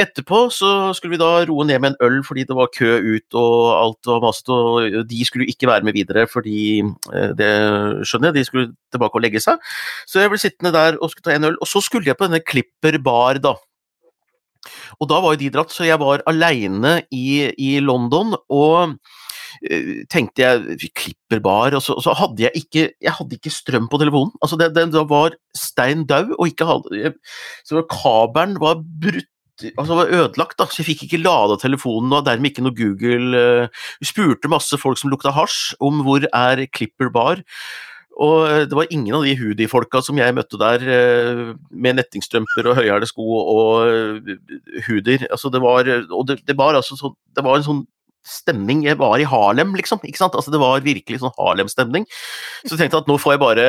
Etterpå 0.00 0.46
så 0.54 0.72
skulle 0.96 1.14
vi 1.14 1.20
da 1.22 1.44
roe 1.46 1.66
ned 1.68 1.82
med 1.84 1.92
en 1.92 2.00
øl 2.08 2.18
fordi 2.26 2.46
det 2.48 2.56
var 2.56 2.72
kø 2.74 2.96
ut 3.04 3.38
og 3.38 3.60
alt 3.76 4.10
var 4.10 4.24
mast, 4.24 4.50
og 4.50 5.02
de 5.10 5.20
skulle 5.28 5.48
ikke 5.52 5.70
være 5.70 5.86
med 5.86 5.98
videre 5.98 6.26
fordi 6.30 6.82
uh, 6.82 7.30
det 7.36 7.52
skjønner 8.08 8.32
jeg, 8.32 8.38
de 8.40 8.48
skulle 8.48 8.72
tilbake 8.94 9.20
og 9.20 9.26
legge 9.26 9.44
seg. 9.44 9.62
Så 10.08 10.24
jeg 10.24 10.32
ble 10.32 10.42
sittende 10.42 10.74
der 10.74 10.98
og 10.98 11.12
skulle 11.12 11.28
ta 11.28 11.36
en 11.36 11.52
øl, 11.52 11.60
og 11.60 11.70
så 11.70 11.84
skulle 11.84 12.08
jeg 12.10 12.18
på 12.18 12.26
denne 12.26 12.42
Klipper 12.46 12.98
bar, 13.04 13.38
da. 13.42 13.54
Og 15.00 15.10
da 15.10 15.20
var 15.22 15.34
jo 15.34 15.42
de 15.44 15.52
dratt, 15.54 15.74
så 15.74 15.86
jeg 15.88 16.00
var 16.02 16.24
aleine 16.30 16.98
i, 17.14 17.46
i, 17.52 17.76
London, 17.84 18.34
og 18.52 18.96
uh, 18.96 19.92
tenkte 20.12 20.44
jeg 20.44 20.80
vi 20.82 20.90
klipper 20.90 21.42
bar, 21.44 21.76
og 21.76 21.84
så, 21.84 21.96
og 21.96 22.04
så, 22.06 22.16
hadde 22.16 22.46
jeg 22.46 22.64
ikke 22.64 22.88
jeg 23.02 23.16
hadde 23.20 23.38
ikke 23.38 23.54
strøm 23.54 23.88
på 23.92 24.00
telefonen. 24.02 24.34
Altså 24.40 24.58
det, 24.60 24.72
det, 24.76 24.88
det 24.94 25.06
var 25.10 25.38
stein 25.56 26.04
dau, 26.08 26.34
og 26.36 26.52
ikke 26.52 26.68
hadde 26.68 27.14
Så 27.66 27.86
kabelen 27.90 28.60
var 28.62 28.82
brutt 28.82 29.32
altså 29.56 29.96
var 29.96 30.12
ødelagt, 30.12 30.58
da, 30.58 30.66
så 30.68 30.82
jeg 30.82 30.90
fikk 30.90 31.06
ikke 31.06 31.22
lada 31.22 31.56
telefonen 31.60 32.12
og 32.12 32.26
dermed 32.26 32.50
ikke 32.50 32.64
noe 32.66 32.76
Google. 32.76 33.44
Vi 34.02 34.08
spurte 34.08 34.50
masse 34.52 34.76
folk 34.80 35.00
som 35.00 35.08
lukta 35.12 35.32
hasj 35.32 35.76
om 35.80 36.02
hvor 36.04 36.26
er 36.28 36.66
Clipper 36.68 37.08
bar. 37.14 37.40
Og 38.22 38.46
eh, 38.48 38.62
det 38.68 38.76
var 38.76 38.92
ingen 38.92 39.16
av 39.18 39.26
de 39.26 39.34
hoodie-folka 39.36 40.00
som 40.04 40.16
jeg 40.20 40.34
møtte 40.36 40.60
der, 40.60 40.84
eh, 40.88 41.42
med 41.70 41.98
nettingstrømper 41.98 42.70
og 42.70 42.78
høyhælte 42.78 43.10
sko 43.10 43.26
og 43.42 43.90
eh, 43.90 44.80
hoodier. 44.88 45.26
Altså 45.30 45.52
det, 45.52 45.60
var, 45.64 45.84
det, 45.84 46.40
det, 46.46 46.56
var 46.56 46.78
altså 46.78 46.96
så, 46.98 47.12
det 47.36 47.44
var 47.44 47.60
en 47.60 47.68
sånn 47.68 47.84
stemning 48.26 48.80
Jeg 48.82 48.98
var 48.98 49.20
i 49.22 49.26
Harlem, 49.28 49.76
liksom. 49.78 50.00
ikke 50.02 50.18
sant? 50.18 50.34
Altså 50.34 50.50
Det 50.50 50.58
var 50.58 50.82
virkelig 50.82 51.20
sånn 51.22 51.34
Harlem-stemning. 51.36 52.08
Så 52.64 52.72
jeg 52.72 52.80
tenkte 52.80 53.04
at 53.04 53.10
nå 53.10 53.20
får 53.22 53.36
jeg 53.36 53.42
bare 53.44 53.66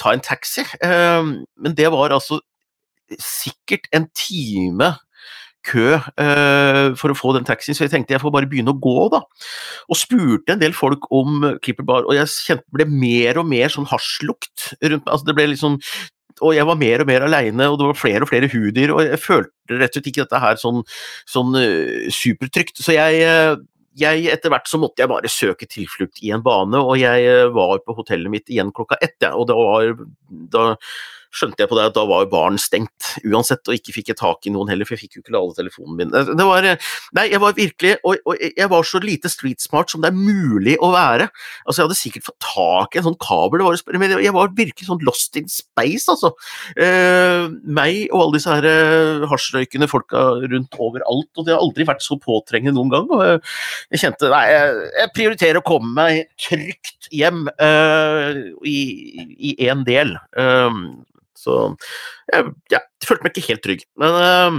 ta 0.00 0.10
en 0.10 0.24
taxi. 0.26 0.64
Men 0.82 1.76
det 1.78 1.86
var 1.94 2.10
altså 2.16 2.40
sikkert 3.22 3.86
en 3.94 4.08
time 4.10 4.90
kø 5.66 5.86
uh, 5.98 6.94
for 6.98 7.12
å 7.12 7.18
få 7.18 7.34
den 7.36 7.46
taxien, 7.48 7.76
så 7.76 7.86
jeg 7.86 7.92
tenkte 7.94 8.16
jeg 8.16 8.22
får 8.22 8.34
bare 8.34 8.50
begynne 8.50 8.74
å 8.74 8.80
gå, 8.80 8.96
da. 9.12 9.22
Og 9.90 9.98
spurte 9.98 10.54
en 10.54 10.62
del 10.62 10.76
folk 10.76 11.08
om 11.14 11.42
Clipper 11.64 11.86
Bar, 11.86 12.08
og 12.08 12.16
jeg 12.16 12.32
kjente 12.32 12.76
ble 12.76 12.88
mer 12.90 13.42
og 13.42 13.48
mer 13.50 13.72
sånn 13.72 13.88
hasjlukt 13.90 14.72
rundt 14.80 15.02
meg. 15.02 15.12
Altså 15.12 15.30
det 15.30 15.36
ble 15.38 15.50
liksom 15.54 15.80
og 16.44 16.52
jeg 16.52 16.66
var 16.68 16.76
mer 16.76 17.00
og 17.00 17.08
mer 17.08 17.24
aleine, 17.24 17.68
og 17.72 17.78
det 17.80 17.86
var 17.88 17.96
flere 17.96 18.26
og 18.26 18.28
flere 18.28 18.50
hudyr, 18.52 18.90
og 18.92 19.06
jeg 19.06 19.20
følte 19.22 19.78
rett 19.80 19.88
og 19.88 19.96
slett 19.96 20.10
ikke 20.10 20.26
dette 20.26 20.40
her 20.42 20.58
sånn, 20.60 20.82
sånn 21.32 21.56
uh, 21.56 22.10
supertrygt. 22.12 22.76
Så 22.84 22.92
jeg, 22.92 23.22
uh, 23.24 23.56
jeg, 23.96 24.26
etter 24.34 24.52
hvert 24.52 24.68
så 24.68 24.80
måtte 24.80 25.00
jeg 25.00 25.12
bare 25.12 25.32
søke 25.32 25.68
tilflukt 25.70 26.20
i 26.20 26.34
en 26.36 26.44
bane, 26.44 26.76
og 26.76 27.00
jeg 27.00 27.48
var 27.56 27.80
på 27.86 27.96
hotellet 27.96 28.32
mitt 28.32 28.52
igjen 28.52 28.74
klokka 28.76 29.00
ett, 29.00 29.16
ja, 29.24 29.32
og 29.32 29.48
det 29.48 29.56
var 29.56 29.94
da 30.52 30.66
skjønte 31.36 31.62
jeg 31.62 31.70
på 31.70 31.78
det 31.78 31.88
at 31.90 31.96
da 31.96 32.04
var 32.08 32.24
jo 32.24 32.30
baren 32.32 32.58
stengt 32.60 33.10
uansett, 33.26 33.62
og 33.68 33.76
ikke 33.76 33.94
fikk 33.94 34.12
jeg 34.12 34.20
tak 34.20 34.48
i 34.48 34.52
noen 34.54 34.70
heller, 34.72 34.88
for 34.88 34.96
jeg 34.96 35.06
fikk 35.06 35.18
jo 35.18 35.24
ikke 35.24 35.34
lade 35.36 35.56
telefonen 35.58 36.00
min. 36.00 36.12
Det 36.12 36.46
var, 36.48 36.68
nei, 37.16 37.26
jeg 37.32 37.42
var 37.42 37.56
virkelig 37.56 37.94
og, 38.02 38.20
og, 38.26 38.42
jeg 38.46 38.70
var 38.72 38.86
så 38.88 39.00
lite 39.02 39.30
street 39.32 39.62
smart 39.64 39.92
som 39.92 40.04
det 40.04 40.10
er 40.12 40.18
mulig 40.18 40.76
å 40.82 40.90
være. 40.94 41.28
Altså, 41.64 41.80
jeg 41.80 41.88
hadde 41.88 41.98
sikkert 42.00 42.28
fått 42.28 42.46
tak 42.46 42.96
i 42.96 43.00
en 43.00 43.08
sånn 43.08 43.18
kabel, 43.22 43.64
men 43.96 44.16
jeg 44.24 44.34
var 44.36 44.54
virkelig 44.56 44.88
sånn 44.88 45.04
lost 45.06 45.38
in 45.38 45.48
space, 45.50 46.06
altså. 46.12 46.32
Eh, 46.76 47.46
meg 47.66 48.06
og 48.10 48.26
alle 48.26 48.38
disse 48.38 48.52
her 48.52 48.68
eh, 48.70 49.26
hasjrøykende 49.30 49.90
folka 49.90 50.24
rundt 50.46 50.78
overalt, 50.80 51.30
og 51.36 51.46
det 51.46 51.54
har 51.54 51.62
aldri 51.62 51.86
vært 51.88 52.04
så 52.04 52.18
påtrengende 52.20 52.76
noen 52.76 52.92
gang. 52.92 53.10
og 53.10 53.24
jeg, 53.26 53.42
jeg 53.94 54.04
kjente 54.04 54.30
nei, 54.32 54.44
jeg, 54.52 55.12
prioriterer 55.16 55.60
å 55.60 55.66
komme 55.66 55.92
meg 55.96 56.24
trygt 56.40 57.10
hjem 57.14 57.46
uh, 57.48 58.36
i 58.66 59.54
én 59.68 59.84
del. 59.86 60.16
Så 61.38 61.58
jeg, 62.32 62.48
ja, 62.72 62.80
følte 63.04 63.26
meg 63.26 63.36
ikke 63.36 63.52
helt 63.52 63.64
trygg. 63.66 63.84
Men 64.00 64.16
uh, 64.16 64.58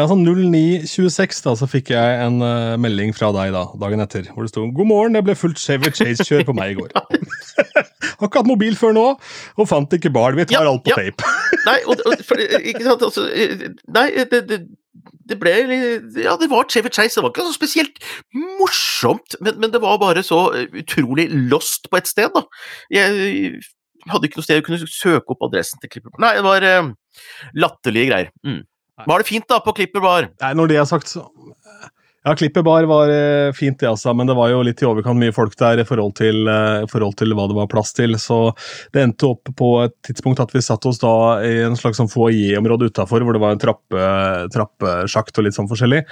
Ja, 0.00 0.06
sånn 0.08 0.22
09.26 0.24 1.42
da, 1.44 1.52
så 1.60 1.66
fikk 1.68 1.90
jeg 1.92 2.20
en 2.24 2.40
uh, 2.40 2.78
melding 2.80 3.12
fra 3.12 3.28
deg 3.36 3.52
da, 3.52 3.66
dagen 3.82 4.00
etter, 4.00 4.30
hvor 4.32 4.46
det 4.46 4.52
sto 4.54 4.64
'God 4.64 4.88
morgen, 4.88 5.18
det 5.18 5.24
ble 5.26 5.36
fullt 5.36 5.60
Chevy 5.60 5.90
Chase-kjør 5.92 6.46
på 6.48 6.54
meg 6.56 6.72
i 6.72 6.78
går'. 6.78 6.94
Har 8.20 8.28
ikke 8.28 8.40
hatt 8.40 8.48
mobil 8.48 8.76
før 8.80 8.94
nå, 8.96 9.06
og 9.60 9.68
fant 9.68 9.92
ikke 9.96 10.12
barn, 10.12 10.36
Vi 10.40 10.46
tar 10.48 10.64
Ja, 10.64 10.72
alt 10.72 10.84
på 10.84 10.92
ja. 10.94 10.96
tape. 11.02 11.34
Nei, 11.68 11.78
og, 11.84 12.00
og, 12.08 12.20
for, 12.24 12.40
ikke 12.40 12.84
sant, 12.86 13.02
altså 13.04 13.26
Nei, 13.92 14.06
det, 14.32 14.40
det, 14.48 14.58
det 15.28 15.38
ble 15.40 15.52
Ja, 16.24 16.36
det 16.40 16.48
var 16.50 16.68
Chevy 16.72 16.88
Chase. 16.92 17.18
Det 17.18 17.24
var 17.24 17.32
ikke 17.34 17.46
så 17.48 17.56
spesielt 17.56 18.00
morsomt, 18.58 19.36
men, 19.40 19.60
men 19.60 19.72
det 19.72 19.82
var 19.84 20.00
bare 20.00 20.24
så 20.26 20.46
utrolig 20.80 21.28
lost 21.52 21.90
på 21.90 22.00
et 22.00 22.08
sted, 22.08 22.32
da. 22.34 22.44
Jeg 22.92 23.60
hadde 24.08 24.28
ikke 24.28 24.40
noe 24.40 24.48
sted 24.48 24.62
å 24.62 24.66
kunne 24.66 24.90
søke 24.90 25.34
opp 25.34 25.46
adressen 25.50 25.80
til 25.82 25.92
Clipper 25.92 26.20
Nei, 26.22 26.34
det 26.38 26.44
var 26.46 26.66
eh, 26.66 26.90
latterlige 27.58 28.10
greier. 28.12 28.34
Mm. 28.46 28.62
Var 29.08 29.22
det 29.22 29.30
fint, 29.30 29.46
da, 29.48 29.62
på 29.64 29.74
Clipper 29.76 30.04
Bar? 30.04 30.28
Nei, 30.42 30.52
når 30.56 30.70
det 30.72 30.78
er 30.80 30.88
sagt, 30.88 31.10
så 31.10 31.26
Ja, 32.20 32.34
klippet 32.36 32.66
bar 32.66 32.84
var 32.84 33.08
eh, 33.08 33.50
fint, 33.56 33.78
det, 33.80 33.88
altså, 33.88 34.12
men 34.12 34.28
det 34.28 34.34
var 34.36 34.50
jo 34.52 34.58
litt 34.60 34.82
i 34.82 34.84
overkant 34.84 35.16
mye 35.16 35.32
folk 35.32 35.54
der 35.56 35.80
i 35.80 35.86
forhold 35.88 36.12
til, 36.18 36.42
eh, 36.52 36.82
forhold 36.90 37.16
til 37.16 37.32
hva 37.32 37.46
det 37.48 37.56
var 37.56 37.70
plass 37.72 37.94
til. 37.96 38.12
Så 38.20 38.50
det 38.92 39.06
endte 39.06 39.30
opp 39.30 39.48
på 39.56 39.70
et 39.86 39.94
tidspunkt 40.04 40.42
at 40.44 40.52
vi 40.52 40.60
satt 40.60 40.84
oss 40.84 41.00
da 41.00 41.14
i 41.48 41.54
en 41.64 41.78
slags 41.80 41.96
sånn 41.96 42.12
foajé-område 42.12 42.90
utafor, 42.92 43.24
hvor 43.24 43.32
det 43.32 43.40
var 43.40 43.56
en 43.56 43.62
trappe, 43.62 44.10
trappesjakt 44.52 45.40
og 45.40 45.48
litt 45.48 45.56
sånn 45.56 45.70
forskjellig. 45.70 46.02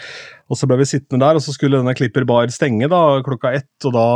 Og 0.49 0.57
så 0.57 0.71
ble 0.71 0.81
vi 0.81 0.89
sittende 0.89 1.27
der, 1.27 1.37
og 1.37 1.45
så 1.45 1.53
skulle 1.53 1.83
denne 1.83 1.93
Klipper 1.99 2.25
bar 2.25 2.49
stenge 2.57 2.89
da, 2.89 3.03
klokka 3.29 3.53
ett. 3.61 3.69
og 3.85 3.93
da 3.99 4.09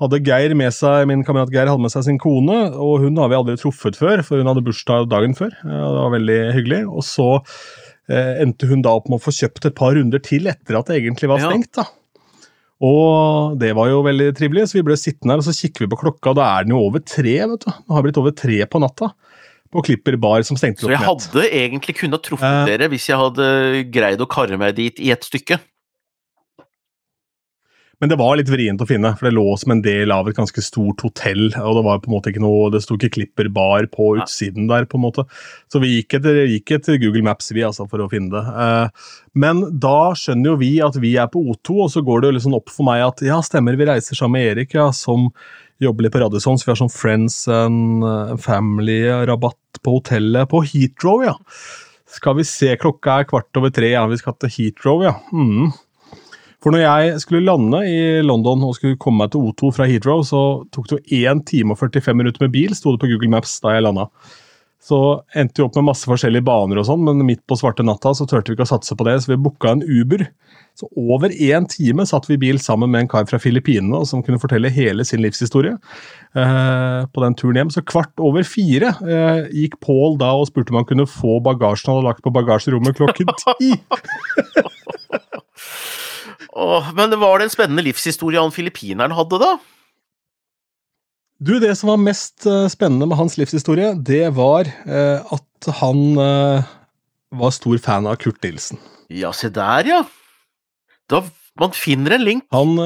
hadde 0.00 0.18
Geir 0.26 0.54
med 0.58 0.72
seg, 0.74 1.06
Min 1.06 1.22
kamerat 1.26 1.52
Geir 1.54 1.68
hadde 1.70 1.82
med 1.84 1.92
seg 1.94 2.04
sin 2.08 2.18
kone, 2.18 2.56
og 2.74 3.00
hun 3.04 3.16
har 3.22 3.28
vi 3.30 3.36
aldri 3.38 3.54
truffet 3.60 3.96
før, 3.98 4.22
for 4.26 4.40
hun 4.42 4.50
hadde 4.50 4.64
bursdag 4.66 5.08
dagen 5.12 5.34
før. 5.38 5.52
og 5.64 5.90
det 5.94 6.00
var 6.02 6.14
veldig 6.16 6.38
hyggelig. 6.56 6.80
Og 6.90 7.04
så 7.06 7.28
eh, 8.10 8.40
endte 8.42 8.66
hun 8.70 8.82
da 8.82 8.94
opp 8.98 9.06
med 9.08 9.20
å 9.20 9.24
få 9.24 9.34
kjøpt 9.34 9.68
et 9.70 9.76
par 9.78 9.94
runder 9.94 10.18
til 10.24 10.46
etter 10.50 10.80
at 10.80 10.90
det 10.90 10.98
egentlig 11.02 11.30
var 11.30 11.44
stengt. 11.44 11.72
da. 11.78 11.86
Og 12.84 13.54
det 13.60 13.70
var 13.78 13.88
jo 13.88 14.02
veldig 14.04 14.32
trivelig, 14.36 14.66
så 14.72 14.80
vi 14.80 14.86
ble 14.90 14.96
sittende 14.98 15.36
her 15.36 15.42
og 15.44 15.46
så 15.46 15.54
kikker 15.56 15.84
vi 15.86 15.90
på 15.94 16.00
klokka, 16.02 16.32
og 16.34 16.40
da 16.40 16.48
er 16.58 16.66
den 16.66 16.74
jo 16.74 16.82
over 16.88 17.00
tre. 17.06 17.36
vet 17.46 17.62
du. 17.62 17.70
Det 17.70 17.94
har 17.96 18.02
blitt 18.04 18.18
over 18.20 18.34
tre 18.36 18.58
på 18.66 18.82
natta 18.82 19.12
på 19.74 19.82
Klipper 19.82 20.14
bar 20.22 20.42
som 20.46 20.58
stengte 20.58 20.84
opp. 20.84 20.90
Så 20.90 20.94
jeg 20.94 21.02
hadde 21.02 21.44
egentlig 21.50 21.94
kunnet 21.98 22.22
truffet 22.22 22.46
Eh. 22.46 22.66
dere 22.68 22.86
hvis 22.92 23.08
jeg 23.08 23.18
hadde 23.18 23.46
greid 23.90 24.20
å 24.22 24.28
karre 24.30 24.58
meg 24.58 24.76
dit 24.76 25.00
i 25.02 25.10
et 25.10 25.24
stykke. 25.26 25.58
Men 28.02 28.10
det 28.10 28.18
var 28.18 28.34
litt 28.38 28.50
vrient 28.50 28.82
å 28.82 28.88
finne, 28.88 29.12
for 29.16 29.28
det 29.28 29.34
lå 29.36 29.46
som 29.60 29.74
en 29.74 29.82
del 29.84 30.12
av 30.14 30.28
et 30.28 30.36
ganske 30.36 30.62
stort 30.64 31.04
hotell. 31.06 31.46
og 31.60 31.78
Det 31.78 31.84
var 31.86 32.00
på 32.02 32.10
en 32.10 32.16
måte 32.16 32.32
ikke 32.32 32.42
noe, 32.42 32.70
det 32.74 32.82
sto 32.84 32.98
ikke 32.98 33.12
klipperbar 33.18 33.88
på 33.92 34.14
utsiden 34.18 34.68
der. 34.70 34.88
på 34.90 34.98
en 34.98 35.04
måte. 35.06 35.26
Så 35.72 35.80
vi 35.82 35.94
gikk 35.94 36.18
etter, 36.18 36.42
gikk 36.50 36.74
etter 36.78 36.98
Google 37.02 37.24
Maps 37.26 37.52
vi 37.54 37.64
altså, 37.66 37.86
for 37.90 38.02
å 38.04 38.08
finne 38.10 38.34
det. 38.34 38.44
Eh, 38.64 39.04
men 39.34 39.62
da 39.80 40.14
skjønner 40.18 40.52
jo 40.52 40.60
vi 40.60 40.72
at 40.84 40.98
vi 41.02 41.14
er 41.20 41.30
på 41.30 41.42
O2, 41.52 41.78
og 41.86 41.92
så 41.94 42.02
går 42.04 42.22
det 42.22 42.30
jo 42.30 42.38
liksom 42.38 42.58
opp 42.58 42.72
for 42.72 42.88
meg 42.88 43.04
at 43.06 43.24
ja, 43.26 43.38
stemmer, 43.46 43.78
vi 43.78 43.88
reiser 43.88 44.18
sammen 44.18 44.40
med 44.40 44.50
Erik, 44.50 44.74
ja, 44.74 44.90
som 44.94 45.30
jobber 45.82 46.06
litt 46.06 46.14
på 46.14 46.22
Radisson, 46.22 46.58
så 46.58 46.68
vi 46.68 46.74
har 46.74 46.82
sånn 46.82 46.92
Friends 46.92 47.40
and 47.50 48.04
eh, 48.06 48.36
Family-rabatt 48.42 49.82
på 49.84 49.98
hotellet 49.98 50.50
på 50.50 50.62
Heathrow, 50.66 51.24
ja. 51.26 51.34
Skal 52.14 52.38
vi 52.38 52.46
se, 52.46 52.68
klokka 52.78 53.20
er 53.20 53.26
kvart 53.26 53.58
over 53.58 53.72
tre, 53.74 53.90
ja, 53.96 54.04
vi 54.10 54.20
skal 54.20 54.36
til 54.38 54.52
Heathrow, 54.58 55.02
ja. 55.06 55.16
Mm. 55.34 55.72
For 56.64 56.72
når 56.72 56.80
jeg 56.80 57.20
skulle 57.20 57.44
lande 57.44 57.82
i 57.84 57.98
London 58.24 58.62
og 58.64 58.78
skulle 58.78 58.96
komme 58.96 59.20
meg 59.20 59.34
til 59.34 59.50
O2 59.50 59.68
fra 59.76 59.84
Heathrow, 59.84 60.22
så 60.24 60.38
tok 60.72 60.88
det 60.88 60.96
jo 60.96 61.26
1 61.28 61.42
time 61.50 61.74
og 61.74 61.82
45 61.82 62.16
minutter 62.16 62.46
med 62.46 62.54
bil, 62.54 62.72
sto 62.72 62.94
det 62.94 63.02
på 63.02 63.10
Google 63.10 63.28
Maps 63.34 63.58
da 63.60 63.74
jeg 63.74 63.84
landa. 63.84 64.08
Så 64.84 64.98
endte 65.36 65.60
vi 65.60 65.64
opp 65.64 65.76
med 65.78 65.86
masse 65.90 66.08
forskjellige 66.08 66.44
baner 66.44 66.80
og 66.80 66.86
sånn, 66.88 67.04
men 67.04 67.20
midt 67.24 67.40
på 67.48 67.56
svarte 67.56 67.84
natta 67.84 68.14
så 68.16 68.26
turte 68.28 68.52
vi 68.52 68.56
ikke 68.56 68.66
å 68.66 68.72
satse 68.72 68.96
på 68.96 69.04
det, 69.04 69.18
så 69.20 69.32
vi 69.32 69.38
booka 69.44 69.74
en 69.74 69.84
Uber. 69.84 70.24
Så 70.76 70.88
over 70.98 71.32
én 71.32 71.68
time 71.70 72.04
satt 72.08 72.28
vi 72.28 72.36
i 72.36 72.42
bil 72.42 72.60
sammen 72.60 72.92
med 72.92 73.04
en 73.04 73.10
kar 73.12 73.28
fra 73.28 73.40
Filippinene 73.40 74.00
som 74.08 74.24
kunne 74.24 74.40
fortelle 74.40 74.72
hele 74.72 75.04
sin 75.08 75.22
livshistorie 75.24 75.76
eh, 75.76 77.00
på 77.06 77.24
den 77.24 77.36
turen 77.40 77.60
hjem. 77.60 77.72
Så 77.72 77.84
kvart 77.86 78.24
over 78.24 78.44
fire 78.48 78.92
eh, 79.04 79.44
gikk 79.52 79.78
Paul 79.84 80.16
da 80.20 80.32
og 80.36 80.48
spurte 80.48 80.72
om 80.74 80.80
han 80.80 80.88
kunne 80.88 81.08
få 81.08 81.38
bagasjen 81.44 81.92
han 81.92 82.00
hadde 82.00 82.10
lagt 82.10 82.24
på 82.24 82.34
bagasjerommet 82.40 82.96
klokken 83.00 83.36
ti. 83.44 83.74
Åh, 86.54 86.90
men 86.96 87.14
var 87.20 87.38
det 87.38 87.48
en 87.48 87.54
spennende 87.54 87.84
livshistorie 87.86 88.40
han 88.40 88.54
filippineren 88.54 89.14
hadde, 89.16 89.40
da? 89.42 89.52
Du, 91.44 91.58
Det 91.60 91.74
som 91.76 91.90
var 91.92 92.00
mest 92.00 92.46
eh, 92.46 92.66
spennende 92.72 93.08
med 93.10 93.18
hans 93.18 93.36
livshistorie, 93.36 93.92
det 93.98 94.28
var 94.36 94.68
eh, 94.86 95.34
at 95.34 95.70
han 95.80 96.04
eh, 96.20 96.74
var 97.34 97.54
stor 97.54 97.80
fan 97.82 98.06
av 98.08 98.16
Kurt 98.22 98.40
Nilsen. 98.44 98.78
Ja, 99.12 99.32
se 99.36 99.50
der, 99.52 99.88
ja. 99.88 100.02
Da 101.10 101.24
Man 101.60 101.70
finner 101.70 102.16
en 102.16 102.24
link. 102.24 102.46
Han 102.50 102.78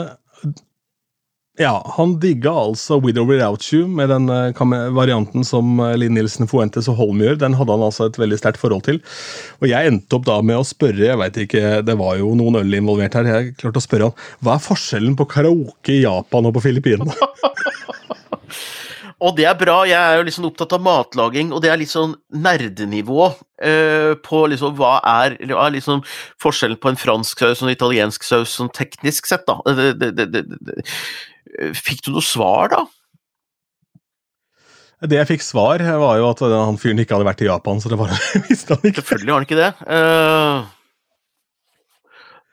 ja, 1.58 1.72
han 1.96 2.14
digga 2.22 2.52
altså 2.54 3.00
Widow 3.02 3.26
Without 3.26 3.64
You 3.72 3.88
med 3.90 4.12
den 4.12 4.28
eh, 4.30 4.90
varianten 4.94 5.44
som 5.46 5.80
eh, 5.82 5.96
Linn 5.98 6.14
Nilsen 6.14 6.48
Fuentes 6.50 6.88
og 6.90 6.98
Holm 7.00 7.22
gjør. 7.24 7.38
Den 7.42 7.56
hadde 7.58 7.74
han 7.74 7.86
altså 7.88 8.06
et 8.08 8.18
veldig 8.20 8.38
sterkt 8.38 8.62
forhold 8.62 8.86
til. 8.86 9.00
Og 9.58 9.68
jeg 9.70 9.90
endte 9.90 10.18
opp 10.18 10.28
da 10.28 10.38
med 10.42 10.60
å 10.60 10.66
spørre, 10.66 11.08
jeg 11.10 11.18
vet 11.18 11.40
ikke, 11.44 11.64
det 11.86 11.98
var 11.98 12.18
jo 12.20 12.30
noen 12.38 12.60
øl 12.62 12.78
involvert 12.78 13.18
her, 13.18 13.30
jeg 13.32 13.56
klarte 13.58 13.82
å 13.82 13.84
spørre 13.84 14.10
han 14.10 14.26
hva 14.46 14.54
er 14.54 14.66
forskjellen 14.68 15.18
på 15.18 15.26
karaoke 15.30 15.96
i 15.96 16.02
Japan 16.04 16.46
og 16.48 16.54
på 16.56 16.68
Filippinene? 16.68 17.14
Og 19.18 19.34
det 19.34 19.48
er 19.50 19.56
bra, 19.58 19.80
jeg 19.88 19.98
er 19.98 20.20
jo 20.20 20.26
liksom 20.28 20.44
opptatt 20.46 20.76
av 20.76 20.82
matlaging, 20.84 21.48
og 21.50 21.62
det 21.64 21.72
er 21.72 21.80
litt 21.80 21.90
sånn 21.90 22.12
nerdenivå 22.38 23.24
eh, 23.66 24.12
på 24.22 24.44
liksom 24.52 24.76
hva 24.78 24.92
er, 25.02 25.34
hva 25.50 25.64
er 25.64 25.74
liksom 25.74 26.04
forskjellen 26.38 26.78
på 26.78 26.92
en 26.92 27.00
fransk 27.00 27.42
saus 27.42 27.64
og 27.64 27.66
en 27.66 27.74
italiensk 27.74 28.22
saus 28.22 28.54
sånn 28.60 28.70
teknisk 28.70 29.26
sett, 29.26 29.42
da. 29.48 29.58
Det, 29.74 30.12
det, 30.14 30.28
det. 30.38 30.76
Fikk 31.78 32.04
du 32.06 32.12
noe 32.14 32.24
svar, 32.24 32.72
da? 32.72 32.84
Det 35.06 35.14
jeg 35.14 35.28
fikk 35.28 35.44
svar, 35.46 35.82
var 36.02 36.16
jo 36.18 36.26
at 36.32 36.40
han 36.42 36.78
fyren 36.80 36.98
ikke 36.98 37.14
hadde 37.14 37.28
vært 37.28 37.44
i 37.44 37.46
Japan, 37.46 37.78
så 37.78 37.90
det 37.92 38.00
var, 38.00 38.10
visste 38.48 38.74
han 38.74 38.88
ikke. 38.88 39.04
Selvfølgelig 39.04 39.30
har 39.30 39.38
han 39.38 39.46
ikke 39.46 39.60
det. 39.60 39.70
Uh, 39.86 40.58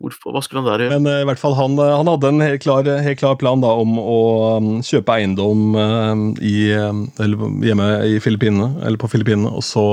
hvorfor, 0.04 0.36
hva 0.36 0.44
skulle 0.46 0.62
han 0.62 0.70
der 0.70 0.84
gjøre? 0.86 1.00
Men 1.00 1.10
uh, 1.10 1.24
i 1.24 1.28
hvert 1.32 1.42
fall 1.42 1.58
han, 1.58 1.74
eh, 1.82 1.94
han 1.98 2.12
hadde 2.12 2.30
en 2.30 2.46
helt 2.46 2.62
klar, 2.62 2.86
helt 2.86 3.22
klar 3.22 3.40
plan 3.42 3.66
da, 3.66 3.74
om 3.82 3.98
å 3.98 4.20
um, 4.62 4.70
kjøpe 4.86 5.18
eiendom 5.18 5.74
uh, 5.74 6.14
i, 6.38 6.70
um, 6.78 7.08
eller 7.18 7.50
hjemme 7.66 7.90
i 8.14 8.20
Filippinene, 8.22 8.76
eller 8.86 9.02
på 9.02 9.10
Filippinene, 9.10 9.50
og 9.50 9.66
så 9.66 9.88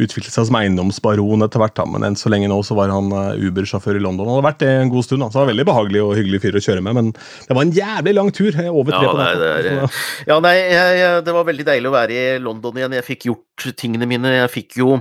utvikle 0.00 0.30
seg 0.32 0.46
som 0.48 0.56
eiendomsbaron 0.56 1.42
etter 1.44 1.60
hvert. 1.60 1.74
da, 1.76 1.84
Men 1.84 2.02
enn 2.08 2.16
så 2.16 2.30
lenge 2.32 2.48
nå 2.48 2.58
så 2.64 2.74
var 2.78 2.88
han 2.88 3.10
eh, 3.12 3.42
Uber-sjåfør 3.48 3.96
i 3.96 4.02
London. 4.02 4.26
Han 4.26 4.38
hadde 4.40 4.46
vært 4.48 4.62
det 4.64 4.70
en 4.80 4.92
god 4.92 5.04
stund. 5.04 5.20
da, 5.20 5.28
så 5.28 5.38
det 5.38 5.42
var 5.44 5.50
Veldig 5.52 5.66
behagelig 5.68 6.02
og 6.02 6.14
hyggelig 6.16 6.40
fyr 6.42 6.56
å 6.56 6.64
kjøre 6.64 6.82
med, 6.82 6.94
men 6.94 7.12
det 7.12 7.56
var 7.56 7.62
en 7.62 7.72
jævlig 7.76 8.14
lang 8.14 8.30
tur. 8.32 8.52
Over 8.72 8.92
tre 8.92 9.02
Ja, 9.04 9.12
på 9.12 9.18
nei, 9.18 9.26
natta. 9.34 9.38
det 9.62 9.72
er- 9.72 9.90
Ja, 10.32 10.40
nei, 10.40 10.54
jeg, 10.56 10.98
jeg, 11.02 11.24
det 11.24 11.34
var 11.34 11.44
veldig 11.44 11.64
deilig 11.66 11.88
å 11.90 11.96
være 11.96 12.10
i 12.12 12.38
London 12.38 12.76
igjen. 12.80 12.92
Jeg 12.96 13.04
fikk 13.04 13.26
gjort 13.28 13.68
tingene 13.76 14.06
mine. 14.08 14.32
Jeg 14.40 14.50
fikk 14.50 14.76
jo 14.80 15.00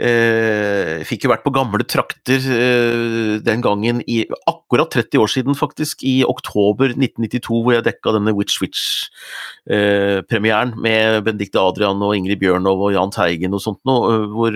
eh, 0.00 1.04
Fikk 1.06 1.24
jo 1.26 1.30
vært 1.32 1.44
på 1.44 1.52
gamle 1.54 1.84
trakter 1.88 2.40
eh, 2.54 3.40
den 3.44 3.60
gangen 3.64 4.02
i 4.08 4.24
akkurat 4.50 4.90
30 4.94 5.18
år 5.20 5.28
siden, 5.30 5.54
faktisk. 5.58 6.02
I 6.06 6.24
oktober 6.28 6.86
1992, 6.94 7.62
hvor 7.64 7.72
jeg 7.76 7.84
dekka 7.86 8.12
denne 8.16 8.34
Witch 8.36 8.60
Witch-premieren 8.62 10.70
med 10.80 11.24
Benedicte 11.26 11.58
Adrian 11.60 12.02
og 12.04 12.14
Ingrid 12.16 12.40
Bjørnov 12.42 12.78
og 12.88 12.94
Jahn 12.96 13.12
Teigen 13.14 13.54
og 13.56 13.62
sånt 13.64 13.82
noe. 13.88 14.00
eh, 14.14 14.26
Hvor 14.34 14.52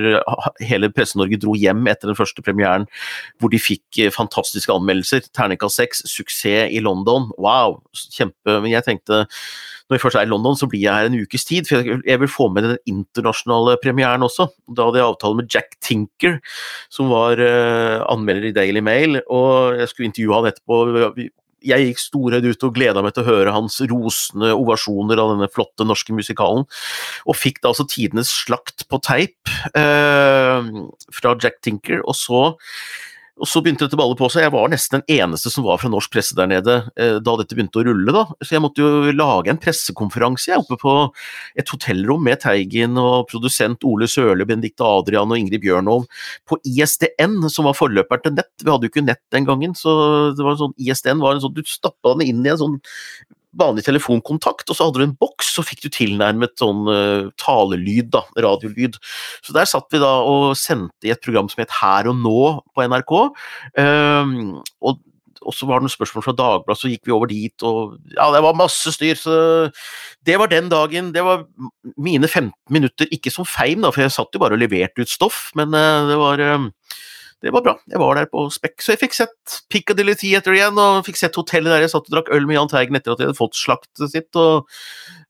hele 0.64 0.92
Presse-Norge 0.94 1.36
dro 1.44 1.52
hjem 1.58 1.82
etter 1.92 2.06
den 2.10 2.18
første 2.18 2.40
premieren, 2.44 2.84
hvor 3.38 3.48
de 3.52 3.58
fikk 3.62 3.88
eh, 4.00 4.14
fantastiske 4.14 4.72
anmeldelser. 4.72 5.20
Terningkast 5.36 5.76
6, 5.82 5.92
suksess 6.10 6.72
i 6.72 6.80
London. 6.84 7.22
Wow, 7.38 7.68
kjempe 8.14 8.50
Men 8.64 8.70
jeg 8.72 8.84
tenkte 8.86 9.16
når 9.84 9.98
jeg 9.98 10.00
først 10.00 10.16
er 10.16 10.24
i 10.24 10.30
London, 10.30 10.56
så 10.56 10.66
blir 10.70 10.80
jeg 10.80 10.96
her 10.96 11.10
en 11.10 11.18
ukes 11.20 11.44
tid, 11.44 11.66
for 11.68 11.82
jeg- 11.84 12.20
vil 12.20 12.28
få 12.28 12.48
med 12.52 12.64
den 12.64 12.78
internasjonale 12.88 13.76
premieren 13.82 14.22
også. 14.24 14.48
Da 14.72 14.86
hadde 14.86 14.96
jeg 14.96 15.08
avtale 15.10 15.36
med 15.36 15.48
Jack 15.52 15.76
Tinker, 15.80 16.40
som 16.88 17.10
var 17.10 17.36
eh, 17.38 18.00
anmelder 18.08 18.48
i 18.48 18.52
Daily 18.56 18.80
Mail, 18.80 19.20
og 19.28 19.76
jeg 19.78 19.88
skulle 19.88 20.08
intervjue 20.08 20.34
han 20.34 20.52
etterpå. 20.52 21.30
Jeg 21.64 21.80
gikk 21.80 21.98
storøyd 22.00 22.44
ut 22.44 22.64
og 22.64 22.74
gleda 22.76 23.02
meg 23.02 23.14
til 23.14 23.24
å 23.24 23.28
høre 23.30 23.52
hans 23.52 23.78
rosende 23.88 24.52
ovasjoner 24.52 25.20
av 25.20 25.30
denne 25.32 25.48
flotte 25.52 25.84
norske 25.86 26.12
musikalen, 26.12 26.66
og 27.26 27.36
fikk 27.36 27.60
da 27.62 27.70
altså 27.72 27.86
tidenes 27.88 28.28
slakt 28.28 28.86
på 28.88 29.00
teip 29.00 29.48
eh, 29.74 30.60
fra 31.12 31.36
Jack 31.40 31.60
Tinker, 31.64 32.00
og 32.04 32.16
så 32.16 32.42
og 33.34 33.48
så 33.50 33.58
begynte 33.62 33.88
dette 33.88 33.98
ballet 33.98 34.18
på 34.18 34.28
seg. 34.30 34.44
Jeg 34.44 34.52
var 34.54 34.68
nesten 34.70 35.00
den 35.00 35.16
eneste 35.16 35.50
som 35.50 35.64
var 35.66 35.80
fra 35.82 35.90
norsk 35.90 36.12
presse 36.14 36.36
der 36.38 36.46
nede 36.50 36.76
eh, 36.94 37.16
da 37.18 37.34
dette 37.40 37.56
begynte 37.56 37.80
å 37.80 37.86
rulle, 37.88 38.14
da. 38.14 38.22
Så 38.38 38.54
jeg 38.54 38.62
måtte 38.62 38.84
jo 38.84 39.14
lage 39.14 39.50
en 39.50 39.58
pressekonferanse 39.58 40.52
jeg, 40.52 40.62
oppe 40.62 40.78
på 40.78 40.94
et 41.58 41.72
hotellrom 41.74 42.22
med 42.22 42.44
Teigen 42.44 42.94
og 43.00 43.26
produsent 43.32 43.82
Ole 43.90 44.06
Sørli, 44.10 44.46
Benedicte 44.46 44.86
Adrian 44.86 45.34
og 45.34 45.40
Ingrid 45.40 45.64
Bjørnov 45.64 46.06
på 46.46 46.60
ISDN, 46.70 47.40
som 47.50 47.66
var 47.66 47.78
forløperen 47.78 48.22
til 48.22 48.36
nett. 48.38 48.52
Vi 48.62 48.70
hadde 48.70 48.86
jo 48.86 48.94
ikke 48.94 49.06
nett 49.08 49.22
den 49.34 49.50
gangen, 49.50 49.74
så 49.78 49.96
det 50.38 50.46
var 50.46 50.60
sånn 50.60 50.76
ISDN 50.78 51.24
var 51.24 51.34
en 51.34 51.42
sånn 51.42 51.54
Du 51.54 51.64
stappa 51.66 52.14
den 52.14 52.28
inn 52.30 52.46
i 52.46 52.54
en 52.54 52.60
sånn 52.60 52.78
vanlig 53.60 53.86
telefonkontakt, 53.86 54.68
og 54.68 54.76
så 54.76 54.88
hadde 54.88 55.00
du 55.00 55.06
en 55.06 55.16
boks, 55.20 55.54
så 55.56 55.64
fikk 55.66 55.84
du 55.84 55.90
tilnærmet 55.94 56.54
sånn 56.60 56.84
uh, 56.90 57.32
talelyd, 57.40 58.10
da, 58.14 58.24
radiolyd. 58.46 58.98
Så 59.44 59.56
der 59.56 59.68
satt 59.70 59.90
vi 59.94 60.02
da 60.02 60.12
og 60.26 60.54
sendte 60.58 61.08
i 61.08 61.14
et 61.14 61.24
program 61.24 61.50
som 61.52 61.64
het 61.64 61.74
Her 61.80 62.10
og 62.10 62.20
nå 62.20 62.38
på 62.74 62.86
NRK. 62.90 63.16
Um, 63.80 64.38
og 64.84 65.02
og 65.44 65.54
så 65.54 65.68
var 65.68 65.80
det 65.80 65.86
noen 65.86 65.92
spørsmål 65.92 66.24
fra 66.26 66.34
Dagbladet, 66.38 66.80
så 66.80 66.90
gikk 66.90 67.08
vi 67.08 67.14
over 67.14 67.30
dit, 67.30 67.64
og 67.66 67.96
ja, 68.14 68.28
det 68.34 68.40
var 68.44 68.56
masse 68.58 68.92
styr. 68.94 69.18
Så 69.18 69.34
det 70.26 70.38
var 70.40 70.50
den 70.50 70.70
dagen. 70.72 71.12
Det 71.14 71.24
var 71.24 71.44
mine 72.00 72.28
15 72.28 72.52
minutter, 72.74 73.08
ikke 73.12 73.32
som 73.34 73.48
feim, 73.48 73.84
da, 73.84 73.92
for 73.94 74.04
jeg 74.04 74.14
satt 74.14 74.34
jo 74.34 74.42
bare 74.42 74.56
og 74.56 74.62
leverte 74.62 75.04
ut 75.04 75.12
stoff, 75.12 75.50
men 75.58 75.74
uh, 75.76 76.08
det 76.10 76.18
var 76.20 76.44
uh, 76.44 76.68
det 77.44 77.52
var 77.52 77.62
bra. 77.64 77.74
Jeg 77.90 78.00
var 78.00 78.16
der 78.16 78.28
på 78.30 78.46
spekk, 78.52 78.78
så 78.80 78.94
jeg 78.94 79.00
fikk 79.02 79.16
sett 79.16 79.56
Piccadilly 79.72 80.14
Theatre 80.16 80.56
igjen, 80.56 80.78
og 80.80 81.04
fikk 81.04 81.18
sett 81.20 81.36
hotellet 81.36 81.74
der 81.74 81.84
jeg 81.84 81.92
satt 81.92 82.08
og 82.08 82.14
drakk 82.14 82.30
øl 82.32 82.46
med 82.48 82.56
Jahn 82.56 82.70
Teigen 82.72 82.96
etter 82.96 83.12
at 83.12 83.20
jeg 83.20 83.28
hadde 83.28 83.38
fått 83.38 83.58
slaktet 83.58 84.12
sitt. 84.12 84.30
Og, 84.40 84.70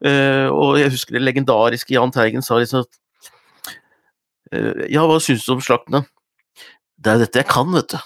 uh, 0.07 0.49
og 0.55 0.79
jeg 0.79 0.93
husker 0.95 1.19
det 1.19 1.25
legendariske 1.25 1.97
Jahn 1.97 2.15
Teigen 2.15 2.45
sa 2.47 2.61
liksom 2.61 2.85
uh, 4.55 4.85
Ja, 4.87 5.03
hva 5.11 5.19
syns 5.23 5.47
du 5.49 5.57
om 5.57 5.65
slaktene? 5.65 6.05
Det 6.95 7.11
er 7.13 7.25
dette 7.25 7.43
jeg 7.43 7.51
kan, 7.51 7.75
vet 7.75 7.97
du. 7.97 7.99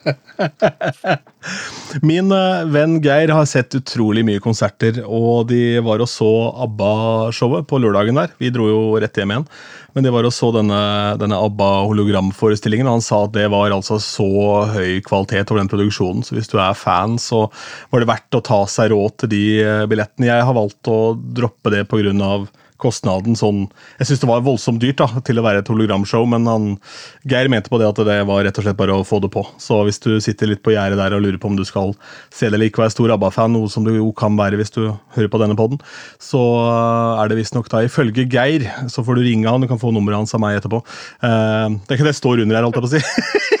Min 2.06 2.32
uh, 2.32 2.64
venn 2.70 2.98
Geir 3.04 3.32
har 3.34 3.46
sett 3.48 3.74
utrolig 3.76 4.22
mye 4.26 4.42
konserter, 4.42 5.02
og 5.04 5.48
de 5.50 5.80
var 5.84 6.02
og 6.02 6.08
så 6.10 6.30
ABBA-showet 6.66 7.68
på 7.68 7.80
lørdagen 7.82 8.20
der. 8.20 8.32
Vi 8.40 8.52
dro 8.54 8.68
jo 8.70 8.80
rett 9.02 9.20
hjem 9.20 9.34
igjen, 9.34 9.48
men 9.96 10.06
de 10.06 10.14
var 10.14 10.28
og 10.28 10.34
så 10.34 10.50
denne, 10.56 10.80
denne 11.20 11.40
ABBA-hologramforestillingen. 11.48 12.88
og 12.88 12.98
Han 12.98 13.06
sa 13.06 13.22
at 13.26 13.36
det 13.36 13.48
var 13.52 13.76
altså 13.76 14.00
så 14.02 14.30
høy 14.74 15.00
kvalitet 15.06 15.50
over 15.50 15.62
den 15.62 15.72
produksjonen, 15.72 16.24
så 16.26 16.38
hvis 16.38 16.50
du 16.52 16.56
er 16.60 16.78
fan, 16.78 17.18
så 17.20 17.46
var 17.92 18.02
det 18.02 18.12
verdt 18.12 18.38
å 18.38 18.46
ta 18.46 18.62
seg 18.70 18.94
råd 18.94 19.20
til 19.22 19.34
de 19.34 19.44
uh, 19.64 19.84
billettene. 19.90 20.30
Jeg 20.30 20.48
har 20.48 20.56
valgt 20.56 20.90
å 20.90 21.00
droppe 21.16 21.76
det 21.76 21.86
pga 21.90 22.34
kostnaden 22.80 23.36
sånn 23.38 23.66
Jeg 24.00 24.08
syns 24.08 24.22
det 24.22 24.28
var 24.30 24.44
voldsomt 24.46 24.80
dyrt 24.82 25.00
da, 25.00 25.22
til 25.26 25.40
å 25.40 25.44
være 25.44 25.62
et 25.62 25.70
hologramshow, 25.70 26.26
men 26.30 26.48
han, 26.50 26.68
Geir 27.28 27.50
mente 27.52 27.72
på 27.72 27.80
det 27.80 27.88
at 27.90 28.00
det 28.06 28.18
var 28.28 28.44
rett 28.46 28.60
og 28.60 28.66
slett 28.66 28.78
bare 28.78 28.96
å 28.96 29.06
få 29.06 29.20
det 29.22 29.30
på. 29.34 29.44
Så 29.60 29.82
hvis 29.86 30.00
du 30.02 30.12
sitter 30.22 30.50
litt 30.50 30.64
på 30.66 30.74
gjerdet 30.74 30.98
der 31.00 31.16
og 31.16 31.24
lurer 31.24 31.38
på 31.40 31.50
om 31.50 31.58
du 31.58 31.64
skal 31.68 31.94
se 32.28 32.48
det 32.48 32.56
eller 32.56 32.70
ikke 32.70 32.84
være 32.84 32.94
stor 32.94 33.14
ABBA-fan, 33.16 33.54
noe 33.54 33.70
som 33.72 33.86
du 33.86 33.92
jo 33.94 34.10
kan 34.16 34.36
være 34.38 34.60
hvis 34.60 34.74
du 34.74 34.82
hører 35.16 35.30
på 35.32 35.40
denne 35.42 35.58
poden, 35.58 35.80
så 36.22 36.42
er 37.20 37.30
det 37.30 37.40
visstnok 37.40 37.70
da 37.72 37.84
ifølge 37.86 38.28
Geir, 38.30 38.66
så 38.92 39.04
får 39.06 39.18
du 39.18 39.26
ringe 39.28 39.50
han, 39.50 39.62
du 39.62 39.70
kan 39.70 39.80
få 39.80 39.92
nummeret 39.94 40.22
hans 40.22 40.36
av 40.36 40.42
meg 40.42 40.60
etterpå. 40.60 40.82
Uh, 41.22 41.78
det 41.84 41.94
er 41.94 41.98
ikke 41.98 42.08
det 42.08 42.14
jeg 42.16 42.22
står 42.22 42.44
under 42.44 42.58
her, 42.58 42.68
holdt 42.68 42.80
jeg 42.80 42.86
på 42.86 42.90
å 42.90 42.96
si. 42.98 43.48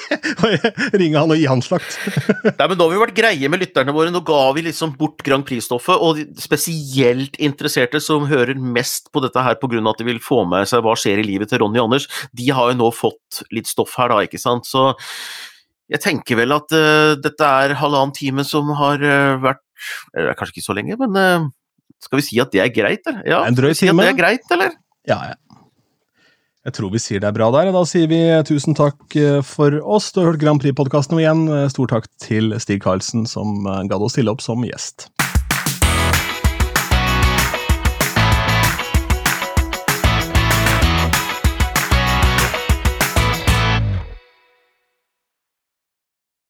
Ringe 1.00 1.20
han 1.20 1.32
og 1.32 1.38
gi 1.38 1.46
han 1.48 1.62
slakt. 1.64 1.96
Nei, 2.58 2.66
men 2.66 2.76
Da 2.78 2.84
har 2.84 2.92
vi 2.92 3.00
vært 3.02 3.16
greie 3.16 3.50
med 3.52 3.62
lytterne 3.62 3.94
våre. 3.94 4.12
Nå 4.12 4.22
ga 4.26 4.42
vi 4.56 4.64
liksom 4.66 4.94
bort 4.98 5.22
Grand 5.26 5.46
Prix-stoffet. 5.46 6.00
Og 6.00 6.20
de 6.20 6.26
spesielt 6.42 7.38
interesserte 7.42 8.00
som 8.02 8.28
hører 8.30 8.58
mest 8.60 9.09
på 9.12 9.22
dette 9.24 9.44
her 9.44 9.58
pga. 9.60 9.82
at 9.90 10.00
de 10.00 10.08
vil 10.08 10.20
få 10.22 10.44
med 10.48 10.68
seg 10.68 10.82
hva 10.84 10.96
skjer 10.98 11.22
i 11.22 11.26
livet 11.26 11.50
til 11.50 11.62
Ronny 11.62 11.80
og 11.80 11.90
Anders, 11.90 12.08
de 12.32 12.50
har 12.50 12.70
jo 12.70 12.78
nå 12.78 12.90
fått 12.94 13.42
litt 13.54 13.70
stoff 13.70 13.96
her, 13.98 14.12
da, 14.12 14.22
ikke 14.26 14.40
sant. 14.40 14.68
Så 14.68 14.90
jeg 15.90 16.02
tenker 16.04 16.38
vel 16.38 16.54
at 16.54 16.70
uh, 16.74 17.16
dette 17.18 17.52
er 17.64 17.76
halvannen 17.80 18.14
time 18.14 18.46
som 18.46 18.70
har 18.78 19.02
uh, 19.02 19.38
vært 19.42 19.64
Eller 20.14 20.36
Kanskje 20.38 20.58
ikke 20.58 20.68
så 20.68 20.76
lenge, 20.76 20.98
men 21.00 21.16
uh, 21.18 21.48
skal 22.00 22.20
vi 22.20 22.26
si 22.28 22.40
at 22.42 22.52
det 22.54 22.62
er 22.62 22.72
greit, 22.72 23.04
eller? 23.06 23.22
Ja, 23.28 23.44
en 23.44 23.56
drøy 23.58 23.72
time. 23.72 23.76
Si 23.76 23.90
det 23.90 24.12
er 24.14 24.18
greit, 24.18 24.46
eller? 24.54 24.76
Ja, 25.08 25.18
ja. 25.32 25.38
Jeg 26.68 26.76
tror 26.76 26.92
vi 26.92 27.00
sier 27.00 27.20
det 27.20 27.28
er 27.28 27.36
bra 27.36 27.48
der. 27.52 27.70
Da 27.72 27.82
sier 27.88 28.08
vi 28.08 28.20
tusen 28.48 28.76
takk 28.76 29.16
for 29.48 29.78
oss. 29.80 30.10
Du 30.12 30.20
har 30.20 30.30
hørt 30.30 30.42
Grand 30.42 30.60
Prix-podkasten 30.60 31.16
igjen. 31.20 31.46
Stor 31.72 31.88
takk 31.92 32.08
til 32.20 32.52
Stig 32.60 32.82
Karlsen 32.84 33.24
som 33.28 33.64
gadd 33.64 34.04
å 34.04 34.12
stille 34.12 34.32
opp 34.32 34.44
som 34.44 34.64
gjest. 34.68 35.08